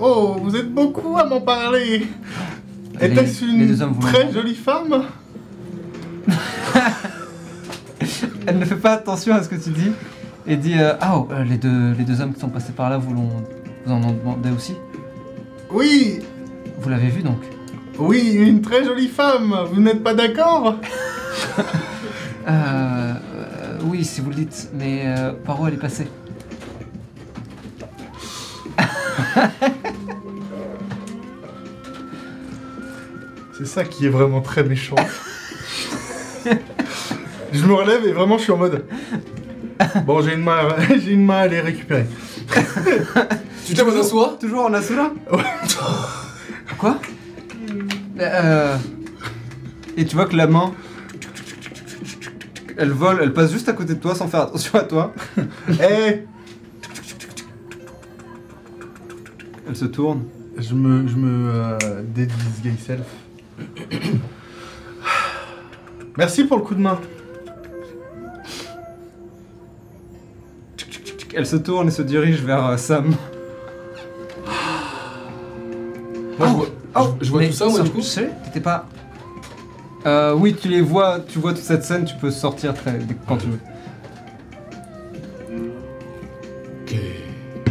Oh, 0.00 0.36
vous 0.42 0.56
êtes 0.56 0.72
beaucoup 0.72 1.16
à 1.16 1.24
m'en 1.24 1.40
parler. 1.40 2.06
Les- 3.00 3.06
Était-ce 3.06 3.44
les 3.44 3.66
deux 3.66 3.80
hommes 3.82 3.94
une 3.94 4.00
très 4.00 4.32
jolie 4.32 4.54
femme? 4.56 5.04
Elle 8.48 8.58
ne 8.58 8.64
fait 8.64 8.76
pas 8.76 8.92
attention 8.92 9.34
à 9.34 9.42
ce 9.42 9.48
que 9.48 9.56
tu 9.56 9.70
dis 9.70 9.92
et 10.46 10.56
dit 10.56 10.78
euh, 10.78 10.94
Ah, 11.00 11.18
oh, 11.18 11.28
euh, 11.30 11.44
les, 11.44 11.58
deux, 11.58 11.92
les 11.92 12.04
deux 12.04 12.20
hommes 12.20 12.32
qui 12.32 12.40
sont 12.40 12.48
passés 12.48 12.72
par 12.72 12.88
là, 12.88 12.96
vous, 12.96 13.14
vous 13.14 13.92
en 13.92 14.02
ont 14.02 14.12
demandé 14.12 14.50
aussi 14.50 14.74
Oui, 15.70 16.20
Vous 16.80 16.88
l'avez 16.88 17.08
vu 17.08 17.22
donc 17.22 17.38
oui, 17.98 18.32
une 18.32 18.62
très 18.62 18.84
jolie 18.84 19.08
femme. 19.08 19.52
Vous 19.72 19.80
n'êtes 19.80 20.04
pas 20.04 20.14
d'accord? 20.14 20.76
Euh, 21.58 21.62
euh, 22.48 23.14
Oui, 23.82 24.04
si 24.04 24.20
vous 24.20 24.30
le 24.30 24.36
dites, 24.36 24.70
mais 24.72 25.02
euh, 25.04 25.32
par 25.32 25.60
où 25.60 25.66
elle 25.66 25.74
est 25.74 25.78
passée? 25.78 26.06
C'est 33.58 33.66
ça 33.66 33.82
qui 33.82 34.06
est 34.06 34.10
vraiment 34.10 34.40
très 34.40 34.62
méchant. 34.62 34.94
je 37.52 37.64
me 37.66 37.72
relève 37.74 38.04
et 38.06 38.12
vraiment 38.12 38.38
je 38.38 38.42
suis 38.44 38.52
en 38.52 38.56
mode. 38.58 38.84
Bon, 40.06 40.20
j'ai 40.22 40.34
une 40.34 40.42
main, 40.42 40.58
à- 40.58 40.76
j'ai 40.98 41.12
une 41.12 41.24
main 41.24 41.38
à 41.40 41.46
les 41.46 41.60
récupérer. 41.60 42.06
Tu 43.66 43.74
t'es 43.74 43.82
à 43.82 44.02
soi 44.02 44.36
Toujours 44.40 44.64
en 44.64 44.72
Asura? 44.72 45.10
Quoi? 46.78 46.98
Euh, 48.18 48.76
Et 49.96 50.06
tu 50.06 50.16
vois 50.16 50.24
que 50.24 50.34
la 50.36 50.46
main. 50.46 50.72
Elle 52.78 52.92
vole, 52.92 53.18
elle 53.22 53.34
passe 53.34 53.52
juste 53.52 53.68
à 53.68 53.74
côté 53.74 53.92
de 53.94 54.00
toi 54.00 54.14
sans 54.14 54.26
faire 54.26 54.40
attention 54.42 54.78
à 54.78 54.84
toi. 54.84 55.12
Eh, 55.82 56.22
Elle 59.68 59.76
se 59.76 59.84
tourne. 59.84 60.22
je 60.56 60.72
me, 60.74 61.06
je 61.06 61.16
me 61.16 61.52
euh, 61.52 61.76
dédise 62.02 62.62
gay 62.62 62.72
self. 62.84 63.04
Merci 66.16 66.44
pour 66.44 66.56
le 66.56 66.62
coup 66.62 66.74
de 66.74 66.80
main. 66.80 66.98
Elle 71.38 71.46
se 71.46 71.54
tourne 71.54 71.86
et 71.86 71.90
se 71.92 72.02
dirige 72.02 72.42
vers 72.42 72.66
euh, 72.66 72.76
Sam. 72.76 73.14
Moi, 76.36 76.48
je 76.48 76.52
vois, 76.52 76.66
Oh, 76.96 77.14
je, 77.20 77.26
je 77.26 77.30
vois 77.30 77.40
mais 77.42 77.46
tout 77.50 77.52
ça, 77.54 77.68
moi, 77.68 77.78
du 77.80 77.90
coup 77.90 77.98
Tu 78.00 78.06
sais, 78.06 78.30
t'étais 78.46 78.58
pas. 78.60 78.88
Euh, 80.04 80.34
oui, 80.34 80.56
tu 80.60 80.66
les 80.66 80.80
vois, 80.80 81.20
tu 81.20 81.38
vois 81.38 81.52
toute 81.52 81.62
cette 81.62 81.84
scène, 81.84 82.04
tu 82.06 82.16
peux 82.16 82.32
sortir 82.32 82.74
très, 82.74 82.98
quand 83.28 83.36
tu 83.36 83.46
veux. 83.46 83.58
Ok. 86.82 86.96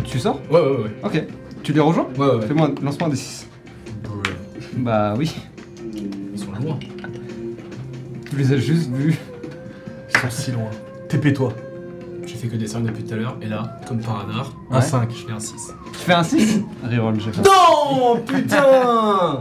Tu 0.06 0.18
sors 0.20 0.40
Ouais, 0.50 0.62
ouais, 0.62 0.78
ouais. 0.84 0.92
Ok. 1.04 1.24
Tu 1.62 1.74
les 1.74 1.82
rejoins 1.82 2.08
Ouais, 2.18 2.26
ouais, 2.26 2.36
ouais. 2.36 2.48
Fais-moi, 2.48 2.72
lance-moi 2.82 3.08
un 3.08 3.12
des 3.12 3.18
6. 3.18 3.48
Bah 4.78 5.14
oui, 5.18 5.36
Ils 6.34 6.40
sont 6.40 6.52
loin. 6.64 6.80
tu 8.30 8.36
les 8.38 8.54
as 8.54 8.58
juste 8.58 8.90
vus. 8.92 9.18
Ils 10.16 10.20
sont 10.22 10.30
si 10.30 10.52
loin. 10.52 10.70
TP-toi. 11.10 11.52
J'ai 11.52 11.67
que 12.50 12.56
des 12.56 12.68
5 12.68 12.84
depuis 12.84 13.04
tout 13.04 13.14
à 13.14 13.18
l'heure, 13.18 13.38
et 13.42 13.48
là, 13.48 13.78
comme 13.88 14.00
par 14.00 14.26
hasard, 14.28 14.54
Un 14.72 14.76
Ouais. 14.78 14.82
5. 14.82 15.10
je 15.12 15.26
fais 15.26 15.32
un 15.34 15.40
6. 15.40 15.74
Tu 15.94 16.00
fais 16.00 16.14
un 16.14 16.24
6 16.24 16.64
Reroll, 16.84 17.20
j'ai 17.20 17.32
fait. 17.32 17.42
Non 17.42 18.18
Putain 18.26 19.40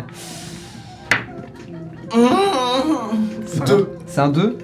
Deux. 3.66 3.88
C'est 4.06 4.20
un 4.20 4.28
2 4.28 4.56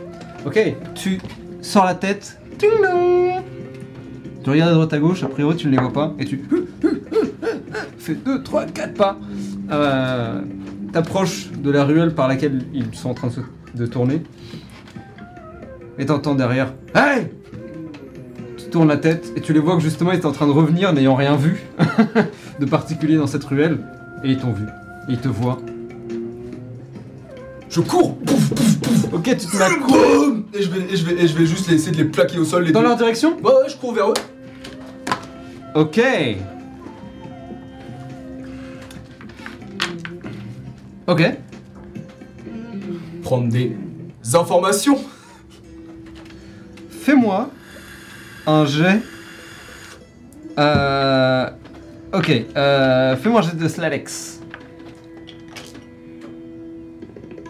Ok, 0.46 0.58
tu 0.94 1.18
sors 1.60 1.84
la 1.84 1.94
tête. 1.94 2.38
Tu 2.58 4.50
regardes 4.50 4.70
à 4.70 4.74
droite 4.74 4.92
à 4.92 4.98
gauche, 4.98 5.22
a 5.22 5.28
priori 5.28 5.56
tu 5.56 5.66
ne 5.68 5.72
les 5.72 5.78
vois 5.78 5.92
pas, 5.92 6.14
et 6.18 6.24
tu 6.24 6.44
fais 7.98 8.14
2, 8.14 8.42
3, 8.42 8.66
4 8.66 8.94
pas. 8.94 9.16
Euh, 9.70 10.40
T'approches 10.92 11.50
de 11.52 11.70
la 11.70 11.84
ruelle 11.84 12.14
par 12.14 12.28
laquelle 12.28 12.64
ils 12.74 12.92
sont 12.94 13.08
en 13.10 13.14
train 13.14 13.28
de, 13.28 13.32
se- 13.32 13.40
de 13.78 13.86
tourner. 13.86 14.22
Et 15.98 16.04
t'entends 16.04 16.34
derrière 16.34 16.74
Hey 16.94 17.28
tournent 18.72 18.88
la 18.88 18.96
tête 18.96 19.32
et 19.36 19.40
tu 19.40 19.52
les 19.52 19.60
vois 19.60 19.76
que 19.76 19.82
justement 19.82 20.10
ils 20.10 20.16
étaient 20.16 20.26
en 20.26 20.32
train 20.32 20.46
de 20.48 20.52
revenir 20.52 20.92
n'ayant 20.92 21.14
rien 21.14 21.36
vu 21.36 21.62
de 22.60 22.66
particulier 22.66 23.16
dans 23.16 23.28
cette 23.28 23.44
ruelle 23.44 23.78
et 24.24 24.30
ils 24.30 24.38
t'ont 24.38 24.52
vu. 24.52 24.64
Et 25.08 25.12
ils 25.12 25.18
te 25.18 25.28
voient. 25.28 25.58
Je 27.68 27.80
cours 27.80 28.16
pouf, 28.18 28.50
pouf, 28.50 28.78
pouf, 28.80 29.12
Ok, 29.14 29.24
tu 29.24 29.46
te 29.46 29.56
mets 29.56 29.62
à 29.62 29.70
courir 29.74 30.42
et 30.54 30.62
je, 30.62 30.70
vais, 30.70 30.92
et, 30.92 30.96
je 30.96 31.04
vais, 31.04 31.22
et 31.22 31.28
je 31.28 31.36
vais 31.36 31.46
juste 31.46 31.70
essayer 31.70 31.92
de 31.92 31.96
les 31.98 32.04
plaquer 32.04 32.38
au 32.38 32.44
sol 32.44 32.64
les 32.64 32.72
dans 32.72 32.80
deux. 32.80 32.88
leur 32.88 32.96
direction? 32.96 33.36
Ouais, 33.42 33.44
ouais, 33.52 33.68
je 33.68 33.76
cours 33.76 33.92
vers 33.94 34.08
eux. 34.10 34.14
Ok. 35.74 36.00
Ok. 41.06 41.22
Prendre 43.22 43.48
des 43.48 43.76
informations. 44.34 44.98
Fais-moi 46.90 47.50
un 48.46 48.66
jet. 48.66 49.00
Euh. 50.58 51.48
Ok. 52.12 52.30
Euh, 52.56 53.16
Fais-moi 53.16 53.40
un 53.40 53.42
jet 53.42 53.56
de 53.56 53.68
Slalex. 53.68 54.40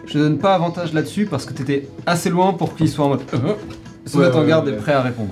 Je 0.05 0.13
te 0.13 0.17
donne 0.19 0.37
pas 0.37 0.53
avantage 0.55 0.93
là-dessus 0.93 1.25
parce 1.25 1.45
que 1.45 1.53
t'étais 1.53 1.87
assez 2.05 2.29
loin 2.29 2.53
pour 2.53 2.75
qu'il 2.75 2.87
soit 2.89 3.05
en 3.05 3.09
mode. 3.09 3.21
euh, 3.33 3.53
se 4.05 4.17
Ouais, 4.17 4.25
mettre 4.25 4.37
en 4.37 4.41
ouais, 4.41 4.47
garde 4.47 4.67
ouais. 4.67 4.73
et 4.73 4.77
prêt 4.77 4.93
à 4.93 5.01
répondre. 5.01 5.31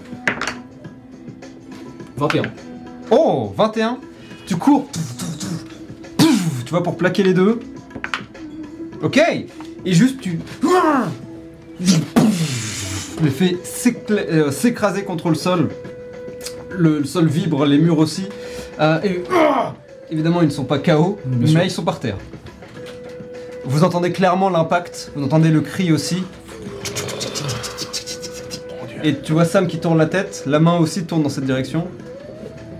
21. 2.18 2.44
Oh 3.12 3.54
21 3.58 3.98
Tu 4.48 4.56
cours 4.56 4.88
Tu 6.66 6.72
vas 6.74 6.82
pour 6.82 6.98
plaquer 6.98 7.24
les 7.24 7.34
deux. 7.34 7.60
Ok 9.02 9.20
Et 9.86 9.94
juste 9.94 10.20
tu. 10.22 10.40
Le 13.22 13.30
fait 13.30 13.58
euh, 14.12 14.52
s'écraser 14.52 15.04
contre 15.04 15.30
le 15.30 15.36
sol. 15.36 15.70
Le, 16.70 17.00
le 17.00 17.06
sol 17.06 17.28
vibre, 17.28 17.66
les 17.66 17.78
murs 17.78 18.00
aussi. 18.00 18.28
Euh, 18.80 19.00
et 19.04 19.24
évidemment, 20.10 20.42
ils 20.42 20.48
ne 20.48 20.52
sont 20.52 20.64
pas 20.64 20.80
KO, 20.80 21.20
mais 21.26 21.48
sûr. 21.48 21.62
ils 21.64 21.72
sont 21.72 21.84
par 21.84 22.00
terre. 22.00 22.18
Vous 23.66 23.84
entendez 23.84 24.12
clairement 24.12 24.50
l'impact, 24.50 25.12
vous 25.16 25.24
entendez 25.24 25.50
le 25.50 25.62
cri 25.62 25.92
aussi. 25.92 26.24
Et 29.04 29.16
tu 29.16 29.34
vois 29.34 29.46
Sam 29.46 29.68
qui 29.68 29.80
tourne 29.80 29.98
la 29.98 30.06
tête, 30.06 30.44
la 30.46 30.60
main 30.60 30.78
aussi 30.78 31.06
tourne 31.06 31.24
dans 31.24 31.30
cette 31.30 31.46
direction. 31.46 31.88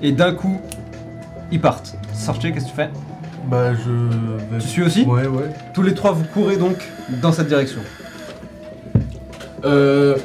Et 0.02 0.12
d'un 0.12 0.34
coup, 0.34 0.60
ils 1.52 1.60
partent. 1.62 1.96
Sortez, 2.14 2.52
qu'est-ce 2.52 2.66
que 2.66 2.70
tu 2.70 2.76
fais? 2.76 2.90
Bah, 3.48 3.74
je 3.74 3.90
vais. 4.56 4.60
Tu 4.62 4.68
suis 4.68 4.84
aussi? 4.84 5.04
Ouais, 5.04 5.28
ouais. 5.28 5.50
Tous 5.74 5.82
les 5.82 5.94
trois, 5.94 6.12
vous 6.12 6.24
courez 6.34 6.58
donc 6.58 6.78
dans 7.22 7.32
cette 7.32 7.48
direction. 7.48 7.82
Euh, 9.64 10.18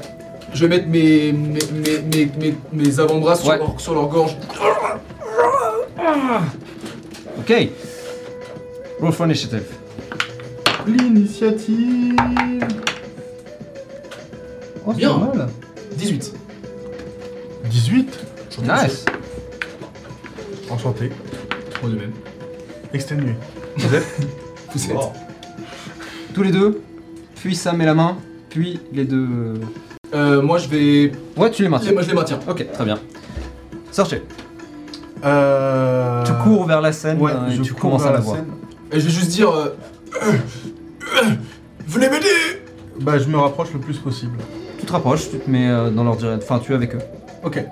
je 0.55 0.67
vais 0.67 0.77
mettre 0.77 0.89
mes, 0.89 1.33
mes, 1.33 1.59
mes, 1.73 2.31
mes, 2.39 2.55
mes- 2.73 2.99
avant-bras 3.01 3.37
sur, 3.37 3.49
Ouais. 3.49 3.59
leur, 3.59 3.81
sur 3.81 3.95
leur 3.95 4.09
gorge. 4.09 4.37
Ok. 7.39 7.53
Roll 9.01 9.13
for 9.13 9.27
initiative. 9.27 9.65
L'initiative. 10.87 12.17
Oh, 14.87 14.93
c'est 14.93 14.97
Bien. 14.99 15.19
pas 15.19 15.35
mal. 15.37 15.49
18. 15.97 16.33
18. 17.65 18.19
Nice. 18.63 19.05
Enchanté. 20.71 21.11
Moi 21.83 21.91
de 21.91 21.97
même. 21.97 22.13
Exténué. 22.95 23.35
Vous 23.77 23.95
êtes 23.95 24.07
Tous 26.35 26.43
les 26.43 26.53
deux, 26.53 26.81
puis 27.37 27.55
Sam 27.55 27.81
et 27.81 27.85
la 27.85 27.95
main, 27.95 28.17
puis 28.61 28.81
les 28.93 29.05
deux. 29.05 29.55
euh, 30.15 30.41
Moi 30.43 30.59
je 30.59 30.69
vais. 30.69 31.13
Ouais, 31.37 31.51
tu 31.51 31.63
les 31.63 31.69
maintiens. 31.69 31.93
Moi 31.93 32.03
je 32.03 32.09
les 32.09 32.15
maintiens. 32.15 32.39
Ok, 32.49 32.67
très 32.73 32.85
bien. 32.85 32.99
Sortez. 33.91 34.23
Euh... 35.25 36.25
Tu 36.25 36.33
cours 36.45 36.67
vers 36.67 36.81
la 36.81 36.93
scène 36.93 37.21
Ouais, 37.21 37.33
euh, 37.33 37.49
et 37.51 37.57
je 37.57 37.63
tu 37.63 37.73
cours 37.73 37.81
commences 37.83 38.03
vers 38.03 38.11
à 38.11 38.13
la 38.13 38.19
la 38.19 38.25
voir. 38.25 38.37
scène. 38.37 38.47
Et 38.93 39.01
je 39.01 39.05
vais 39.07 39.11
juste 39.13 39.31
dire. 39.31 39.51
euh, 39.51 39.75
euh, 40.23 40.33
venez 41.87 42.09
m'aider 42.09 42.29
Bah, 43.01 43.19
je 43.19 43.29
me 43.29 43.37
rapproche 43.37 43.73
le 43.73 43.79
plus 43.81 43.99
possible. 43.99 44.37
Tu 44.79 44.87
te 44.87 44.93
rapproches, 44.93 45.31
tu 45.31 45.39
te 45.39 45.51
mets 45.51 45.69
euh, 45.69 45.91
dans 45.91 46.05
leur 46.05 46.17
direction. 46.17 46.45
Enfin, 46.57 46.63
tu 46.65 46.73
es 46.73 46.75
avec 46.75 46.95
eux. 46.95 47.01
Ok. 47.45 47.65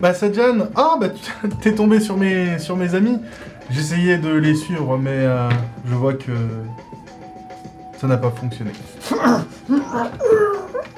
Bah, 0.00 0.14
Sadjan, 0.14 0.68
ah, 0.74 0.96
bah, 1.00 1.08
tu- 1.10 1.48
t'es 1.62 1.74
tombé 1.74 2.00
sur 2.00 2.16
mes, 2.16 2.58
sur 2.58 2.76
mes 2.76 2.94
amis. 2.94 3.18
J'essayais 3.70 4.18
de 4.18 4.30
les 4.30 4.54
suivre, 4.54 4.98
mais 4.98 5.10
euh, 5.12 5.48
je 5.88 5.94
vois 5.94 6.14
que 6.14 6.32
ça 8.02 8.08
n'a 8.08 8.16
pas 8.16 8.32
fonctionné. 8.32 8.72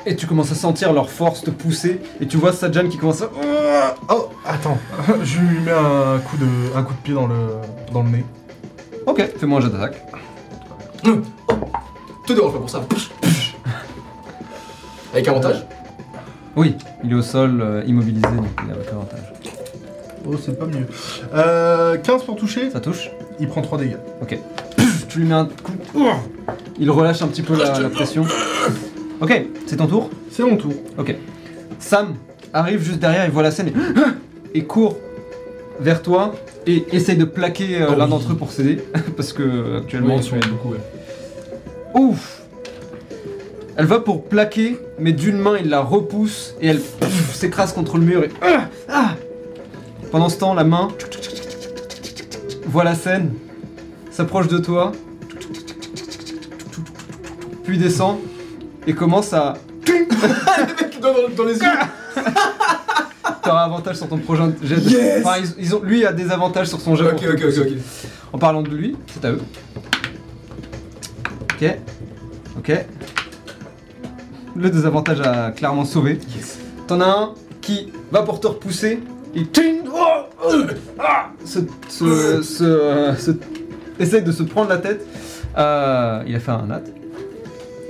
Et 0.06 0.16
tu 0.16 0.26
commences 0.26 0.50
à 0.52 0.54
sentir 0.54 0.94
leur 0.94 1.10
force 1.10 1.42
te 1.42 1.50
pousser. 1.50 2.00
Et 2.18 2.26
tu 2.26 2.38
vois 2.38 2.54
Sajan 2.54 2.88
qui 2.88 2.96
commence 2.96 3.20
à. 3.20 3.28
Oh, 4.08 4.30
attends, 4.46 4.78
je 5.22 5.38
lui 5.38 5.60
mets 5.60 5.70
un 5.70 6.18
coup 6.20 6.38
de, 6.38 6.46
un 6.74 6.82
coup 6.82 6.94
de 6.94 6.98
pied 7.00 7.12
dans 7.12 7.26
le, 7.26 7.36
dans 7.92 8.02
le 8.02 8.08
nez. 8.08 8.24
Ok, 9.04 9.22
fais-moi 9.36 9.58
un 9.58 9.60
jet 9.60 9.68
d'attaque. 9.68 10.02
Te 12.26 12.32
dérange 12.32 12.52
pas 12.54 12.58
pour 12.58 12.70
ça. 12.70 12.82
Avec 15.12 15.28
avantage 15.28 15.66
Oui, 16.56 16.74
il 17.04 17.12
est 17.12 17.16
au 17.16 17.22
sol, 17.22 17.60
euh, 17.60 17.82
immobilisé, 17.86 18.26
donc 18.28 18.46
il 18.64 18.70
est 18.70 18.72
avec 18.72 18.88
avantage. 18.88 19.32
Oh, 20.26 20.36
c'est 20.42 20.58
pas 20.58 20.64
mieux. 20.64 20.86
Euh, 21.34 21.98
15 21.98 22.22
pour 22.24 22.36
toucher, 22.36 22.70
Ça 22.70 22.80
touche 22.80 23.10
il 23.40 23.48
prend 23.48 23.62
3 23.62 23.78
dégâts. 23.78 23.96
Tu 25.14 25.20
lui 25.20 25.28
mets 25.28 25.34
un 25.34 25.44
coup. 25.44 25.72
Il 26.76 26.90
relâche 26.90 27.22
un 27.22 27.28
petit 27.28 27.42
peu 27.42 27.56
la, 27.56 27.78
la 27.78 27.88
pression. 27.88 28.26
Ok, 29.20 29.46
c'est 29.64 29.76
ton 29.76 29.86
tour. 29.86 30.10
C'est 30.28 30.42
mon 30.42 30.56
tour. 30.56 30.72
Ok. 30.98 31.14
Sam 31.78 32.14
arrive 32.52 32.82
juste 32.82 32.98
derrière, 32.98 33.24
il 33.24 33.30
voit 33.30 33.44
la 33.44 33.52
scène 33.52 33.68
et, 34.54 34.58
et 34.58 34.64
court 34.64 34.96
vers 35.78 36.02
toi 36.02 36.34
et 36.66 36.84
essaye 36.90 37.16
de 37.16 37.24
plaquer 37.24 37.80
euh, 37.80 37.86
Oh 37.90 37.94
l'un 37.96 38.06
oui. 38.06 38.10
d'entre 38.10 38.32
eux 38.32 38.36
pour 38.36 38.50
s'aider. 38.50 38.82
Parce 39.16 39.32
que 39.32 39.76
actuellement, 39.78 40.18
tu 40.18 40.34
es. 40.34 40.38
beaucoup, 40.40 40.70
ouais. 40.70 40.80
Ouf 41.94 42.42
Elle 43.76 43.86
va 43.86 44.00
pour 44.00 44.24
plaquer, 44.24 44.78
mais 44.98 45.12
d'une 45.12 45.38
main, 45.38 45.54
il 45.60 45.68
la 45.68 45.78
repousse 45.80 46.56
et 46.60 46.66
elle 46.66 46.80
pff, 46.80 47.36
s'écrase 47.36 47.72
contre 47.72 47.98
le 47.98 48.04
mur 48.04 48.24
et. 48.24 48.30
Ah 48.42 48.68
Ah 48.88 49.10
Pendant 50.10 50.28
ce 50.28 50.38
temps, 50.38 50.54
la 50.54 50.64
main 50.64 50.88
voit 52.66 52.82
la 52.82 52.96
scène, 52.96 53.32
s'approche 54.10 54.48
de 54.48 54.58
toi, 54.58 54.90
puis 57.64 57.78
descend 57.78 58.18
et 58.86 58.92
commence 58.94 59.32
à. 59.32 59.54
Dans, 61.00 61.12
dans- 61.12 61.34
dans 61.36 61.44
les 61.44 61.54
yeux 61.58 61.68
T'auras 63.42 63.64
avantage 63.64 63.96
sur 63.96 64.08
ton 64.08 64.18
prochain 64.18 64.52
jet. 64.62 64.76
de- 64.76 64.88
Yes 64.88 65.24
Enfin, 65.24 65.36
ils, 65.58 65.64
ils 65.64 65.74
ont... 65.74 65.82
lui 65.82 66.04
a 66.06 66.12
des 66.12 66.30
avantages 66.30 66.68
sur 66.68 66.80
son 66.80 66.94
jet. 66.96 67.04
Ok, 67.04 67.22
ok, 67.32 67.42
ok, 67.46 67.54
ok. 67.58 67.72
En 68.32 68.38
parlant 68.38 68.62
de 68.62 68.70
lui, 68.70 68.96
c'est 69.12 69.24
à 69.24 69.32
eux. 69.32 69.40
Ok. 71.54 71.76
Ok. 72.58 72.72
Le 74.56 74.70
désavantage 74.70 75.20
a 75.20 75.50
clairement 75.50 75.84
sauvé. 75.84 76.18
Yes. 76.34 76.58
T'en 76.86 77.00
as 77.00 77.06
un 77.06 77.34
qui 77.60 77.92
va 78.10 78.22
pour 78.22 78.40
te 78.40 78.46
repousser 78.46 79.00
et 79.34 79.46
ting, 79.46 79.80
oh, 79.92 79.98
oh, 80.46 80.52
ah, 80.98 81.30
se, 81.44 81.58
se, 81.88 82.42
se, 82.42 82.62
euh, 82.64 83.16
se- 83.16 83.32
essaye 83.98 84.22
de 84.22 84.30
se 84.32 84.42
prendre 84.44 84.68
la 84.68 84.78
tête. 84.78 85.04
Euh, 85.58 86.22
il 86.26 86.34
a 86.36 86.40
fait 86.40 86.52
un 86.52 86.66
nat. 86.66 86.82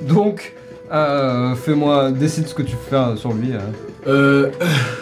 Donc, 0.02 0.54
euh, 0.92 1.54
fais-moi, 1.54 2.10
décide 2.12 2.46
ce 2.48 2.54
que 2.54 2.62
tu 2.62 2.76
fais 2.88 2.96
euh, 2.96 3.16
sur 3.16 3.32
lui. 3.32 3.52
euh, 3.52 3.60
Euh. 4.06 4.50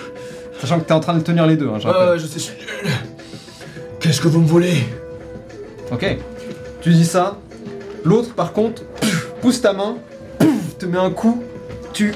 sachant 0.60 0.78
que 0.78 0.84
t'es 0.84 0.92
en 0.92 1.00
train 1.00 1.14
de 1.14 1.22
tenir 1.22 1.46
les 1.46 1.56
deux, 1.56 1.68
hein, 1.68 1.78
je 1.80 1.88
euh, 1.88 2.18
sais, 2.18 2.28
je 2.34 2.38
suis 2.38 2.54
nul. 2.56 2.92
Qu'est-ce 4.00 4.20
que 4.20 4.28
vous 4.28 4.40
me 4.40 4.46
voulez? 4.46 4.74
Ok. 5.92 6.18
Tu 6.80 6.90
dis 6.90 7.04
ça. 7.04 7.36
L'autre, 8.04 8.34
par 8.34 8.52
contre, 8.52 8.82
pousse 9.40 9.60
ta 9.60 9.72
main, 9.72 9.96
te 10.78 10.86
met 10.86 10.98
un 10.98 11.10
coup. 11.10 11.42
Tu 11.92 12.12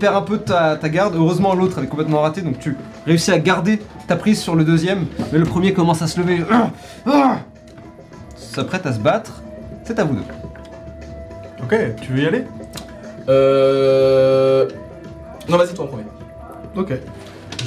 perds 0.00 0.16
un 0.16 0.22
peu 0.22 0.38
ta, 0.38 0.76
ta 0.76 0.88
garde. 0.88 1.14
Heureusement, 1.14 1.54
l'autre 1.54 1.76
elle 1.78 1.84
est 1.84 1.88
complètement 1.88 2.20
raté, 2.20 2.42
donc 2.42 2.58
tu 2.58 2.74
réussis 3.06 3.30
à 3.30 3.38
garder 3.38 3.80
ta 4.08 4.16
prise 4.16 4.40
sur 4.40 4.54
le 4.56 4.64
deuxième. 4.64 5.06
Mais 5.32 5.38
le 5.38 5.44
premier 5.44 5.72
commence 5.72 6.02
à 6.02 6.06
se 6.08 6.18
lever. 6.20 6.42
S'apprête 8.36 8.84
à 8.86 8.92
se 8.92 8.98
battre. 8.98 9.40
C'est 9.84 9.98
à 9.98 10.04
vous 10.04 10.14
deux. 10.16 10.22
Ok, 11.70 11.76
tu 12.00 12.12
veux 12.12 12.22
y 12.22 12.26
aller? 12.26 12.44
Euh. 13.28 14.66
Non, 15.48 15.58
vas-y, 15.58 15.74
toi 15.74 15.84
en 15.84 15.88
premier. 15.88 16.04
Ok. 16.76 16.92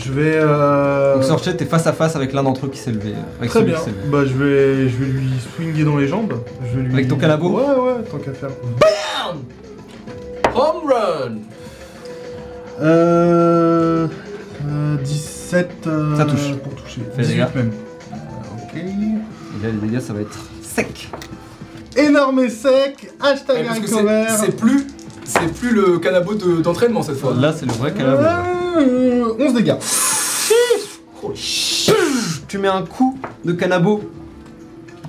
Je 0.03 0.11
vais. 0.11 0.33
Euh... 0.35 1.15
Donc, 1.15 1.23
Sorchet, 1.23 1.55
t'es 1.55 1.65
face 1.65 1.85
à 1.85 1.93
face 1.93 2.15
avec 2.15 2.33
l'un 2.33 2.41
d'entre 2.43 2.65
eux 2.65 2.69
qui 2.69 2.79
s'est 2.79 2.91
levé. 2.91 3.09
euh, 3.11 3.37
Avec 3.39 3.49
Très 3.51 3.59
celui 3.59 3.71
bien. 3.71 3.79
qui 3.79 3.85
s'est 3.85 3.91
levé. 3.91 4.09
Bah, 4.09 4.23
je 4.25 4.33
vais, 4.33 4.89
je 4.89 4.97
vais 4.97 5.05
lui 5.05 5.29
swinger 5.55 5.83
dans 5.83 5.97
les 5.97 6.07
jambes. 6.07 6.33
Je 6.71 6.77
vais 6.77 6.83
lui... 6.83 6.93
Avec 6.93 7.07
ton 7.09 7.17
canabo 7.17 7.49
Ouais, 7.49 7.63
ouais, 7.63 8.03
tant 8.09 8.17
qu'à 8.17 8.33
faire. 8.33 8.49
Home 10.55 10.89
run 10.89 11.35
Euh. 12.81 14.07
euh, 14.67 14.97
17. 15.03 15.69
euh, 15.87 16.15
Ça 16.17 16.25
touche. 16.25 16.53
Pour 16.63 16.73
toucher. 16.75 17.01
Fais 17.15 17.21
les 17.21 17.27
18 17.27 17.35
dégâts. 17.37 17.55
même. 17.55 17.71
Euh, 18.13 18.15
ok. 18.63 18.75
Et 18.75 19.63
là, 19.65 19.71
les 19.73 19.87
dégâts, 19.87 19.99
ça 20.01 20.13
va 20.13 20.21
être 20.21 20.39
sec. 20.63 21.09
Énorme 22.07 22.39
et 22.39 22.49
sec. 22.49 23.11
Hashtag 23.21 23.57
Ouais, 23.57 23.63
Parce 23.65 23.79
que 23.79 23.93
haricot 24.07 24.35
c'est 24.45 24.55
plus. 24.57 24.87
C'est 25.23 25.53
plus 25.53 25.71
le 25.71 25.99
canabo 25.99 26.33
de- 26.35 26.61
d'entraînement 26.61 27.01
cette 27.03 27.17
fois. 27.17 27.33
Là, 27.33 27.53
c'est 27.57 27.65
le 27.65 27.71
vrai 27.73 27.93
canabo. 27.93 28.21
Euh, 28.77 29.33
11 29.39 29.53
dégâts. 29.53 29.75
Tu 32.47 32.57
mets 32.57 32.67
un 32.67 32.81
coup 32.83 33.17
de 33.45 33.53
canabo 33.53 34.01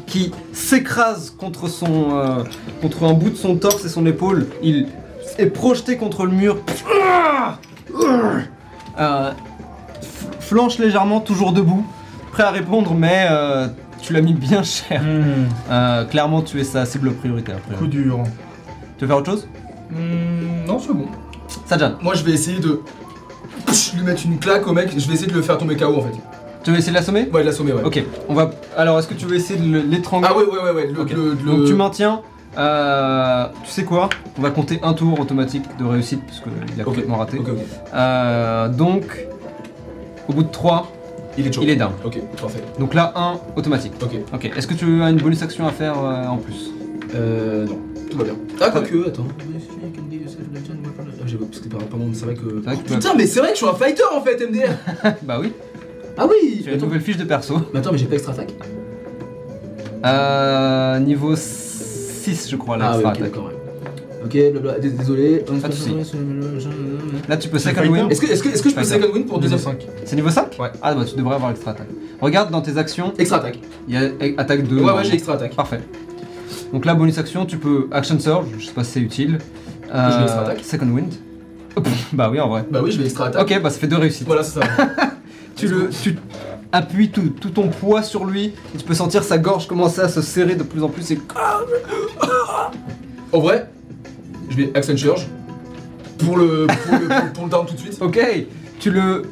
qui 0.06 0.30
s'écrase 0.52 1.34
contre 1.36 1.68
son 1.68 2.16
euh, 2.16 2.44
contre 2.80 3.04
un 3.04 3.14
bout 3.14 3.30
de 3.30 3.36
son 3.36 3.56
torse 3.56 3.84
et 3.84 3.88
son 3.88 4.04
épaule. 4.06 4.46
Il 4.62 4.86
est 5.38 5.46
projeté 5.46 5.96
contre 5.96 6.24
le 6.26 6.32
mur. 6.32 6.58
Euh, 8.98 9.30
flanche 10.40 10.78
légèrement, 10.78 11.20
toujours 11.20 11.52
debout, 11.52 11.84
prêt 12.30 12.42
à 12.42 12.50
répondre, 12.50 12.94
mais 12.94 13.26
euh, 13.30 13.68
tu 14.02 14.12
l'as 14.12 14.20
mis 14.20 14.34
bien 14.34 14.62
cher. 14.62 15.02
Euh, 15.70 16.04
clairement, 16.04 16.42
tu 16.42 16.60
es 16.60 16.64
sa 16.64 16.84
cible 16.84 17.12
prioritaire. 17.14 17.56
Coup 17.78 17.86
dur. 17.86 18.20
Tu 18.98 19.04
veux 19.04 19.06
faire 19.08 19.16
autre 19.16 19.30
chose? 19.30 19.48
Hmm, 19.90 20.66
non, 20.66 20.78
c'est 20.78 20.92
bon. 20.92 21.06
Sajan, 21.66 21.92
Moi, 22.02 22.14
je 22.14 22.24
vais 22.24 22.32
essayer 22.32 22.58
de 22.60 22.80
lui 23.96 24.02
mettre 24.04 24.22
une 24.26 24.38
claque 24.38 24.66
au 24.66 24.72
mec. 24.72 24.90
Je 24.96 25.06
vais 25.08 25.14
essayer 25.14 25.30
de 25.30 25.36
le 25.36 25.42
faire 25.42 25.56
tomber 25.58 25.76
KO 25.76 25.96
en 25.96 26.02
fait. 26.02 26.12
tu 26.64 26.70
veux 26.70 26.76
essayer 26.78 26.92
de 26.92 26.96
l'assommer? 26.96 27.28
Ouais, 27.32 27.40
de 27.42 27.46
l'assommer, 27.46 27.72
ouais. 27.72 27.82
Ok, 27.84 28.02
on 28.28 28.34
va. 28.34 28.50
Alors, 28.76 28.98
est-ce 28.98 29.08
que 29.08 29.14
tu 29.14 29.26
veux 29.26 29.36
essayer 29.36 29.58
de 29.58 29.66
le- 29.70 29.80
l'étrangler? 29.82 30.28
Ah 30.30 30.36
ouais, 30.36 30.44
ouais, 30.44 30.62
ouais, 30.62 30.70
ouais. 30.72 30.86
Le, 30.92 31.00
Ok. 31.00 31.10
le- 31.12 31.36
le- 31.44 31.56
Donc 31.56 31.64
tu 31.66 31.74
maintiens. 31.74 32.20
euh, 32.58 33.46
tu 33.64 33.70
sais 33.70 33.84
quoi? 33.84 34.08
On 34.38 34.42
va 34.42 34.50
compter 34.50 34.78
un 34.82 34.92
tour 34.94 35.18
automatique 35.18 35.64
de 35.78 35.84
réussite 35.84 36.22
parce 36.26 36.40
qu'il 36.40 36.80
a 36.80 36.84
complètement 36.84 37.16
raté. 37.18 37.40
Euh, 37.94 38.68
donc, 38.68 39.04
au 40.28 40.32
bout 40.34 40.42
de 40.44 40.50
3, 40.50 40.90
Il 41.38 41.46
est 41.46 41.52
chaud. 41.52 41.60
il 41.62 41.70
est 41.70 41.76
down. 41.76 41.92
Ok, 42.04 42.18
parfait. 42.40 42.60
Donc 42.78 42.94
là, 42.94 43.12
1 43.16 43.40
automatique. 43.56 43.92
Ok. 44.02 44.16
Ok, 44.34 44.44
est-ce 44.56 44.66
que 44.66 44.74
tu 44.74 45.02
as 45.02 45.10
une 45.10 45.16
bonus 45.16 45.42
action 45.42 45.66
à 45.66 45.70
faire 45.72 45.94
euh, 45.98 46.26
en 46.26 46.36
plus 46.38 46.70
Euh, 47.14 47.66
non. 47.66 47.78
Tout 48.10 48.18
va 48.18 48.24
bien. 48.24 48.34
Ah, 48.60 48.70
quoique, 48.70 49.06
attends. 49.08 49.26
Ah, 49.30 51.24
j'avoue, 51.26 51.46
parce 51.46 51.60
que 51.60 51.68
par 51.68 51.80
rapport, 51.80 51.98
c'est 52.12 52.24
vrai 52.24 52.34
que. 52.34 52.40
C'est 52.40 52.64
vrai 52.66 52.76
que 52.76 52.86
tu 52.86 52.92
as- 52.92 52.96
Putain, 52.96 53.14
mais 53.16 53.26
c'est 53.26 53.40
vrai 53.40 53.48
que 53.50 53.54
je 53.58 53.64
suis 53.64 53.66
un 53.70 53.74
fighter 53.74 54.02
en 54.14 54.20
fait, 54.20 54.40
MDR 54.46 55.14
Bah 55.22 55.38
oui, 55.40 55.52
Ah 56.18 56.26
oui 56.28 56.60
tu 56.62 56.68
as 56.68 56.72
une 56.72 56.78
Attends. 56.78 56.86
nouvelle 56.86 57.00
fiche 57.00 57.16
de 57.16 57.24
perso. 57.24 57.58
Mais 57.72 57.78
attends, 57.80 57.92
mais 57.92 57.98
j'ai 57.98 58.06
pas 58.06 58.14
extra 58.16 58.32
attaque 58.32 58.52
Euh, 60.04 60.98
niveau 60.98 61.34
6, 61.36 62.48
je 62.50 62.56
crois, 62.56 62.76
là, 62.76 62.86
Ah, 62.86 62.90
ouais, 62.90 62.94
extra 62.96 63.10
ok, 63.12 63.16
attaque. 63.18 63.30
d'accord, 63.30 63.46
ouais. 63.46 63.52
Ok, 64.24 64.32
dés- 64.32 64.90
désolé. 64.90 65.38
Pas 65.60 65.68
de 65.68 65.72
soucis. 65.74 65.94
Là, 67.28 67.36
tu 67.36 67.48
peux 67.48 67.58
second 67.58 67.88
win. 67.90 68.10
Est-ce 68.10 68.20
que, 68.20 68.26
est-ce 68.26 68.42
que, 68.42 68.48
est-ce 68.50 68.62
que 68.62 68.70
je 68.70 68.74
peux 68.74 68.84
second 68.84 69.12
win 69.12 69.24
pour 69.24 69.38
deuxième 69.38 69.58
5. 69.60 69.86
C'est 70.04 70.16
niveau 70.16 70.30
5 70.30 70.58
Ouais. 70.58 70.68
Ah 70.82 70.94
bah 70.94 71.04
tu 71.08 71.16
devrais 71.16 71.34
avoir 71.36 71.50
extra 71.50 71.72
attaque. 71.72 71.88
Regarde 72.20 72.50
dans 72.50 72.60
tes 72.60 72.76
actions, 72.78 73.12
Extra 73.18 73.38
attaque. 73.38 73.58
il 73.88 73.94
y 73.94 73.96
a 73.96 74.10
attaque 74.40 74.66
2. 74.66 74.76
Ouais, 74.76 74.92
ouais, 74.92 75.04
j'ai 75.04 75.14
extra 75.14 75.34
attaque. 75.34 75.54
Parfait. 75.56 75.80
Donc 76.72 76.84
là, 76.86 76.94
bonus 76.94 77.18
action, 77.18 77.44
tu 77.46 77.58
peux 77.58 77.88
Action 77.90 78.18
Surge, 78.18 78.46
je 78.58 78.66
sais 78.66 78.72
pas 78.72 78.84
si 78.84 78.92
c'est 78.92 79.00
utile. 79.00 79.38
Euh, 79.92 80.10
Je 80.10 80.16
vais 80.16 80.22
extra 80.22 80.42
attaque. 80.42 80.60
Second 80.64 80.86
Wind. 80.88 81.12
Oh, 81.76 81.80
pff, 81.80 82.14
bah 82.14 82.28
oui, 82.30 82.38
en 82.40 82.48
vrai. 82.48 82.64
Bah 82.70 82.80
oui, 82.82 82.92
je 82.92 82.98
vais 82.98 83.04
extra 83.04 83.26
attaque. 83.26 83.42
Ok, 83.42 83.60
bah 83.62 83.70
ça 83.70 83.78
fait 83.78 83.86
deux 83.88 83.96
réussites. 83.98 84.26
Voilà, 84.26 84.42
c'est 84.42 84.60
ça. 84.60 84.66
Tu, 85.54 85.68
le, 85.68 85.90
tu 85.90 86.16
appuies 86.72 87.10
tout, 87.10 87.28
tout 87.38 87.50
ton 87.50 87.68
poids 87.68 88.02
sur 88.02 88.24
lui, 88.24 88.46
et 88.74 88.78
tu 88.78 88.84
peux 88.84 88.94
sentir 88.94 89.22
sa 89.22 89.36
gorge 89.36 89.68
commencer 89.68 90.00
à 90.00 90.08
se 90.08 90.22
serrer 90.22 90.54
de 90.54 90.62
plus 90.62 90.82
en 90.82 90.88
plus. 90.88 91.10
Et... 91.10 91.18
En 93.32 93.38
vrai, 93.38 93.68
je 94.52 94.56
vais 94.56 94.70
Action 94.74 94.96
Surge 94.96 95.26
pour 96.18 96.36
le, 96.36 96.66
pour 96.66 96.98
le, 96.98 97.08
pour- 97.08 97.32
pour 97.32 97.44
le 97.44 97.50
down 97.50 97.66
tout 97.66 97.74
de 97.74 97.78
suite. 97.80 97.98
Ok, 98.00 98.18
tu 98.78 98.90
le. 98.90 99.22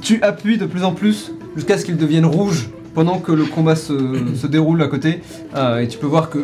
Tu 0.00 0.22
appuies 0.22 0.58
de 0.58 0.66
plus 0.66 0.84
en 0.84 0.92
plus 0.92 1.32
jusqu'à 1.56 1.76
ce 1.76 1.84
qu'il 1.84 1.96
devienne 1.96 2.24
rouge 2.24 2.70
pendant 2.94 3.18
que 3.18 3.32
le 3.32 3.44
combat 3.44 3.74
se, 3.76 3.92
se 4.36 4.46
déroule 4.46 4.80
à 4.82 4.86
côté. 4.88 5.20
Euh, 5.56 5.80
et 5.80 5.88
tu 5.88 5.98
peux 5.98 6.06
voir 6.06 6.30
que 6.30 6.38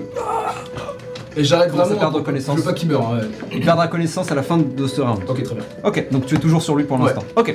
Et 1.36 1.44
j'arrête 1.44 1.70
à 1.70 1.76
vraiment. 1.76 1.98
perdre 1.98 2.20
connaissance. 2.22 2.56
Je 2.56 2.60
veux 2.62 2.66
pas 2.66 2.72
qu'il 2.74 2.88
meure. 2.88 3.08
hein, 3.08 3.18
ouais. 3.20 3.28
il 3.52 3.60
perdra 3.64 3.86
connaissance 3.88 4.30
à 4.32 4.34
la 4.34 4.42
fin 4.42 4.58
de 4.58 4.86
ce 4.86 5.00
round. 5.00 5.20
Ok, 5.28 5.42
très 5.44 5.54
bien. 5.54 5.64
Ok, 5.84 6.06
donc 6.10 6.26
tu 6.26 6.34
es 6.34 6.38
toujours 6.38 6.62
sur 6.62 6.74
lui 6.76 6.84
pour 6.84 6.98
Ouais. 6.98 7.06
l'instant. 7.06 7.24
Ok. 7.36 7.54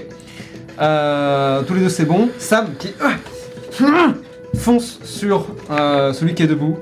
Euh, 0.81 1.61
tous 1.63 1.73
les 1.73 1.81
deux 1.81 1.89
c'est 1.89 2.05
bon. 2.05 2.29
Sam 2.39 2.67
qui 2.79 2.89
ah, 3.01 3.11
fonce 4.55 4.99
sur 5.03 5.47
euh, 5.69 6.13
celui 6.13 6.33
qui 6.33 6.43
est 6.43 6.47
debout. 6.47 6.77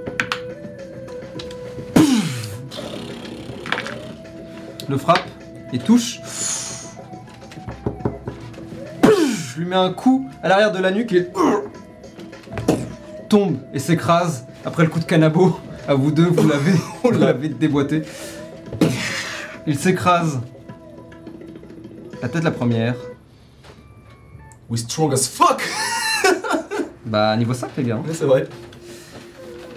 Le 4.90 4.98
frappe 4.98 5.26
et 5.74 5.80
touche. 5.80 6.22
Je 9.04 9.60
lui 9.60 9.66
mets 9.66 9.76
un 9.76 9.92
coup 9.92 10.30
à 10.42 10.48
l'arrière 10.48 10.72
de 10.72 10.80
la 10.80 10.92
nuque 10.92 11.12
et 11.14 11.28
tombe 13.28 13.58
et 13.74 13.80
s'écrase 13.80 14.46
après 14.64 14.84
le 14.84 14.90
coup 14.90 15.00
de 15.00 15.06
canabo. 15.06 15.60
À 15.88 15.96
vous 15.96 16.12
deux, 16.12 16.26
vous 16.26 16.48
l'avez, 16.48 16.74
vous 17.04 17.12
l'avez 17.12 17.50
déboîté. 17.50 18.04
Il 19.66 19.78
s'écrase. 19.78 20.40
La 22.22 22.30
tête 22.30 22.44
la 22.44 22.52
première. 22.52 22.96
We 24.70 24.80
strong 24.82 25.14
as 25.14 25.28
fuck 25.28 25.64
Bah 27.06 27.36
niveau 27.38 27.54
5 27.54 27.70
les 27.78 27.84
gars. 27.84 27.96
Ouais, 27.98 28.14
c'est 28.14 28.26
vrai. 28.26 28.48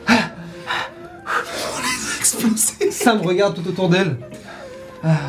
On 0.09 0.13
les 0.13 2.13
a 2.13 2.17
explosés 2.19 2.91
Sam 2.91 3.21
regarde 3.21 3.55
tout 3.55 3.69
autour 3.69 3.89
d'elle. 3.89 4.17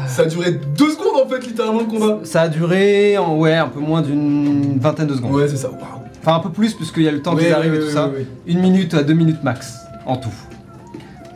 Ça 0.07 0.23
a 0.23 0.25
duré 0.25 0.51
deux 0.51 0.89
secondes 0.91 1.25
en 1.25 1.29
fait, 1.29 1.45
littéralement 1.47 1.79
le 1.79 1.85
combat. 1.85 2.19
Ça 2.23 2.41
a 2.41 2.47
duré 2.49 3.17
en, 3.17 3.37
ouais, 3.37 3.55
un 3.55 3.67
peu 3.69 3.79
moins 3.79 4.01
d'une 4.01 4.77
vingtaine 4.79 5.07
de 5.07 5.15
secondes. 5.15 5.33
Ouais, 5.33 5.47
c'est 5.47 5.55
ça. 5.57 5.69
Waouh. 5.69 5.79
Enfin 6.21 6.35
un 6.35 6.39
peu 6.39 6.49
plus 6.49 6.73
puisqu'il 6.73 7.03
y 7.03 7.07
a 7.07 7.11
le 7.11 7.21
temps 7.21 7.33
Ouais, 7.35 7.45
qu'ils 7.45 7.53
arrivent 7.53 7.71
ouais, 7.71 7.77
et 7.77 7.81
tout 7.81 7.87
ouais, 7.87 7.93
ça. 7.93 8.07
ouais. 8.09 8.27
Une 8.47 8.59
minute 8.59 8.93
à 8.93 9.03
deux 9.03 9.13
minutes 9.13 9.43
max 9.43 9.75
en 10.05 10.17
tout. 10.17 10.29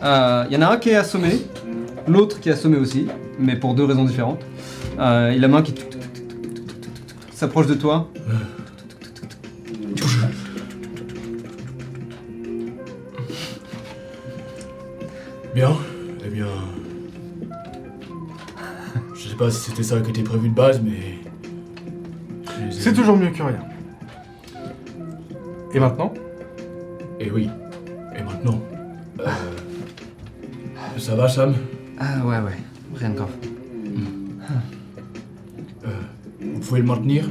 Il 0.02 0.54
y 0.54 0.58
en 0.58 0.62
a 0.62 0.68
un 0.74 0.78
qui 0.78 0.90
est 0.90 0.96
assommé, 0.96 1.42
l'autre 2.08 2.40
qui 2.40 2.50
est 2.50 2.52
assommé 2.52 2.78
aussi, 2.78 3.08
mais 3.40 3.56
pour 3.56 3.74
deux 3.74 3.86
raisons 3.86 4.04
différentes. 4.06 4.42
Euh, 5.00 5.34
il 5.36 5.44
a 5.44 5.48
main 5.48 5.62
qui 5.62 5.74
tuk, 5.74 5.90
tuk, 5.90 6.02
tuk, 6.02 6.14
tuk, 6.14 6.26
tuk, 6.26 6.46
tuk, 6.46 6.66
tuk, 6.66 6.84
tuk, 6.84 7.10
tuk, 7.10 7.34
s'approche 7.34 7.68
de 7.68 7.74
toi. 7.74 8.08
Bien. 15.54 15.78
Sais 19.36 19.44
pas 19.44 19.52
si 19.52 19.70
c'était 19.70 19.84
ça 19.84 20.00
qui 20.00 20.12
était 20.12 20.24
prévu 20.24 20.50
de 20.50 20.54
base, 20.54 20.82
mais. 20.82 21.20
je 22.70 22.76
C'est 22.76 22.94
toujours 22.94 23.18
mieux 23.18 23.32
que 23.32 23.44
rien. 23.44 23.60
Et 25.74 25.80
maintenant? 25.80 26.14
Et 27.20 27.30
oui. 27.30 27.50
Et 28.18 28.24
maintenant? 28.24 28.62
Euh... 29.20 29.28
Ça 30.98 31.16
va, 31.16 31.28
Sam? 31.28 31.54
Ah 32.00 32.26
ouais 32.26 32.38
ouais, 32.38 32.58
rien 32.96 33.10
de 33.10 33.16
grave. 33.16 33.32
Euh, 35.86 35.90
Vous 36.40 36.60
pouvez 36.60 36.80
le 36.80 36.86
maintenir? 36.86 37.26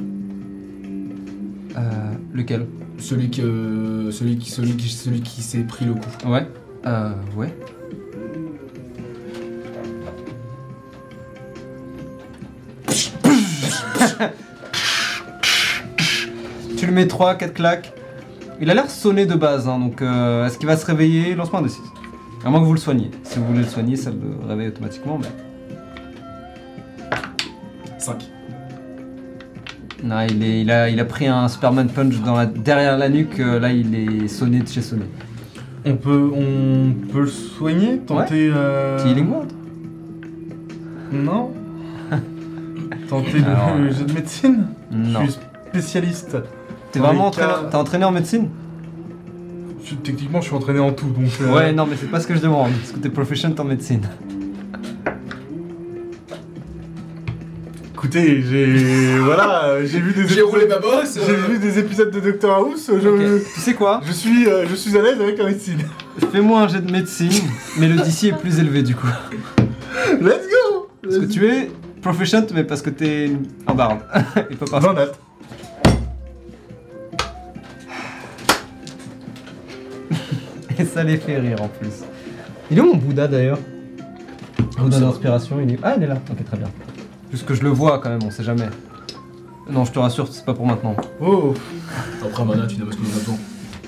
Euh, 1.76 2.12
lequel? 2.34 2.66
Celui 2.98 3.30
que. 3.30 4.10
Celui 4.10 4.36
qui. 4.36 4.50
Celui 4.50 4.76
qui. 4.76 4.90
Celui 4.90 5.22
qui 5.22 5.40
s'est 5.42 5.64
pris 5.64 5.86
le 5.86 5.94
coup. 5.94 6.28
Ouais. 6.28 6.46
Euh, 6.86 7.14
ouais. 7.34 7.54
Tu 16.76 16.86
lui 16.86 16.92
mets 16.92 17.06
3, 17.06 17.34
4 17.36 17.54
claques. 17.54 17.92
Il 18.60 18.70
a 18.70 18.74
l'air 18.74 18.88
sonné 18.90 19.26
de 19.26 19.34
base, 19.34 19.68
hein, 19.68 19.78
donc 19.78 20.00
euh, 20.02 20.46
est-ce 20.46 20.58
qu'il 20.58 20.66
va 20.66 20.76
se 20.76 20.86
réveiller? 20.86 21.34
Lance-moi 21.34 21.60
un 21.60 21.64
D6. 21.64 21.78
À 22.44 22.50
moins 22.50 22.60
que 22.60 22.66
vous 22.66 22.74
le 22.74 22.78
soigniez. 22.78 23.10
Si 23.24 23.38
vous 23.38 23.46
voulez 23.46 23.60
le 23.60 23.66
soigner, 23.66 23.96
ça 23.96 24.10
le 24.10 24.46
réveille 24.48 24.68
automatiquement, 24.68 25.18
mais... 25.20 25.28
5. 27.98 28.16
Non, 30.04 30.20
il, 30.28 30.42
est, 30.42 30.60
il, 30.60 30.70
a, 30.70 30.90
il 30.90 31.00
a 31.00 31.04
pris 31.06 31.26
un 31.26 31.48
Superman 31.48 31.88
Punch 31.88 32.20
dans 32.20 32.36
la, 32.36 32.44
derrière 32.46 32.98
la 32.98 33.08
nuque, 33.08 33.40
euh, 33.40 33.58
là 33.58 33.72
il 33.72 33.94
est 33.94 34.28
sonné 34.28 34.60
de 34.60 34.68
chez 34.68 34.82
sonné. 34.82 35.06
on 35.86 35.96
peut, 35.96 36.30
on 36.34 36.92
peut 37.10 37.20
le 37.22 37.26
soigner 37.26 37.98
Tenter. 38.00 38.50
euh, 38.54 38.98
Petit 38.98 39.10
healing 39.12 39.28
word 39.30 39.46
Non 41.12 41.50
Tenter 43.08 43.38
le 43.38 43.44
Alors, 43.44 43.68
euh, 43.76 43.90
jeu 43.92 44.04
de 44.04 44.12
médecine 44.12 44.66
Non. 44.90 45.20
Je 45.26 45.30
suis 45.30 45.40
spécialiste. 45.70 46.36
T'es 46.92 46.98
dans 47.00 47.06
vraiment 47.06 47.30
les 47.30 47.36
cas- 47.36 47.48
entraîné, 47.48 47.70
t'es 47.70 47.76
entraîné 47.76 48.04
en 48.04 48.10
médecine 48.12 48.48
Je 49.82 49.86
suis- 49.88 49.96
techniquement, 49.96 50.40
je 50.40 50.46
suis 50.46 50.54
entraîné 50.56 50.80
en 50.80 50.92
tout, 50.92 51.06
donc. 51.06 51.28
euh, 51.42 51.54
Ouais, 51.54 51.72
non, 51.72 51.86
mais 51.86 51.96
c'est 52.00 52.10
pas 52.10 52.20
ce 52.20 52.26
que 52.26 52.34
je 52.34 52.40
demande, 52.40 52.70
parce 52.72 52.92
que 52.92 52.98
t'es 52.98 53.10
proficient 53.10 53.54
en 53.58 53.64
médecine. 53.64 54.02
Écoutez, 57.94 58.42
j'ai. 58.42 59.18
voilà, 59.18 59.64
euh, 59.64 59.86
j'ai 59.86 59.98
vu 60.00 60.12
des 60.12 60.28
J'ai 60.28 60.42
roulé 60.42 60.64
épisodes. 60.64 60.82
ma 60.84 60.90
bosse 61.00 61.18
J'ai 61.26 61.32
euh, 61.32 61.46
vu 61.48 61.58
des 61.58 61.78
épisodes 61.78 62.10
de 62.10 62.20
Doctor 62.20 62.54
House. 62.58 62.90
Je, 63.02 63.08
Ok. 63.08 63.44
Tu 63.54 63.60
sais 63.60 63.74
quoi 63.74 64.00
je 64.04 64.12
suis, 64.12 64.46
euh, 64.46 64.66
je 64.68 64.74
suis 64.74 64.96
à 64.98 65.02
l'aise 65.02 65.18
avec 65.20 65.38
la 65.38 65.46
médecine. 65.46 65.78
Fais-moi 66.30 66.60
un 66.60 66.68
jet 66.68 66.80
de 66.82 66.90
médecine, 66.92 67.32
mais 67.78 67.88
le 67.88 67.96
DC 67.96 68.24
est 68.28 68.38
plus 68.38 68.58
élevé 68.58 68.82
du 68.82 68.94
coup. 68.94 69.06
Let's 70.20 70.46
go. 70.48 70.88
Parce 71.02 71.18
que 71.18 71.24
tu 71.24 71.46
es 71.46 71.70
proficient, 72.04 72.46
mais 72.54 72.64
parce 72.64 72.82
que 72.82 72.90
t'es 72.90 73.32
un 73.66 73.74
barde. 73.74 74.00
Et 74.50 74.56
pas 74.56 74.66
parce 74.70 74.84
20 74.84 74.92
nattes. 74.92 75.18
Et 80.78 80.84
ça 80.84 81.02
les 81.02 81.16
fait 81.16 81.38
rire 81.38 81.62
en 81.62 81.68
plus. 81.68 82.02
Il 82.70 82.78
est 82.78 82.80
où 82.80 82.86
mon 82.86 82.96
Bouddha 82.96 83.26
d'ailleurs 83.26 83.58
Bouddha 84.76 85.00
d'inspiration, 85.00 85.60
il 85.60 85.72
est. 85.74 85.78
Ah, 85.82 85.94
il 85.96 86.02
est 86.02 86.06
là. 86.06 86.18
Ok, 86.30 86.44
très 86.44 86.56
bien. 86.56 86.68
Puisque 87.30 87.54
je 87.54 87.62
le 87.62 87.70
vois 87.70 87.98
quand 88.00 88.10
même, 88.10 88.22
on 88.24 88.30
sait 88.30 88.44
jamais. 88.44 88.68
Non, 89.70 89.84
je 89.84 89.92
te 89.92 89.98
rassure, 89.98 90.28
c'est 90.30 90.44
pas 90.44 90.52
pour 90.52 90.66
maintenant. 90.66 90.94
Oh, 91.20 91.54
Après, 92.22 92.44
maintenant, 92.44 92.66
tu 92.66 92.76
n'as 92.76 92.84
pas 92.84 92.92
ce 92.92 92.96
qu'on 92.96 93.04
a 93.04 93.18
besoin. 93.18 93.36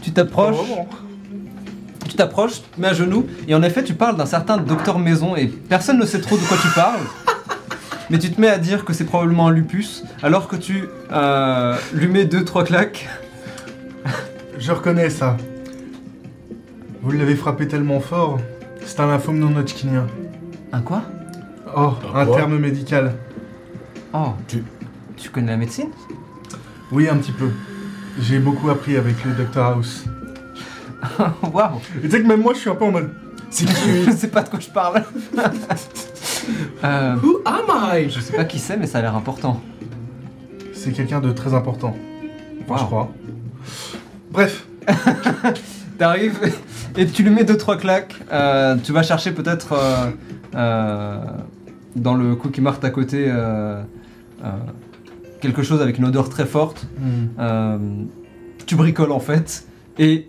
Tu 0.01 0.13
t'approches, 0.13 0.57
vraiment. 0.57 0.89
tu 2.09 2.17
t'approches, 2.17 2.63
tu 2.63 2.69
te 2.77 2.81
mets 2.81 2.89
à 2.89 2.95
genoux, 2.95 3.27
et 3.47 3.55
en 3.55 3.63
effet, 3.63 3.85
tu 3.85 3.93
parles 3.95 4.17
d'un 4.17 4.27
certain 4.27 4.57
docteur 4.57 4.99
Maison, 4.99 5.37
et 5.37 5.49
personne 5.49 5.99
ne 5.99 6.07
sait 6.07 6.21
trop 6.21 6.37
de 6.37 6.43
quoi 6.43 6.57
tu 6.63 6.69
parles. 6.69 7.01
Mais 8.11 8.19
tu 8.19 8.31
te 8.31 8.41
mets 8.41 8.49
à 8.49 8.59
dire 8.59 8.85
que 8.85 8.93
c'est 8.93 9.05
probablement 9.05 9.49
un 9.49 9.51
lupus, 9.53 10.05
alors 10.23 10.47
que 10.49 10.57
tu 10.57 10.85
euh, 11.13 11.77
lui 11.93 12.07
mets 12.07 12.25
deux, 12.25 12.45
trois 12.45 12.65
claques. 12.65 13.09
Je 14.59 14.73
reconnais 14.73 15.11
ça. 15.11 15.37
Vous 17.03 17.11
l'avez 17.13 17.35
frappé 17.35 17.67
tellement 17.69 18.01
fort. 18.01 18.39
C'est 18.85 19.01
un 19.01 19.07
lymphome 19.09 19.39
non 19.39 19.57
hodgkinien. 19.57 20.07
Un 20.73 20.81
quoi? 20.81 21.03
Oh, 21.77 21.95
Un 22.15 22.21
un 22.21 22.27
quoi? 22.27 22.37
terme 22.37 22.59
médical. 22.59 23.15
Oh, 24.13 24.35
Tu- 24.49 24.63
tu 25.17 25.31
connais 25.31 25.53
la 25.53 25.57
médecine? 25.57 25.89
Oui, 26.93 27.09
un 27.09 27.17
petit 27.17 27.33
peu. 27.33 27.51
J'ai 28.21 28.39
beaucoup 28.39 28.71
appris 28.71 28.97
avec 28.97 29.17
le 29.25 29.33
Dr 29.33 29.61
House. 29.63 30.05
Waouh 31.53 31.81
Et 31.99 32.03
tu 32.03 32.11
sais 32.11 32.23
que 32.23 32.27
même 32.27 32.41
moi, 32.43 32.55
je 32.55 32.61
suis 32.61 32.71
un 32.71 32.75
peu 32.77 32.85
en 32.85 32.93
mode. 32.93 33.11
C'est 33.51 33.65
qui 33.67 33.91
lui 33.91 34.05
Je 34.05 34.11
sais 34.13 34.29
pas 34.29 34.43
de 34.43 34.49
quoi 34.49 34.61
je 34.61 34.69
parle. 34.71 35.03
euh, 36.85 37.17
Who 37.23 37.41
am 37.45 37.65
I? 37.69 38.11
je 38.11 38.21
sais 38.21 38.37
pas 38.37 38.45
qui 38.45 38.59
c'est, 38.59 38.77
mais 38.77 38.87
ça 38.87 38.99
a 38.99 39.03
l'air 39.03 39.17
important. 39.17 39.61
C'est 40.73 40.93
quelqu'un 40.93 41.21
de 41.21 41.33
très 41.33 41.55
important. 41.55 41.97
Je 42.61 42.85
crois. 42.85 43.11
Bref, 44.31 44.67
T'arrives 45.99 46.53
et 46.97 47.07
tu 47.07 47.23
lui 47.23 47.31
mets 47.31 47.45
deux 47.45 47.57
trois 47.57 47.77
claques. 47.77 48.15
Euh, 48.31 48.77
tu 48.83 48.93
vas 48.93 49.03
chercher 49.03 49.33
peut-être 49.33 49.73
euh, 49.73 50.11
euh, 50.55 51.19
dans 51.95 52.15
le 52.15 52.35
Cookie 52.37 52.61
Mart 52.61 52.83
à 52.85 52.91
côté 52.91 53.33
quelque 55.41 55.63
chose 55.63 55.81
avec 55.81 55.99
une 55.99 56.05
odeur 56.05 56.29
très 56.29 56.47
forte. 56.47 56.87
Euh, 57.39 57.79
tu 58.67 58.75
bricoles 58.75 59.13
en 59.13 59.21
fait 59.21 59.67
et 59.99 60.29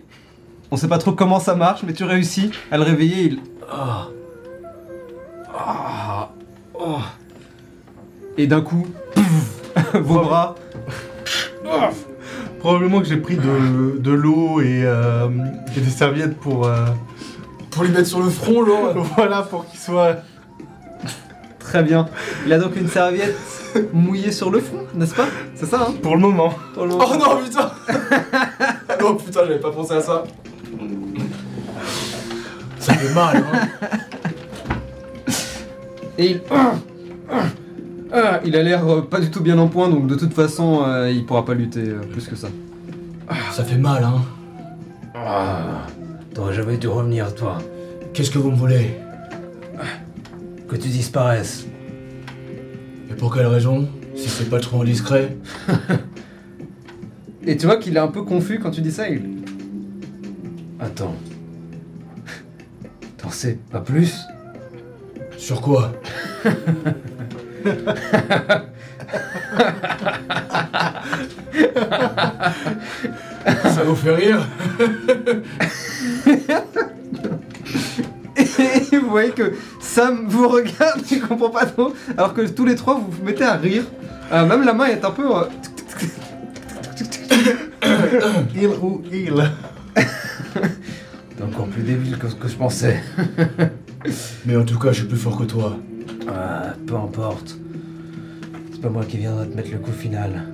on 0.70 0.76
sait 0.76 0.88
pas 0.88 0.98
trop 0.98 1.12
comment 1.12 1.40
ça 1.40 1.54
marche, 1.54 1.82
mais 1.86 1.92
tu 1.92 2.04
réussis 2.04 2.50
à 2.70 2.76
le 2.76 2.84
réveiller. 2.84 3.24
Il... 3.24 3.38
Ah. 3.70 4.08
Ah. 5.60 6.30
Oh. 6.74 6.98
Et 8.36 8.46
d'un 8.46 8.60
coup, 8.60 8.86
vos 9.94 10.20
bras. 10.20 10.54
probablement 12.60 13.00
que 13.00 13.06
j'ai 13.06 13.16
pris 13.16 13.36
de, 13.36 13.98
de 13.98 14.10
l'eau 14.12 14.60
et, 14.60 14.82
euh, 14.84 15.28
et 15.76 15.80
des 15.80 15.90
serviettes 15.90 16.36
pour. 16.38 16.66
euh, 16.66 16.86
Pour 17.70 17.82
lui 17.84 17.90
mettre 17.90 18.06
sur 18.08 18.20
le 18.20 18.30
front, 18.30 18.64
genre. 18.64 18.94
voilà, 19.16 19.42
pour 19.42 19.66
qu'il 19.68 19.78
soit. 19.80 20.16
Très 21.58 21.82
bien. 21.82 22.06
Il 22.46 22.52
a 22.52 22.58
donc 22.58 22.76
une 22.76 22.88
serviette 22.88 23.36
mouillée 23.92 24.32
sur 24.32 24.50
le 24.50 24.60
front, 24.60 24.84
n'est-ce 24.94 25.14
pas? 25.14 25.26
C'est 25.54 25.66
ça, 25.66 25.88
hein? 25.90 25.94
Pour 26.02 26.14
le 26.14 26.22
moment. 26.22 26.54
Pour 26.72 26.84
le 26.84 26.92
moment. 26.92 27.04
Oh 27.12 27.16
non, 27.16 27.42
putain 27.44 27.70
Oh 29.04 29.14
putain, 29.14 29.40
j'avais 29.46 29.58
pas 29.58 29.70
pensé 29.70 29.92
à 29.94 30.00
ça. 30.00 30.24
Ça 32.78 32.94
fait 32.94 33.12
mal, 33.14 33.44
hein. 33.52 33.68
Et 36.18 36.32
il. 36.32 36.40
Ah, 38.10 38.40
il 38.42 38.56
a 38.56 38.62
l'air 38.62 38.88
euh, 38.88 39.02
pas 39.02 39.20
du 39.20 39.30
tout 39.30 39.42
bien 39.42 39.58
en 39.58 39.68
point, 39.68 39.90
donc 39.90 40.06
de 40.06 40.14
toute 40.14 40.32
façon, 40.32 40.82
euh, 40.82 41.10
il 41.10 41.26
pourra 41.26 41.44
pas 41.44 41.52
lutter 41.52 41.90
euh, 41.90 42.00
plus 42.10 42.26
que 42.26 42.36
ça. 42.36 42.48
Ça 43.52 43.64
fait 43.64 43.76
mal, 43.76 44.02
hein. 44.02 44.22
Ah, 45.14 45.86
t'aurais 46.32 46.54
jamais 46.54 46.78
dû 46.78 46.88
revenir, 46.88 47.34
toi. 47.34 47.58
Qu'est-ce 48.14 48.30
que 48.30 48.38
vous 48.38 48.50
me 48.50 48.56
voulez? 48.56 48.98
Que 50.68 50.76
tu 50.76 50.88
disparaisses. 50.88 51.66
Et 53.10 53.14
pour 53.14 53.34
quelle 53.34 53.46
raison? 53.46 53.86
Si 54.14 54.30
c'est 54.30 54.48
pas 54.48 54.60
trop 54.60 54.80
indiscret 54.80 55.36
Et 57.46 57.58
tu 57.58 57.66
vois 57.66 57.76
qu'il 57.76 57.94
est 57.94 58.00
un 58.00 58.08
peu 58.08 58.22
confus 58.22 58.58
quand 58.58 58.70
tu 58.70 58.80
dis 58.80 58.92
ça. 58.92 59.08
Il... 59.08 59.22
Attends. 60.80 61.14
T'en 63.18 63.30
sais 63.30 63.58
pas 63.70 63.80
plus? 63.80 64.14
Sur 65.38 65.60
quoi? 65.62 65.92
Ça 73.64 73.82
vous 73.84 73.94
fait 73.94 74.14
rire? 74.14 74.46
Et 78.36 78.96
vous 78.98 79.10
voyez 79.10 79.30
que 79.30 79.54
Sam 79.80 80.26
vous 80.28 80.48
regarde, 80.48 81.02
il 81.10 81.20
comprend 81.20 81.50
pas 81.50 81.66
trop, 81.66 81.92
alors 82.16 82.34
que 82.34 82.42
tous 82.42 82.64
les 82.64 82.74
trois 82.74 82.94
vous 82.94 83.10
vous 83.10 83.24
mettez 83.24 83.44
à 83.44 83.54
rire. 83.54 83.84
Euh, 84.32 84.44
même 84.46 84.64
la 84.64 84.72
main 84.74 84.86
est 84.86 85.04
un 85.04 85.10
peu. 85.10 85.24
euh, 85.34 85.44
Il 88.54 88.68
ou 88.68 89.02
il. 89.12 89.34
T'es 89.94 91.42
encore 91.42 91.66
plus 91.68 91.82
débile 91.82 92.18
que 92.18 92.28
ce 92.28 92.34
que 92.34 92.48
je 92.48 92.56
pensais. 92.56 93.02
Mais 94.46 94.56
en 94.56 94.64
tout 94.64 94.78
cas, 94.78 94.92
je 94.92 95.00
suis 95.00 95.08
plus 95.08 95.18
fort 95.18 95.36
que 95.38 95.44
toi. 95.44 95.76
Ah, 96.28 96.74
peu 96.86 96.94
importe. 96.94 97.58
C'est 98.72 98.80
pas 98.80 98.90
moi 98.90 99.04
qui 99.04 99.16
viendrai 99.18 99.48
te 99.48 99.56
mettre 99.56 99.70
le 99.70 99.78
coup 99.78 99.92
final. 99.92 100.44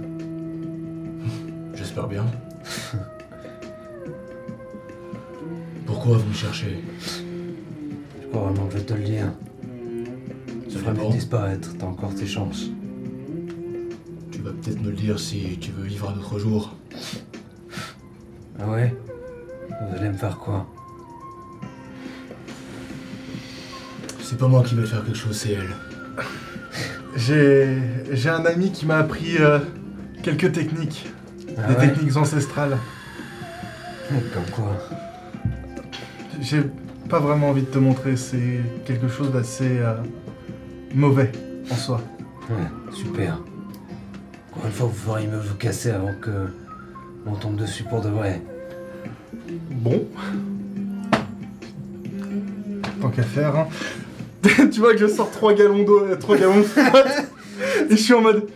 J'espère 1.75 2.09
bien. 2.09 2.25
Pourquoi 5.87 6.17
vous 6.19 6.29
me 6.29 6.35
cherchez? 6.35 6.83
Je 8.23 8.27
crois 8.29 8.49
vraiment 8.49 8.67
que 8.67 8.73
je 8.73 8.79
vais 8.79 8.85
te 8.85 8.95
le 8.95 9.03
dire. 9.05 9.33
Tu 10.69 10.77
dépend. 10.79 11.09
de 11.09 11.13
disparaître, 11.13 11.71
t'as 11.79 11.87
encore 11.87 12.15
tes 12.15 12.27
chances. 12.27 12.71
Tu 14.33 14.41
vas 14.41 14.51
peut-être 14.53 14.83
me 14.83 14.91
le 14.91 14.97
dire 14.97 15.19
si 15.19 15.59
tu 15.61 15.71
veux 15.71 15.85
vivre 15.85 16.11
un 16.11 16.19
autre 16.19 16.39
jour. 16.39 16.75
Ah 18.59 18.71
ouais? 18.71 18.95
Vous 19.69 19.97
allez 19.97 20.09
me 20.09 20.17
faire 20.17 20.39
quoi? 20.39 20.67
C'est 24.25 24.39
pas 24.39 24.49
moi 24.49 24.63
qui 24.63 24.75
vais 24.75 24.87
faire 24.87 25.05
quelque 25.05 25.19
chose, 25.19 25.37
c'est 25.37 25.53
elle. 25.53 25.77
J'ai 27.15 27.79
j'ai 28.11 28.31
un 28.31 28.47
ami 28.47 28.73
qui 28.73 28.87
m'a 28.87 28.97
appris 28.97 29.37
euh, 29.39 29.59
quelques 30.23 30.51
techniques. 30.53 31.13
Ah 31.59 31.69
des 31.69 31.75
ouais 31.75 31.89
techniques 31.89 32.17
ancestrales. 32.17 32.79
Comme 34.09 34.51
quoi 34.51 34.77
J'ai 36.41 36.63
pas 37.11 37.21
vraiment 37.21 37.51
envie 37.51 37.63
de 37.63 37.67
te 37.67 37.79
montrer, 37.79 38.17
c'est 38.17 38.61
quelque 38.87 39.09
chose 39.09 39.31
d'assez 39.31 39.79
euh, 39.79 39.95
mauvais 40.95 41.31
en 41.71 41.75
soi. 41.75 42.01
Ouais, 42.49 42.95
super. 42.95 43.39
Encore 44.51 44.67
une 44.67 44.73
fois, 44.73 44.87
vous 44.87 44.95
feriez 44.95 45.27
mieux 45.27 45.37
de 45.37 45.43
vous 45.43 45.57
casser 45.57 45.91
avant 45.91 46.15
que 46.21 46.49
on 47.27 47.35
tombe 47.35 47.57
dessus 47.57 47.85
pour 47.85 48.01
de 48.01 48.09
vrai. 48.09 48.41
Bon. 49.71 50.03
Tant 53.03 53.11
qu'à 53.11 53.23
faire, 53.23 53.55
hein. 53.55 53.69
tu 54.73 54.81
vois 54.81 54.93
que 54.93 54.99
je 54.99 55.07
sors 55.07 55.31
3 55.31 55.55
gallons 55.55 55.83
d'eau, 55.85 56.01
euh, 56.05 56.17
3 56.17 56.37
gallons 56.37 56.59
de 56.59 56.63
flotte. 56.63 57.07
Et 57.91 57.97
je 57.97 58.03
suis 58.03 58.15
en 58.15 58.21
mode. 58.21 58.47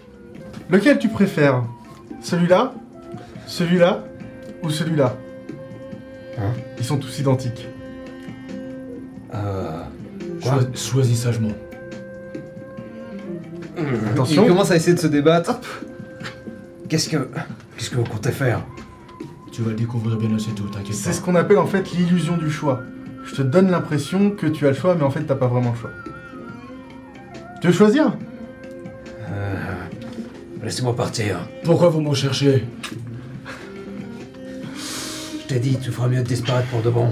Lequel 0.70 0.98
tu 0.98 1.08
préfères? 1.08 1.62
Celui-là? 2.20 2.74
Celui-là? 3.46 4.04
Ou 4.62 4.70
celui-là? 4.70 5.16
Hein? 6.38 6.52
Ils 6.78 6.84
sont 6.84 6.98
tous 6.98 7.18
identiques. 7.18 7.66
Euh. 9.34 9.82
Quoi? 10.42 10.52
Choi- 10.52 10.68
choisis 10.74 11.22
sagement. 11.22 11.52
Attention. 14.12 14.42
Il 14.44 14.48
commence 14.48 14.70
à 14.70 14.76
essayer 14.76 14.94
de 14.94 15.00
se 15.00 15.06
débattre. 15.06 15.60
Qu'est-ce 16.88 17.08
que. 17.08 17.16
Qu'est-ce 17.76 17.90
que 17.90 17.96
vous 17.96 18.04
comptez 18.04 18.32
faire? 18.32 18.64
Tu 19.52 19.62
vas 19.62 19.70
le 19.70 19.76
découvrir 19.76 20.16
bien 20.16 20.34
assez 20.34 20.50
tôt, 20.50 20.64
t'inquiète 20.64 20.94
C'est 20.94 21.10
pas. 21.10 21.16
ce 21.16 21.20
qu'on 21.20 21.34
appelle 21.34 21.58
en 21.58 21.66
fait 21.66 21.90
l'illusion 21.92 22.36
du 22.36 22.50
choix. 22.50 22.80
Je 23.28 23.34
te 23.36 23.42
donne 23.42 23.70
l'impression 23.70 24.30
que 24.30 24.46
tu 24.46 24.66
as 24.66 24.70
le 24.70 24.76
choix, 24.76 24.94
mais 24.96 25.02
en 25.04 25.10
fait 25.10 25.20
t'as 25.22 25.34
pas 25.36 25.46
vraiment 25.46 25.72
le 25.72 25.78
choix. 25.78 25.90
Tu 27.60 27.66
veux 27.68 27.72
choisir? 27.72 28.16
Euh. 29.30 29.54
Laissez-moi 30.62 30.94
partir. 30.96 31.36
Pourquoi 31.64 31.88
vous 31.88 32.00
me 32.00 32.14
cherchez 32.14 32.64
Je 35.40 35.46
t'ai 35.46 35.60
dit, 35.60 35.78
tu 35.82 35.90
feras 35.90 36.08
mieux 36.08 36.22
de 36.22 36.28
disparaître 36.28 36.68
pour 36.68 36.82
de 36.82 36.90
bon. 36.90 37.10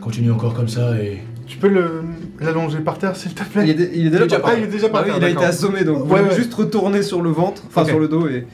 Continue 0.00 0.30
encore 0.30 0.54
comme 0.54 0.68
ça 0.68 0.96
et. 1.00 1.22
Tu 1.46 1.58
peux 1.58 1.68
le 1.68 2.02
l'allonger 2.40 2.80
par 2.80 2.98
terre 2.98 3.16
s'il 3.16 3.34
te 3.34 3.42
plaît? 3.44 3.62
Il 3.64 3.70
est, 3.70 3.74
dé- 3.74 3.90
il 3.94 4.06
est 4.06 4.10
déjà, 4.10 4.24
déjà 4.24 4.40
par 4.40 4.50
Ah, 4.52 4.58
il 4.58 4.64
est 4.64 4.66
déjà 4.66 4.88
par 4.88 5.00
Ah 5.00 5.04
oui, 5.04 5.10
terre, 5.10 5.18
il 5.18 5.24
a 5.24 5.28
été 5.28 5.34
d'accord. 5.36 5.48
assommé, 5.48 5.84
donc 5.84 6.04
vous 6.06 6.12
Ouais, 6.14 6.34
juste 6.34 6.52
retourner 6.54 7.02
sur 7.02 7.22
le 7.22 7.30
ventre, 7.30 7.62
enfin 7.68 7.82
Ok. 7.82 7.88
sur 7.88 7.98
le 8.00 8.08
dos 8.08 8.28
et. 8.28 8.46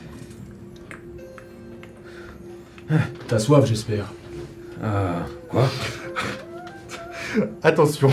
T'as 3.29 3.39
soif, 3.39 3.65
j'espère. 3.67 4.13
Euh. 4.85 5.19
Quoi? 5.49 5.69
Attention. 7.63 8.11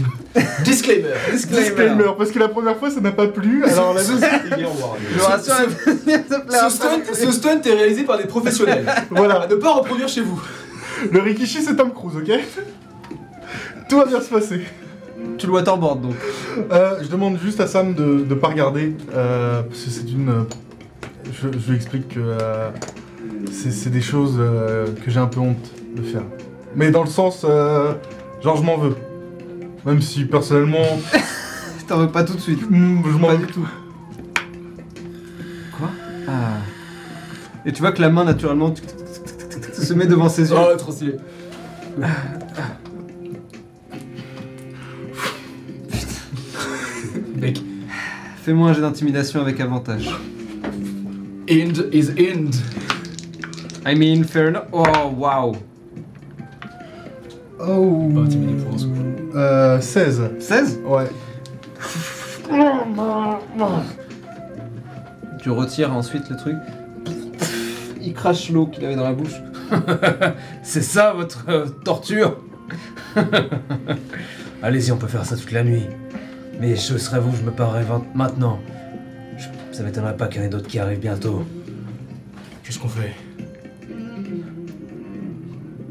Disclaimer 0.64 1.08
Disclaimer, 1.32 2.10
parce 2.16 2.30
que 2.30 2.38
la 2.38 2.48
première 2.48 2.76
fois 2.76 2.90
ça 2.90 3.00
n'a 3.00 3.12
pas 3.12 3.26
plu, 3.28 3.64
alors 3.70 3.94
la 3.94 4.04
deuxième. 4.04 4.40
Je 5.16 5.20
rassure, 5.20 5.54
ce 5.86 6.70
stunt, 6.70 7.14
ce 7.14 7.32
stunt 7.32 7.60
est 7.62 7.74
réalisé 7.74 8.04
par 8.04 8.18
des 8.18 8.26
professionnels. 8.26 8.88
À 8.88 9.04
voilà, 9.10 9.46
ne 9.46 9.54
pas 9.56 9.72
reproduire 9.72 10.08
chez 10.08 10.20
vous. 10.20 10.40
le 11.10 11.20
Rikishi 11.20 11.62
c'est 11.62 11.76
Tom 11.76 11.92
Cruise, 11.92 12.16
ok? 12.16 12.40
Tout 13.88 13.98
va 13.98 14.04
bien 14.04 14.20
se 14.20 14.28
passer. 14.28 14.60
Tu 15.36 15.46
le 15.46 15.52
waterboard 15.52 16.00
donc. 16.02 16.16
Euh, 16.70 16.98
je 17.02 17.08
demande 17.08 17.38
juste 17.42 17.60
à 17.60 17.66
Sam 17.66 17.94
de 17.94 18.24
ne 18.28 18.34
pas 18.34 18.48
regarder, 18.48 18.94
euh, 19.14 19.62
parce 19.62 19.80
que 19.82 19.90
c'est 19.90 20.10
une... 20.10 20.44
Je, 21.32 21.48
je 21.58 21.70
lui 21.70 21.76
explique 21.76 22.08
que 22.08 22.20
euh, 22.20 22.70
c'est 23.50 23.70
c'est 23.70 23.90
des 23.90 24.00
choses 24.00 24.36
euh, 24.38 24.86
que 25.04 25.10
j'ai 25.10 25.20
un 25.20 25.26
peu 25.26 25.40
honte 25.40 25.72
de 25.96 26.02
faire. 26.02 26.22
Mais 26.74 26.90
dans 26.90 27.02
le 27.02 27.08
sens, 27.08 27.44
euh, 27.48 27.92
genre 28.42 28.56
je 28.56 28.62
m'en 28.62 28.76
veux. 28.76 28.96
Même 29.86 30.00
si 30.02 30.24
personnellement, 30.24 30.84
T'en 31.88 31.98
veux 32.00 32.08
pas 32.10 32.22
tout 32.22 32.34
de 32.34 32.40
suite. 32.40 32.60
hmm, 32.68 33.00
je 33.06 33.16
m'en 33.16 33.28
Pas 33.28 33.36
veux. 33.36 33.46
du 33.46 33.52
tout. 33.52 33.66
Quoi? 35.78 35.88
Ah. 36.28 36.58
Et 37.64 37.72
tu 37.72 37.80
vois 37.80 37.92
que 37.92 38.02
la 38.02 38.10
main 38.10 38.24
naturellement 38.24 38.70
tic, 38.72 38.86
tic, 38.86 38.96
tic, 38.98 39.24
tic, 39.38 39.48
tic, 39.48 39.60
tic, 39.72 39.74
se 39.84 39.94
met 39.94 40.04
devant 40.06 40.28
ses 40.28 40.50
yeux. 40.50 40.56
Oh, 40.58 40.76
trop 40.76 40.92
stylé. 40.92 41.14
Mec, 47.36 47.60
Fais-moi 48.44 48.70
un 48.70 48.72
jet 48.72 48.80
d'intimidation 48.80 49.40
avec 49.40 49.60
avantage. 49.60 50.08
end 51.50 51.72
is 51.92 52.10
end. 52.18 52.50
I 53.86 53.94
mean, 53.94 54.24
fair 54.24 54.48
enough. 54.48 54.64
Oh, 54.72 55.08
wow. 55.16 55.56
Oh. 57.60 58.08
Euh, 59.34 59.80
16. 59.80 60.30
16 60.38 60.80
Ouais. 60.86 61.04
Tu 65.42 65.50
retires 65.50 65.92
ensuite 65.94 66.28
le 66.30 66.36
truc. 66.36 66.56
Il 68.00 68.12
crache 68.14 68.50
l'eau 68.50 68.66
qu'il 68.66 68.84
avait 68.84 68.96
dans 68.96 69.04
la 69.04 69.12
bouche. 69.12 69.34
C'est 70.62 70.82
ça 70.82 71.12
votre 71.12 71.44
euh, 71.48 71.66
torture 71.84 72.36
Allez-y, 74.62 74.92
on 74.92 74.96
peut 74.96 75.06
faire 75.06 75.24
ça 75.24 75.36
toute 75.36 75.52
la 75.52 75.62
nuit. 75.62 75.84
Mais 76.60 76.74
je 76.74 76.96
serais 76.96 77.20
vous, 77.20 77.34
je 77.36 77.42
me 77.42 77.50
parerai 77.50 77.84
maintenant. 78.14 78.58
Je- 79.36 79.76
ça 79.76 79.82
m'étonnerait 79.84 80.16
pas 80.16 80.26
qu'il 80.26 80.40
y 80.40 80.44
en 80.44 80.46
ait 80.46 80.50
d'autres 80.50 80.66
qui 80.68 80.78
arrivent 80.78 81.00
bientôt. 81.00 81.44
Qu'est-ce 82.64 82.78
qu'on 82.78 82.88
fait? 82.88 83.14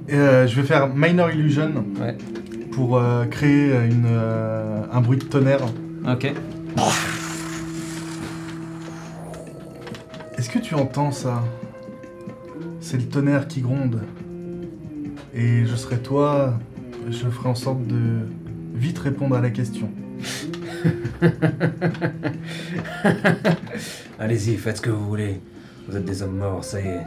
Je 0.09 0.55
vais 0.55 0.63
faire 0.67 0.89
Minor 0.93 1.31
Illusion 1.31 1.83
Ouais. 1.99 2.15
pour 2.71 2.97
euh, 2.97 3.25
créer 3.25 3.71
une, 3.89 4.05
euh, 4.07 4.81
un 4.91 5.01
bruit 5.01 5.17
de 5.17 5.23
tonnerre. 5.25 5.65
Ok. 6.09 6.31
Est-ce 10.37 10.49
que 10.49 10.59
tu 10.59 10.75
entends 10.75 11.11
ça? 11.11 11.43
C'est 12.79 12.97
le 12.97 13.03
tonnerre 13.03 13.47
qui 13.47 13.61
gronde. 13.61 14.01
Et 15.33 15.65
je 15.65 15.75
serai 15.75 15.97
toi, 15.97 16.53
je 17.09 17.27
ferai 17.27 17.49
en 17.49 17.55
sorte 17.55 17.85
de 17.85 18.27
vite 18.73 18.99
répondre 18.99 19.35
à 19.35 19.41
la 19.41 19.49
question. 19.49 19.89
Allez-y, 24.19 24.55
faites 24.57 24.77
ce 24.77 24.81
que 24.81 24.89
vous 24.89 25.05
voulez. 25.07 25.41
Vous 25.87 25.95
êtes 25.97 26.05
des 26.05 26.21
hommes 26.23 26.37
morts, 26.37 26.63
ça 26.63 26.79
y 26.81 26.87
est. 26.87 27.01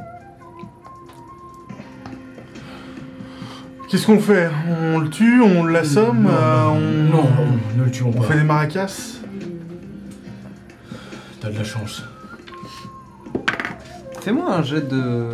Qu'est-ce 3.90 4.06
qu'on 4.06 4.20
fait? 4.20 4.48
On 4.94 4.98
le 4.98 5.08
tue, 5.10 5.40
on 5.42 5.64
l'assomme, 5.64 6.22
Non, 6.22 6.30
euh, 6.30 6.64
on... 6.68 7.12
non, 7.16 7.28
ne 7.76 7.84
le 7.84 7.90
tuons 7.90 8.12
on 8.14 8.20
pas. 8.20 8.24
fait 8.28 8.36
des 8.38 8.44
maracas? 8.44 9.16
T'as 11.40 11.50
de 11.50 11.58
la 11.58 11.64
chance. 11.64 12.04
Fais-moi 14.20 14.54
un 14.54 14.62
jet 14.62 14.86
de. 14.88 15.24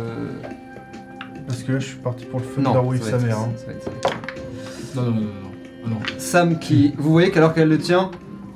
Parce 1.45 1.61
que 1.63 1.73
là, 1.73 1.79
je 1.79 1.85
suis 1.85 1.97
parti 1.97 2.25
pour 2.25 2.39
le 2.39 2.45
Non, 2.63 2.73
Thunder 2.73 2.87
Wave 2.87 3.01
ça 3.03 3.19
sa 3.19 3.25
mère. 3.25 3.37
hein. 3.39 3.49
Non, 4.95 5.01
non, 5.03 5.11
non, 5.11 5.15
non. 5.15 5.21
non. 5.21 5.29
Ah 5.85 5.89
non. 5.89 5.97
Sam 6.17 6.57
qui. 6.57 6.93
Vous 6.97 7.11
voyez 7.11 7.29
qu'alors 7.29 7.53
qu'elle 7.53 7.69
le 7.69 7.77
tient, 7.77 8.09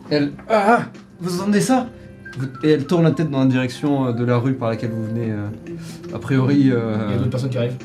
elle. 0.10 0.32
Ah 0.49 0.84
Vous 1.19 1.40
entendez 1.41 1.61
ça? 1.61 1.88
Et 2.64 2.72
elle 2.72 2.86
tourne 2.86 3.03
la 3.03 3.11
tête 3.11 3.30
dans 3.30 3.41
la 3.41 3.45
direction 3.45 4.07
euh, 4.07 4.14
de 4.14 4.23
la 4.23 4.38
rue 4.38 4.53
par 4.53 4.69
laquelle 4.69 4.91
vous 4.91 5.03
venez. 5.06 5.30
euh, 5.32 5.48
a 6.15 6.18
priori. 6.19 6.56
Il 6.61 6.68
y 6.68 6.72
a 6.72 7.18
d'autres 7.18 7.30
personnes 7.30 7.49
qui 7.49 7.57
arrivent. 7.57 7.78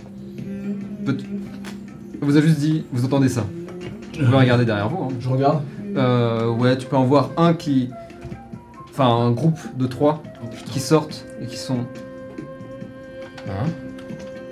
peut- 1.05 1.17
vous 2.21 2.37
a 2.37 2.41
juste 2.41 2.59
dit, 2.59 2.85
vous 2.93 3.05
entendez 3.05 3.29
ça. 3.29 3.47
Vous 4.19 4.25
pouvez 4.25 4.37
regarder 4.39 4.65
derrière 4.65 4.89
vous. 4.89 5.05
hein. 5.05 5.09
Je 5.21 5.29
regarde. 5.29 5.63
Euh, 5.97 6.49
ouais, 6.51 6.77
tu 6.77 6.87
peux 6.87 6.97
en 6.97 7.05
voir 7.05 7.31
un 7.37 7.55
qui. 7.55 7.91
Enfin, 8.91 9.09
un 9.09 9.31
groupe 9.31 9.59
de 9.77 9.87
trois 9.87 10.23
Oh 10.43 10.47
qui 10.67 10.81
sortent 10.81 11.25
et 11.43 11.47
qui 11.47 11.57
sont. 11.59 11.81
Hein 13.49 13.67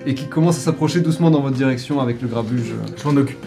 et 0.06 0.14
qui 0.14 0.28
commencent 0.28 0.58
à 0.58 0.60
s'approcher 0.60 1.00
doucement 1.00 1.30
dans 1.30 1.40
votre 1.40 1.56
direction 1.56 1.98
avec 2.00 2.20
le 2.20 2.28
grabuge. 2.28 2.72
euh. 2.72 2.86
Je 2.96 3.08
m'en 3.08 3.16
occupe. 3.16 3.44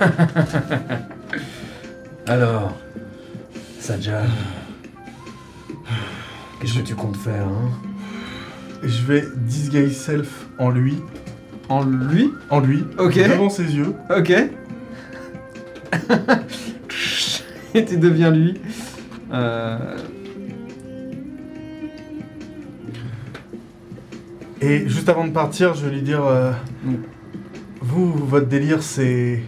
Alors, 2.26 2.74
Sajal, 3.78 4.28
qu'est-ce 6.60 6.74
que 6.78 6.84
tu 6.84 6.94
comptes 6.94 7.16
faire, 7.16 7.46
hein? 7.46 7.70
Je 8.82 9.02
vais 9.04 9.24
disguise 9.36 9.96
self 9.96 10.46
en 10.58 10.70
lui, 10.70 10.96
En 11.68 11.84
lui 11.84 12.30
en 12.50 12.60
lui, 12.60 12.84
Ok. 12.98 13.16
devant 13.16 13.50
ses 13.50 13.74
yeux. 13.74 13.94
Ok. 14.16 14.30
et 17.74 17.84
tu 17.84 17.96
deviens 17.98 18.30
lui. 18.30 18.60
Euh, 19.32 19.96
Et 24.62 24.88
juste 24.88 25.08
avant 25.08 25.26
de 25.26 25.32
partir, 25.32 25.74
je 25.74 25.86
vais 25.86 25.94
lui 25.94 26.02
dire 26.02 26.24
euh, 26.24 26.52
Mm. 26.84 26.94
Vous, 27.82 28.10
votre 28.12 28.46
délire, 28.48 28.82
c'est 28.82 29.42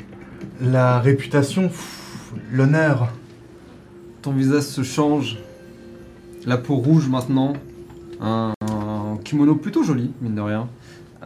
la 0.60 1.00
réputation, 1.00 1.70
l'honneur. 2.52 3.12
ton 4.22 4.32
visage 4.32 4.62
se 4.64 4.82
change. 4.82 5.38
La 6.46 6.56
peau 6.58 6.76
rouge 6.76 7.08
maintenant. 7.08 7.54
Un, 8.20 8.52
un 8.62 9.16
kimono 9.24 9.54
plutôt 9.56 9.82
joli, 9.82 10.12
mine 10.20 10.34
de 10.34 10.40
rien. 10.40 10.68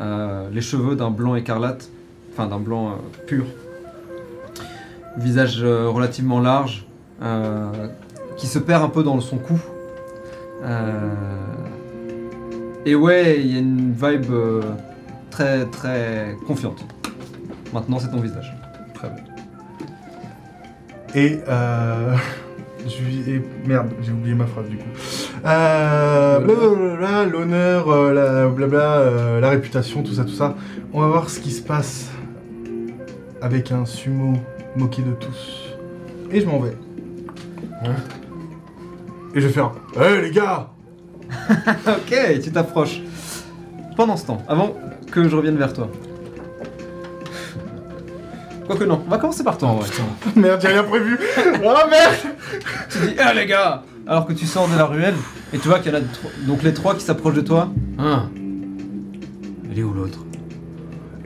Euh, 0.02 0.48
les 0.50 0.60
cheveux 0.60 0.96
d'un 0.96 1.10
blanc 1.10 1.36
écarlate. 1.36 1.88
Enfin, 2.32 2.46
d'un 2.46 2.58
blanc 2.58 2.90
euh, 2.90 3.26
pur. 3.26 3.44
Visage 5.16 5.62
euh, 5.62 5.88
relativement 5.88 6.40
large. 6.40 6.86
qui 8.36 8.46
se 8.48 8.58
perd 8.58 8.82
un 8.82 8.88
peu 8.88 9.04
dans 9.04 9.20
son 9.20 9.38
cou. 9.38 9.60
Et 12.84 12.96
ouais, 12.96 13.40
il 13.40 13.52
y 13.52 13.56
a 13.56 13.60
une 13.60 13.92
vibe 13.92 14.32
très 15.30 15.66
très 15.66 16.36
confiante. 16.46 16.84
Maintenant, 17.72 18.00
c'est 18.00 18.10
ton 18.10 18.18
visage. 18.18 18.52
Très 18.94 19.08
bien. 19.08 19.24
Et 21.14 21.38
et 23.28 23.42
merde, 23.64 23.90
j'ai 24.02 24.12
oublié 24.12 24.34
ma 24.34 24.46
phrase 24.46 24.68
du 24.68 24.78
coup. 24.78 24.90
Euh, 25.44 26.38
blablabla, 26.38 27.24
l'honneur, 27.24 27.90
euh, 27.90 28.12
la 28.12 28.48
blabla, 28.48 28.98
euh, 28.98 29.40
la 29.40 29.50
réputation, 29.50 30.02
tout 30.02 30.12
ça, 30.14 30.24
tout 30.24 30.34
ça. 30.34 30.54
On 30.92 31.00
va 31.00 31.08
voir 31.08 31.28
ce 31.28 31.40
qui 31.40 31.50
se 31.50 31.62
passe 31.62 32.10
avec 33.40 33.72
un 33.72 33.84
sumo 33.84 34.34
moqué 34.76 35.02
de 35.02 35.12
tous. 35.12 35.74
Et 36.30 36.40
je 36.40 36.46
m'en 36.46 36.60
vais. 36.60 36.76
Hein 37.84 37.96
Et 39.34 39.40
je 39.40 39.48
vais 39.48 39.52
faire. 39.52 39.72
Hé 40.00 40.20
les 40.22 40.30
gars 40.30 40.70
Ok, 41.88 42.40
tu 42.42 42.52
t'approches. 42.52 43.00
Pendant 43.96 44.16
ce 44.16 44.26
temps, 44.26 44.42
avant 44.48 44.76
que 45.10 45.28
je 45.28 45.34
revienne 45.34 45.56
vers 45.56 45.72
toi. 45.72 45.90
Quoique 48.66 48.84
non, 48.84 49.02
on 49.04 49.10
va 49.10 49.18
commencer 49.18 49.42
par 49.42 49.58
toi 49.58 49.68
en 49.68 49.74
vrai. 49.76 49.88
Merde, 50.36 50.60
j'ai 50.62 50.68
rien 50.68 50.84
prévu 50.84 51.18
Oh 51.64 51.74
merde 51.90 52.14
Tu 52.88 52.98
dis, 52.98 53.14
ah 53.18 53.34
les 53.34 53.46
gars 53.46 53.82
Alors 54.06 54.26
que 54.26 54.32
tu 54.32 54.46
sors 54.46 54.68
de 54.68 54.76
la 54.76 54.84
ruelle, 54.86 55.14
et 55.52 55.58
tu 55.58 55.68
vois 55.68 55.78
qu'il 55.78 55.92
y 55.92 55.94
en 55.94 55.98
a 55.98 56.02
tro- 56.02 56.28
donc 56.46 56.62
les 56.62 56.74
trois 56.74 56.94
qui 56.94 57.02
s'approchent 57.04 57.34
de 57.36 57.40
toi. 57.40 57.68
Hein 57.98 58.28
Il 59.70 59.78
est 59.78 59.82
où 59.82 59.92
l'autre? 59.92 60.18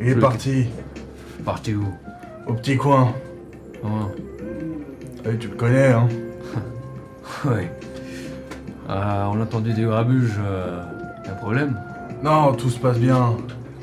Il 0.01 0.09
est 0.09 0.15
Je- 0.15 0.19
parti, 0.21 0.67
Partez 1.45 1.75
où? 1.75 1.87
Au 2.47 2.53
petit 2.55 2.77
coin. 2.77 3.13
Hein 3.85 4.09
Eh, 5.25 5.37
tu 5.39 5.49
le 5.49 5.55
connais, 5.55 5.89
hein 5.93 6.09
Ouais. 7.45 7.71
Ah, 8.89 9.29
on 9.33 9.41
a 9.41 9.43
entendu 9.45 9.73
des 9.73 9.83
grabuges. 9.83 10.39
Euh, 10.39 10.83
y 11.25 11.29
a 11.29 11.33
un 11.33 11.35
problème? 11.37 11.81
Non, 12.23 12.53
tout 12.55 12.69
se 12.71 12.79
passe 12.79 12.99
bien. 12.99 13.35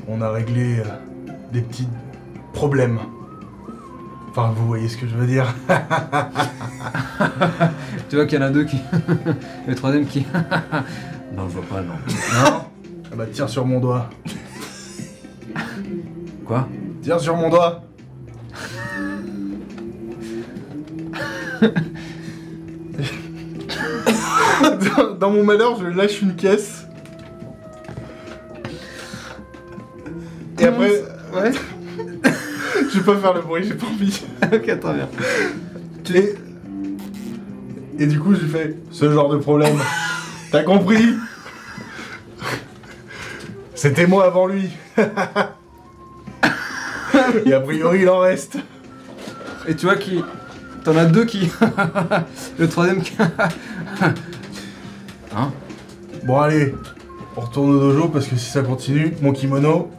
On 0.08 0.22
a 0.22 0.30
réglé 0.30 0.80
euh, 0.80 0.84
des 1.52 1.62
petits 1.62 1.88
problèmes. 2.54 3.00
Enfin, 4.36 4.52
vous 4.56 4.66
voyez 4.66 4.90
ce 4.90 4.98
que 4.98 5.06
je 5.08 5.14
veux 5.16 5.28
dire. 5.28 5.46
Tu 8.10 8.16
vois 8.16 8.26
qu'il 8.26 8.40
y 8.40 8.42
en 8.44 8.46
a 8.46 8.50
deux 8.50 8.64
qui. 8.66 8.78
le 9.68 9.76
troisième 9.76 10.08
qui. 10.08 10.26
Non, 11.36 11.48
je 11.50 11.54
vois 11.54 11.64
pas, 11.64 11.82
non. 11.82 11.94
Non 11.94 12.66
Ah 13.12 13.16
bah 13.16 13.26
tire 13.32 13.48
sur 13.48 13.66
mon 13.66 13.80
doigt. 13.80 14.10
Quoi 16.46 16.68
Tire 17.04 17.20
sur 17.20 17.36
mon 17.36 17.50
doigt 17.50 17.84
dans, 24.62 25.14
dans 25.20 25.30
mon 25.32 25.44
malheur, 25.44 25.80
je 25.80 25.86
lâche 25.86 26.22
une 26.22 26.36
caisse. 26.36 26.86
Et 30.60 30.66
après, 30.66 31.04
Ouais. 31.34 31.52
Je 32.94 33.00
vais 33.00 33.06
pas 33.06 33.18
faire 33.18 33.34
le 33.34 33.42
bruit, 33.42 33.64
j'ai 33.68 33.74
pas 33.74 33.88
envie. 33.88 34.22
ok, 34.44 34.80
très 34.80 34.94
bien. 34.94 35.10
Et, 36.14 36.36
et 38.00 38.06
du 38.08 38.20
coup, 38.20 38.36
j'ai 38.36 38.46
fait 38.48 38.78
ce 38.92 39.12
genre 39.12 39.30
de 39.30 39.38
problème. 39.38 39.76
T'as 40.52 40.62
compris? 40.64 41.16
C'était 43.74 44.06
moi 44.06 44.26
avant 44.26 44.46
lui. 44.48 44.70
Et 47.46 47.54
a 47.54 47.60
priori, 47.60 48.02
il 48.02 48.10
en 48.10 48.20
reste. 48.20 48.58
Et 49.68 49.76
tu 49.76 49.86
vois 49.86 49.96
qui. 49.96 50.24
T'en 50.84 50.96
as 50.98 51.06
deux 51.06 51.26
qui. 51.26 51.50
le 52.60 52.70
troisième 52.70 53.02
qui. 53.02 53.14
hein? 55.36 55.52
Bon, 56.24 56.40
allez, 56.40 56.76
on 57.36 57.42
retourne 57.42 57.72
au 57.72 57.80
dojo 57.80 58.10
parce 58.10 58.28
que 58.28 58.36
si 58.36 58.50
ça 58.52 58.62
continue, 58.62 59.16
mon 59.22 59.32
kimono, 59.34 59.92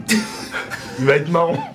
il 0.99 1.05
va 1.05 1.17
être 1.17 1.31
marrant. 1.31 1.74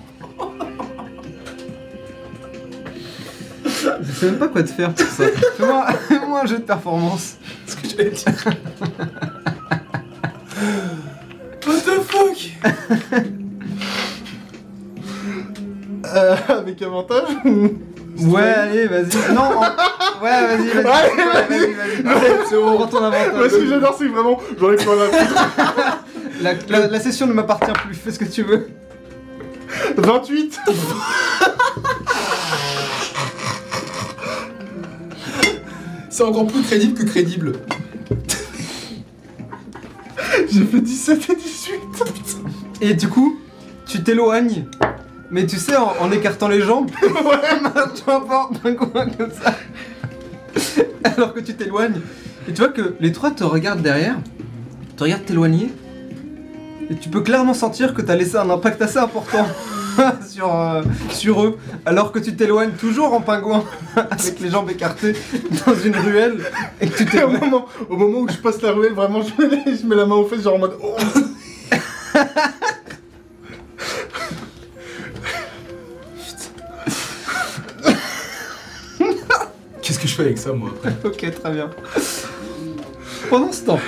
Sais 4.20 4.26
même 4.26 4.38
pas 4.38 4.48
quoi 4.48 4.62
te 4.62 4.68
faire 4.70 4.92
pour 4.92 5.06
ça. 5.06 5.24
Fais-moi 6.08 6.40
un 6.42 6.46
jeu 6.46 6.58
de 6.58 6.62
performance. 6.62 7.36
Ce 7.66 7.74
que 7.76 7.88
j'allais 7.88 8.10
dire. 8.10 8.32
What 11.66 11.80
the 11.84 12.00
fuck? 12.02 12.38
Euh, 16.06 16.36
avec 16.48 16.82
avantage 16.82 17.28
ou- 17.44 17.70
Ouais, 18.18 18.42
allez, 18.42 18.86
vas-y. 18.86 19.32
Non, 19.34 19.42
en- 19.42 19.60
ouais, 20.22 20.46
vas-y, 20.46 20.68
vas-y. 20.68 20.84
Ouais, 20.84 21.46
vas-y, 21.48 21.72
vas-y. 22.02 22.38
C'est 22.48 22.56
bon. 22.56 22.74
Prends 22.76 22.86
ton 22.88 23.00
Moi, 23.00 23.08
avantage. 23.14 23.50
ce 23.52 23.56
que 23.56 23.66
j'adore, 23.66 23.94
c'est 23.98 24.08
vraiment, 24.08 24.38
j'en 24.58 24.72
ai 24.72 24.76
pas 24.76 24.94
la 26.42 26.50
La, 26.52 26.52
la- 26.80 26.86
la 26.88 27.00
session 27.00 27.26
ne 27.26 27.32
m'appartient 27.32 27.72
plus, 27.84 27.94
fais 27.94 28.10
ce 28.10 28.18
que 28.18 28.24
tu 28.24 28.42
veux. 28.42 28.68
28 29.96 30.58
C'est 36.10 36.24
encore 36.24 36.46
plus 36.48 36.62
crédible 36.62 36.94
que 36.94 37.04
crédible. 37.04 37.52
J'ai 40.50 40.64
fait 40.64 40.80
17 40.80 41.30
et 41.30 41.36
18 41.36 41.80
Et 42.80 42.94
du 42.94 43.08
coup, 43.08 43.38
tu 43.86 44.02
t'éloignes. 44.02 44.66
Mais 45.30 45.46
tu 45.46 45.56
sais, 45.56 45.76
en, 45.76 45.92
en 46.00 46.10
écartant 46.10 46.48
les 46.48 46.60
jambes, 46.60 46.90
ouais, 47.02 47.10
un 47.48 47.70
peu 47.70 48.70
d'un 48.70 48.74
coin 48.74 49.06
comme 49.10 49.30
ça. 49.30 49.54
Alors 51.04 51.32
que 51.32 51.40
tu 51.40 51.54
t'éloignes. 51.54 52.00
Et 52.48 52.52
tu 52.52 52.58
vois 52.60 52.70
que 52.70 52.96
les 52.98 53.12
trois 53.12 53.30
te 53.30 53.44
regardent 53.44 53.82
derrière, 53.82 54.18
te 54.96 55.04
regardent 55.04 55.24
t'éloigner. 55.24 55.70
Et 56.90 56.96
tu 56.96 57.08
peux 57.08 57.20
clairement 57.20 57.54
sentir 57.54 57.94
que 57.94 58.02
t'as 58.02 58.16
laissé 58.16 58.36
un 58.36 58.50
impact 58.50 58.82
assez 58.82 58.98
important 58.98 59.46
sur, 60.28 60.54
euh, 60.60 60.82
sur 61.10 61.44
eux. 61.44 61.56
Alors 61.86 62.10
que 62.10 62.18
tu 62.18 62.34
t'éloignes 62.34 62.72
toujours 62.72 63.12
en 63.14 63.20
pingouin, 63.20 63.64
avec 63.96 64.40
les 64.40 64.50
jambes 64.50 64.68
écartées, 64.70 65.14
dans 65.66 65.74
une 65.74 65.94
ruelle. 65.96 66.38
Et 66.80 66.88
que 66.88 67.04
tu 67.04 67.16
Et 67.16 67.22
au 67.22 67.28
moment, 67.30 67.66
au 67.88 67.96
moment 67.96 68.18
où 68.20 68.28
je 68.28 68.36
passe 68.38 68.60
la 68.62 68.72
ruelle, 68.72 68.92
vraiment, 68.94 69.22
je 69.22 69.30
mets, 69.40 69.62
les- 69.66 69.76
je 69.76 69.86
mets 69.86 69.96
la 69.96 70.06
main 70.06 70.16
aux 70.16 70.26
fesses, 70.26 70.42
genre 70.42 70.54
en 70.56 70.58
mode. 70.58 70.76
Oh 70.82 70.96
Qu'est-ce 79.82 79.98
que 79.98 80.06
je 80.06 80.14
fais 80.14 80.22
avec 80.24 80.38
ça, 80.38 80.52
moi, 80.52 80.70
après? 80.76 80.92
Ok, 81.04 81.30
très 81.40 81.52
bien. 81.52 81.70
Pendant 83.28 83.52
ce 83.52 83.64
temps, 83.64 83.80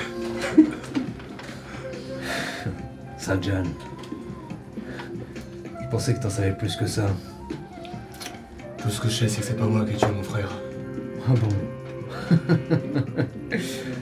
Sajan. 3.32 3.64
Je 5.80 5.88
pensais 5.90 6.12
que 6.12 6.20
t'en 6.20 6.28
savais 6.28 6.52
plus 6.52 6.76
que 6.76 6.86
ça. 6.86 7.06
Tout 8.76 8.90
ce 8.90 9.00
que 9.00 9.08
je 9.08 9.14
sais, 9.14 9.28
c'est 9.28 9.40
que 9.40 9.46
c'est 9.46 9.56
pas 9.56 9.64
moi 9.64 9.86
qui 9.86 9.96
tué 9.96 10.10
mon 10.14 10.22
frère. 10.22 10.50
Ah 11.26 11.32
bon? 11.40 11.48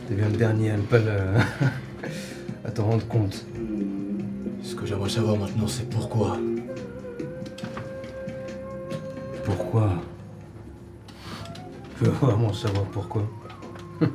T'es 0.08 0.14
bien 0.14 0.28
le 0.28 0.36
dernier 0.36 0.72
à 0.72 0.76
ne 0.78 0.82
pas 0.82 0.98
le... 0.98 1.38
à 2.64 2.70
t'en 2.72 2.86
rendre 2.86 3.06
compte. 3.06 3.44
Ce 4.64 4.74
que 4.74 4.84
j'aimerais 4.84 5.10
savoir 5.10 5.36
maintenant, 5.36 5.68
c'est 5.68 5.88
pourquoi. 5.88 6.36
Pourquoi? 9.44 9.92
Je 12.00 12.06
veux 12.06 12.10
vraiment 12.10 12.52
savoir 12.52 12.84
pourquoi. 12.86 13.22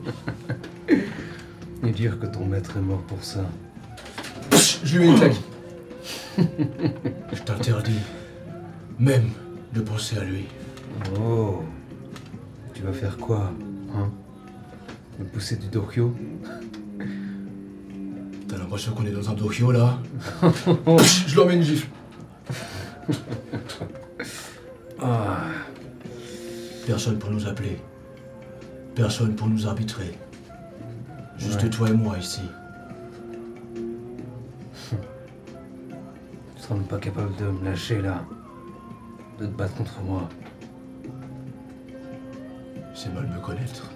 Et 1.83 1.91
dire 1.91 2.19
que 2.19 2.25
ton 2.25 2.45
maître 2.45 2.75
est 2.75 2.81
mort 2.81 3.03
pour 3.03 3.23
ça. 3.23 3.45
Je 4.83 4.97
lui 4.97 5.05
mets 5.07 5.11
une 5.13 5.19
claque. 5.19 5.35
Je 7.33 7.41
t'interdis 7.43 7.99
même 8.99 9.29
de 9.73 9.81
penser 9.81 10.17
à 10.17 10.23
lui. 10.23 10.45
Oh 11.19 11.63
Tu 12.73 12.81
vas 12.83 12.93
faire 12.93 13.17
quoi 13.17 13.51
Hein? 13.95 14.09
Me 15.19 15.25
pousser 15.25 15.55
du 15.57 15.67
Dokyo 15.67 16.13
T'as 18.47 18.57
l'impression 18.57 18.93
qu'on 18.93 19.05
est 19.05 19.11
dans 19.11 19.29
un 19.29 19.33
dojo 19.33 19.71
là? 19.71 19.97
Je 21.27 21.35
leur 21.35 21.47
mets 21.47 21.55
une 21.55 21.63
gifle. 21.63 21.87
Ah 25.01 25.37
Personne 26.85 27.17
pour 27.17 27.31
nous 27.31 27.47
appeler. 27.47 27.79
Personne 28.93 29.35
pour 29.35 29.47
nous 29.47 29.67
arbitrer. 29.67 30.17
Juste 31.37 31.63
Ouais. 31.63 31.69
toi 31.69 31.89
et 31.89 31.93
moi 31.93 32.17
ici. 32.17 32.41
Même 36.71 36.83
pas 36.83 36.97
capable 36.97 37.35
de 37.35 37.45
me 37.45 37.63
lâcher 37.63 38.01
là. 38.01 38.23
De 39.39 39.45
te 39.45 39.51
battre 39.51 39.75
contre 39.75 40.01
moi. 40.01 40.27
C'est 42.95 43.13
mal 43.13 43.27
me 43.27 43.39
connaître. 43.39 43.91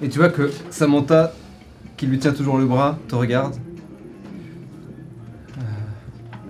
Et 0.00 0.08
tu 0.08 0.18
vois 0.18 0.30
que 0.30 0.50
Samantha, 0.70 1.32
qui 1.96 2.06
lui 2.06 2.18
tient 2.18 2.32
toujours 2.32 2.56
le 2.56 2.64
bras, 2.66 2.98
te 3.08 3.14
regarde. 3.14 3.54
Euh, 5.58 5.62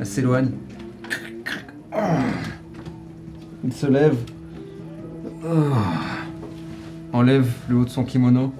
Elle 0.00 0.06
s'éloigne. 0.06 0.50
Il 3.64 3.72
se 3.72 3.86
lève. 3.86 4.16
Ah. 5.44 5.50
Enlève 7.12 7.50
le 7.68 7.76
haut 7.76 7.84
de 7.84 7.90
son 7.90 8.04
kimono. 8.04 8.54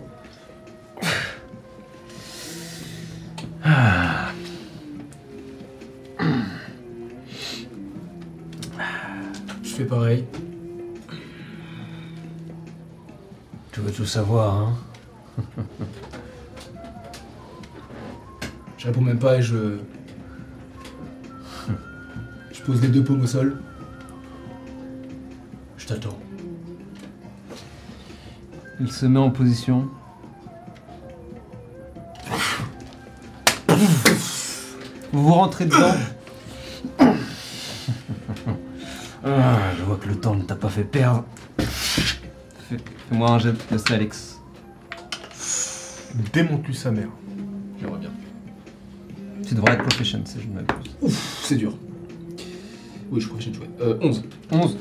Je 9.73 9.79
fais 9.79 9.85
pareil. 9.85 10.27
Tu 13.73 13.81
veux 13.81 13.91
tout 13.91 14.05
savoir, 14.05 14.55
hein 14.55 14.75
Je 18.77 18.87
réponds 18.87 19.01
même 19.01 19.19
pas 19.19 19.39
et 19.39 19.43
je. 19.43 19.79
Je 22.53 22.63
pose 22.65 22.83
les 22.83 22.89
deux 22.89 23.03
paumes 23.03 23.23
au 23.23 23.27
sol. 23.27 23.63
Je 25.79 25.87
t'attends. 25.87 26.19
Il 28.79 28.93
se 28.93 29.07
met 29.07 29.21
en 29.21 29.31
position. 29.31 29.89
Vous 35.13 35.23
vous 35.23 35.33
rentrez 35.33 35.65
dedans. 35.65 35.95
Ah, 39.25 39.59
Je 39.79 39.83
vois 39.85 39.97
que 39.97 40.09
le 40.09 40.17
temps 40.17 40.35
ne 40.35 40.43
t'a 40.43 40.57
pas 40.57 40.69
fait 40.69 40.85
perdre. 40.85 41.25
Fais- 41.59 42.77
Fais-moi 43.09 43.31
un 43.31 43.39
jet 43.39 43.53
de 43.53 43.93
Alex. 43.93 44.41
Démonte-lui 46.33 46.75
sa 46.75 46.91
mère. 46.91 47.09
J'aimerais 47.81 47.99
bien. 48.01 48.11
Tu 49.47 49.55
devrais 49.55 49.75
être 49.75 49.85
proficient 49.85 50.21
si 50.25 50.41
je 50.41 50.49
ne 50.49 50.55
m'abuse. 50.55 50.93
Ouf, 51.01 51.41
c'est 51.45 51.57
dur. 51.57 51.75
Oui, 53.11 53.21
je 53.21 53.29
que 53.29 53.41
j'ai 53.41 53.53
joué. 53.53 53.69
Euh, 53.81 53.99
11. 54.01 54.25
11. 54.51 54.77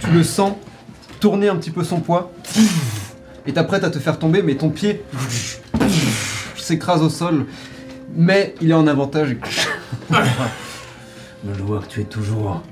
Tu 0.00 0.10
le 0.12 0.22
sens 0.22 0.54
tourner 1.20 1.48
un 1.48 1.56
petit 1.56 1.70
peu 1.70 1.82
son 1.84 2.00
poids. 2.00 2.32
Et 3.46 3.52
t'apprêtes 3.52 3.84
à 3.84 3.90
te 3.90 3.98
faire 3.98 4.18
tomber, 4.18 4.42
mais 4.42 4.56
ton 4.56 4.70
pied 4.70 5.02
s'écrase 6.56 7.02
au 7.02 7.08
sol. 7.10 7.46
Mais 8.14 8.54
il 8.60 8.70
est 8.70 8.74
en 8.74 8.86
avantage. 8.86 9.36
Je 10.10 11.62
vois 11.62 11.80
que 11.80 11.86
tu 11.86 12.00
es 12.00 12.04
toujours 12.04 12.62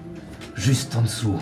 juste 0.54 0.94
en 0.96 1.02
dessous. 1.02 1.38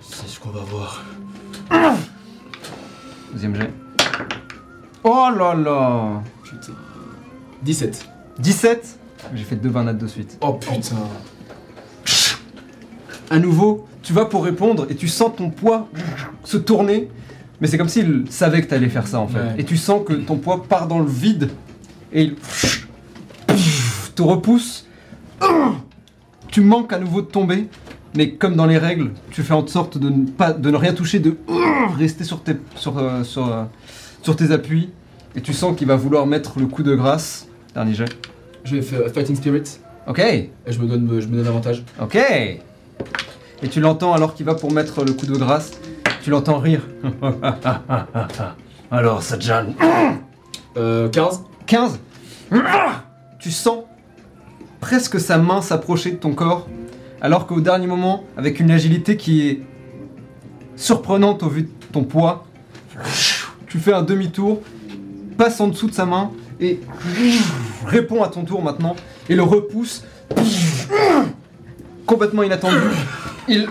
C'est 0.00 0.28
ce 0.28 0.40
qu'on 0.40 0.50
va 0.50 0.60
voir. 0.60 1.04
Deuxième 3.32 3.54
jet. 3.56 3.70
Oh 5.02 5.28
là 5.36 5.54
là 5.54 6.22
Putain. 6.42 6.72
17. 7.62 8.08
17 8.38 8.98
J'ai 9.34 9.44
fait 9.44 9.56
deux 9.56 9.68
barnades 9.70 9.98
de 9.98 10.06
suite. 10.06 10.38
Oh 10.40 10.54
putain. 10.54 10.96
À 13.30 13.38
nouveau, 13.38 13.86
tu 14.02 14.12
vas 14.12 14.26
pour 14.26 14.44
répondre 14.44 14.86
et 14.90 14.94
tu 14.96 15.08
sens 15.08 15.32
ton 15.36 15.50
poids 15.50 15.88
se 16.44 16.56
tourner. 16.56 17.08
Mais 17.60 17.68
c'est 17.68 17.78
comme 17.78 17.88
s'il 17.88 18.24
savait 18.30 18.62
que 18.62 18.66
t'allais 18.68 18.88
faire 18.88 19.06
ça 19.06 19.20
en 19.20 19.28
fait. 19.28 19.38
Ouais. 19.38 19.54
Et 19.58 19.64
tu 19.64 19.76
sens 19.76 20.02
que 20.06 20.12
ton 20.12 20.36
poids 20.36 20.64
part 20.64 20.86
dans 20.88 20.98
le 21.00 21.08
vide 21.08 21.50
et 22.12 22.22
il 22.24 22.36
te 24.14 24.22
repousse. 24.22 24.86
Tu 26.48 26.60
manques 26.60 26.92
à 26.92 26.98
nouveau 26.98 27.20
de 27.22 27.26
tomber, 27.26 27.68
mais 28.16 28.30
comme 28.32 28.54
dans 28.54 28.66
les 28.66 28.78
règles, 28.78 29.10
tu 29.30 29.42
fais 29.42 29.54
en 29.54 29.66
sorte 29.66 29.98
de 29.98 30.08
ne, 30.08 30.26
pas, 30.26 30.52
de 30.52 30.70
ne 30.70 30.76
rien 30.76 30.92
toucher, 30.92 31.18
de 31.18 31.36
rester 31.98 32.24
sur 32.24 32.42
tes, 32.42 32.56
sur, 32.76 32.98
euh, 32.98 33.24
sur, 33.24 33.46
euh, 33.52 33.64
sur 34.22 34.36
tes 34.36 34.52
appuis, 34.52 34.90
et 35.34 35.40
tu 35.40 35.52
sens 35.52 35.76
qu'il 35.76 35.88
va 35.88 35.96
vouloir 35.96 36.26
mettre 36.26 36.58
le 36.60 36.66
coup 36.66 36.82
de 36.84 36.94
grâce. 36.94 37.48
Dernier 37.74 37.94
jet. 37.94 38.04
Je 38.64 38.76
vais 38.76 38.82
faire 38.82 39.00
Fighting 39.12 39.36
Spirit 39.36 39.64
Ok, 40.06 40.18
et 40.20 40.50
je 40.66 40.78
me 40.80 40.86
donne, 40.86 41.20
je 41.20 41.26
me 41.26 41.36
donne 41.38 41.46
avantage. 41.46 41.82
ok. 42.00 42.16
Et 43.62 43.68
tu 43.70 43.80
l'entends 43.80 44.12
alors 44.12 44.34
qu'il 44.34 44.44
va 44.46 44.54
pour 44.54 44.70
mettre 44.72 45.04
le 45.04 45.12
coup 45.12 45.26
de 45.26 45.34
grâce, 45.36 45.72
tu 46.22 46.30
l'entends 46.30 46.58
rire. 46.58 46.82
Alors, 48.90 49.22
Sajan, 49.22 49.66
Euh, 50.76 51.08
15. 51.08 51.42
15 51.66 51.98
Tu 53.38 53.50
sens 53.50 53.84
presque 54.84 55.18
sa 55.18 55.38
main 55.38 55.62
s'approcher 55.62 56.10
de 56.10 56.16
ton 56.16 56.32
corps, 56.34 56.68
alors 57.22 57.46
qu'au 57.46 57.62
dernier 57.62 57.86
moment, 57.86 58.24
avec 58.36 58.60
une 58.60 58.70
agilité 58.70 59.16
qui 59.16 59.48
est 59.48 59.62
surprenante 60.76 61.42
au 61.42 61.48
vu 61.48 61.62
de 61.62 61.68
ton 61.90 62.04
poids, 62.04 62.44
tu 63.66 63.78
fais 63.78 63.94
un 63.94 64.02
demi-tour, 64.02 64.60
passe 65.38 65.58
en 65.58 65.68
dessous 65.68 65.86
de 65.88 65.94
sa 65.94 66.04
main 66.04 66.30
et 66.60 66.80
réponds 67.86 68.22
à 68.22 68.28
ton 68.28 68.44
tour 68.44 68.62
maintenant 68.62 68.94
et 69.30 69.34
le 69.34 69.42
repousse 69.42 70.04
complètement 72.04 72.42
inattendu. 72.42 72.76
Il 73.48 73.66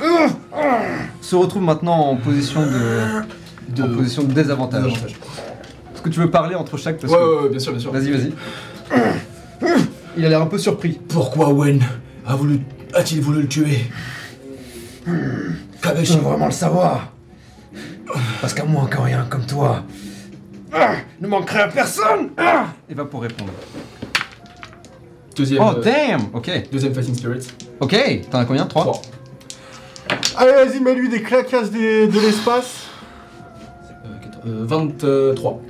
se 1.21 1.35
retrouve 1.35 1.61
maintenant 1.61 2.07
en 2.09 2.15
position 2.15 2.61
de, 2.65 3.75
De, 3.75 3.83
en 3.83 3.95
position 3.97 4.23
de 4.23 4.33
désavantage. 4.33 4.93
Est-ce 5.93 6.01
que 6.01 6.09
tu 6.09 6.19
veux 6.19 6.31
parler 6.31 6.55
entre 6.55 6.75
chaque 6.77 6.97
parce 6.99 7.13
Ouais, 7.13 7.19
que- 7.19 7.35
ouais, 7.37 7.43
ouais, 7.43 7.49
bien 7.49 7.59
sûr, 7.59 7.71
bien 7.71 7.81
sûr. 7.81 7.91
Vas-y, 7.91 8.09
vas-y. 8.11 8.33
Il 10.17 10.25
a 10.25 10.29
l'air 10.29 10.41
un 10.41 10.45
peu 10.47 10.57
surpris. 10.57 10.99
Pourquoi 11.07 11.49
Wen 11.53 11.81
a 12.25 12.35
voulu, 12.35 12.59
a-t-il 12.93 13.21
voulu 13.21 13.41
le 13.43 13.47
tuer? 13.47 13.79
Qu'avec 15.81 16.05
je 16.05 16.13
veux 16.13 16.19
vraiment 16.21 16.45
le 16.45 16.51
savoir? 16.51 17.11
Parce 18.41 18.53
qu'à 18.53 18.63
moins 18.63 18.85
qu'un 18.87 19.03
rien 19.03 19.25
comme 19.29 19.45
toi, 19.45 19.83
ah, 20.71 20.93
ne 21.19 21.27
manquerait 21.27 21.63
à 21.63 21.67
personne. 21.67 22.29
ah. 22.37 22.67
Il 22.89 22.95
va 22.95 23.05
pour 23.05 23.21
répondre. 23.23 23.51
Deuxième, 25.35 25.63
Oh 25.63 25.71
euh, 25.77 25.81
damn 25.81 26.21
Ok, 26.33 26.51
deuxième 26.71 26.93
Fighting 26.93 27.15
Spirit. 27.15 27.47
ok. 27.79 27.95
T'en 28.29 28.39
as 28.39 28.45
combien? 28.45 28.65
3 28.67 28.83
Trois. 28.83 29.01
Allez, 30.37 30.51
vas-y, 30.51 30.79
mets-lui 30.79 31.09
des 31.09 31.21
claquasses 31.23 31.71
des- 31.71 32.07
de 32.07 32.19
l'espace. 32.19 32.83
Euh, 34.05 34.19
quatre- 34.21 34.47
euh, 34.47 34.63
23. 34.65 35.61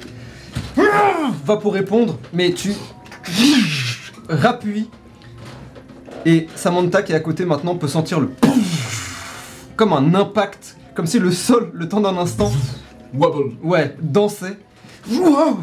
Va 1.45 1.57
pour 1.57 1.73
répondre, 1.73 2.17
mais 2.33 2.51
tu 2.53 2.73
rappuies. 4.29 4.89
Et 6.25 6.47
Samantha 6.55 7.01
qui 7.01 7.11
est 7.11 7.15
à 7.15 7.19
côté 7.19 7.45
maintenant 7.45 7.75
peut 7.75 7.87
sentir 7.87 8.19
le 8.19 8.29
comme 9.75 9.93
un 9.93 10.13
impact, 10.13 10.77
comme 10.95 11.07
si 11.07 11.19
le 11.19 11.31
sol, 11.31 11.71
le 11.73 11.89
temps 11.89 11.99
d'un 12.01 12.15
instant, 12.17 12.51
Wobble. 13.13 13.55
ouais, 13.63 13.95
dansait. 13.99 14.57
Wow 15.11 15.59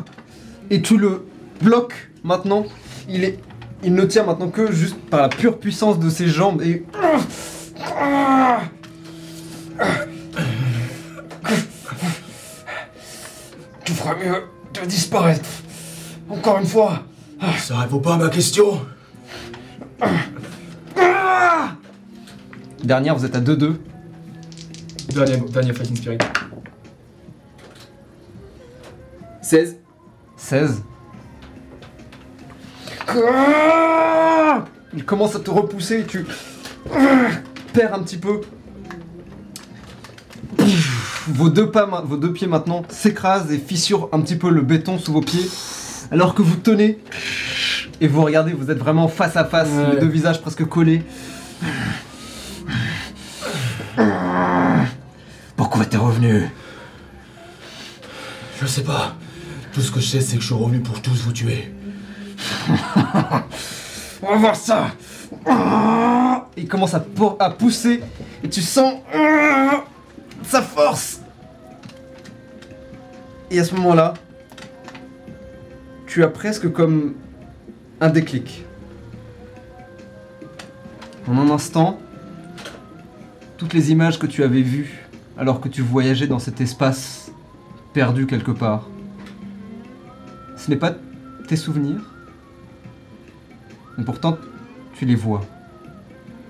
Et 0.71 0.83
tu 0.83 0.99
le 0.99 1.25
bloques 1.63 2.11
maintenant. 2.25 2.67
Il 3.09 3.25
est, 3.25 3.39
il 3.83 3.95
ne 3.95 4.05
tient 4.05 4.25
maintenant 4.25 4.51
que 4.51 4.71
juste 4.73 4.97
par 5.09 5.23
la 5.23 5.29
pure 5.29 5.59
puissance 5.59 5.99
de 5.99 6.11
ses 6.11 6.29
jambes 6.29 6.61
et 6.63 6.85
Tu 13.85 13.93
feras 13.93 14.15
mieux 14.17 14.43
de 14.75 14.87
disparaître. 14.87 15.49
Encore 16.29 16.59
une 16.59 16.67
fois. 16.67 17.03
Ça 17.41 17.79
répond 17.79 18.01
pas 18.01 18.15
à 18.15 18.17
ma 18.19 18.29
question. 18.29 18.81
dernière, 22.83 23.17
vous 23.17 23.25
êtes 23.25 23.37
à 23.37 23.41
2-2. 23.41 23.77
Dernier, 25.15 25.37
dernier 25.51 25.73
Fighting 25.73 25.97
Spirit. 25.97 26.19
16. 29.43 29.77
16. 30.37 30.83
Il 34.95 35.05
commence 35.05 35.35
à 35.35 35.41
te 35.41 35.51
repousser 35.51 36.01
et 36.01 36.05
tu 36.05 36.27
perds 37.73 37.95
un 37.95 38.03
petit 38.03 38.19
peu. 38.19 38.41
Vos 41.29 41.49
deux, 41.49 41.71
pas, 41.71 41.87
vos 42.05 42.17
deux 42.17 42.33
pieds 42.33 42.47
maintenant 42.47 42.83
s'écrasent 42.89 43.53
et 43.53 43.59
fissurent 43.59 44.09
un 44.13 44.21
petit 44.21 44.37
peu 44.37 44.51
le 44.51 44.63
béton 44.63 44.99
sous 44.99 45.13
vos 45.13 45.21
pieds. 45.21 45.49
Alors 46.11 46.35
que 46.35 46.43
vous 46.43 46.57
tenez 46.57 46.99
et 48.01 48.09
vous 48.09 48.23
regardez, 48.23 48.53
vous 48.53 48.71
êtes 48.71 48.79
vraiment 48.79 49.07
face 49.09 49.37
à 49.37 49.45
face, 49.45 49.69
Ouais. 49.69 49.93
les 49.95 50.01
deux 50.01 50.09
visages 50.09 50.41
presque 50.41 50.65
collés. 50.65 51.03
Pourquoi 55.57 55.85
t'es 55.85 55.97
revenu? 55.97 56.49
Je 58.61 58.67
sais 58.67 58.83
pas. 58.83 59.15
Tout 59.73 59.81
ce 59.81 59.91
que 59.93 60.01
je 60.01 60.07
sais, 60.07 60.21
c'est 60.21 60.37
que 60.37 60.43
je 60.43 60.47
suis 60.47 60.55
revenu 60.55 60.81
pour 60.81 61.01
tous 61.01 61.23
vous 61.23 61.33
tuer. 61.33 61.73
On 64.23 64.33
va 64.33 64.37
voir 64.37 64.57
ça. 64.57 64.89
Il 66.57 66.67
commence 66.69 66.95
à 66.95 67.01
pousser 67.51 68.03
et 68.43 68.49
tu 68.49 68.61
sens 68.63 68.95
sa 70.43 70.63
force. 70.63 71.21
Et 73.51 73.61
à 73.61 73.65
ce 73.65 73.75
moment-là, 73.77 74.15
tu 76.11 76.25
as 76.25 76.29
presque 76.29 76.73
comme 76.73 77.15
un 78.01 78.11
déclic. 78.11 78.65
En 81.29 81.39
un 81.39 81.49
instant, 81.51 82.01
toutes 83.57 83.75
les 83.75 83.93
images 83.93 84.19
que 84.19 84.27
tu 84.27 84.43
avais 84.43 84.63
vues 84.63 85.07
alors 85.39 85.61
que 85.61 85.69
tu 85.69 85.83
voyageais 85.83 86.27
dans 86.27 86.41
cet 86.41 86.61
espace 86.61 87.31
perdu 87.93 88.27
quelque 88.27 88.51
part, 88.51 88.89
ce 90.57 90.69
n'est 90.69 90.77
pas 90.77 90.97
tes 91.47 91.55
souvenirs, 91.55 92.01
mais 93.97 94.03
pourtant, 94.03 94.37
tu 94.95 95.07
les 95.07 95.15
vois. 95.15 95.43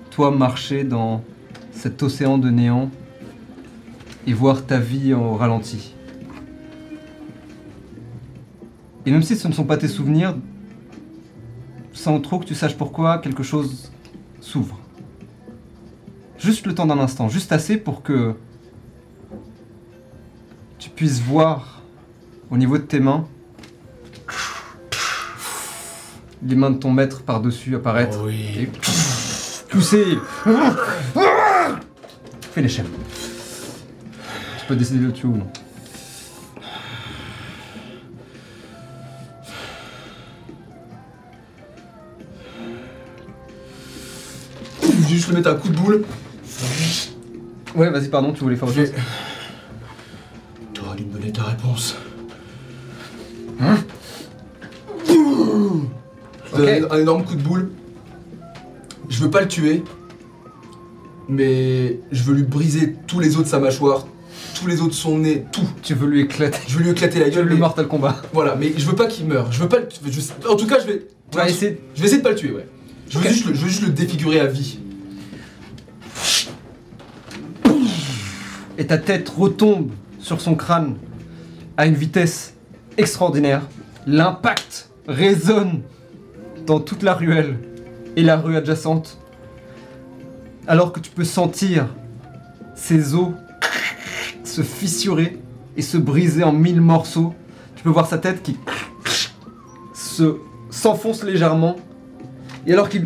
Toi 0.09 0.31
marcher 0.31 0.83
dans 0.83 1.23
cet 1.71 2.01
océan 2.01 2.39
de 2.39 2.49
néant 2.49 2.89
et 4.25 4.33
voir 4.33 4.65
ta 4.65 4.79
vie 4.79 5.13
en 5.13 5.35
ralenti. 5.35 5.93
Et 9.05 9.11
même 9.11 9.23
si 9.23 9.35
ce 9.35 9.47
ne 9.47 9.53
sont 9.53 9.63
pas 9.63 9.77
tes 9.77 9.87
souvenirs, 9.87 10.35
sans 11.93 12.19
trop 12.19 12.39
que 12.39 12.45
tu 12.45 12.55
saches 12.55 12.77
pourquoi, 12.77 13.19
quelque 13.19 13.43
chose 13.43 13.91
s'ouvre. 14.39 14.79
Juste 16.37 16.65
le 16.65 16.73
temps 16.73 16.85
d'un 16.85 16.99
instant, 16.99 17.29
juste 17.29 17.51
assez 17.51 17.77
pour 17.77 18.03
que 18.03 18.35
tu 20.79 20.89
puisses 20.89 21.21
voir 21.21 21.81
au 22.49 22.57
niveau 22.57 22.77
de 22.77 22.83
tes 22.83 22.99
mains 22.99 23.27
les 26.43 26.55
mains 26.55 26.71
de 26.71 26.77
ton 26.77 26.91
maître 26.91 27.21
par-dessus 27.21 27.75
apparaître. 27.75 28.19
Oh 28.21 28.27
oui. 28.27 28.45
Et 28.59 28.69
pousser. 29.69 30.17
Fais 32.51 32.61
l'échelle. 32.61 32.87
Tu 34.59 34.65
peux 34.67 34.75
décider 34.75 34.99
de 34.99 35.05
le 35.05 35.13
tuer 35.13 35.27
ou 35.27 35.37
non. 35.37 35.47
Vais 45.11 45.15
juste 45.17 45.29
le 45.29 45.35
mettre 45.35 45.49
un 45.49 45.55
coup 45.55 45.69
de 45.69 45.77
boule. 45.77 46.03
Ouais, 47.75 47.89
vas-y, 47.89 48.09
pardon, 48.09 48.33
tu 48.33 48.41
voulais 48.43 48.55
faire 48.55 48.67
autre 48.67 48.77
chose. 48.77 48.91
T'aurais 50.73 50.97
dû 50.97 51.05
me 51.05 51.13
donner 51.13 51.31
ta 51.31 51.43
réponse. 51.43 51.95
Je 55.07 56.57
donne 56.57 56.69
un, 56.91 56.91
un 56.95 56.99
énorme 56.99 57.23
coup 57.23 57.35
de 57.35 57.41
boule. 57.41 57.69
Je 59.09 59.19
veux 59.23 59.29
pas 59.29 59.41
le 59.41 59.47
tuer. 59.47 59.83
Mais 61.29 61.99
je 62.11 62.23
veux 62.23 62.33
lui 62.33 62.43
briser 62.43 62.95
tous 63.07 63.19
les 63.19 63.37
os 63.37 63.43
de 63.43 63.47
sa 63.47 63.59
mâchoire, 63.59 64.05
tous 64.59 64.67
les 64.67 64.81
os 64.81 64.89
de 64.89 64.93
son 64.93 65.19
nez, 65.19 65.45
tout. 65.51 65.67
Tu 65.81 65.93
veux 65.93 66.07
lui 66.07 66.21
éclater. 66.21 66.59
Je 66.67 66.75
veux 66.77 66.83
lui 66.83 66.89
éclater 66.91 67.19
la 67.19 67.25
Tu 67.25 67.31
veux 67.31 67.37
gueule. 67.37 67.47
le 67.49 67.53
mais- 67.55 67.59
Mortal 67.61 67.87
Kombat. 67.87 68.21
Voilà, 68.33 68.55
mais 68.55 68.73
je 68.75 68.85
veux 68.85 68.95
pas 68.95 69.05
qu'il 69.07 69.27
meure. 69.27 69.49
Je 69.51 69.61
veux 69.61 69.69
pas. 69.69 69.79
le- 69.79 69.87
je- 70.11 70.47
en 70.49 70.55
tout 70.57 70.67
cas, 70.67 70.79
je 70.81 70.87
vais. 70.87 71.07
Tu 71.31 71.37
vas 71.37 71.47
essayer. 71.47 71.79
Je 71.95 72.01
vais 72.01 72.07
essayer 72.07 72.17
de 72.19 72.23
pas 72.23 72.31
le 72.31 72.35
tuer, 72.35 72.51
ouais. 72.51 72.67
Je 73.09 73.17
veux, 73.17 73.23
Ok. 73.25 73.31
juste, 73.31 73.45
le, 73.45 73.53
je 73.53 73.61
veux 73.61 73.67
juste 73.69 73.83
le 73.83 73.89
défigurer 73.89 74.39
à 74.41 74.47
vie. 74.47 74.79
Et 78.81 78.87
ta 78.87 78.97
tête 78.97 79.29
retombe 79.29 79.91
sur 80.17 80.41
son 80.41 80.55
crâne 80.55 80.95
à 81.77 81.85
une 81.85 81.93
vitesse 81.93 82.55
extraordinaire. 82.97 83.61
L'impact 84.07 84.89
résonne 85.07 85.83
dans 86.65 86.79
toute 86.79 87.03
la 87.03 87.13
ruelle 87.13 87.59
et 88.15 88.23
la 88.23 88.37
rue 88.37 88.57
adjacente. 88.57 89.19
Alors 90.67 90.93
que 90.93 90.99
tu 90.99 91.11
peux 91.11 91.25
sentir 91.25 91.89
ses 92.73 93.13
os 93.13 93.29
se 94.43 94.63
fissurer 94.63 95.39
et 95.77 95.83
se 95.83 95.97
briser 95.97 96.43
en 96.43 96.51
mille 96.51 96.81
morceaux. 96.81 97.35
Tu 97.75 97.83
peux 97.83 97.91
voir 97.91 98.07
sa 98.07 98.17
tête 98.17 98.41
qui 98.41 98.57
se 99.93 100.37
s'enfonce 100.71 101.23
légèrement. 101.23 101.75
Et 102.65 102.73
alors 102.73 102.89
qu'il 102.89 103.05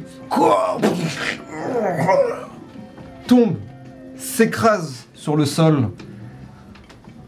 tombe, 3.27 3.57
s'écrase 4.15 5.04
sur 5.25 5.35
le 5.35 5.45
sol, 5.45 5.89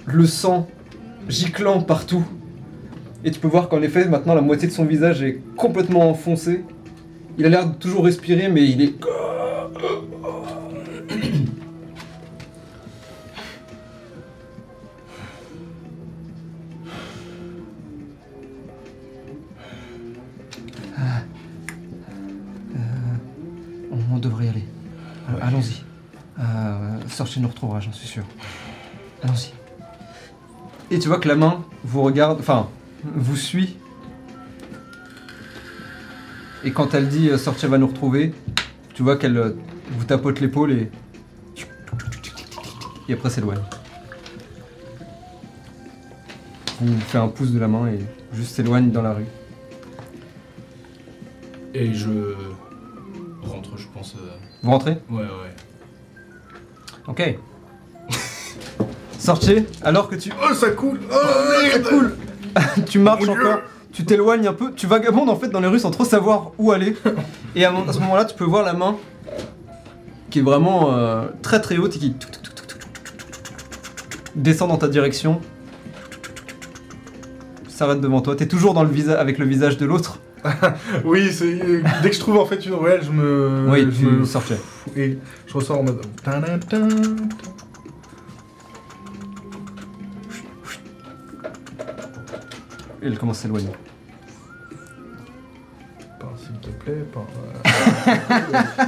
le 0.05 0.27
sang 0.27 0.67
giclant 1.27 1.81
partout. 1.81 2.23
Et 3.23 3.31
tu 3.31 3.39
peux 3.39 3.47
voir 3.47 3.69
qu'en 3.69 3.81
effet, 3.81 4.07
maintenant, 4.07 4.35
la 4.35 4.41
moitié 4.41 4.67
de 4.67 4.71
son 4.71 4.85
visage 4.85 5.23
est 5.23 5.41
complètement 5.55 6.07
enfoncé. 6.07 6.63
Il 7.39 7.45
a 7.47 7.49
l'air 7.49 7.67
de 7.67 7.73
toujours 7.73 8.05
respirer, 8.05 8.49
mais 8.49 8.69
il 8.69 8.83
est. 8.83 8.93
On, 23.91 23.97
on 24.13 24.19
devrait 24.19 24.45
y 24.45 24.49
aller. 24.49 24.65
Euh, 25.31 25.39
Allons-y. 25.41 25.86
Euh, 27.07 27.09
Sorcier 27.09 27.41
nous 27.41 27.47
retrouvera, 27.47 27.79
j'en 27.79 27.91
suis 27.93 28.07
sûr. 28.07 28.23
Allons-y. 29.23 29.53
Et 30.93 30.99
tu 30.99 31.07
vois 31.07 31.19
que 31.19 31.27
la 31.27 31.35
main 31.35 31.63
vous 31.83 32.01
regarde, 32.01 32.39
enfin, 32.39 32.69
vous 33.03 33.35
suit. 33.35 33.77
Et 36.63 36.71
quand 36.71 36.93
elle 36.93 37.07
dit 37.09 37.29
euh, 37.29 37.37
Sorcier 37.37 37.67
va 37.67 37.77
nous 37.77 37.87
retrouver, 37.87 38.33
tu 38.93 39.03
vois 39.03 39.17
qu'elle 39.17 39.37
euh, 39.37 39.55
vous 39.91 40.05
tapote 40.05 40.39
l'épaule 40.39 40.71
et. 40.71 40.91
Et 43.09 43.13
après 43.13 43.29
s'éloigne. 43.29 43.61
Vous 46.81 46.99
fait 46.99 47.17
un 47.17 47.29
pouce 47.29 47.51
de 47.51 47.59
la 47.59 47.69
main 47.69 47.87
et 47.87 47.99
juste 48.33 48.55
s'éloigne 48.55 48.91
dans 48.91 49.01
la 49.01 49.13
rue. 49.13 49.25
Et 51.73 51.93
je 51.93 52.09
rentre, 53.43 53.77
je 53.77 53.87
pense. 53.93 54.15
euh, 54.15 54.29
Vous 54.61 54.71
rentrez? 54.71 54.97
Ouais, 55.09 55.23
ouais. 55.23 55.55
Ok. 57.07 57.37
Sorcier, 59.19 59.65
alors 59.83 60.09
que 60.09 60.15
tu. 60.15 60.31
Oh, 60.41 60.53
ça 60.53 60.69
coule 60.71 60.99
Oh, 61.11 61.15
C'est 61.61 61.79
merde 61.79 61.89
cool 61.89 62.15
Tu 62.85 62.99
marches 62.99 63.25
Mon 63.25 63.33
Dieu. 63.33 63.41
encore, 63.43 63.59
tu 63.91 64.05
t'éloignes 64.05 64.47
un 64.47 64.53
peu, 64.53 64.71
tu 64.73 64.87
vagabondes 64.87 65.29
en 65.29 65.35
fait 65.35 65.49
dans 65.49 65.59
les 65.59 65.67
rues 65.67 65.79
sans 65.79 65.91
trop 65.91 66.05
savoir 66.05 66.51
où 66.57 66.71
aller. 66.71 66.95
Et 67.55 67.65
à, 67.65 67.73
à 67.75 67.93
ce 67.93 67.99
moment-là, 67.99 68.25
tu 68.25 68.35
peux 68.35 68.45
voir 68.45 68.63
la 68.63 68.73
main 68.73 68.95
qui 70.29 70.39
est 70.39 70.43
vraiment 70.43 70.93
euh, 70.93 71.25
très 71.41 71.61
très 71.61 71.77
haute 71.77 71.95
et 71.95 71.99
qui 71.99 72.15
descend 74.35 74.69
dans 74.69 74.77
ta 74.77 74.87
direction. 74.87 75.41
S'arrête 77.67 78.01
devant 78.01 78.21
toi. 78.21 78.35
T'es 78.35 78.47
toujours 78.47 78.73
dans 78.73 78.83
le 78.83 78.89
visa 78.89 79.19
avec 79.19 79.37
le 79.37 79.45
visage 79.45 79.77
de 79.77 79.85
l'autre. 79.85 80.19
Oui, 81.05 81.31
c'est... 81.31 81.59
dès 82.01 82.09
que 82.09 82.15
je 82.15 82.19
trouve 82.19 82.37
en 82.37 82.45
fait 82.45 82.65
une 82.65 82.73
ruelle, 82.73 83.01
je 83.03 83.11
me... 83.11 83.67
oui, 83.69 83.81
Euh, 83.81 83.91
je 83.91 83.97
tu 83.99 84.05
me... 84.05 84.25
sortais. 84.25 84.57
Et 84.95 85.17
je 85.45 85.53
ressors 85.53 85.79
en 85.79 85.83
mode... 85.83 86.01
Et 93.01 93.07
elle 93.07 93.17
commence 93.17 93.39
à 93.39 93.41
s'éloigner. 93.43 93.71
Par, 96.19 96.29
S'il 96.37 96.55
te 96.59 96.69
plaît, 96.83 97.05
par... 97.13 97.25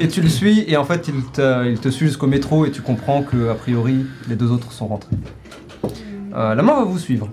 Et 0.00 0.08
tu 0.08 0.20
le 0.20 0.28
suis, 0.28 0.64
et 0.68 0.76
en 0.76 0.84
fait, 0.84 1.06
il 1.06 1.22
te, 1.26 1.68
il 1.70 1.78
te 1.78 1.88
suit 1.88 2.08
jusqu'au 2.08 2.26
métro, 2.26 2.66
et 2.66 2.72
tu 2.72 2.82
comprends 2.82 3.22
que, 3.22 3.48
a 3.50 3.54
priori, 3.54 4.04
les 4.28 4.34
deux 4.34 4.50
autres 4.50 4.72
sont 4.72 4.88
rentrés. 4.88 5.14
Euh, 6.34 6.56
la 6.56 6.62
main 6.64 6.74
va 6.74 6.82
vous 6.82 6.98
suivre, 6.98 7.30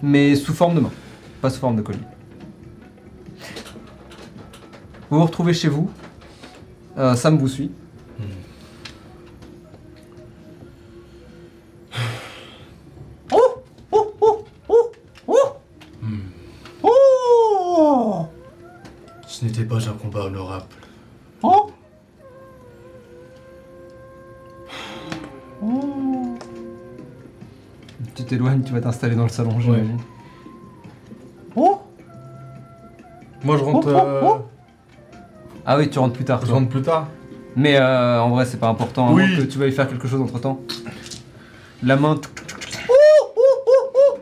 mais 0.00 0.36
sous 0.36 0.52
forme 0.54 0.76
de 0.76 0.80
main, 0.80 0.92
pas 1.40 1.50
sous 1.50 1.60
forme 1.60 1.76
de 1.76 1.82
colis. 1.82 1.98
Vous 5.10 5.18
vous 5.18 5.24
retrouvez 5.24 5.54
chez 5.54 5.68
vous. 5.68 5.90
Euh, 6.98 7.14
Sam 7.14 7.38
vous 7.38 7.48
suit. 7.48 7.70
Oh 13.32 13.62
Oh 13.92 14.14
Oh 14.20 14.44
Oh 14.68 14.92
Oh 15.28 15.56
Hmm. 16.02 16.18
Oh 16.82 18.26
Ce 19.26 19.44
n'était 19.44 19.64
pas 19.64 19.76
un 19.88 19.92
combat 19.92 20.24
honorable. 20.24 20.64
Oh 21.42 21.70
Oh 25.62 26.36
Tu 28.14 28.24
t'éloignes, 28.24 28.62
tu 28.62 28.72
vas 28.72 28.80
t'installer 28.80 29.14
dans 29.16 29.24
le 29.24 29.28
salon, 29.28 29.58
j'imagine. 29.60 29.98
Oh 31.60 31.80
Moi, 33.42 33.56
je 33.56 33.64
rentre... 33.64 33.88
Euh, 33.88 34.20
oh. 34.22 34.36
Ah 35.66 35.76
oui, 35.76 35.90
tu 35.90 35.98
rentres 35.98 36.14
plus 36.14 36.24
tard. 36.24 36.40
Je 36.42 36.46
toi. 36.46 36.54
rentre 36.54 36.68
plus 36.68 36.82
tard. 36.82 37.08
Mais 37.56 37.76
euh, 37.76 38.22
en 38.22 38.30
vrai, 38.30 38.44
c'est 38.46 38.58
pas 38.58 38.68
important. 38.68 39.12
Oui. 39.12 39.36
que 39.36 39.42
tu 39.42 39.58
vas 39.58 39.66
y 39.66 39.72
faire 39.72 39.88
quelque 39.88 40.06
chose 40.06 40.20
entre 40.20 40.38
temps. 40.40 40.60
La 41.82 41.96
main. 41.96 42.14
Oh, 42.88 42.92
oh, 43.36 43.40
oh, 43.66 43.92
oh. 43.94 44.18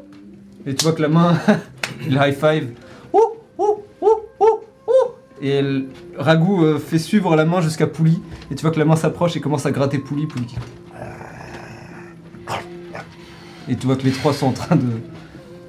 Et 0.66 0.74
tu 0.74 0.84
vois 0.84 0.94
que 0.94 1.02
la 1.02 1.08
main. 1.08 1.38
il 2.06 2.14
high 2.14 2.34
five. 2.34 2.70
Oh, 3.12 3.36
oh, 3.58 3.84
oh, 4.00 4.20
oh, 4.40 4.60
oh. 4.86 5.14
Et 5.42 5.50
elle- 5.50 5.86
Ragout 6.16 6.64
euh, 6.64 6.78
fait 6.78 6.98
suivre 6.98 7.36
la 7.36 7.44
main 7.44 7.60
jusqu'à 7.60 7.86
Pouli. 7.86 8.22
Et 8.50 8.54
tu 8.54 8.62
vois 8.62 8.70
que 8.70 8.78
la 8.78 8.86
main 8.86 8.96
s'approche 8.96 9.36
et 9.36 9.40
commence 9.40 9.66
à 9.66 9.70
gratter 9.70 9.98
Pouli. 9.98 10.26
Pouli 10.26 10.46
qui- 10.46 10.56
Et 13.68 13.76
tu 13.76 13.86
vois 13.86 13.96
que 13.96 14.04
les 14.04 14.12
trois 14.12 14.32
sont 14.32 14.46
en 14.46 14.52
train 14.52 14.76
de 14.76 14.86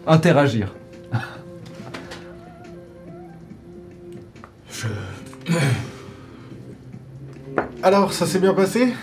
interagir. 0.06 0.73
Alors, 7.84 8.14
ça 8.14 8.26
s'est 8.26 8.40
bien 8.40 8.53
passé? 8.53 8.94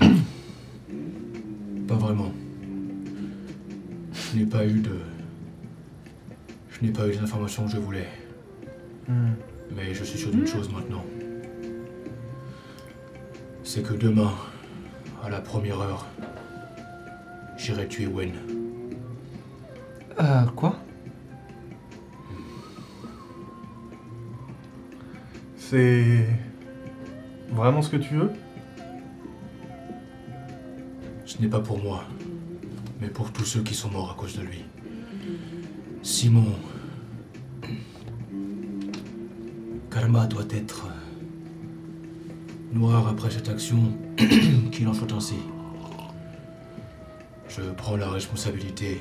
Pas 0.00 1.94
vraiment. 1.94 2.32
Je 4.12 4.38
n'ai 4.38 4.46
pas 4.46 4.64
eu 4.64 4.80
de. 4.80 4.98
Je 6.70 6.84
n'ai 6.84 6.92
pas 6.92 7.06
eu 7.06 7.12
les 7.12 7.18
informations 7.18 7.66
que 7.66 7.72
je 7.72 7.78
voulais. 7.78 8.08
Mais 9.08 9.92
je 9.92 10.04
suis 10.04 10.18
sûr 10.18 10.30
d'une 10.30 10.46
chose 10.46 10.70
maintenant. 10.72 11.04
C'est 13.64 13.82
que 13.82 13.94
demain, 13.94 14.32
à 15.22 15.30
la 15.30 15.40
première 15.40 15.80
heure, 15.80 16.06
j'irai 17.56 17.88
tuer 17.88 18.06
Wen. 18.06 18.32
Euh, 20.20 20.44
quoi? 20.56 20.76
C'est... 25.70 26.26
Vraiment 27.52 27.80
ce 27.80 27.90
que 27.90 27.96
tu 27.96 28.14
veux? 28.14 28.32
Ce 31.24 31.40
n'est 31.40 31.46
pas 31.46 31.60
pour 31.60 31.78
moi, 31.78 32.02
mais 33.00 33.06
pour 33.06 33.30
tous 33.30 33.44
ceux 33.44 33.62
qui 33.62 33.74
sont 33.74 33.88
morts 33.88 34.10
à 34.10 34.20
cause 34.20 34.36
de 34.36 34.42
lui. 34.42 34.64
Simon. 36.02 36.56
Karma 39.92 40.26
doit 40.26 40.48
être 40.50 40.88
noir 42.72 43.06
après 43.06 43.30
cette 43.30 43.48
action, 43.48 43.96
qu'il 44.72 44.88
en 44.88 44.92
soit 44.92 45.12
ainsi. 45.12 45.38
Je 47.48 47.62
prends 47.76 47.96
la 47.96 48.10
responsabilité 48.10 49.00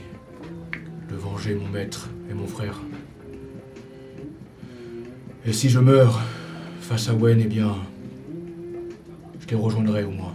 de 1.10 1.16
venger 1.16 1.56
mon 1.56 1.68
maître 1.68 2.12
et 2.30 2.36
mon 2.36 2.46
frère. 2.46 2.80
Et 5.48 5.54
si 5.54 5.68
je 5.70 5.80
meurs 5.80 6.22
face 6.90 7.08
à 7.08 7.14
Wen, 7.14 7.40
eh 7.40 7.46
bien, 7.46 7.76
je 9.40 9.48
les 9.48 9.56
rejoindrai 9.56 10.04
au 10.06 10.10
moins. 10.10 10.34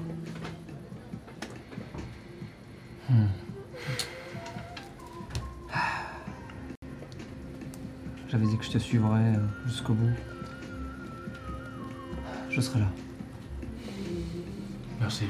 J'avais 8.28 8.46
dit 8.46 8.56
que 8.56 8.64
je 8.64 8.70
te 8.70 8.78
suivrais 8.78 9.34
euh, 9.34 9.66
jusqu'au 9.66 9.94
bout. 9.94 10.12
Je 12.50 12.60
serai 12.60 12.78
là. 12.78 12.86
Merci. 15.00 15.24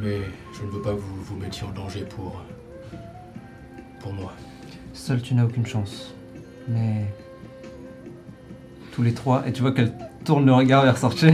Mais 0.00 0.22
je 0.54 0.64
ne 0.64 0.70
veux 0.70 0.80
pas 0.80 0.94
que 0.94 1.00
vous 1.00 1.22
vous 1.24 1.36
mettiez 1.36 1.66
en 1.66 1.72
danger 1.72 2.06
pour. 2.06 2.42
pour 4.00 4.14
moi. 4.14 4.32
Seul, 4.94 5.20
tu 5.20 5.34
n'as 5.34 5.44
aucune 5.44 5.66
chance. 5.66 6.14
Mais. 6.68 7.04
Tous 8.94 9.02
les 9.02 9.12
trois, 9.12 9.46
et 9.48 9.52
tu 9.52 9.60
vois 9.60 9.72
qu'elle 9.72 9.92
tourne 10.24 10.46
le 10.46 10.52
regard 10.52 10.84
vers 10.84 10.96
Sorche. 10.96 11.24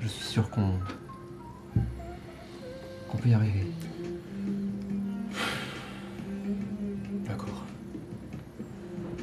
Je 0.00 0.08
suis 0.08 0.24
sûr 0.24 0.50
qu'on. 0.50 0.72
qu'on 3.08 3.16
peut 3.16 3.28
y 3.28 3.34
arriver. 3.34 3.72
D'accord. 7.24 7.64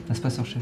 N'est-ce 0.08 0.22
pas, 0.22 0.30
Sorche? 0.30 0.56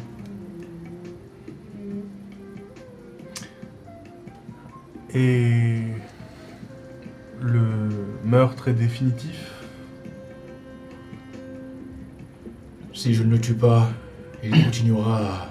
Et... 5.14 5.84
Le 7.42 7.90
meurtre 8.26 8.70
est 8.70 8.74
définitif? 8.74 9.52
Si 12.94 13.14
je 13.14 13.22
ne 13.22 13.32
le 13.32 13.40
tue 13.40 13.54
pas, 13.54 13.88
continuera 14.82 15.18
à 15.20 15.50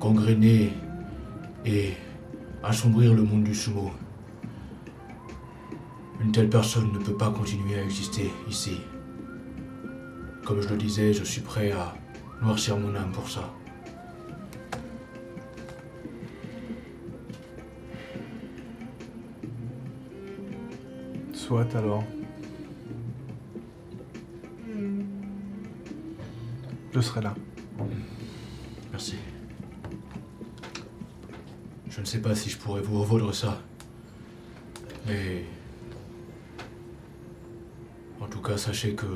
gangréner 0.00 0.72
et 1.66 1.92
assombrir 2.62 3.12
le 3.12 3.22
monde 3.22 3.44
du 3.44 3.54
sumo. 3.54 3.90
Une 6.22 6.32
telle 6.32 6.48
personne 6.48 6.90
ne 6.90 6.98
peut 6.98 7.12
pas 7.12 7.30
continuer 7.30 7.78
à 7.78 7.84
exister 7.84 8.30
ici. 8.48 8.80
Comme 10.46 10.62
je 10.62 10.68
le 10.70 10.78
disais, 10.78 11.12
je 11.12 11.24
suis 11.24 11.42
prêt 11.42 11.72
à 11.72 11.94
noircir 12.42 12.78
mon 12.78 12.94
âme 12.94 13.12
pour 13.12 13.28
ça. 13.28 13.52
Soit 21.34 21.74
alors. 21.76 22.02
Je 26.94 27.00
serai 27.02 27.20
là. 27.20 27.34
Merci. 28.98 29.14
Je 31.88 31.97
ne 31.97 31.97
sais 32.08 32.22
pas 32.22 32.34
si 32.34 32.48
je 32.48 32.56
pourrais 32.56 32.80
vous 32.80 33.00
revaudre 33.00 33.34
ça. 33.34 33.60
Mais... 35.06 35.44
En 38.20 38.26
tout 38.26 38.40
cas, 38.40 38.56
sachez 38.56 38.94
que 38.94 39.06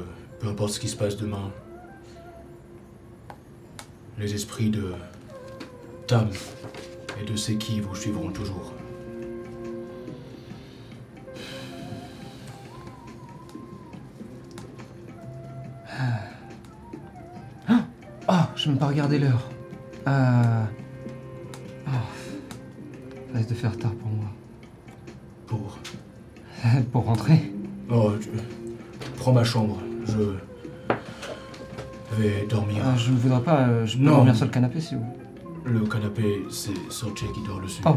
peu 0.41 0.49
importe 0.49 0.75
ce 0.75 0.81
qui 0.81 0.89
se 0.89 0.97
passe 0.97 1.17
demain, 1.17 1.51
les 4.19 4.35
esprits 4.35 4.69
de 4.69 4.93
Tam 6.07 6.29
et 7.21 7.25
de 7.25 7.35
Seki 7.35 7.81
vous 7.81 7.95
suivront 7.95 8.31
toujours. 8.31 8.75
Ah, 18.29 18.51
je 18.55 18.71
ne 18.71 18.77
pas 18.77 18.87
regardé 18.87 19.19
l'heure. 19.19 19.49
Euh... 20.07 20.65
De 23.53 23.57
faire 23.59 23.77
tard 23.77 23.93
pour 23.93 24.09
moi. 24.09 24.25
Pour... 25.47 25.79
pour 26.91 27.05
rentrer. 27.05 27.53
Oh, 27.91 28.13
je... 28.19 28.29
prends 29.19 29.35
ma 29.35 29.45
chambre. 29.45 29.79
Je 30.07 30.39
vais 32.17 32.47
dormir. 32.49 32.83
Ah, 32.83 32.97
je 32.97 33.11
ne 33.11 33.17
voudrais 33.19 33.43
pas. 33.43 33.67
euh, 33.69 33.85
je 33.85 33.99
peux 33.99 34.05
Non. 34.05 34.13
dormir 34.13 34.35
sur 34.35 34.47
le 34.47 34.51
canapé 34.51 34.81
si 34.81 34.95
vous. 34.95 35.05
Le 35.67 35.81
canapé, 35.81 36.47
c'est 36.51 36.73
Sorche 36.91 37.13
qui 37.35 37.43
dort 37.47 37.61
dessus. 37.61 37.83
Oh. 37.85 37.97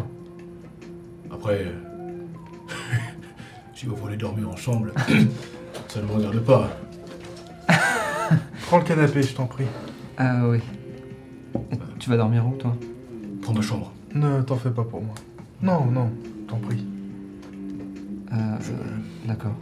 Après, 1.32 1.68
euh, 1.68 1.80
si 3.74 3.86
vous 3.86 3.96
voulez 3.96 4.18
dormir 4.18 4.50
ensemble, 4.50 4.92
ça 5.88 6.02
ne 6.02 6.06
me 6.06 6.12
regarde 6.12 6.40
pas. 6.42 6.70
Prends 8.68 8.80
le 8.80 8.84
canapé, 8.84 9.24
je 9.24 9.34
t'en 9.34 9.46
prie. 9.46 9.68
Ah 10.18 10.50
oui. 10.50 10.60
Et 11.72 11.78
tu 11.98 12.10
vas 12.10 12.18
dormir 12.18 12.46
où 12.46 12.58
toi? 12.58 12.76
Prends 13.42 13.54
ma 13.54 13.62
chambre. 13.62 13.94
Ne 14.14 14.42
t'en 14.42 14.58
fais 14.58 14.72
pas 14.72 14.84
pour 14.84 15.02
moi. 15.02 15.16
Non, 15.66 15.86
non, 15.86 16.12
t'en 16.48 16.58
prie. 16.60 16.86
Euh, 18.32 18.36
euh, 18.36 19.28
D'accord. 19.28 19.56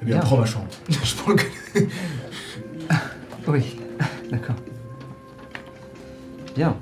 Eh 0.00 0.04
bien, 0.06 0.14
Bien. 0.16 0.20
prends 0.20 0.38
ma 0.38 0.46
chambre. 0.46 0.66
je 0.88 1.14
prends 1.16 1.32
le 1.32 1.36
canapé. 1.36 1.88
Oui, 3.48 3.76
d'accord. 4.30 4.56
Bien. 6.54 6.76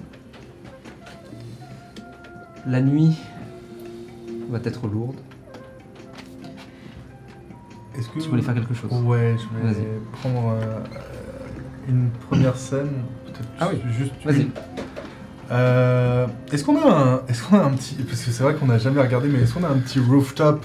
La 2.66 2.81
nuit 2.81 3.18
va 4.49 4.58
être 4.65 4.86
lourde. 4.86 5.16
Est-ce 7.99 8.08
que 8.10 8.20
Tu 8.20 8.28
voulais 8.28 8.42
faire 8.42 8.55
quelque 8.55 8.74
chose 8.74 8.91
Ouais, 9.02 9.36
je 9.39 9.58
vais 9.58 9.73
Vas-y. 9.73 9.84
prendre 10.12 10.50
euh, 10.52 10.81
une 11.89 12.10
première 12.28 12.57
scène. 12.57 12.91
Peut-être 13.26 13.49
Ah 13.60 13.68
oui. 13.73 13.81
juste. 13.99 14.12
Vas-y. 14.24 14.49
Euh, 15.55 16.26
est-ce 16.52 16.65
qu'on 16.65 16.76
a 16.76 16.91
un, 16.92 17.20
est-ce 17.28 17.42
qu'on 17.44 17.57
a 17.58 17.62
un 17.62 17.70
petit, 17.70 17.94
parce 17.94 18.23
que 18.23 18.31
c'est 18.31 18.42
vrai 18.42 18.55
qu'on 18.55 18.66
n'a 18.66 18.78
jamais 18.78 19.00
regardé, 19.00 19.28
mais 19.28 19.41
est-ce 19.41 19.55
qu'on 19.55 19.62
a 19.65 19.68
un 19.68 19.78
petit 19.78 20.00
rooftop, 20.00 20.65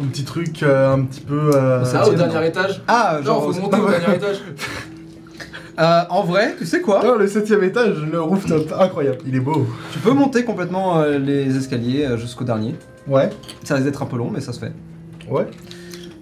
un 0.00 0.06
petit 0.06 0.24
truc 0.24 0.62
euh, 0.62 0.94
un 0.94 1.02
petit 1.04 1.20
peu. 1.20 1.54
euh, 1.54 1.84
Ça 1.84 2.00
Ah, 2.02 2.08
au 2.08 2.14
tient, 2.14 2.26
dernier 2.28 2.48
étage? 2.48 2.82
Ah, 2.88 3.20
Non, 3.24 3.40
faut 3.42 3.60
monter 3.60 3.78
au 3.80 3.90
dernier 3.90 4.16
étage. 4.16 4.36
Euh, 5.78 6.02
en 6.10 6.22
vrai, 6.22 6.54
tu 6.58 6.66
sais 6.66 6.80
quoi? 6.80 7.02
Oh, 7.04 7.18
le 7.18 7.26
septième 7.26 7.62
étage, 7.64 7.96
le 8.10 8.20
rooftop, 8.20 8.72
incroyable, 8.78 9.18
il 9.26 9.34
est 9.34 9.40
beau. 9.40 9.66
Tu 9.92 9.98
peux 9.98 10.12
monter 10.12 10.44
complètement 10.44 11.00
euh, 11.00 11.18
les 11.18 11.56
escaliers 11.56 12.04
euh, 12.06 12.16
jusqu'au 12.18 12.44
dernier. 12.44 12.74
Ouais, 13.08 13.30
Ça 13.64 13.74
risque 13.74 13.86
d'être 13.86 14.02
un 14.02 14.06
peu 14.06 14.16
long, 14.16 14.30
mais 14.30 14.40
ça 14.40 14.52
se 14.52 14.60
fait. 14.60 14.72
ouais. 15.30 15.46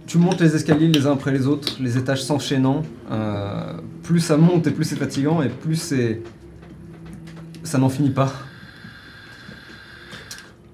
Tu 0.06 0.18
montes 0.18 0.40
les 0.40 0.56
escaliers 0.56 0.88
les 0.88 1.06
uns 1.06 1.12
après 1.12 1.30
les 1.30 1.46
autres, 1.46 1.76
les 1.80 1.96
étages 1.96 2.24
s'enchaînant. 2.24 2.82
euh, 3.12 3.74
plus 4.02 4.18
ça 4.18 4.36
monte 4.36 4.66
et 4.66 4.72
plus 4.72 4.84
c'est 4.84 4.96
fatigant 4.96 5.40
et 5.42 5.48
plus 5.48 5.76
c'est. 5.76 6.20
Ça 7.70 7.78
n'en 7.78 7.88
finit 7.88 8.10
pas. 8.10 8.32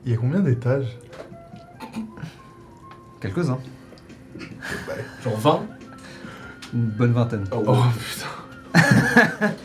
Il 0.07 0.13
y 0.13 0.15
a 0.15 0.17
combien 0.19 0.41
d'étages 0.41 0.97
Quelques-uns. 3.21 3.59
Genre 5.23 5.37
20. 5.39 5.61
Une 6.73 6.81
bonne 6.87 7.13
vingtaine. 7.13 7.45
Oh, 7.53 7.63
Oh 7.67 7.77
putain. 7.99 8.81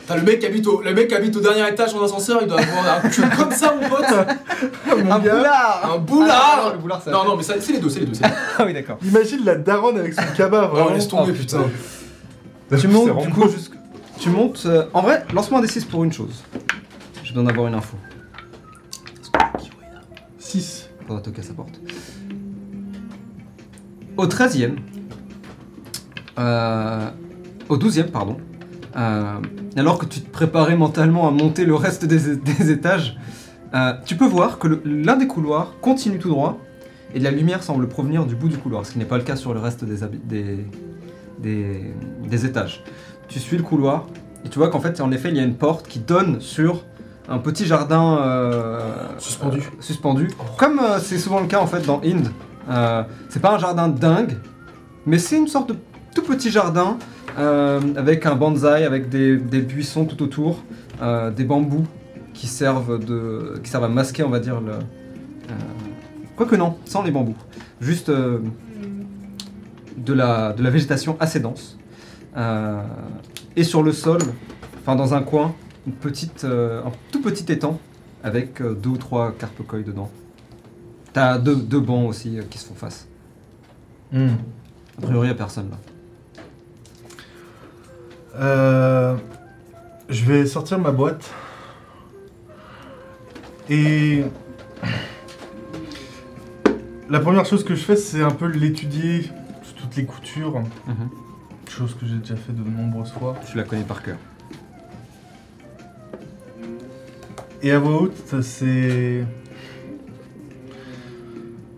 T'as 0.08 0.18
le 0.18 0.24
mec 0.24 0.40
qui 0.40 0.46
habite 0.46 0.68
au, 0.68 0.82
le 0.82 0.94
mec 0.94 1.08
qui 1.08 1.16
habite 1.16 1.34
au 1.38 1.40
dernier 1.40 1.66
étage 1.70 1.94
en 1.96 2.04
ascenseur, 2.04 2.40
il 2.42 2.50
doit 2.50 2.60
avoir 2.60 2.98
un 3.06 3.08
cul 3.10 3.22
comme 3.38 3.52
ça, 3.52 3.76
mon 3.82 3.88
pote. 3.88 4.06
Mon 5.06 5.10
un 5.12 5.20
gars, 5.20 5.36
boulard 5.38 5.82
Un 5.86 5.90
Ah, 5.94 5.98
boulard. 6.00 6.62
non, 6.66 6.72
le 6.74 6.78
boulard, 6.80 7.02
ça- 7.02 7.12
Non, 7.12 7.24
non, 7.24 7.38
mais 7.38 7.44
ça- 7.44 7.54
c'est 7.62 7.72
les 7.72 7.80
deux, 7.80 7.90
c'est 7.90 8.02
les 8.02 8.08
deux. 8.08 8.14
c'est 8.14 8.26
les 8.26 8.30
deux. 8.30 8.36
Ah 8.60 8.66
oui, 8.66 8.74
d'accord. 8.74 8.98
Imagine 9.06 9.46
la 9.46 9.56
daronne 9.56 9.98
avec 10.00 10.14
son 10.16 10.22
cabas, 10.36 10.68
vraiment. 10.68 10.88
Oh, 10.92 10.94
laisse 10.94 11.08
tomber, 11.08 11.32
Oh, 11.34 11.40
putain. 11.40 11.64
Tu 12.72 12.78
C'est 12.78 12.88
montes 12.90 13.08
vraiment 13.08 13.22
du 13.26 13.30
coup. 13.32 13.48
Tu 14.20 14.30
montes. 14.30 14.64
euh, 14.66 14.84
En 14.94 15.02
vrai, 15.02 15.24
lance-moi 15.34 15.62
un 15.62 15.64
D6 15.64 15.86
pour 15.86 16.04
une 16.04 16.12
chose. 16.12 16.44
J'ai 17.32 17.36
besoin 17.36 17.50
d'avoir 17.50 17.68
une 17.68 17.76
info. 17.76 17.96
6. 20.38 20.90
Faudra 21.08 21.22
toquer 21.22 21.40
à 21.40 21.44
sa 21.46 21.54
porte. 21.54 21.80
Au 24.18 24.26
13e. 24.28 24.76
euh, 26.38 27.10
au 27.70 27.78
12e, 27.78 28.12
pardon. 28.12 28.36
euh, 28.98 29.36
alors 29.78 29.98
que 29.98 30.06
tu 30.08 30.20
te 30.20 30.30
préparais 30.30 30.76
mentalement 30.76 31.26
à 31.26 31.32
monter 31.32 31.64
le 31.64 31.74
reste 31.74 32.04
des, 32.04 32.70
étages, 32.70 33.18
euh, 33.74 33.94
tu 34.06 34.18
peux 34.18 34.28
voir 34.28 34.60
que 34.60 34.82
l'un 34.84 35.16
des 35.16 35.28
couloirs 35.28 35.76
continue 35.80 36.20
tout 36.20 36.28
droit 36.28 36.60
et 37.16 37.22
la 37.22 37.32
lumière 37.32 37.64
semble 37.64 37.88
provenir 37.88 38.26
du 38.26 38.36
bout 38.36 38.50
du 38.50 38.58
couloir, 38.58 38.86
ce 38.86 38.92
qui 38.92 39.00
n'est 39.00 39.06
pas 39.06 39.18
le 39.18 39.24
cas 39.24 39.38
sur 39.38 39.54
le 39.54 39.62
reste 39.62 39.86
des, 39.86 40.66
des 41.42 42.46
étages. 42.46 42.84
Tu 43.30 43.40
suis 43.40 43.56
le 43.56 43.64
couloir 43.64 44.08
et 44.44 44.50
tu 44.50 44.60
vois 44.60 44.70
qu'en 44.70 44.82
fait, 44.82 45.00
en 45.00 45.14
effet, 45.14 45.30
il 45.30 45.38
y 45.38 45.40
a 45.40 45.44
une 45.44 45.56
porte 45.56 45.88
qui 45.88 46.00
donne 46.00 46.42
sur 46.42 46.84
un 47.32 47.40
petit 47.40 47.66
jardin 47.66 48.18
euh, 48.18 48.80
Suspendu. 49.18 49.60
euh, 49.60 49.82
suspendu. 49.82 50.28
Comme 50.58 50.80
euh, 50.80 51.00
c'est 51.00 51.18
souvent 51.18 51.40
le 51.40 51.48
cas 51.48 51.60
en 51.60 51.68
fait 51.68 51.86
dans 51.86 52.02
Inde. 52.04 52.30
C'est 53.30 53.42
pas 53.42 53.56
un 53.56 53.60
jardin 53.60 53.88
dingue, 53.88 54.38
mais 55.06 55.18
c'est 55.18 55.38
une 55.38 55.48
sorte 55.48 55.70
de 55.70 55.76
tout 56.14 56.24
petit 56.24 56.52
jardin 56.52 56.98
avec 57.98 58.26
un 58.26 58.36
bonsaï, 58.36 58.84
avec 58.84 59.10
des, 59.10 59.38
des 59.38 59.62
buissons 59.62 60.06
tout 60.06 60.22
autour, 60.24 60.60
des 61.36 61.44
bambous 61.44 61.86
qui 62.34 62.48
servent, 62.48 63.04
de, 63.04 63.60
qui 63.64 63.70
servent 63.70 63.86
à 63.86 63.90
masquer, 63.90 64.24
on 64.24 64.30
va 64.30 64.40
dire, 64.40 64.62
le. 64.62 64.74
Quoique 66.36 66.56
non, 66.56 66.78
sans 66.86 67.04
les 67.04 67.12
bambous. 67.12 67.36
Juste 67.82 68.10
euh, 68.10 68.40
de, 69.98 70.14
la, 70.14 70.54
de 70.54 70.64
la 70.64 70.70
végétation 70.70 71.18
assez 71.20 71.40
dense. 71.40 71.78
Euh, 72.36 72.82
et 73.56 73.64
sur 73.64 73.84
le 73.84 73.92
sol, 73.92 74.20
enfin 74.80 74.96
dans 74.96 75.14
un 75.14 75.22
coin, 75.22 75.54
une 75.88 75.94
petite, 75.94 76.44
euh, 76.44 76.84
un 76.84 76.92
tout 77.12 77.22
petit 77.22 77.52
étang 77.52 77.80
avec 78.24 78.62
euh, 78.62 78.74
deux 78.74 78.92
ou 78.92 78.98
trois 78.98 79.32
carpocoy 79.32 79.84
dedans. 79.84 80.10
T'as 81.14 81.38
deux, 81.38 81.56
deux 81.56 81.80
bancs 81.80 82.10
aussi 82.10 82.38
euh, 82.38 82.44
qui 82.50 82.58
se 82.58 82.66
font 82.66 82.76
face. 82.76 83.08
Hmm. 84.12 84.36
A 84.98 85.02
priori, 85.02 85.28
y 85.28 85.32
a 85.32 85.36
personne 85.36 85.70
là. 85.70 85.78
Euh, 88.36 89.16
je 90.10 90.26
vais 90.26 90.46
sortir 90.46 90.80
ma 90.80 90.92
boîte. 90.92 91.30
Et 93.70 94.24
la 97.10 97.20
première 97.20 97.46
chose 97.46 97.64
que 97.64 97.76
je 97.76 97.84
fais, 97.84 97.96
c'est 97.96 98.22
un 98.22 98.32
peu 98.32 98.48
l'étudier 98.48 99.24
sous 99.64 99.74
toutes 99.76 99.96
les 99.96 100.06
coutures. 100.06 100.60
Mhm. 100.60 101.10
Chose 101.70 101.96
que 101.96 102.06
j'ai 102.06 102.16
déjà 102.16 102.36
fait 102.36 102.52
de 102.52 102.64
nombreuses 102.64 103.12
fois. 103.12 103.38
Tu 103.50 103.56
la 103.56 103.64
connais 103.64 103.84
par 103.84 104.04
cœur. 104.04 104.18
Et 107.64 107.72
à 107.72 107.80
voix 107.80 108.02
haute, 108.04 108.42
c'est. 108.42 109.24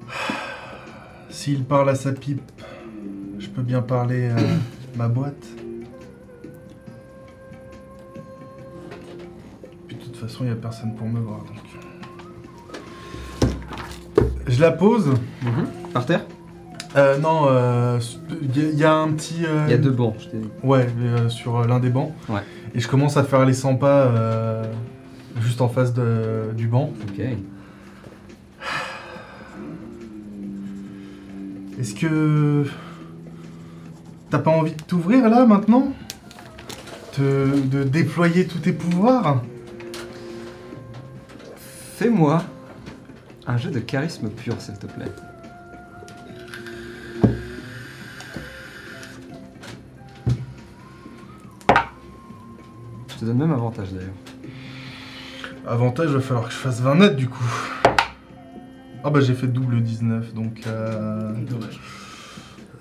S'il 1.30 1.64
parle 1.66 1.90
à 1.90 1.96
sa 1.96 2.14
pipe, 2.14 2.42
je 3.40 3.48
peux 3.50 3.62
bien 3.64 3.82
parler 3.82 4.30
à 4.30 4.36
ma 4.98 5.08
boîte. 5.10 5.46
Puis 9.88 9.98
de 9.98 10.02
toute 10.04 10.16
façon, 10.16 10.40
il 10.44 10.48
n'y 10.48 10.54
a 10.54 10.56
personne 10.56 10.96
pour 10.96 11.08
me 11.08 11.20
voir. 11.20 11.40
Donc... 11.40 11.58
Je 14.48 14.62
la 14.62 14.72
pose. 14.72 15.14
Par 15.94 16.06
terre? 16.06 16.26
Euh, 16.96 17.18
non, 17.18 17.46
euh, 17.48 18.00
il 18.44 18.56
y, 18.56 18.62
a- 18.66 18.70
il 18.70 18.78
y 18.78 18.84
a 18.84 18.94
un 18.94 19.12
petit. 19.14 19.46
euh, 19.46 19.64
Il 19.68 19.72
y 19.72 19.74
a 19.74 19.78
deux 19.80 19.90
bancs. 19.92 20.14
je 20.20 20.28
t'ai 20.30 20.38
dit. 20.38 20.50
Ouais, 20.62 20.88
euh, 21.00 21.28
sur 21.28 21.58
euh, 21.58 21.66
l'un 21.68 21.80
des 21.80 21.90
bancs. 21.90 22.14
Ouais. 22.30 22.42
Et 22.76 22.80
je 22.80 22.88
commence 22.88 23.18
à 23.18 23.24
faire 23.24 23.44
les 23.46 23.54
100 23.54 23.76
pas 23.78 24.04
euh, 24.06 24.64
juste 25.42 25.62
en 25.62 25.68
face 25.70 25.94
de- 25.94 26.52
du 26.56 26.68
banc. 26.68 26.92
Ok. 27.10 27.22
Est-ce 31.80 31.96
que. 31.96 32.66
T'as 34.30 34.40
pas 34.40 34.52
envie 34.52 34.74
de 34.74 34.82
t'ouvrir 34.82 35.30
là 35.30 35.46
maintenant? 35.46 35.94
Te- 37.14 37.60
De 37.68 37.84
déployer 37.84 38.48
tous 38.48 38.60
tes 38.60 38.74
pouvoirs? 38.74 39.44
Fais-moi 41.98 42.44
un 43.46 43.58
jeu 43.58 43.70
de 43.72 43.80
charisme 43.80 44.30
pur, 44.30 44.60
s'il 44.60 44.76
te 44.80 44.88
plaît. 44.88 45.12
Je 53.10 53.16
te 53.20 53.26
donne 53.26 53.38
même 53.38 53.52
avantage 53.52 53.92
d'ailleurs. 53.94 54.14
Avantage, 55.66 56.10
il 56.10 56.16
va 56.16 56.22
falloir 56.22 56.48
que 56.48 56.54
je 56.54 56.58
fasse 56.58 56.82
20 56.82 56.96
nets 56.96 57.16
du 57.16 57.30
coup. 57.30 57.44
Ah 59.04 59.10
bah 59.10 59.22
j'ai 59.22 59.34
fait 59.34 59.48
double 59.48 59.82
19, 59.82 60.34
donc... 60.34 60.64
Euh, 60.68 61.34
Dommage. 61.50 61.80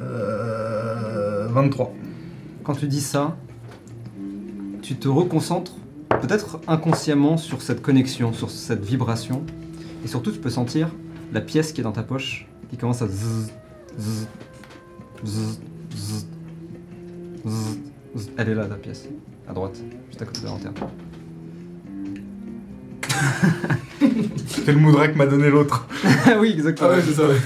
euh, 0.00 1.48
23. 1.50 1.92
Quand 2.64 2.74
tu 2.74 2.86
dis 2.86 3.00
ça, 3.00 3.36
tu 4.82 4.96
te 4.96 5.08
reconcentres 5.08 5.72
peut-être 6.20 6.60
inconsciemment 6.68 7.36
sur 7.36 7.62
cette 7.62 7.82
connexion, 7.82 8.32
sur 8.32 8.50
cette 8.50 8.84
vibration. 8.84 9.44
Et 10.04 10.08
surtout, 10.08 10.30
tu 10.32 10.38
peux 10.38 10.50
sentir 10.50 10.88
la 11.32 11.40
pièce 11.40 11.72
qui 11.72 11.80
est 11.80 11.84
dans 11.84 11.92
ta 11.92 12.02
poche 12.02 12.46
qui 12.70 12.76
commence 12.76 13.02
à 13.02 13.06
zzz, 13.08 13.52
zzz, 13.98 14.26
zzz, 15.24 15.58
zzz, 15.94 16.26
zzz. 17.46 18.30
Elle 18.36 18.48
est 18.48 18.54
là, 18.54 18.66
ta 18.66 18.76
pièce. 18.76 19.08
À 19.48 19.52
droite, 19.52 19.80
juste 20.08 20.22
à 20.22 20.24
côté 20.24 20.40
de 20.40 20.44
la 20.46 20.50
lanterne. 20.52 20.74
C'est 24.46 24.72
le 24.72 24.78
moudra 24.78 25.08
que 25.08 25.16
m'a 25.16 25.26
donné 25.26 25.50
l'autre. 25.50 25.86
oui, 26.40 26.50
Ah 26.50 26.54
exactement. 26.54 26.90
ouais, 26.90 27.02
c'est 27.04 27.14
ça, 27.14 27.26
ouais. 27.28 27.36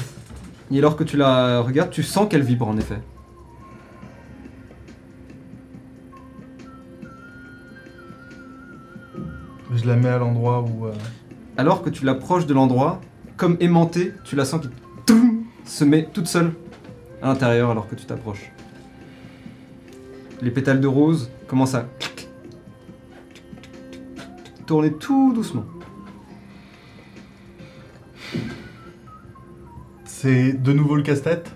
Et 0.73 0.78
alors 0.78 0.97
que 0.97 1.05
tu 1.05 1.17
la 1.17 1.61
regardes, 1.61 1.91
tu 1.91 2.03
sens 2.03 2.28
qu'elle 2.28 2.43
vibre 2.43 2.67
en 2.69 2.77
effet. 2.77 2.99
Je 9.75 9.86
la 9.86 9.97
mets 9.97 10.09
à 10.09 10.19
l'endroit 10.19 10.62
où... 10.62 10.86
euh, 10.86 10.93
Alors 11.57 11.83
que 11.83 11.91
tu 11.91 12.05
l'approches 12.05 12.47
de 12.47 12.55
l'endroit, 12.55 13.01
comme 13.36 13.57
aimantée, 13.61 14.12
tu 14.25 14.36
la 14.36 14.45
sens 14.45 14.62
qui 14.62 14.69
toum, 15.05 15.45
se 15.65 15.85
met 15.85 16.09
toute 16.12 16.27
seule 16.27 16.53
à 17.23 17.28
l'intérieur 17.28 17.70
alors 17.70 17.89
que 17.89 17.95
tu 17.95 18.05
t'approches. 18.05 18.51
Les 20.43 20.51
pétales 20.51 20.81
de 20.81 20.86
rose 20.86 21.31
commencent 21.49 21.75
à 21.75 21.86
tourner 24.67 24.93
tout 24.93 25.33
doucement. 25.35 25.65
C'est 30.05 30.53
de 30.53 30.73
nouveau 30.73 30.97
le 30.97 31.03
casse-tête? 31.03 31.51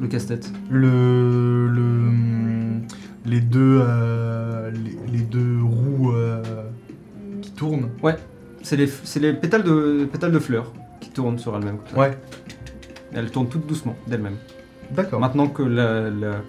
Le 0.00 0.08
casse-tête. 0.08 0.52
le, 0.70 1.68
le- 1.68 2.10
les 3.24 3.40
deux 3.40 3.80
euh, 3.82 4.70
les, 4.70 5.12
les 5.18 5.24
deux 5.24 5.58
roues 5.62 6.12
euh, 6.12 6.42
qui 7.42 7.50
tournent. 7.52 7.88
C'est 8.62 8.76
les, 8.76 8.86
c'est 8.86 9.20
les 9.20 9.32
pétales, 9.32 9.62
de, 9.64 10.04
pétales 10.10 10.32
de 10.32 10.38
fleurs 10.38 10.72
qui 11.00 11.10
tournent 11.10 11.38
sur 11.38 11.56
elles-mêmes. 11.56 11.78
comme 11.78 11.88
ça. 11.88 11.98
Ouais, 11.98 12.18
Elles 13.12 13.30
tournent 13.30 13.48
toutes 13.48 13.66
doucement 13.66 13.96
d'elles-mêmes. 14.06 14.36
d'accord. 14.92 15.20
Maintenant 15.20 15.46
que, 15.48 15.62
la- 15.62 16.10
la- 16.10 16.40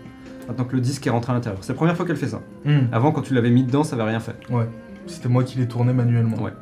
maintenant 0.47 0.65
que 0.65 0.75
le 0.75 0.81
disque 0.81 1.05
est 1.07 1.09
rentré 1.11 1.31
à 1.31 1.35
l'intérieur. 1.35 1.63
C'est 1.63 1.73
la 1.73 1.77
première 1.77 1.95
fois 1.95 2.05
qu'elle 2.05 2.15
fait 2.17 2.27
ça. 2.27 2.41
Hmm, 2.65 2.87
Avant, 2.91 3.11
quand 3.11 3.21
tu 3.21 3.33
l'avais 3.33 3.49
mis 3.51 3.63
dedans, 3.63 3.83
ça 3.83 3.95
avait 3.95 4.03
rien 4.03 4.19
fait. 4.19 4.35
Ouais, 4.49 4.67
c'était 5.07 5.29
moi 5.29 5.43
qui 5.43 5.57
les 5.57 5.67
tournais 5.67 5.93
manuellement. 5.93 6.37
Ouais. 6.37 6.53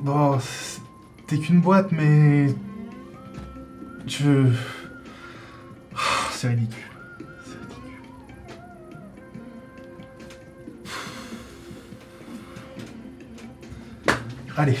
Bon, 0.00 0.38
t'es 1.26 1.38
qu'une 1.38 1.60
boîte, 1.60 1.90
mais 1.92 2.48
je. 4.06 4.46
C'est 6.32 6.48
ridicule. 6.48 6.82
C'est 7.44 7.58
ridicule. 7.58 8.02
Allez. 14.56 14.78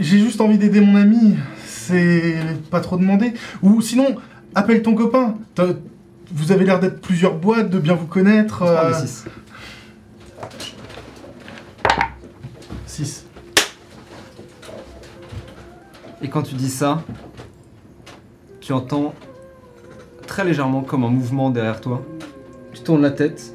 J'ai 0.00 0.18
juste 0.18 0.40
envie 0.40 0.56
d'aider 0.58 0.80
mon 0.80 0.94
ami. 0.94 1.36
C'est 1.64 2.38
pas 2.70 2.80
trop 2.80 2.96
demandé. 2.96 3.34
Ou 3.62 3.80
sinon, 3.80 4.16
appelle 4.56 4.82
ton 4.82 4.94
copain. 4.94 5.36
T'as- 5.54 5.74
Vous 6.32 6.50
avez 6.50 6.64
l'air 6.64 6.80
d'être 6.80 7.00
plusieurs 7.00 7.34
boîtes, 7.36 7.70
de 7.70 7.78
bien 7.78 7.94
vous 7.94 8.06
connaître. 8.06 8.62
Euh, 8.62 8.88
des 9.00 9.06
six. 9.06 9.24
6. 12.86 13.26
Et 16.22 16.28
quand 16.28 16.42
tu 16.42 16.54
dis 16.56 16.70
ça, 16.70 17.02
tu 18.60 18.72
entends 18.72 19.14
très 20.26 20.44
légèrement 20.44 20.80
comme 20.82 21.04
un 21.04 21.10
mouvement 21.10 21.50
derrière 21.50 21.80
toi. 21.80 22.02
Tu 22.72 22.80
tournes 22.80 23.02
la 23.02 23.10
tête, 23.12 23.54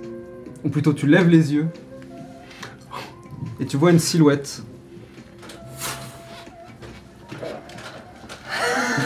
ou 0.63 0.69
plutôt 0.69 0.93
tu 0.93 1.07
lèves 1.07 1.27
les 1.27 1.53
yeux, 1.53 1.67
et 3.59 3.65
tu 3.65 3.75
vois 3.77 3.91
une 3.91 3.99
silhouette. 3.99 4.63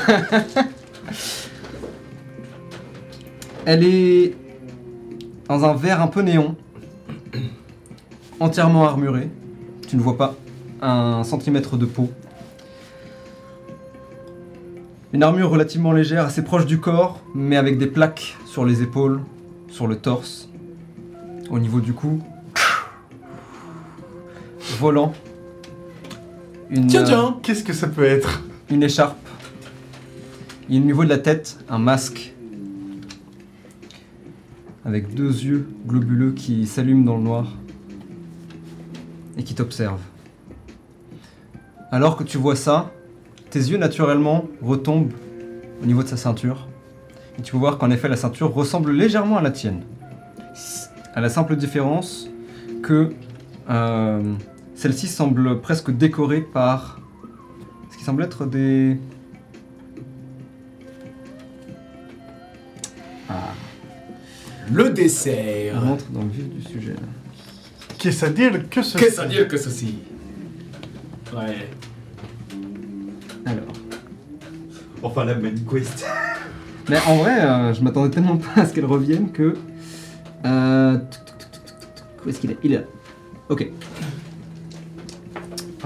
Elle 3.66 3.84
est 3.84 4.36
dans 5.50 5.66
un 5.66 5.74
verre 5.74 6.02
un 6.02 6.08
peu 6.08 6.22
néon, 6.22 6.56
entièrement 8.40 8.86
armuré. 8.86 9.30
Tu 9.88 9.96
ne 9.96 10.02
vois 10.02 10.18
pas 10.18 10.36
un 10.82 11.24
centimètre 11.24 11.78
de 11.78 11.86
peau. 11.86 12.10
Une 15.14 15.24
armure 15.24 15.50
relativement 15.50 15.94
légère, 15.94 16.26
assez 16.26 16.44
proche 16.44 16.66
du 16.66 16.80
corps, 16.80 17.22
mais 17.34 17.56
avec 17.58 17.78
des 17.78 17.88
plaques 17.88 18.36
sur 18.46 18.66
les 18.66 18.82
épaules, 18.84 19.22
sur 19.70 19.88
le 19.88 19.96
torse, 19.96 20.50
au 21.50 21.58
niveau 21.58 21.80
du 21.80 21.94
cou. 21.94 22.22
Volant. 24.80 25.14
Une, 26.70 26.88
Tiens, 26.88 27.04
euh, 27.04 27.06
tiens 27.06 27.38
Qu'est-ce 27.42 27.64
que 27.64 27.74
ça 27.74 27.88
peut 27.88 28.04
être? 28.04 28.44
une 28.70 28.84
écharpe. 28.84 29.18
Et 30.70 30.78
au 30.78 30.82
niveau 30.82 31.04
de 31.04 31.10
la 31.10 31.20
tête, 31.20 31.58
un 31.70 31.78
masque. 31.78 32.35
Avec 34.86 35.14
deux 35.16 35.32
yeux 35.32 35.68
globuleux 35.88 36.32
qui 36.32 36.68
s'allument 36.68 37.04
dans 37.04 37.18
le 37.18 37.24
noir. 37.24 37.54
Et 39.38 39.44
qui 39.44 39.56
t'observent. 39.56 40.00
Alors 41.92 42.16
que 42.16 42.24
tu 42.24 42.38
vois 42.38 42.56
ça, 42.56 42.92
tes 43.50 43.60
yeux 43.60 43.78
naturellement 43.78 44.46
retombent 44.62 45.14
au 45.82 45.86
niveau 45.86 46.04
de 46.04 46.08
sa 46.08 46.18
ceinture. 46.18 46.68
Et 47.38 47.42
tu 47.42 47.52
peux 47.52 47.58
voir 47.58 47.78
qu'en 47.78 47.90
effet 47.90 48.08
la 48.08 48.16
ceinture 48.16 48.54
ressemble 48.54 48.92
légèrement 48.92 49.38
à 49.38 49.42
la 49.42 49.52
tienne. 49.52 49.82
À 51.14 51.22
la 51.22 51.30
simple 51.30 51.56
différence 51.56 52.30
que 52.84 53.12
euh, 53.70 54.34
celle-ci 54.76 55.08
semble 55.08 55.62
presque 55.62 55.92
décorée 55.92 56.42
par 56.42 57.00
ce 57.92 57.98
qui 57.98 58.04
semble 58.04 58.24
être 58.24 58.46
des. 58.46 58.98
Le 64.72 64.90
dessert. 64.90 65.82
On 65.84 65.92
entre 65.94 66.10
dans 66.12 66.22
le 66.24 66.30
vif 66.30 66.50
du 66.50 66.62
sujet. 66.62 66.94
là. 66.94 67.00
Qu'est-ce 67.98 68.26
à 68.26 68.30
dire 68.30 68.70
que 68.70 68.82
ce 68.82 68.98
Qu'est-ce 68.98 69.22
à 69.22 69.26
dire 69.26 69.48
que 69.48 69.58
ceci 69.58 70.00
Ouais. 71.34 71.68
Alors. 73.46 73.64
Enfin, 75.04 75.26
la 75.26 75.36
main 75.36 75.52
quest. 75.70 76.06
Mais 76.90 76.98
en 77.08 77.18
vrai, 77.18 77.42
euh, 77.42 77.74
je 77.74 77.82
m'attendais 77.82 78.12
tellement 78.12 78.38
pas 78.38 78.62
à 78.62 78.66
ce 78.66 78.74
qu'elle 78.74 78.86
revienne 78.86 79.32
que. 79.32 79.56
Euh... 80.46 80.98
Où 82.26 82.30
est-ce 82.30 82.40
qu'il 82.40 82.52
est? 82.52 82.58
Il 82.64 82.74
est 82.74 82.78
là. 82.78 82.84
Ok. 83.50 83.68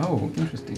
Oh, 0.01 0.31
interesting. 0.39 0.77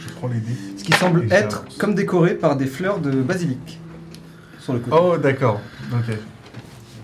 Je 0.00 0.12
prends 0.14 0.28
les 0.28 0.38
dés. 0.40 0.56
Ce 0.76 0.84
qui 0.84 0.92
semble 0.92 1.24
Et 1.24 1.34
être 1.34 1.64
comme 1.78 1.94
décoré 1.94 2.34
par 2.34 2.56
des 2.56 2.66
fleurs 2.66 3.00
de 3.00 3.10
basilic. 3.10 3.78
Sur 4.64 4.72
le 4.72 4.78
côté. 4.78 4.96
Oh, 4.98 5.18
d'accord. 5.18 5.60
Ok. 5.92 6.16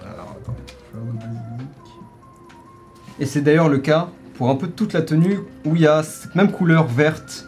Alors, 0.02 0.36
attends. 0.40 0.56
Fleur 0.90 1.05
de 1.05 1.12
basilic. 1.12 1.68
Et 3.18 3.26
c'est 3.26 3.42
d'ailleurs 3.42 3.68
le 3.68 3.76
cas 3.76 4.08
pour 4.34 4.48
un 4.48 4.55
peu 4.55 4.66
toute 4.66 4.94
la 4.94 5.02
tenue 5.02 5.40
où 5.66 5.76
il 5.76 5.82
y 5.82 5.86
a 5.86 6.02
cette 6.02 6.34
même 6.34 6.50
couleur 6.50 6.86
verte 6.86 7.47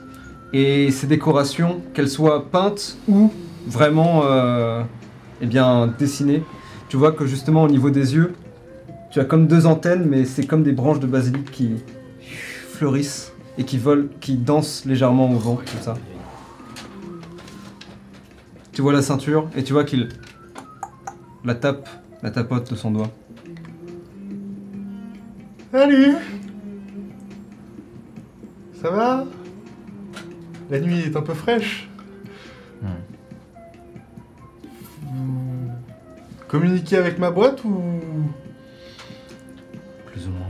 et 0.53 0.91
ces 0.91 1.07
décorations, 1.07 1.81
qu'elles 1.95 2.11
soient 2.11 2.51
peintes 2.51 2.99
ou 3.09 3.33
vraiment 3.67 4.25
euh, 4.27 4.83
eh 5.41 5.47
bien, 5.47 5.87
dessinées. 5.87 6.43
Tu 6.91 6.99
vois 6.99 7.13
que 7.13 7.25
justement 7.25 7.63
au 7.63 7.69
niveau 7.69 7.89
des 7.89 8.15
yeux, 8.15 8.35
tu 9.11 9.19
as 9.19 9.25
comme 9.25 9.47
deux 9.47 9.65
antennes, 9.65 10.05
mais 10.07 10.27
c'est 10.27 10.47
comme 10.47 10.63
des 10.63 10.73
branches 10.73 11.01
de 11.01 11.07
basilic 11.07 11.51
qui 11.51 11.77
fleurissent 12.69 13.33
et 13.57 13.65
qui 13.65 13.79
volent, 13.79 14.09
qui 14.21 14.37
dansent 14.37 14.85
légèrement 14.85 15.31
au 15.31 15.39
vent, 15.39 15.55
comme 15.55 15.81
ça. 15.81 15.95
Tu 18.73 18.81
vois 18.81 18.93
la 18.95 19.03
ceinture 19.03 19.51
et 19.55 19.63
tu 19.63 19.75
vois 19.75 19.85
qu'il 19.85 20.09
la 21.45 21.55
tape, 21.55 21.89
la 22.23 22.31
tapote 22.31 22.71
de 22.71 22.77
son 22.77 22.91
doigt. 22.91 23.11
Salut 25.71 26.15
Ça 28.81 28.91
va? 28.91 29.27
La 30.71 30.81
nuit 30.81 31.01
est 31.01 31.17
un 31.17 31.23
peu 31.23 31.35
fraîche. 31.35 31.89
Vous 35.03 35.69
communiquez 36.49 36.97
avec 36.97 37.19
ma 37.19 37.31
boîte 37.31 37.65
ou... 37.65 37.83
Plus 40.07 40.29
ou 40.29 40.31
moins. 40.31 40.49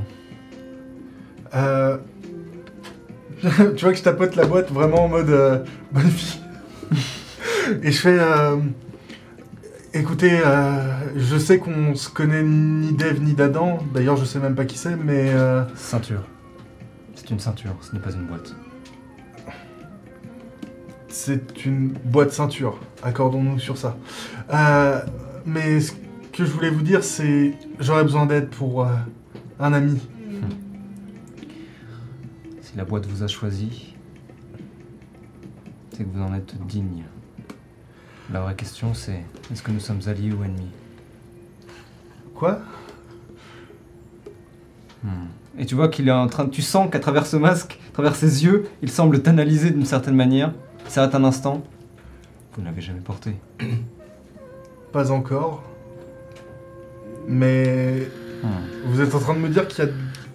Euh, 1.55 1.99
tu 3.76 3.84
vois 3.84 3.92
que 3.92 3.99
je 3.99 4.02
tapote 4.02 4.36
la 4.36 4.47
boîte 4.47 4.70
vraiment 4.70 5.05
en 5.05 5.09
mode 5.09 5.31
euh, 5.31 5.65
bonne 5.91 6.10
fille. 6.10 6.41
Et 7.82 7.92
je 7.92 8.00
fais... 8.00 8.18
euh, 8.18 8.57
écoutez, 9.94 10.41
euh, 10.44 11.16
je 11.16 11.36
sais 11.36 11.58
qu'on 11.58 11.94
se 11.94 12.08
connaît 12.08 12.42
ni 12.42 12.92
d'Ève 12.92 13.23
ni 13.23 13.34
d'Adam. 13.34 13.78
D'ailleurs, 13.94 14.16
je 14.16 14.24
sais 14.24 14.39
même 14.39 14.55
pas 14.55 14.65
qui 14.65 14.78
c'est, 14.78 14.97
mais... 14.97 15.31
euh, 15.31 15.65
Ceinture. 15.74 16.23
C'est 17.15 17.31
une 17.31 17.41
ceinture, 17.41 17.76
ce 17.81 17.92
n'est 17.94 18.00
pas 18.00 18.10
une 18.10 18.26
boîte. 18.26 18.55
C'est 21.08 21.66
une 21.66 21.89
boîte 21.89 22.32
ceinture, 22.32 22.81
accordons-nous 23.02 23.58
sur 23.58 23.76
ça. 23.76 23.97
Euh, 24.52 25.00
mais 25.44 25.81
ce 25.81 25.92
que 26.32 26.44
je 26.44 26.50
voulais 26.50 26.70
vous 26.70 26.82
dire, 26.82 27.05
c'est 27.05 27.52
j'aurais 27.78 28.02
besoin 28.02 28.24
d'aide 28.26 28.49
pour 28.49 28.82
euh, 28.82 28.89
un 29.60 29.73
ami. 29.74 30.00
Si 32.62 32.76
la 32.76 32.84
boîte 32.84 33.07
vous 33.07 33.23
a 33.23 33.28
choisi, 33.28 33.94
c'est 35.92 36.05
que 36.05 36.08
vous 36.08 36.23
en 36.23 36.34
êtes 36.34 36.57
digne. 36.66 37.05
La 38.33 38.41
vraie 38.41 38.55
question 38.55 38.94
c'est 38.94 39.23
est-ce 39.52 39.62
que 39.62 39.70
nous 39.70 39.81
sommes 39.81 40.01
alliés 40.07 40.33
ou 40.33 40.43
ennemis? 40.44 40.70
Quoi? 42.35 42.59
Hmm. 45.05 45.09
Et 45.59 45.67
tu 45.67 45.75
vois 45.75 45.89
qu'il 45.89 46.09
est 46.09 46.12
en 46.12 46.27
train 46.28 46.44
de... 46.44 46.51
Tu 46.51 46.62
sens 46.62 46.89
qu'à 46.91 46.99
travers 46.99 47.27
ce 47.27 47.36
masque, 47.36 47.78
à 47.91 47.93
travers 47.93 48.15
ses 48.17 48.44
yeux, 48.44 48.69
il 48.81 48.91
semble 48.91 49.20
t'analyser 49.23 49.70
d'une 49.70 49.85
certaine 49.85 50.15
manière. 50.17 50.52
Il 50.86 50.91
s'arrête 50.91 51.15
un 51.15 51.25
instant. 51.25 51.62
Vous 52.55 52.62
ne 52.62 52.67
l'avez 52.67 52.81
jamais 52.81 53.01
porté. 53.01 53.36
Pas 54.93 55.11
encore. 55.11 55.62
Mais 57.28 58.09
Hmm. 58.43 58.49
vous 58.86 59.01
êtes 59.01 59.15
en 59.15 59.20
train 59.20 59.35
de 59.35 59.39
me 59.39 59.49
dire 59.49 59.69
qu'il 59.69 59.85
y 59.85 59.89
a 59.89 59.91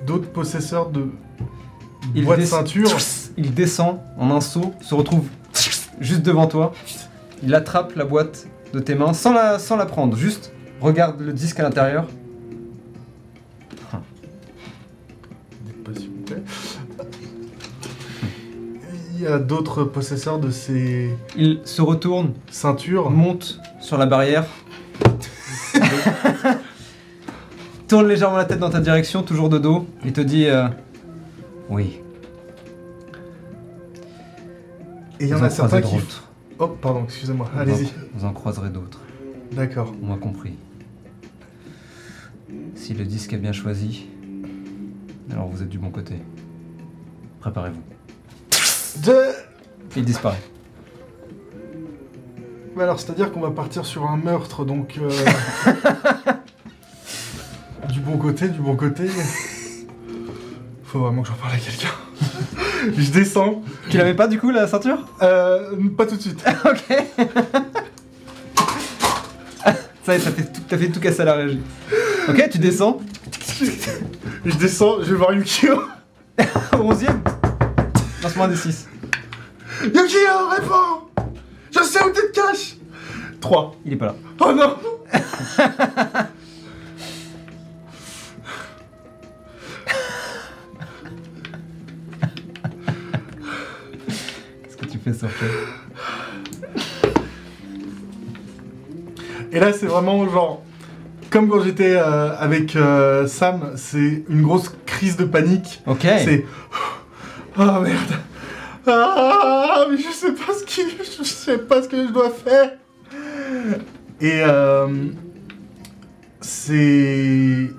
d'autres 0.06 0.30
possesseurs 0.30 0.92
de 0.92 1.10
Il 2.16 2.24
boîtes 2.24 2.40
des- 2.40 2.46
ceinture? 2.46 2.90
Il 3.36 3.54
descend 3.54 4.00
en 4.18 4.32
un 4.32 4.40
saut, 4.40 4.74
se 4.80 4.96
retrouve 4.96 5.28
juste 6.00 6.22
devant 6.22 6.48
toi. 6.48 6.72
Il 7.44 7.54
attrape 7.56 7.96
la 7.96 8.06
boîte 8.06 8.48
de 8.74 8.80
tes 8.80 8.96
mains 8.96 9.14
sans 9.14 9.34
la, 9.34 9.60
sans 9.60 9.76
la 9.76 9.86
prendre. 9.86 10.18
Juste 10.18 10.52
regarde 10.82 11.22
le 11.22 11.34
disque 11.34 11.60
à 11.60 11.64
l'intérieur. 11.64 12.06
Il 19.16 19.24
y 19.24 19.28
a 19.28 19.40
d'autres 19.40 19.84
possesseurs 19.84 20.38
de 20.38 20.52
ces 20.52 21.10
Il 21.36 21.62
se 21.64 21.82
retourne, 21.82 22.34
ceintures. 22.52 23.10
monte 23.10 23.60
sur 23.80 23.98
la 23.98 24.06
barrière. 24.06 24.46
Tourne 27.88 28.08
légèrement 28.08 28.38
la 28.38 28.46
tête 28.46 28.60
dans 28.60 28.70
ta 28.70 28.80
direction, 28.80 29.24
toujours 29.24 29.50
de 29.50 29.58
dos, 29.58 29.88
et 30.06 30.12
te 30.12 30.22
dit 30.22 30.46
euh, 30.46 30.68
Oui. 31.70 32.00
Et 35.20 35.24
il 35.24 35.30
y 35.30 35.34
en 35.34 35.42
a 35.42 35.50
certains 35.50 35.82
qui... 35.82 35.96
Oh, 36.60 36.68
pardon, 36.68 37.04
excusez-moi. 37.04 37.50
Vous 37.54 37.58
en- 37.58 37.62
Allez-y. 37.62 37.90
Vous 38.14 38.26
en 38.26 38.34
croiserez 38.34 38.70
d'autres. 38.70 39.00
D'accord. 39.52 39.94
On 40.02 40.08
m'a 40.08 40.18
compris. 40.18 40.54
Si 42.76 42.94
le 42.94 43.06
disque 43.06 43.34
est 43.34 43.38
bien 43.38 43.52
choisi, 43.52 44.08
alors 45.32 45.48
vous 45.48 45.62
êtes 45.62 45.70
du 45.70 45.78
bon 45.80 45.90
côté. 45.90 46.16
Préparez-vous. 47.42 47.82
De... 49.04 49.16
Il 49.96 50.06
disparaît. 50.06 50.42
Mais 52.76 52.84
alors, 52.84 53.00
c'est-à-dire 53.00 53.32
qu'on 53.32 53.42
va 53.42 53.52
partir 53.52 53.86
sur 53.86 54.08
un 54.10 54.18
meurtre, 54.18 54.64
donc... 54.66 55.00
euh, 55.02 55.10
du 57.92 58.00
bon 58.00 58.18
côté, 58.18 58.50
du 58.50 58.60
bon 58.60 58.76
côté. 58.76 59.08
Faut 60.88 61.00
vraiment 61.00 61.22
que 61.22 61.28
j'en 61.28 61.34
parle 61.36 61.54
à 61.54 61.58
quelqu'un. 61.58 61.90
Je 62.98 63.12
descends. 63.12 63.62
Tu 63.90 63.98
l'avais 63.98 64.14
pas 64.14 64.28
du 64.28 64.40
coup 64.40 64.52
la 64.52 64.68
ceinture? 64.68 65.06
Euh, 65.22 65.76
pas 65.98 66.06
tout 66.06 66.16
de 66.16 66.22
suite. 66.22 66.44
Ok. 66.66 66.84
Ça 70.06 70.14
y 70.16 70.20
est, 70.20 70.24
t'as 70.24 70.32
fait, 70.32 70.44
tout- 70.54 70.62
t'as 70.70 70.78
fait 70.78 70.88
tout 70.88 71.00
casser 71.02 71.22
à 71.24 71.26
la 71.26 71.34
régie. 71.34 71.60
Ok, 72.30 72.48
tu 72.50 72.60
descends. 72.60 73.02
Je 74.46 74.56
descends, 74.56 75.00
je 75.04 75.10
vais 75.12 75.16
voir 75.18 75.34
Yukio. 75.34 75.82
11ème. 76.72 77.18
Lance-moi 78.24 78.46
un 78.46 78.50
des 78.50 78.56
6. 78.56 78.88
Yukio, 79.84 80.48
réponds 80.50 81.26
Je 81.76 81.84
sais 81.84 82.02
où 82.06 82.08
tu 82.14 82.22
te 82.22 82.40
caches 82.40 82.78
3. 83.42 83.76
Il 83.86 83.94
est 83.94 83.98
pas 83.98 84.06
là. 84.06 84.16
Oh 84.40 84.54
non 84.54 84.78
Sortir 95.14 95.48
Et 99.52 99.60
là, 99.60 99.74
c'est 99.74 99.86
vraiment 99.86 100.28
genre... 100.30 100.64
Comme 101.30 101.50
quand 101.50 101.62
j'étais 101.62 101.96
euh, 101.96 102.38
avec 102.38 102.76
euh, 102.76 103.28
Sam, 103.28 103.74
c'est 103.76 104.24
une 104.30 104.44
grosse 104.44 104.74
crise 104.86 105.18
de 105.18 105.26
panique. 105.26 105.82
Ok. 105.86 106.02
C'est... 106.02 106.46
Ah 107.58 107.80
merde 107.82 108.14
Ah 108.86 109.86
mais 109.90 109.98
je 109.98 110.10
sais 110.14 110.32
pas 110.32 110.54
ce 110.54 110.64
qui... 110.64 110.82
Je 111.20 111.24
sais 111.24 111.58
pas 111.58 111.82
ce 111.82 111.90
que 111.90 112.08
je 112.08 112.12
dois 112.12 112.30
faire 112.30 112.72
Et 114.22 114.42
euh, 114.42 114.88
C'est... 116.40 117.70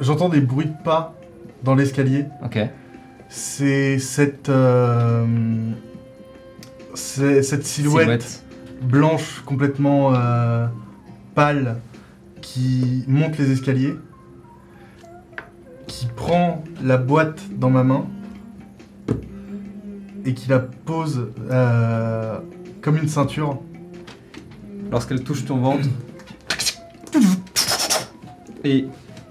J'entends 0.00 0.28
des 0.28 0.40
bruits 0.40 0.66
de 0.66 0.84
pas 0.84 1.14
dans 1.62 1.74
l'escalier. 1.74 2.24
Ok. 2.44 2.58
C'est 3.28 3.98
cette... 3.98 4.50
c'est 6.94 7.42
cette 7.42 7.66
silhouette, 7.66 8.44
blanche 8.82 9.42
complètement 9.44 10.14
euh, 10.14 10.66
pâle 11.34 11.76
qui 12.40 13.04
monte 13.08 13.38
les 13.38 13.50
escaliers, 13.50 13.96
qui 15.86 16.06
prend 16.06 16.62
la 16.82 16.96
boîte 16.96 17.42
dans 17.56 17.70
ma 17.70 17.84
main 17.84 18.06
et 20.24 20.34
qui 20.34 20.48
la 20.48 20.58
pose 20.58 21.28
euh, 21.50 22.38
comme 22.80 22.96
une 22.96 23.08
ceinture. 23.08 23.60
Lorsqu'elle 24.90 25.24
touche 25.24 25.44
ton 25.44 25.56
ventre. 25.58 25.88
Et 28.62 28.86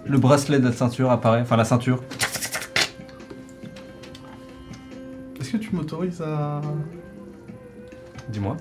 le 0.05 0.17
bracelet 0.17 0.59
de 0.59 0.65
la 0.65 0.73
ceinture 0.73 1.09
apparaît. 1.09 1.41
Enfin, 1.41 1.55
la 1.55 1.65
ceinture. 1.65 2.03
Est-ce 5.39 5.51
que 5.51 5.57
tu 5.57 5.75
m'autorises 5.75 6.21
à 6.21 6.61
Dis-moi. 8.29 8.57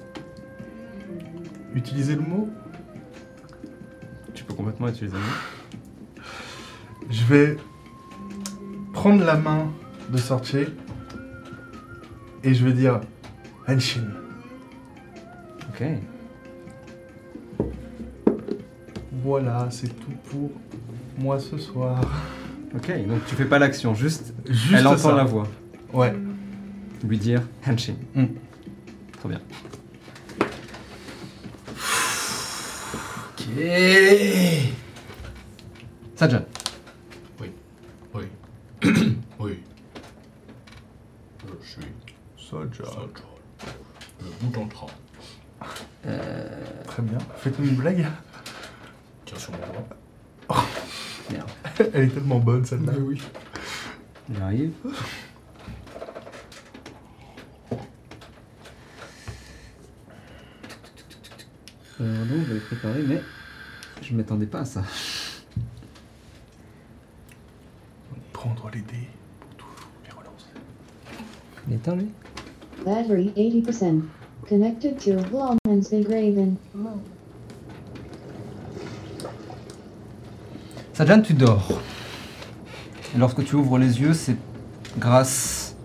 utiliser 1.75 2.15
le 2.17 2.21
mot 2.23 2.49
Tu 4.35 4.45
peux 4.45 4.55
complètement 4.55 4.89
utiliser 4.89 5.15
le 5.17 5.21
mot. 5.21 6.25
Je 7.11 7.25
vais 7.25 7.57
prendre 8.93 9.25
la 9.25 9.37
main 9.37 9.71
de 10.11 10.17
Sortier 10.19 10.69
et 12.45 12.55
je 12.55 12.65
vais 12.65 12.73
dire 12.73 13.01
Henshin. 13.69 14.05
Ok. 15.71 15.85
Voilà, 19.25 19.69
c'est 19.71 19.89
tout 19.89 20.11
pour 20.31 20.51
moi 21.19 21.39
ce 21.39 21.57
soir. 21.59 22.01
Ok, 22.75 22.89
donc 23.07 23.25
tu 23.27 23.35
fais 23.37 23.45
pas 23.45 23.59
l'action, 23.59 23.95
juste, 23.95 24.35
Juste 24.49 24.75
elle 24.79 24.87
entend 24.87 24.97
ça. 25.11 25.15
la 25.17 25.25
voix. 25.25 25.47
Ouais. 25.93 26.15
Lui 27.07 27.19
dire 27.19 27.43
Henshin. 27.67 27.95
Mm. 28.15 28.25
Trop 29.23 29.29
bien. 29.29 29.41
Ok. 33.29 33.45
Sajan. 36.17 36.45
Oui. 37.41 37.53
oui. 39.39 39.63
Je 41.47 41.69
suis. 41.69 41.83
Sajon. 42.37 42.85
Le 44.21 44.27
bout 44.41 44.61
en 44.61 44.67
train. 44.67 44.87
Très 46.89 47.03
bien. 47.03 47.19
Faites-nous 47.37 47.69
une 47.69 47.77
blague. 47.77 48.05
Tiens 49.25 49.39
sur 49.39 49.53
mon 49.53 49.59
bras. 49.59 50.65
Merde. 51.31 51.49
Elle 51.95 52.07
est 52.07 52.09
tellement 52.09 52.41
bonne 52.41 52.65
celle-là. 52.65 52.95
Oui. 52.99 53.23
J'arrive. 54.37 54.73
Euh, 54.85 54.91
donc, 62.53 62.61
je 62.69 62.75
vais 62.75 62.77
préparer, 62.77 63.03
mais 63.07 63.23
je 64.03 64.15
m'attendais 64.15 64.47
pas 64.47 64.61
à 64.61 64.65
ça. 64.65 64.83
Prendre 68.33 68.71
les 68.73 68.81
dés 68.81 69.09
pour 69.39 69.69
toujours 69.69 69.91
les 70.05 70.11
relancer. 70.11 70.47
Il 71.67 71.73
est 71.73 71.77
éteint, 71.77 71.97
lui? 71.97 72.09
Battery 72.85 73.33
80%. 73.37 74.03
Connected 74.49 74.99
to 74.99 75.13
Lawman's 75.13 75.93
Engraven. 75.93 76.57
Sajan, 80.93 81.23
tu 81.23 81.35
dors. 81.35 81.81
Et 83.15 83.19
lorsque 83.19 83.45
tu 83.45 83.55
ouvres 83.55 83.79
les 83.79 84.01
yeux, 84.01 84.13
c'est 84.13 84.37
grâce 84.99 85.77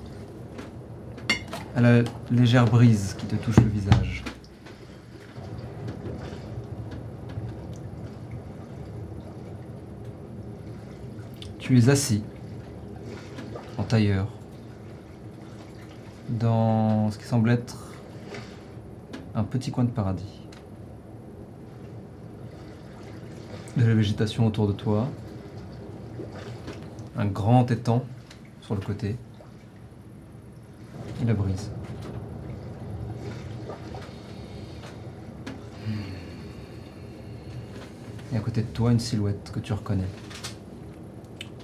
à 1.76 1.82
la 1.82 2.02
légère 2.32 2.66
brise 2.66 3.16
qui 3.18 3.28
te 3.28 3.36
touche 3.36 3.58
le 3.58 3.70
visage. 3.70 4.24
Tu 11.68 11.78
es 11.78 11.90
assis, 11.90 12.24
en 13.78 13.84
tailleur, 13.84 14.30
dans 16.30 17.12
ce 17.12 17.18
qui 17.18 17.26
semble 17.26 17.50
être 17.50 17.92
un 19.36 19.44
petit 19.44 19.70
coin 19.70 19.84
de 19.84 19.90
paradis. 19.90 20.44
De 23.76 23.84
la 23.84 23.94
végétation 23.96 24.48
autour 24.48 24.70
de 24.70 24.72
toi, 24.72 25.10
un 27.18 27.26
grand 27.26 27.70
étang 27.70 28.06
sur 28.62 28.74
le 28.74 28.80
côté 28.80 29.18
et 31.22 31.26
la 31.26 31.34
brise. 31.34 31.70
Et 38.32 38.38
à 38.38 38.40
côté 38.40 38.62
de 38.62 38.68
toi, 38.68 38.94
une 38.94 39.02
silhouette 39.02 39.52
que 39.54 39.60
tu 39.60 39.74
reconnais. 39.74 40.08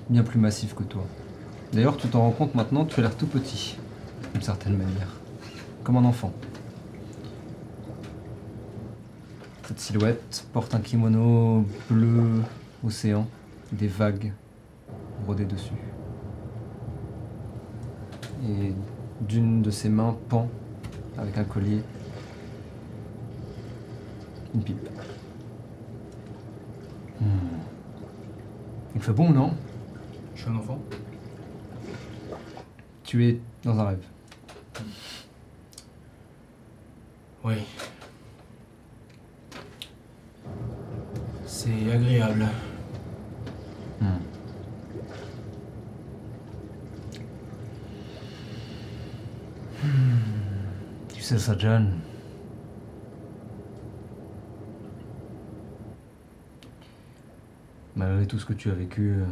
Bien 0.10 0.24
plus 0.24 0.40
massive 0.40 0.74
que 0.74 0.84
toi. 0.84 1.06
D'ailleurs, 1.72 1.98
tu 1.98 2.08
t'en 2.08 2.22
rends 2.22 2.32
compte 2.32 2.56
maintenant, 2.56 2.86
tu 2.86 3.00
as 3.00 3.04
l'air 3.04 3.16
tout 3.16 3.26
petit, 3.26 3.78
d'une 4.34 4.44
certaine 4.44 4.78
manière. 4.78 5.08
Comme 5.84 5.98
un 5.98 6.06
enfant. 6.06 6.32
Cette 9.68 9.80
silhouette 9.80 10.46
porte 10.52 10.76
un 10.76 10.80
kimono 10.80 11.66
bleu 11.90 12.44
océan, 12.86 13.28
des 13.72 13.88
vagues 13.88 14.34
brodées 15.24 15.46
dessus. 15.46 15.74
Et 18.48 18.74
d'une 19.22 19.62
de 19.62 19.72
ses 19.72 19.90
mains 19.90 20.18
pend, 20.28 20.50
avec 21.18 21.38
un 21.38 21.46
collier, 21.46 21.82
une 24.54 24.62
pipe. 24.62 24.90
Hmm. 27.22 27.26
Il 28.96 29.02
fait 29.02 29.14
bon, 29.14 29.30
non? 29.30 29.54
Suis 30.44 30.52
un 30.52 30.56
enfant. 30.58 30.82
Tu 33.04 33.26
es 33.26 33.40
dans 33.64 33.80
un 33.80 33.88
rêve. 33.88 34.04
Oui. 37.46 37.56
C'est 41.46 41.92
agréable. 41.92 42.48
Tu 51.14 51.22
sais 51.22 51.40
ça, 51.40 51.56
John 51.58 52.00
Malgré 57.96 58.26
tout 58.26 58.40
ce 58.40 58.46
que 58.46 58.54
tu 58.54 58.70
as 58.72 58.74
vécu, 58.74 59.12
euh, 59.12 59.26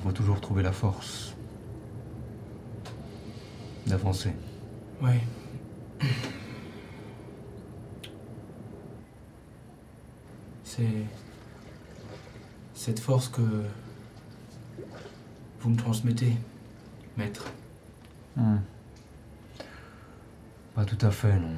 il 0.00 0.02
faut 0.02 0.12
toujours 0.12 0.40
trouver 0.40 0.62
la 0.62 0.69
force 0.80 1.36
d'avancer. 3.86 4.32
Oui. 5.02 5.12
C'est 10.64 11.04
cette 12.72 12.98
force 12.98 13.28
que 13.28 13.42
vous 15.60 15.68
me 15.68 15.76
transmettez, 15.76 16.34
maître. 17.18 17.44
Hmm. 18.36 18.60
Pas 20.74 20.86
tout 20.86 21.04
à 21.06 21.10
fait, 21.10 21.38
non. 21.38 21.56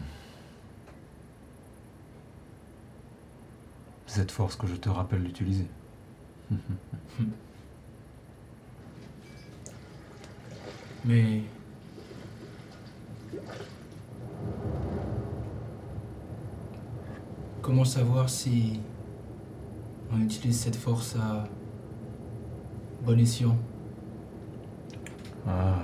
Cette 4.06 4.32
force 4.32 4.56
que 4.56 4.66
je 4.66 4.74
te 4.74 4.88
rappelle 4.88 5.22
d'utiliser. 5.22 5.68
Mais 11.04 11.42
comment 17.60 17.84
savoir 17.84 18.28
si 18.28 18.80
on 20.12 20.20
utilise 20.20 20.60
cette 20.60 20.76
force 20.76 21.16
à 21.16 21.44
bon 23.04 23.18
escient? 23.18 23.56
Ah. 25.48 25.82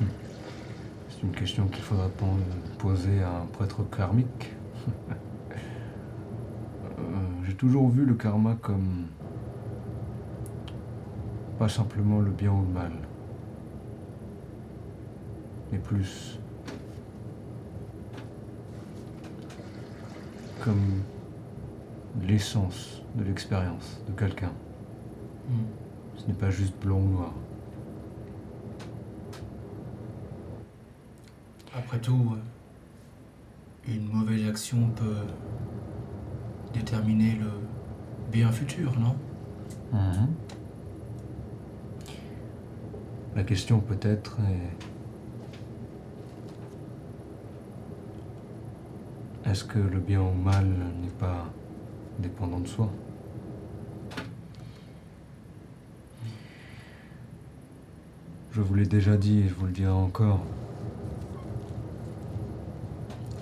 Hmm. 0.00 0.04
C'est 1.08 1.22
une 1.22 1.32
question 1.32 1.66
qu'il 1.68 1.82
faudra 1.82 2.10
poser 2.78 3.22
à 3.22 3.30
un 3.40 3.46
prêtre 3.46 3.82
karmique. 3.90 4.52
Euh, 6.98 7.02
J'ai 7.46 7.54
toujours 7.54 7.88
vu 7.90 8.04
le 8.04 8.14
karma 8.14 8.56
comme 8.60 9.06
pas 11.58 11.68
simplement 11.68 12.20
le 12.20 12.30
bien 12.30 12.52
ou 12.52 12.62
le 12.62 12.72
mal, 12.72 12.92
mais 15.72 15.78
plus 15.78 16.38
comme 20.62 21.02
l'essence 22.22 23.02
de 23.16 23.24
l'expérience 23.24 24.00
de 24.06 24.12
quelqu'un. 24.12 24.52
Hmm. 25.48 25.64
Ce 26.16 26.26
n'est 26.26 26.34
pas 26.34 26.50
juste 26.50 26.74
blanc 26.80 26.98
ou 26.98 27.08
noir. 27.08 27.32
Après 31.76 31.98
tout, 31.98 32.34
euh, 32.34 33.92
une 33.92 34.08
mauvaise 34.08 34.48
action 34.48 34.90
peut 34.96 35.24
déterminer 36.72 37.36
le 37.36 37.50
bien 38.30 38.50
futur, 38.52 38.92
non? 38.98 39.16
Mhm. 39.92 40.28
La 43.36 43.44
question 43.44 43.80
peut-être 43.80 44.38
est 44.40 44.86
est-ce 49.48 49.64
que 49.64 49.78
le 49.78 50.00
bien 50.00 50.20
ou 50.20 50.30
le 50.30 50.42
mal 50.42 50.66
n'est 51.00 51.16
pas 51.18 51.46
dépendant 52.18 52.60
de 52.60 52.66
soi? 52.66 52.90
Je 58.50 58.60
vous 58.60 58.74
l'ai 58.74 58.86
déjà 58.86 59.16
dit 59.16 59.40
et 59.40 59.48
je 59.48 59.54
vous 59.54 59.66
le 59.66 59.72
dirai 59.72 59.92
encore. 59.92 60.40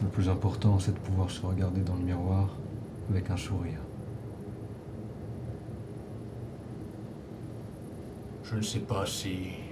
Le 0.02 0.08
plus 0.08 0.28
important, 0.28 0.78
c'est 0.78 0.92
de 0.92 0.98
pouvoir 0.98 1.31
se 1.31 1.44
regarder 1.44 1.81
dans 1.81 1.94
le 1.94 2.02
miroir 2.02 2.50
avec 3.10 3.31
un 3.31 3.36
sourire. 3.36 3.81
Je 8.44 8.56
ne 8.56 8.62
sais 8.62 8.81
pas 8.81 9.06
si 9.06 9.65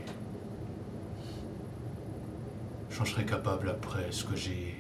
j'en 2.97 3.05
serai 3.05 3.25
capable 3.25 3.69
après 3.69 4.13
ce 4.13 4.25
que 4.25 4.37
j'ai 4.37 4.77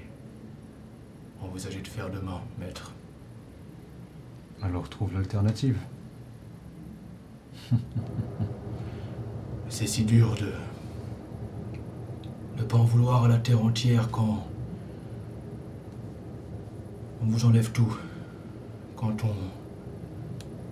envisagé 1.42 1.80
de 1.80 1.88
faire 1.88 2.10
demain, 2.10 2.40
maître. 2.58 2.92
Alors 4.62 4.88
trouve 4.88 5.12
l'alternative. 5.14 5.78
C'est 9.68 9.86
si 9.88 10.04
dur 10.04 10.36
de 10.36 10.52
ne 12.56 12.62
pas 12.62 12.76
en 12.76 12.84
vouloir 12.84 13.24
à 13.24 13.28
la 13.28 13.38
terre 13.38 13.64
entière 13.64 14.08
quand 14.12 14.46
on 17.20 17.26
vous 17.26 17.44
enlève 17.46 17.72
tout, 17.72 17.98
quand 18.94 19.24
on 19.24 19.34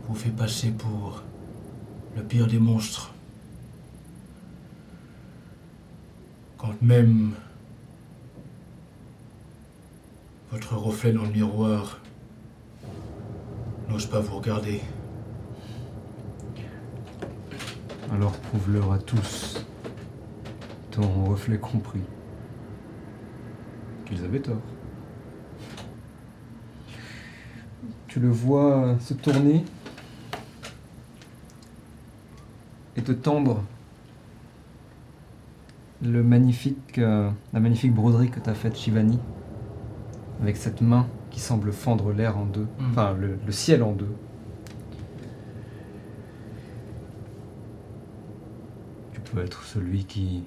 vous 0.06 0.14
fait 0.14 0.30
passer 0.30 0.70
pour 0.70 1.22
le 2.14 2.22
pire 2.22 2.46
des 2.46 2.60
monstres 2.60 3.11
Quand 6.62 6.81
même 6.81 7.32
votre 10.52 10.76
reflet 10.76 11.12
dans 11.12 11.24
le 11.24 11.31
miroir 11.31 11.99
n'ose 13.89 14.07
pas 14.07 14.20
vous 14.20 14.36
regarder. 14.36 14.81
Alors 18.12 18.31
prouve-leur 18.39 18.92
à 18.92 18.99
tous, 18.99 19.66
ton 20.92 21.24
reflet 21.24 21.58
compris, 21.58 22.02
qu'ils 24.07 24.24
avaient 24.24 24.39
tort. 24.39 24.62
Tu 28.07 28.20
le 28.20 28.31
vois 28.31 28.97
se 29.00 29.15
tourner 29.15 29.65
et 32.94 33.02
te 33.02 33.10
tendre 33.10 33.65
le 36.02 36.22
magnifique, 36.22 36.98
euh, 36.98 37.31
la 37.52 37.60
magnifique 37.60 37.94
broderie 37.94 38.31
que 38.31 38.40
t'as 38.40 38.55
faite 38.55 38.76
Shivani, 38.76 39.18
avec 40.42 40.56
cette 40.56 40.81
main 40.81 41.06
qui 41.31 41.40
semble 41.40 41.72
fendre 41.72 42.12
l'air 42.12 42.36
en 42.36 42.44
deux, 42.44 42.66
Mm. 42.78 42.90
enfin 42.90 43.14
le- 43.14 43.39
le 43.44 43.52
ciel 43.52 43.82
en 43.82 43.92
deux. 43.92 44.12
Tu 49.12 49.20
peux 49.20 49.40
être 49.42 49.62
celui 49.62 50.05
qui 50.05 50.42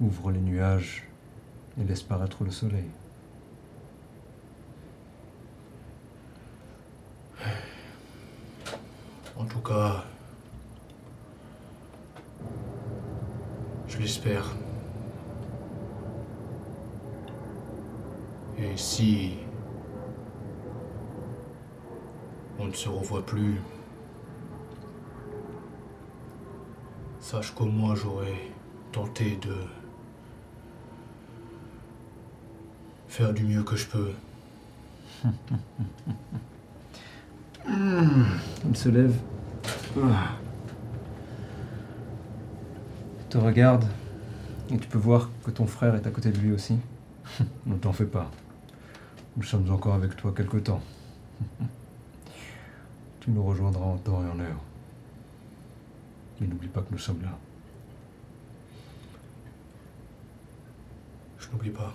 ouvre 0.00 0.30
les 0.30 0.40
nuages 0.40 1.08
et 1.80 1.84
laisse 1.84 2.02
paraître 2.02 2.44
le 2.44 2.50
soleil. 2.50 2.84
En 9.36 9.44
tout 9.44 9.58
cas, 9.60 10.04
je 14.04 14.08
l'espère. 14.08 14.44
Et 18.58 18.76
si 18.76 19.38
on 22.58 22.66
ne 22.66 22.72
se 22.72 22.88
revoit 22.88 23.24
plus, 23.24 23.60
sache 27.18 27.52
qu'au 27.54 27.64
moins 27.64 27.94
j'aurais 27.94 28.50
tenté 28.92 29.36
de 29.36 29.56
faire 33.08 33.32
du 33.32 33.44
mieux 33.44 33.62
que 33.62 33.76
je 33.76 33.86
peux. 33.86 34.12
Il 37.66 38.76
se 38.76 38.90
lève. 38.90 39.14
Te 43.34 43.38
regarde. 43.40 43.84
Et 44.70 44.78
tu 44.78 44.86
peux 44.86 44.96
voir 44.96 45.28
que 45.44 45.50
ton 45.50 45.66
frère 45.66 45.96
est 45.96 46.06
à 46.06 46.10
côté 46.10 46.30
de 46.30 46.38
lui 46.38 46.52
aussi. 46.52 46.78
ne 47.66 47.74
t'en 47.74 47.92
fais 47.92 48.04
pas. 48.04 48.30
Nous 49.36 49.42
sommes 49.42 49.68
encore 49.72 49.94
avec 49.94 50.14
toi 50.14 50.32
quelque 50.32 50.58
temps. 50.58 50.80
tu 53.18 53.32
nous 53.32 53.42
rejoindras 53.42 53.86
en 53.86 53.96
temps 53.96 54.22
et 54.24 54.30
en 54.30 54.38
heure. 54.38 54.60
Mais 56.40 56.46
n'oublie 56.46 56.68
pas 56.68 56.82
que 56.82 56.92
nous 56.92 56.98
sommes 56.98 57.22
là. 57.22 57.36
Je 61.40 61.50
n'oublie 61.50 61.70
pas. 61.70 61.92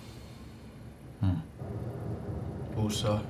Hmm. 1.22 1.40
Oh 2.78 2.90
ça, 2.90 3.24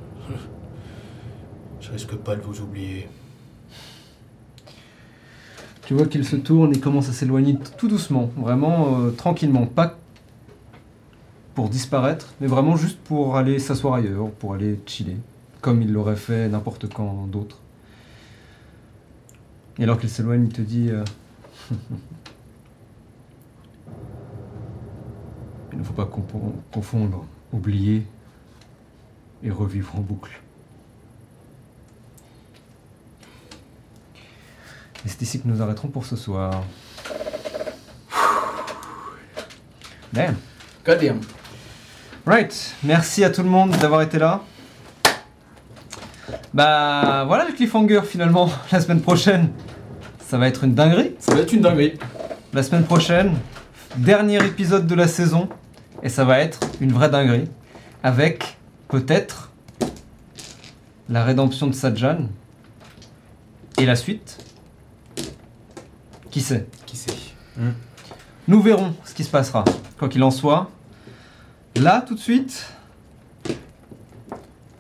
je 1.80 1.92
risque 1.92 2.16
pas 2.16 2.36
de 2.36 2.42
vous 2.42 2.60
oublier. 2.60 3.08
Tu 5.90 5.96
vois 5.96 6.06
qu'il 6.06 6.24
se 6.24 6.36
tourne 6.36 6.72
et 6.76 6.80
commence 6.80 7.10
à 7.10 7.14
s'éloigner 7.14 7.58
tout 7.80 7.88
doucement, 7.88 8.30
vraiment 8.38 9.00
euh, 9.00 9.10
tranquillement, 9.10 9.66
pas 9.66 9.98
pour 11.56 11.68
disparaître, 11.68 12.36
mais 12.40 12.46
vraiment 12.46 12.76
juste 12.76 13.00
pour 13.00 13.38
aller 13.38 13.58
s'asseoir 13.58 13.96
ailleurs, 13.96 14.30
pour 14.30 14.54
aller 14.54 14.80
chiller, 14.86 15.18
comme 15.62 15.82
il 15.82 15.92
l'aurait 15.92 16.16
fait 16.16 16.48
n'importe 16.48 16.94
quand 16.94 17.26
d'autre. 17.26 17.58
Et 19.80 19.84
alors 19.84 20.00
qu'il 20.00 20.12
s'éloigne, 20.12 20.44
il 20.44 20.54
te 20.54 20.62
dit 20.62 20.92
euh, 20.92 21.04
Il 25.74 25.80
ne 25.80 25.84
faut 25.84 25.94
pas 25.94 26.08
confondre 26.72 27.26
oublier 27.52 28.06
et 29.42 29.50
revivre 29.50 29.96
en 29.96 30.02
boucle. 30.02 30.40
Et 35.06 35.10
c'est 35.10 35.22
ici 35.22 35.42
que 35.42 35.48
nous 35.48 35.62
arrêterons 35.62 35.88
pour 35.88 36.06
ce 36.06 36.16
soir. 36.16 36.64
Damn. 40.12 40.36
God 40.86 41.00
damn. 41.00 41.20
Right, 42.26 42.76
merci 42.84 43.24
à 43.24 43.30
tout 43.30 43.44
le 43.44 43.50
monde 43.50 43.72
d'avoir 43.78 44.02
été 44.02 44.20
là. 44.20 44.42
Bah 46.54 47.24
voilà 47.26 47.46
le 47.46 47.54
cliffhanger 47.54 48.02
finalement, 48.04 48.50
la 48.72 48.80
semaine 48.82 49.02
prochaine. 49.02 49.50
Ça 50.28 50.38
va 50.38 50.48
être 50.48 50.64
une 50.64 50.74
dinguerie. 50.74 51.16
Ça 51.20 51.34
va 51.34 51.42
être 51.42 51.54
une 51.54 51.62
dinguerie. 51.62 51.94
La 52.54 52.64
semaine 52.64 52.84
prochaine, 52.84 53.36
dernier 53.98 54.38
épisode 54.46 54.86
de 54.86 54.96
la 54.96 55.08
saison. 55.08 55.50
Et 56.04 56.10
ça 56.10 56.24
va 56.24 56.40
être 56.40 56.60
une 56.82 56.92
vraie 56.92 57.10
dinguerie. 57.10 57.48
Avec 58.04 58.58
peut-être 58.90 59.52
la 61.10 61.24
rédemption 61.24 61.68
de 61.68 61.74
Sajan. 61.74 62.28
Et 63.78 63.86
la 63.86 63.96
suite. 63.96 64.38
Qui 66.32 66.42
sait 66.42 66.68
Qui 66.86 66.96
sait 66.98 67.14
Nous 68.48 68.62
verrons 68.62 68.94
ce 69.06 69.14
qui 69.14 69.24
se 69.24 69.30
passera. 69.30 69.64
Quoi 69.98 70.08
qu'il 70.10 70.24
en 70.24 70.32
soit, 70.32 70.70
là, 71.76 72.04
tout 72.08 72.16
de 72.16 72.20
suite, 72.20 72.66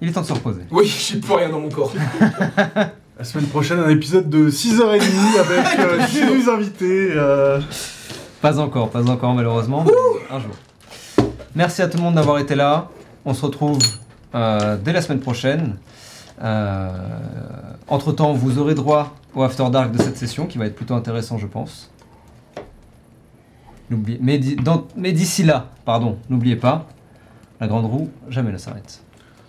il 0.01 0.09
est 0.09 0.11
temps 0.11 0.21
de 0.21 0.27
se 0.27 0.33
reposer. 0.33 0.61
Oui, 0.71 0.85
j'ai 1.09 1.17
plus 1.19 1.33
rien 1.33 1.49
dans 1.49 1.59
mon 1.59 1.69
corps. 1.69 1.93
La 3.17 3.25
semaine 3.25 3.47
prochaine, 3.47 3.79
un 3.79 3.89
épisode 3.89 4.29
de 4.29 4.49
6h30 4.49 5.01
avec 5.39 5.79
euh, 5.79 5.97
des 6.37 6.47
invités. 6.47 7.09
euh, 7.11 7.59
Pas 8.41 8.59
encore, 8.59 8.89
pas 8.91 9.05
encore 9.09 9.33
malheureusement, 9.33 9.83
mais 9.85 9.91
un 10.35 10.39
jour. 10.39 10.51
Merci 11.53 11.81
à 11.81 11.89
tout 11.89 11.97
le 11.97 12.03
monde 12.03 12.15
d'avoir 12.15 12.37
été 12.39 12.55
là. 12.55 12.87
On 13.25 13.33
se 13.33 13.45
retrouve 13.45 13.79
euh, 14.35 14.77
dès 14.81 14.93
la 14.93 15.01
semaine 15.01 15.19
prochaine. 15.19 15.75
entre 16.39 17.68
temps, 17.97 18.33
vous 18.33 18.57
aurez 18.59 18.75
droit 18.75 19.15
au 19.35 19.43
After 19.43 19.69
Dark 19.71 19.91
de 19.91 20.01
cette 20.01 20.17
session 20.17 20.45
qui 20.45 20.57
va 20.57 20.65
être 20.65 20.75
plutôt 20.75 20.93
intéressant, 20.95 21.37
je 21.37 21.47
pense. 21.47 21.89
N'oubliez, 23.89 24.19
mais 24.21 24.37
di- 24.37 24.55
dans- 24.55 24.85
mais 24.95 25.11
d'ici 25.11 25.43
là, 25.43 25.67
pardon, 25.85 26.17
n'oubliez 26.29 26.55
pas, 26.55 26.85
la 27.59 27.67
grande 27.67 27.85
roue 27.85 28.09
jamais 28.29 28.51
ne 28.51 28.57
s'arrête. 28.57 29.01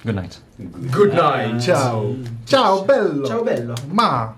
Good 0.07 0.17
night. 0.17 0.43
Good 0.59 1.13
night. 1.13 1.61
Ciao. 1.61 2.15
Ciao, 2.47 2.85
bello. 2.85 3.27
Ciao, 3.27 3.45
belle. 3.45 3.75
Ma. 3.93 4.35